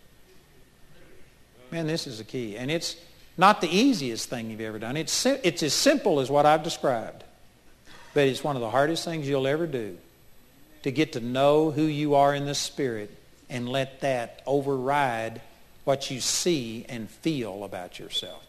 Man, 1.73 1.87
this 1.87 2.05
is 2.05 2.19
the 2.19 2.23
key. 2.23 2.55
And 2.55 2.69
it's 2.69 2.95
not 3.35 3.59
the 3.59 3.67
easiest 3.67 4.29
thing 4.29 4.51
you've 4.51 4.61
ever 4.61 4.77
done. 4.77 4.95
It's, 4.95 5.25
it's 5.25 5.63
as 5.63 5.73
simple 5.73 6.19
as 6.19 6.29
what 6.29 6.45
I've 6.45 6.61
described, 6.61 7.23
but 8.13 8.27
it's 8.27 8.43
one 8.43 8.55
of 8.55 8.61
the 8.61 8.69
hardest 8.69 9.03
things 9.05 9.27
you'll 9.27 9.47
ever 9.47 9.65
do 9.65 9.97
to 10.83 10.91
get 10.91 11.13
to 11.13 11.19
know 11.19 11.71
who 11.71 11.81
you 11.81 12.13
are 12.13 12.35
in 12.35 12.45
the 12.45 12.53
Spirit 12.53 13.09
and 13.49 13.67
let 13.67 14.01
that 14.01 14.43
override 14.45 15.41
what 15.83 16.11
you 16.11 16.19
see 16.21 16.85
and 16.87 17.09
feel 17.09 17.63
about 17.63 17.97
yourself. 17.97 18.45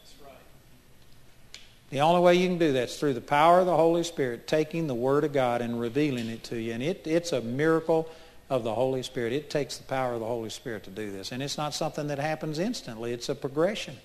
The 1.88 2.00
only 2.00 2.20
way 2.20 2.34
you 2.34 2.48
can 2.48 2.58
do 2.58 2.74
that 2.74 2.90
is 2.90 2.98
through 2.98 3.14
the 3.14 3.22
power 3.22 3.60
of 3.60 3.66
the 3.66 3.76
Holy 3.76 4.02
Spirit, 4.02 4.46
taking 4.46 4.86
the 4.86 4.94
Word 4.94 5.24
of 5.24 5.32
God 5.32 5.62
and 5.62 5.80
revealing 5.80 6.28
it 6.28 6.44
to 6.44 6.60
you. 6.60 6.74
And 6.74 6.82
it, 6.82 7.06
it's 7.06 7.32
a 7.32 7.40
miracle 7.40 8.06
of 8.54 8.62
the 8.62 8.74
Holy 8.74 9.02
Spirit. 9.02 9.32
It 9.32 9.50
takes 9.50 9.78
the 9.78 9.84
power 9.84 10.14
of 10.14 10.20
the 10.20 10.26
Holy 10.26 10.50
Spirit 10.50 10.84
to 10.84 10.90
do 10.90 11.10
this. 11.10 11.32
And 11.32 11.42
it's 11.42 11.58
not 11.58 11.74
something 11.74 12.06
that 12.06 12.18
happens 12.18 12.58
instantly. 12.58 13.12
It's 13.12 13.28
a 13.28 13.34
progression. 13.34 13.96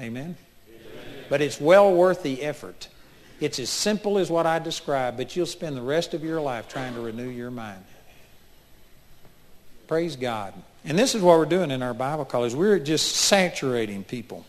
Amen? 0.00 0.36
Amen. 0.68 1.24
But 1.28 1.42
it's 1.42 1.60
well 1.60 1.92
worth 1.92 2.22
the 2.22 2.42
effort. 2.42 2.88
It's 3.40 3.58
as 3.58 3.68
simple 3.68 4.16
as 4.16 4.30
what 4.30 4.46
I 4.46 4.58
described, 4.58 5.18
but 5.18 5.36
you'll 5.36 5.44
spend 5.44 5.76
the 5.76 5.82
rest 5.82 6.14
of 6.14 6.24
your 6.24 6.40
life 6.40 6.68
trying 6.68 6.94
to 6.94 7.00
renew 7.00 7.28
your 7.28 7.50
mind. 7.50 7.84
Praise 9.86 10.16
God. 10.16 10.54
And 10.84 10.98
this 10.98 11.14
is 11.14 11.20
what 11.20 11.38
we're 11.38 11.44
doing 11.44 11.70
in 11.70 11.82
our 11.82 11.94
Bible 11.94 12.24
college. 12.24 12.54
We're 12.54 12.78
just 12.78 13.14
saturating 13.14 14.04
people 14.04 14.46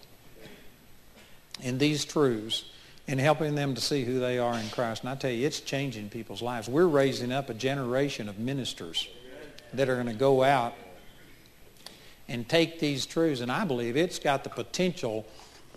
in 1.62 1.78
these 1.78 2.06
truths 2.06 2.64
and 3.08 3.20
helping 3.20 3.56
them 3.56 3.74
to 3.76 3.82
see 3.82 4.04
who 4.04 4.20
they 4.20 4.38
are 4.38 4.58
in 4.58 4.68
Christ. 4.70 5.04
And 5.04 5.10
I 5.10 5.16
tell 5.16 5.32
you, 5.32 5.48
it's 5.48 5.62
changing 5.62 6.10
people's 6.10 6.42
lives. 6.42 6.68
We're 6.68 6.88
raising 6.88 7.32
up 7.32 7.50
a 7.50 7.54
generation 7.54 8.28
of 8.28 8.38
ministers 8.38 9.08
that 9.74 9.88
are 9.88 9.96
going 9.96 10.08
to 10.08 10.14
go 10.14 10.44
out 10.44 10.74
and 12.28 12.48
take 12.48 12.80
these 12.80 13.06
truths. 13.06 13.42
And 13.42 13.52
I 13.52 13.64
believe 13.64 13.96
it's 13.96 14.20
got 14.20 14.44
the 14.44 14.50
potential 14.50 15.26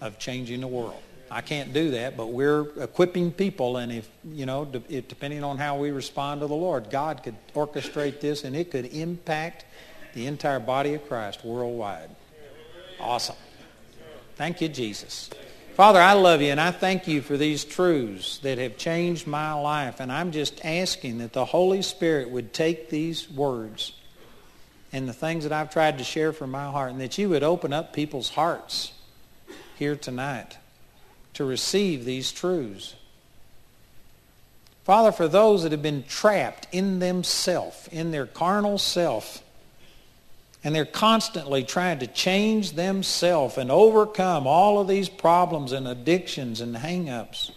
of 0.00 0.18
changing 0.18 0.60
the 0.60 0.66
world. 0.66 1.00
I 1.30 1.42
can't 1.42 1.72
do 1.72 1.92
that, 1.92 2.16
but 2.16 2.30
we're 2.32 2.62
equipping 2.82 3.30
people, 3.30 3.76
and 3.76 3.92
if, 3.92 4.08
you 4.24 4.46
know, 4.46 4.64
depending 4.64 5.44
on 5.44 5.58
how 5.58 5.78
we 5.78 5.92
respond 5.92 6.40
to 6.40 6.48
the 6.48 6.56
Lord, 6.56 6.90
God 6.90 7.22
could 7.22 7.36
orchestrate 7.54 8.18
this, 8.18 8.42
and 8.42 8.56
it 8.56 8.72
could 8.72 8.86
impact 8.86 9.64
the 10.12 10.26
entire 10.26 10.58
body 10.58 10.94
of 10.94 11.06
Christ 11.06 11.44
worldwide. 11.44 12.10
Awesome. 12.98 13.36
Thank 14.34 14.60
you, 14.60 14.68
Jesus. 14.68 15.30
Father, 15.80 15.98
I 15.98 16.12
love 16.12 16.42
you, 16.42 16.50
and 16.50 16.60
I 16.60 16.72
thank 16.72 17.08
you 17.08 17.22
for 17.22 17.38
these 17.38 17.64
truths 17.64 18.36
that 18.40 18.58
have 18.58 18.76
changed 18.76 19.26
my 19.26 19.54
life, 19.54 19.98
and 19.98 20.12
I'm 20.12 20.30
just 20.30 20.62
asking 20.62 21.16
that 21.18 21.32
the 21.32 21.46
Holy 21.46 21.80
Spirit 21.80 22.28
would 22.28 22.52
take 22.52 22.90
these 22.90 23.30
words 23.30 23.92
and 24.92 25.08
the 25.08 25.14
things 25.14 25.44
that 25.44 25.54
I've 25.54 25.70
tried 25.70 25.96
to 25.96 26.04
share 26.04 26.34
from 26.34 26.50
my 26.50 26.66
heart, 26.66 26.90
and 26.90 27.00
that 27.00 27.16
you 27.16 27.30
would 27.30 27.42
open 27.42 27.72
up 27.72 27.94
people's 27.94 28.28
hearts 28.28 28.92
here 29.78 29.96
tonight 29.96 30.58
to 31.32 31.46
receive 31.46 32.04
these 32.04 32.30
truths. 32.30 32.94
Father, 34.84 35.12
for 35.12 35.28
those 35.28 35.62
that 35.62 35.72
have 35.72 35.80
been 35.80 36.02
trapped 36.02 36.68
in 36.72 36.98
themselves, 36.98 37.88
in 37.90 38.10
their 38.10 38.26
carnal 38.26 38.76
self, 38.76 39.42
and 40.62 40.74
they're 40.74 40.84
constantly 40.84 41.64
trying 41.64 41.98
to 42.00 42.06
change 42.06 42.72
themselves 42.72 43.56
and 43.56 43.70
overcome 43.70 44.46
all 44.46 44.80
of 44.80 44.88
these 44.88 45.08
problems 45.08 45.72
and 45.72 45.88
addictions 45.88 46.60
and 46.60 46.76
hang-ups. 46.76 47.52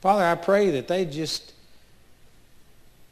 Father, 0.00 0.24
I 0.24 0.34
pray 0.34 0.70
that 0.72 0.88
they 0.88 1.06
just 1.06 1.54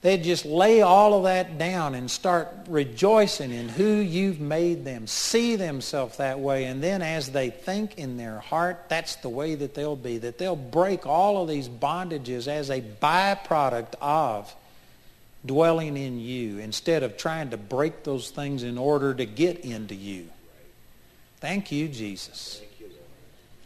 They'd 0.02 0.24
just 0.24 0.44
lay 0.44 0.82
all 0.82 1.14
of 1.14 1.22
that 1.24 1.58
down 1.58 1.94
and 1.94 2.10
start 2.10 2.48
rejoicing 2.68 3.52
in 3.52 3.68
who 3.68 3.84
you've 3.84 4.40
made 4.40 4.84
them, 4.84 5.06
see 5.06 5.54
themselves 5.54 6.16
that 6.16 6.40
way, 6.40 6.64
and 6.64 6.82
then 6.82 7.02
as 7.02 7.30
they 7.30 7.50
think 7.50 7.98
in 7.98 8.16
their 8.16 8.40
heart, 8.40 8.86
that's 8.88 9.14
the 9.16 9.28
way 9.28 9.54
that 9.54 9.74
they'll 9.74 9.94
be, 9.94 10.18
that 10.18 10.38
they'll 10.38 10.56
break 10.56 11.06
all 11.06 11.40
of 11.40 11.48
these 11.48 11.68
bondages 11.68 12.48
as 12.48 12.68
a 12.68 12.80
byproduct 12.80 13.94
of 14.00 14.52
dwelling 15.44 15.96
in 15.96 16.18
you 16.18 16.58
instead 16.58 17.02
of 17.02 17.16
trying 17.16 17.50
to 17.50 17.56
break 17.56 18.04
those 18.04 18.30
things 18.30 18.62
in 18.62 18.78
order 18.78 19.12
to 19.14 19.24
get 19.26 19.60
into 19.60 19.94
you. 19.94 20.28
Thank 21.40 21.72
you, 21.72 21.88
Jesus. 21.88 22.62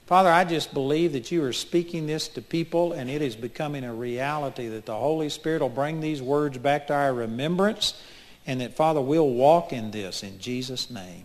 Father, 0.07 0.31
I 0.31 0.45
just 0.45 0.73
believe 0.73 1.13
that 1.15 1.33
you 1.33 1.43
are 1.45 1.53
speaking 1.53 2.07
this 2.07 2.29
to 2.29 2.41
people 2.43 2.93
and 2.93 3.11
it 3.11 3.23
is 3.23 3.35
becoming 3.35 3.83
a 3.83 3.93
reality 3.93 4.69
that 4.69 4.87
the 4.87 4.95
Holy 4.95 5.29
Spirit 5.29 5.63
will 5.63 5.69
bring 5.69 6.01
these 6.01 6.23
words 6.23 6.57
back 6.59 6.87
to 6.87 6.95
our 6.95 7.13
remembrance 7.13 8.01
and 8.47 8.61
that, 8.61 8.77
Father, 8.77 9.01
we'll 9.01 9.29
walk 9.29 9.73
in 9.73 9.91
this 9.91 10.23
in 10.23 10.39
Jesus' 10.39 10.91
name. 10.91 11.25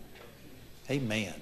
Amen. 0.90 1.32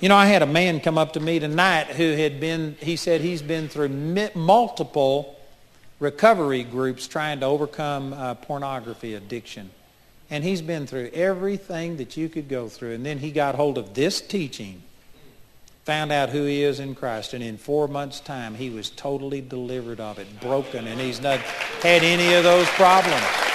You 0.00 0.10
know, 0.10 0.16
I 0.16 0.26
had 0.26 0.42
a 0.42 0.46
man 0.46 0.80
come 0.80 0.98
up 0.98 1.14
to 1.14 1.20
me 1.20 1.38
tonight 1.40 1.86
who 1.86 2.12
had 2.12 2.38
been, 2.38 2.76
he 2.78 2.96
said 2.96 3.22
he's 3.22 3.42
been 3.42 3.68
through 3.68 3.88
multiple 4.34 5.37
recovery 6.00 6.64
groups 6.64 7.08
trying 7.08 7.40
to 7.40 7.46
overcome 7.46 8.12
uh, 8.12 8.34
pornography 8.34 9.14
addiction. 9.14 9.70
And 10.30 10.44
he's 10.44 10.62
been 10.62 10.86
through 10.86 11.10
everything 11.14 11.96
that 11.96 12.16
you 12.16 12.28
could 12.28 12.48
go 12.48 12.68
through. 12.68 12.92
And 12.92 13.04
then 13.04 13.18
he 13.18 13.30
got 13.30 13.54
hold 13.54 13.78
of 13.78 13.94
this 13.94 14.20
teaching 14.20 14.82
found 15.88 16.12
out 16.12 16.28
who 16.28 16.44
he 16.44 16.62
is 16.62 16.80
in 16.80 16.94
Christ, 16.94 17.32
and 17.32 17.42
in 17.42 17.56
four 17.56 17.88
months' 17.88 18.20
time, 18.20 18.54
he 18.54 18.68
was 18.68 18.90
totally 18.90 19.40
delivered 19.40 20.00
of 20.00 20.18
it, 20.18 20.26
broken, 20.38 20.86
and 20.86 21.00
he's 21.00 21.18
not 21.18 21.38
had 21.80 22.02
any 22.02 22.34
of 22.34 22.44
those 22.44 22.68
problems. 22.72 23.47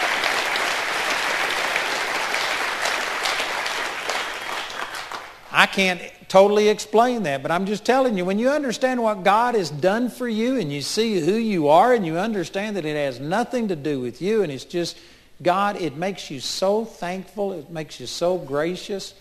I 5.53 5.67
can't 5.67 6.01
totally 6.27 6.67
explain 6.67 7.23
that, 7.23 7.41
but 7.41 7.51
I'm 7.51 7.65
just 7.65 7.85
telling 7.85 8.17
you, 8.17 8.25
when 8.25 8.39
you 8.39 8.49
understand 8.49 9.01
what 9.01 9.23
God 9.23 9.55
has 9.55 9.69
done 9.69 10.09
for 10.09 10.27
you 10.27 10.59
and 10.59 10.73
you 10.73 10.81
see 10.81 11.19
who 11.19 11.35
you 11.35 11.67
are 11.69 11.93
and 11.93 12.05
you 12.05 12.17
understand 12.17 12.75
that 12.75 12.85
it 12.85 12.95
has 12.95 13.19
nothing 13.19 13.67
to 13.67 13.75
do 13.75 13.99
with 14.01 14.21
you 14.21 14.41
and 14.41 14.51
it's 14.51 14.65
just 14.65 14.97
God, 15.41 15.79
it 15.79 15.95
makes 15.95 16.31
you 16.31 16.39
so 16.39 16.83
thankful. 16.83 17.53
It 17.53 17.69
makes 17.69 17.99
you 17.99 18.07
so 18.07 18.37
gracious 18.37 19.13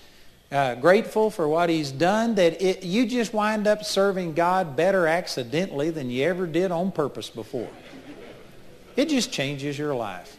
uh, 0.53 0.75
grateful 0.75 1.31
for 1.31 1.49
what 1.49 1.71
he's 1.71 1.91
done 1.91 2.35
that 2.35 2.61
it, 2.61 2.83
you 2.83 3.07
just 3.07 3.33
wind 3.33 3.67
up 3.67 3.85
serving 3.85 4.35
God 4.35 4.77
better 4.77 5.07
accidentally 5.07 5.89
than 5.89 6.11
you 6.11 6.25
ever 6.25 6.47
did 6.47 6.71
on 6.71 6.93
purpose 6.93 7.31
before. 7.31 7.71
It 8.95 9.09
just 9.09 9.33
changes 9.33 9.79
your 9.79 9.95
life. 9.95 10.37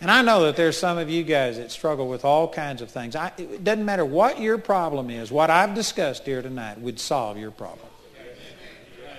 And 0.00 0.10
I 0.10 0.22
know 0.22 0.44
that 0.44 0.56
there's 0.56 0.78
some 0.78 0.96
of 0.96 1.10
you 1.10 1.22
guys 1.22 1.58
that 1.58 1.70
struggle 1.70 2.08
with 2.08 2.24
all 2.24 2.48
kinds 2.48 2.80
of 2.80 2.90
things. 2.90 3.14
I, 3.14 3.32
it 3.36 3.62
doesn't 3.62 3.84
matter 3.84 4.04
what 4.04 4.40
your 4.40 4.56
problem 4.56 5.10
is. 5.10 5.30
What 5.30 5.50
I've 5.50 5.74
discussed 5.74 6.24
here 6.24 6.40
tonight 6.40 6.80
would 6.80 6.98
solve 6.98 7.36
your 7.36 7.50
problem. 7.50 7.86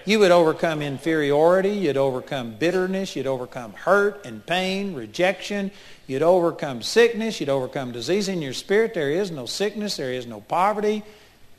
You 0.06 0.18
would 0.20 0.32
overcome 0.32 0.82
inferiority. 0.82 1.70
You'd 1.70 1.98
overcome 1.98 2.56
bitterness. 2.56 3.16
You'd 3.16 3.28
overcome 3.28 3.74
hurt 3.74 4.26
and 4.26 4.44
pain, 4.44 4.96
rejection. 4.96 5.70
You'd 6.08 6.24
overcome 6.24 6.82
sickness. 6.82 7.40
You'd 7.40 7.50
overcome 7.50 7.92
disease 7.92 8.28
in 8.28 8.42
your 8.42 8.54
spirit. 8.54 8.96
There 8.96 9.12
is 9.12 9.30
no 9.30 9.46
sickness. 9.46 9.98
There 9.98 10.12
is 10.12 10.26
no 10.26 10.42
poverty. 10.42 11.04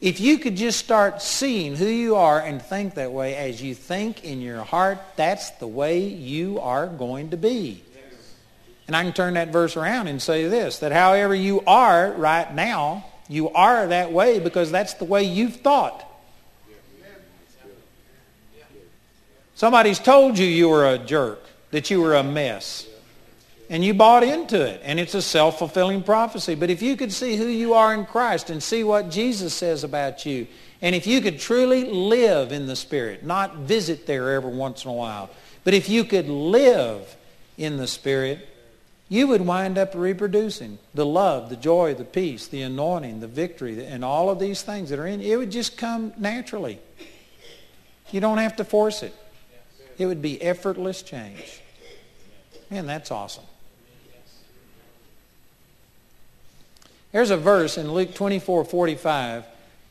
If 0.00 0.18
you 0.18 0.38
could 0.38 0.56
just 0.56 0.80
start 0.80 1.22
seeing 1.22 1.76
who 1.76 1.86
you 1.86 2.16
are 2.16 2.40
and 2.40 2.60
think 2.60 2.94
that 2.94 3.12
way 3.12 3.36
as 3.36 3.62
you 3.62 3.76
think 3.76 4.24
in 4.24 4.40
your 4.40 4.64
heart, 4.64 4.98
that's 5.14 5.50
the 5.50 5.68
way 5.68 6.00
you 6.00 6.58
are 6.58 6.88
going 6.88 7.30
to 7.30 7.36
be. 7.36 7.84
And 8.92 8.96
I 8.98 9.04
can 9.04 9.14
turn 9.14 9.34
that 9.34 9.48
verse 9.48 9.74
around 9.74 10.08
and 10.08 10.20
say 10.20 10.48
this, 10.48 10.80
that 10.80 10.92
however 10.92 11.34
you 11.34 11.62
are 11.66 12.12
right 12.12 12.54
now, 12.54 13.06
you 13.26 13.48
are 13.48 13.86
that 13.86 14.12
way 14.12 14.38
because 14.38 14.70
that's 14.70 14.92
the 14.92 15.06
way 15.06 15.22
you've 15.22 15.56
thought. 15.56 16.04
Somebody's 19.54 19.98
told 19.98 20.38
you 20.38 20.44
you 20.44 20.68
were 20.68 20.86
a 20.86 20.98
jerk, 20.98 21.42
that 21.70 21.88
you 21.90 22.02
were 22.02 22.16
a 22.16 22.22
mess. 22.22 22.86
And 23.70 23.82
you 23.82 23.94
bought 23.94 24.24
into 24.24 24.60
it. 24.60 24.82
And 24.84 25.00
it's 25.00 25.14
a 25.14 25.22
self-fulfilling 25.22 26.02
prophecy. 26.02 26.54
But 26.54 26.68
if 26.68 26.82
you 26.82 26.94
could 26.94 27.14
see 27.14 27.36
who 27.36 27.46
you 27.46 27.72
are 27.72 27.94
in 27.94 28.04
Christ 28.04 28.50
and 28.50 28.62
see 28.62 28.84
what 28.84 29.10
Jesus 29.10 29.54
says 29.54 29.84
about 29.84 30.26
you, 30.26 30.46
and 30.82 30.94
if 30.94 31.06
you 31.06 31.22
could 31.22 31.40
truly 31.40 31.84
live 31.84 32.52
in 32.52 32.66
the 32.66 32.76
Spirit, 32.76 33.24
not 33.24 33.56
visit 33.56 34.04
there 34.06 34.32
every 34.32 34.52
once 34.52 34.84
in 34.84 34.90
a 34.90 34.94
while, 34.94 35.30
but 35.64 35.72
if 35.72 35.88
you 35.88 36.04
could 36.04 36.28
live 36.28 37.16
in 37.56 37.78
the 37.78 37.86
Spirit, 37.86 38.50
you 39.12 39.26
would 39.26 39.42
wind 39.42 39.76
up 39.76 39.94
reproducing 39.94 40.78
the 40.94 41.04
love, 41.04 41.50
the 41.50 41.56
joy, 41.56 41.92
the 41.92 42.02
peace, 42.02 42.46
the 42.46 42.62
anointing, 42.62 43.20
the 43.20 43.26
victory, 43.28 43.84
and 43.84 44.02
all 44.02 44.30
of 44.30 44.38
these 44.38 44.62
things 44.62 44.88
that 44.88 44.98
are 44.98 45.06
in 45.06 45.20
it 45.20 45.36
would 45.36 45.50
just 45.50 45.76
come 45.76 46.14
naturally. 46.16 46.78
You 48.10 48.22
don't 48.22 48.38
have 48.38 48.56
to 48.56 48.64
force 48.64 49.02
it. 49.02 49.14
It 49.98 50.06
would 50.06 50.22
be 50.22 50.40
effortless 50.40 51.02
change. 51.02 51.60
Man, 52.70 52.86
that's 52.86 53.10
awesome. 53.10 53.44
There's 57.12 57.30
a 57.30 57.36
verse 57.36 57.76
in 57.76 57.92
Luke 57.92 58.14
24, 58.14 58.64
45. 58.64 59.44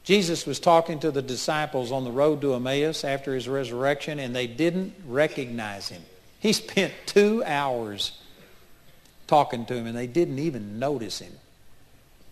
Jesus 0.04 0.48
was 0.48 0.60
talking 0.60 1.00
to 1.00 1.12
the 1.12 1.22
disciples 1.22 1.92
on 1.92 2.06
the 2.06 2.12
road 2.12 2.42
to 2.42 2.56
Emmaus 2.56 3.04
after 3.04 3.36
his 3.36 3.48
resurrection, 3.48 4.18
and 4.18 4.36
they 4.36 4.48
didn't 4.48 4.96
recognize 5.06 5.90
him. 5.90 6.02
He 6.40 6.54
spent 6.54 6.92
two 7.06 7.44
hours 7.46 8.14
talking 9.32 9.66
to 9.66 9.74
him, 9.74 9.88
and 9.88 9.96
they 9.96 10.08
didn't 10.08 10.40
even 10.40 10.78
notice 10.78 11.20
him. 11.20 11.32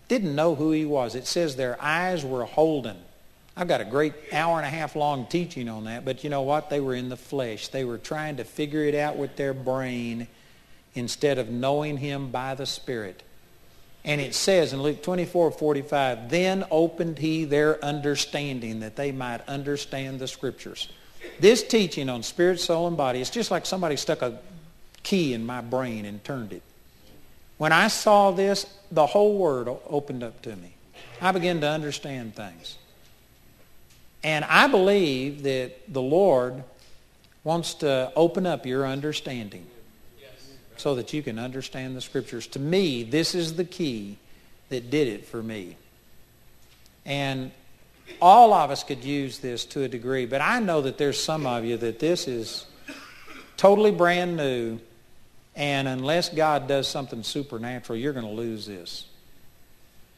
Didn't 0.08 0.34
know 0.34 0.54
who 0.54 0.70
he 0.70 0.84
was. 0.84 1.14
It 1.14 1.26
says 1.26 1.56
their 1.56 1.82
eyes 1.82 2.26
were 2.26 2.44
holden. 2.44 2.98
I've 3.56 3.68
got 3.68 3.80
a 3.80 3.86
great 3.86 4.12
hour 4.34 4.58
and 4.58 4.66
a 4.66 4.68
half 4.68 4.94
long 4.94 5.24
teaching 5.24 5.70
on 5.70 5.84
that, 5.84 6.04
but 6.04 6.22
you 6.22 6.28
know 6.28 6.42
what? 6.42 6.68
They 6.68 6.78
were 6.78 6.94
in 6.94 7.08
the 7.08 7.16
flesh. 7.16 7.68
They 7.68 7.86
were 7.86 7.96
trying 7.96 8.36
to 8.36 8.44
figure 8.44 8.84
it 8.84 8.94
out 8.94 9.16
with 9.16 9.36
their 9.36 9.54
brain 9.54 10.28
instead 10.94 11.38
of 11.38 11.48
knowing 11.48 11.96
him 11.96 12.30
by 12.30 12.54
the 12.54 12.66
Spirit. 12.66 13.22
And 14.04 14.20
it 14.20 14.34
says 14.34 14.74
in 14.74 14.82
Luke 14.82 15.02
24, 15.02 15.52
45, 15.52 16.28
then 16.28 16.66
opened 16.70 17.18
he 17.18 17.46
their 17.46 17.82
understanding 17.82 18.80
that 18.80 18.96
they 18.96 19.10
might 19.10 19.40
understand 19.48 20.18
the 20.18 20.28
Scriptures. 20.28 20.90
This 21.38 21.62
teaching 21.62 22.10
on 22.10 22.22
spirit, 22.22 22.60
soul, 22.60 22.86
and 22.88 22.96
body, 22.98 23.22
it's 23.22 23.30
just 23.30 23.50
like 23.50 23.64
somebody 23.64 23.96
stuck 23.96 24.20
a 24.20 24.38
key 25.02 25.32
in 25.32 25.46
my 25.46 25.62
brain 25.62 26.04
and 26.04 26.22
turned 26.22 26.52
it. 26.52 26.62
When 27.60 27.72
I 27.72 27.88
saw 27.88 28.30
this, 28.30 28.64
the 28.90 29.04
whole 29.04 29.36
word 29.36 29.68
opened 29.86 30.22
up 30.22 30.40
to 30.44 30.56
me. 30.56 30.72
I 31.20 31.30
began 31.30 31.60
to 31.60 31.68
understand 31.68 32.34
things. 32.34 32.78
And 34.24 34.46
I 34.46 34.66
believe 34.66 35.42
that 35.42 35.92
the 35.92 36.00
Lord 36.00 36.64
wants 37.44 37.74
to 37.74 38.12
open 38.16 38.46
up 38.46 38.64
your 38.64 38.86
understanding 38.86 39.66
so 40.78 40.94
that 40.94 41.12
you 41.12 41.22
can 41.22 41.38
understand 41.38 41.94
the 41.94 42.00
Scriptures. 42.00 42.46
To 42.46 42.58
me, 42.58 43.02
this 43.02 43.34
is 43.34 43.56
the 43.56 43.66
key 43.66 44.16
that 44.70 44.88
did 44.88 45.08
it 45.08 45.26
for 45.26 45.42
me. 45.42 45.76
And 47.04 47.50
all 48.22 48.54
of 48.54 48.70
us 48.70 48.84
could 48.84 49.04
use 49.04 49.40
this 49.40 49.66
to 49.66 49.82
a 49.82 49.88
degree, 49.88 50.24
but 50.24 50.40
I 50.40 50.60
know 50.60 50.80
that 50.80 50.96
there's 50.96 51.22
some 51.22 51.46
of 51.46 51.66
you 51.66 51.76
that 51.76 51.98
this 51.98 52.26
is 52.26 52.64
totally 53.58 53.90
brand 53.90 54.38
new 54.38 54.80
and 55.56 55.88
unless 55.88 56.28
God 56.28 56.68
does 56.68 56.88
something 56.88 57.22
supernatural, 57.22 57.98
you're 57.98 58.12
going 58.12 58.26
to 58.26 58.32
lose 58.32 58.66
this. 58.66 59.06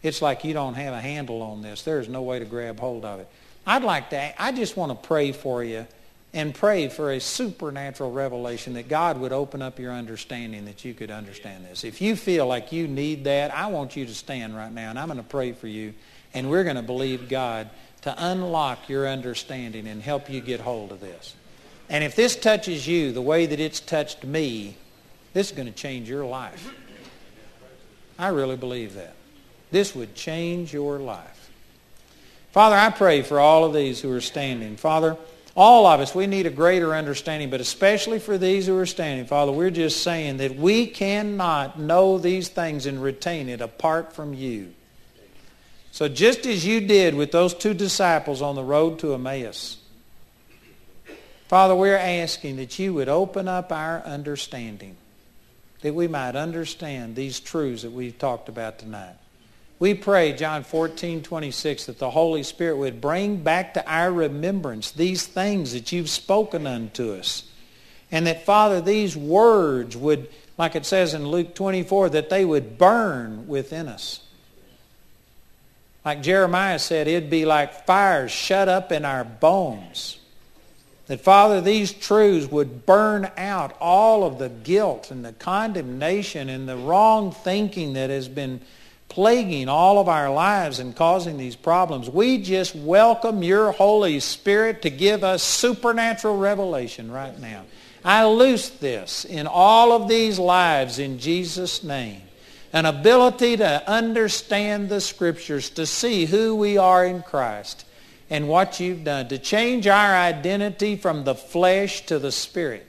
It's 0.02 0.20
like 0.20 0.44
you 0.44 0.52
don't 0.52 0.74
have 0.74 0.94
a 0.94 1.00
handle 1.00 1.42
on 1.42 1.62
this. 1.62 1.82
There's 1.82 2.09
no 2.09 2.22
way 2.22 2.38
to 2.38 2.44
grab 2.44 2.80
hold 2.80 3.04
of 3.04 3.20
it. 3.20 3.28
I'd 3.66 3.84
like 3.84 4.10
to, 4.10 4.42
I 4.42 4.52
just 4.52 4.76
want 4.76 4.90
to 4.90 5.06
pray 5.09 5.32
for 5.32 5.62
you 5.62 5.86
and 6.34 6.54
pray 6.54 6.88
for 6.88 7.12
a 7.12 7.20
supernatural 7.20 8.10
revelation 8.10 8.74
that 8.74 8.88
God 8.88 9.18
would 9.20 9.32
open 9.32 9.62
up 9.62 9.78
your 9.78 9.92
understanding 9.92 10.64
that 10.64 10.84
you 10.84 10.94
could 10.94 11.10
understand 11.10 11.66
this. 11.66 11.84
If 11.84 12.00
you 12.00 12.16
feel 12.16 12.46
like 12.46 12.72
you 12.72 12.88
need 12.88 13.24
that, 13.24 13.54
I 13.54 13.66
want 13.66 13.96
you 13.96 14.06
to 14.06 14.14
stand 14.14 14.56
right 14.56 14.72
now 14.72 14.90
and 14.90 14.98
I'm 14.98 15.09
going 15.09 15.18
to 15.18 15.24
pray 15.24 15.52
for 15.52 15.68
you 15.68 15.94
and 16.34 16.50
we're 16.50 16.64
going 16.64 16.76
to 16.76 16.82
believe 16.82 17.28
God 17.28 17.70
to 18.02 18.14
unlock 18.18 18.88
your 18.88 19.06
understanding 19.06 19.86
and 19.86 20.02
help 20.02 20.28
you 20.28 20.40
get 20.40 20.60
hold 20.60 20.90
of 20.90 21.00
this. 21.00 21.36
And 21.88 22.02
if 22.02 22.16
this 22.16 22.34
touches 22.34 22.88
you 22.88 23.12
the 23.12 23.22
way 23.22 23.46
that 23.46 23.60
it's 23.60 23.78
touched 23.78 24.24
me, 24.24 24.76
this 25.32 25.50
is 25.50 25.56
going 25.56 25.66
to 25.66 25.74
change 25.74 26.09
your 26.09 26.24
life. 26.24 26.74
I 28.18 28.28
really 28.28 28.56
believe 28.56 28.94
that. 28.94 29.14
This 29.70 29.94
would 29.94 30.14
change 30.14 30.72
your 30.72 30.98
life. 30.98 31.50
Father, 32.52 32.76
I 32.76 32.90
pray 32.90 33.22
for 33.22 33.40
all 33.40 33.64
of 33.64 33.72
these 33.72 34.00
who 34.00 34.12
are 34.12 34.20
standing. 34.20 34.76
Father, 34.76 35.16
all 35.54 35.86
of 35.86 36.00
us, 36.00 36.14
we 36.14 36.26
need 36.26 36.46
a 36.46 36.50
greater 36.50 36.94
understanding, 36.94 37.48
but 37.48 37.60
especially 37.60 38.18
for 38.18 38.36
these 38.36 38.66
who 38.66 38.76
are 38.78 38.86
standing, 38.86 39.26
Father, 39.26 39.52
we're 39.52 39.70
just 39.70 40.02
saying 40.02 40.36
that 40.36 40.56
we 40.56 40.86
cannot 40.86 41.78
know 41.78 42.18
these 42.18 42.48
things 42.48 42.84
and 42.84 43.02
retain 43.02 43.48
it 43.48 43.62
apart 43.62 44.12
from 44.12 44.34
you. 44.34 44.74
So 45.90 46.09
just 46.09 46.46
as 46.46 46.66
you 46.66 46.80
did 46.80 47.14
with 47.14 47.32
those 47.32 47.54
two 47.54 47.74
disciples 47.74 48.40
on 48.40 48.54
the 48.54 48.62
road 48.62 48.98
to 49.00 49.14
Emmaus, 49.14 49.78
Father, 51.48 51.74
we're 51.74 51.96
asking 51.96 52.56
that 52.56 52.78
you 52.78 52.94
would 52.94 53.10
open 53.10 53.48
up 53.48 53.72
our 53.72 54.00
understanding 54.04 54.96
that 55.82 55.94
we 55.94 56.09
might 56.09 56.34
understand 56.36 57.14
these 57.14 57.38
truths 57.38 57.82
that 57.82 57.92
we've 57.92 58.18
talked 58.18 58.48
about 58.48 58.78
tonight. 58.78 59.14
We 59.78 59.94
pray, 59.94 60.32
John 60.32 60.62
14, 60.62 61.22
26, 61.22 61.86
that 61.86 61.98
the 61.98 62.10
Holy 62.10 62.44
Spirit 62.44 62.76
would 62.76 63.00
bring 63.00 63.38
back 63.38 63.74
to 63.74 63.84
our 63.86 64.12
remembrance 64.12 64.92
these 64.92 65.26
things 65.26 65.72
that 65.72 65.90
you've 65.90 66.09
spoken 66.09 66.68
unto 66.68 67.14
us. 67.14 67.42
And 68.12 68.26
that, 68.28 68.44
Father, 68.44 68.80
these 68.80 69.16
words 69.16 69.96
would, 69.96 70.28
like 70.56 70.76
it 70.76 70.86
says 70.86 71.14
in 71.14 71.26
Luke 71.26 71.56
24, 71.56 72.10
that 72.10 72.30
they 72.30 72.44
would 72.44 72.78
burn 72.78 73.48
within 73.48 73.88
us. 73.88 74.20
Like 76.04 76.22
Jeremiah 76.22 76.78
said, 76.78 77.09
it'd 77.09 77.30
be 77.30 77.44
like 77.44 77.86
fire 77.86 78.28
shut 78.28 78.68
up 78.68 78.92
in 78.92 79.04
our 79.04 79.24
bones. 79.24 80.18
That, 81.09 81.20
Father, 81.20 81.61
these 81.61 81.93
truths 81.93 82.51
would 82.51 82.87
burn 82.87 83.31
out 83.37 83.77
all 83.81 84.24
of 84.24 84.39
the 84.39 84.49
guilt 84.49 85.11
and 85.11 85.24
the 85.24 85.33
condemnation 85.33 86.49
and 86.49 86.69
the 86.69 86.77
wrong 86.77 87.33
thinking 87.33 87.95
that 87.95 88.09
has 88.09 88.29
been 88.29 88.61
plaguing 89.09 89.69
all 89.69 89.99
of 89.99 90.09
our 90.09 90.31
lives 90.31 90.79
and 90.79 90.97
causing 90.97 91.37
these 91.37 91.57
problems. 91.57 92.09
We 92.09 92.39
just 92.39 92.74
welcome 92.74 93.43
your 93.43 93.73
Holy 93.73 94.20
Spirit 94.20 94.83
to 94.83 94.91
give 94.91 95.23
us 95.23 95.43
supernatural 95.43 96.39
revelation 96.39 97.11
right 97.11 97.39
now. 97.39 97.65
I 98.05 98.24
loose 98.24 98.70
this 98.70 99.24
in 99.24 99.47
all 99.47 99.93
of 99.93 100.09
these 100.09 100.39
lives 100.39 100.99
in 100.99 101.19
Jesus' 101.19 101.83
name. 101.83 102.23
An 102.73 102.87
ability 102.87 103.59
to 103.59 103.91
understand 103.91 104.89
the 104.89 105.01
Scriptures, 105.01 105.69
to 105.70 105.85
see 105.85 106.24
who 106.24 106.57
we 106.57 106.79
are 106.79 107.05
in 107.05 107.23
Christ 107.23 107.85
and 108.32 108.48
what 108.48 108.80
you've 108.80 109.04
done 109.04 109.28
to 109.28 109.36
change 109.36 109.86
our 109.86 110.16
identity 110.16 110.96
from 110.96 111.24
the 111.24 111.34
flesh 111.34 112.06
to 112.06 112.18
the 112.18 112.32
spirit. 112.32 112.86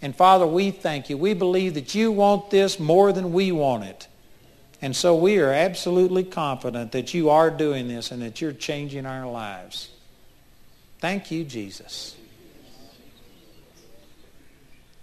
And 0.00 0.16
Father, 0.16 0.46
we 0.46 0.70
thank 0.70 1.10
you. 1.10 1.18
We 1.18 1.34
believe 1.34 1.74
that 1.74 1.94
you 1.94 2.10
want 2.10 2.48
this 2.48 2.80
more 2.80 3.12
than 3.12 3.34
we 3.34 3.52
want 3.52 3.84
it. 3.84 4.08
And 4.80 4.96
so 4.96 5.14
we 5.14 5.38
are 5.40 5.52
absolutely 5.52 6.24
confident 6.24 6.92
that 6.92 7.12
you 7.12 7.28
are 7.28 7.50
doing 7.50 7.86
this 7.86 8.10
and 8.10 8.22
that 8.22 8.40
you're 8.40 8.54
changing 8.54 9.04
our 9.04 9.30
lives. 9.30 9.90
Thank 10.98 11.30
you, 11.30 11.44
Jesus. 11.44 12.16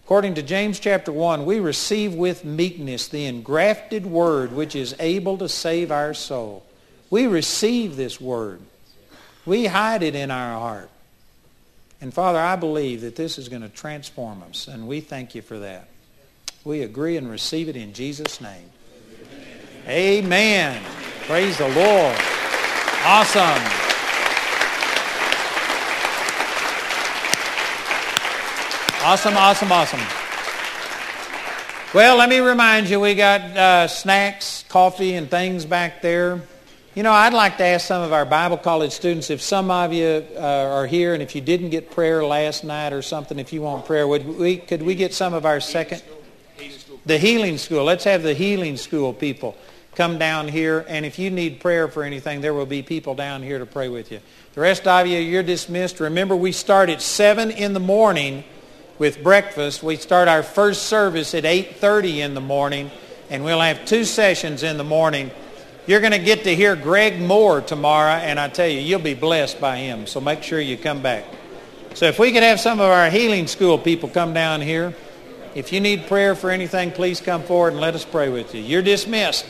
According 0.04 0.34
to 0.34 0.42
James 0.42 0.80
chapter 0.80 1.12
1, 1.12 1.46
we 1.46 1.60
receive 1.60 2.16
with 2.16 2.44
meekness 2.44 3.08
the 3.08 3.28
engrafted 3.28 4.08
word 4.08 4.52
which 4.52 4.76
is 4.76 4.96
able 4.98 5.38
to 5.38 5.48
save 5.48 5.92
our 5.92 6.16
soul. 6.16 6.66
We 7.12 7.28
receive 7.28 7.96
this 7.96 8.20
word. 8.20 8.62
We 9.50 9.66
hide 9.66 10.04
it 10.04 10.14
in 10.14 10.30
our 10.30 10.60
heart. 10.60 10.92
And 12.00 12.14
Father, 12.14 12.38
I 12.38 12.56
believe 12.56 13.02
that 13.02 13.16
this 13.16 13.40
is 13.40 13.50
going 13.50 13.64
to 13.64 13.70
transform 13.70 14.44
us, 14.48 14.68
and 14.68 14.88
we 14.88 15.02
thank 15.02 15.34
you 15.34 15.42
for 15.42 15.58
that. 15.58 15.88
We 16.64 16.84
agree 16.84 17.18
and 17.18 17.28
receive 17.28 17.68
it 17.68 17.76
in 17.76 17.94
Jesus' 17.94 18.40
name. 18.40 18.70
Amen. 19.88 20.80
Praise 21.22 21.58
the 21.58 21.68
Lord. 21.68 22.16
Awesome. 23.04 23.64
Awesome, 29.02 29.36
awesome, 29.36 29.72
awesome. 29.72 30.00
Well, 31.96 32.18
let 32.18 32.30
me 32.30 32.38
remind 32.38 32.88
you, 32.88 33.00
we 33.00 33.16
got 33.16 33.42
uh, 33.42 33.88
snacks, 33.88 34.64
coffee, 34.70 35.16
and 35.16 35.28
things 35.28 35.66
back 35.66 36.04
there. 36.04 36.40
You 36.96 37.04
know, 37.04 37.12
I'd 37.12 37.34
like 37.34 37.58
to 37.58 37.64
ask 37.64 37.86
some 37.86 38.02
of 38.02 38.14
our 38.14 38.26
Bible 38.26 38.58
college 38.58 38.94
students 38.94 39.30
if 39.30 39.44
some 39.44 39.70
of 39.70 39.94
you 39.94 40.26
uh, 40.36 40.40
are 40.40 40.88
here 40.88 41.14
and 41.14 41.22
if 41.22 41.36
you 41.36 41.42
didn't 41.42 41.70
get 41.70 41.92
prayer 41.92 42.26
last 42.26 42.64
night 42.64 42.94
or 42.94 43.04
something, 43.04 43.38
if 43.38 43.54
you 43.54 43.62
want 43.62 43.86
prayer, 43.86 44.08
would 44.08 44.28
we, 44.28 44.58
could 44.58 44.82
we 44.82 44.96
get 44.96 45.14
some 45.14 45.36
of 45.36 45.46
our 45.46 45.60
second? 45.60 46.02
The 47.06 47.20
healing 47.20 47.60
school. 47.60 47.84
Let's 47.84 48.06
have 48.06 48.24
the 48.24 48.34
healing 48.34 48.76
school 48.76 49.14
people 49.14 49.56
come 49.94 50.18
down 50.18 50.48
here. 50.48 50.84
And 50.88 51.06
if 51.06 51.20
you 51.20 51.30
need 51.30 51.60
prayer 51.60 51.88
for 51.88 52.04
anything, 52.04 52.42
there 52.42 52.56
will 52.56 52.66
be 52.66 52.82
people 52.82 53.14
down 53.14 53.44
here 53.44 53.60
to 53.60 53.68
pray 53.68 53.88
with 53.88 54.12
you. 54.12 54.20
The 54.56 54.62
rest 54.62 54.88
of 54.88 55.06
you, 55.06 55.20
you're 55.20 55.44
dismissed. 55.44 56.00
Remember, 56.00 56.36
we 56.36 56.52
start 56.52 56.90
at 56.90 57.04
7 57.04 57.52
in 57.52 57.74
the 57.74 57.80
morning 57.80 58.44
with 58.98 59.22
breakfast. 59.22 59.84
We 59.84 59.98
start 59.98 60.28
our 60.28 60.42
first 60.42 60.84
service 60.84 61.36
at 61.36 61.44
8.30 61.44 62.18
in 62.18 62.34
the 62.34 62.42
morning, 62.42 62.90
and 63.30 63.46
we'll 63.46 63.62
have 63.62 63.86
two 63.86 64.06
sessions 64.06 64.64
in 64.64 64.78
the 64.78 64.84
morning. 64.84 65.30
You're 65.90 66.02
going 66.02 66.12
to 66.12 66.20
get 66.20 66.44
to 66.44 66.56
hear 66.56 66.76
Greg 66.76 67.14
Mohr 67.16 67.66
tomorrow, 67.66 68.12
and 68.12 68.40
I 68.40 68.48
tell 68.48 68.68
you, 68.68 68.80
you'll 68.80 69.00
be 69.00 69.16
blessed 69.16 69.60
by 69.60 69.78
him. 69.78 70.06
So 70.06 70.22
make 70.22 70.44
sure 70.44 70.62
you 70.62 70.78
come 70.78 71.02
back. 71.02 71.26
So 71.96 72.06
if 72.06 72.20
we 72.20 72.32
could 72.32 72.44
have 72.44 72.60
some 72.60 72.80
of 72.80 72.92
our 72.92 73.10
healing 73.10 73.48
school 73.48 73.80
people 73.80 74.08
come 74.08 74.32
down 74.32 74.62
here. 74.62 74.94
If 75.56 75.74
you 75.74 75.82
need 75.82 76.06
prayer 76.06 76.36
for 76.36 76.52
anything, 76.52 76.92
please 76.92 77.20
come 77.20 77.42
forward 77.42 77.74
and 77.74 77.82
let 77.82 77.96
us 77.96 78.06
pray 78.06 78.30
with 78.30 78.54
you. 78.54 78.62
You're 78.62 78.84
dismissed. 78.84 79.48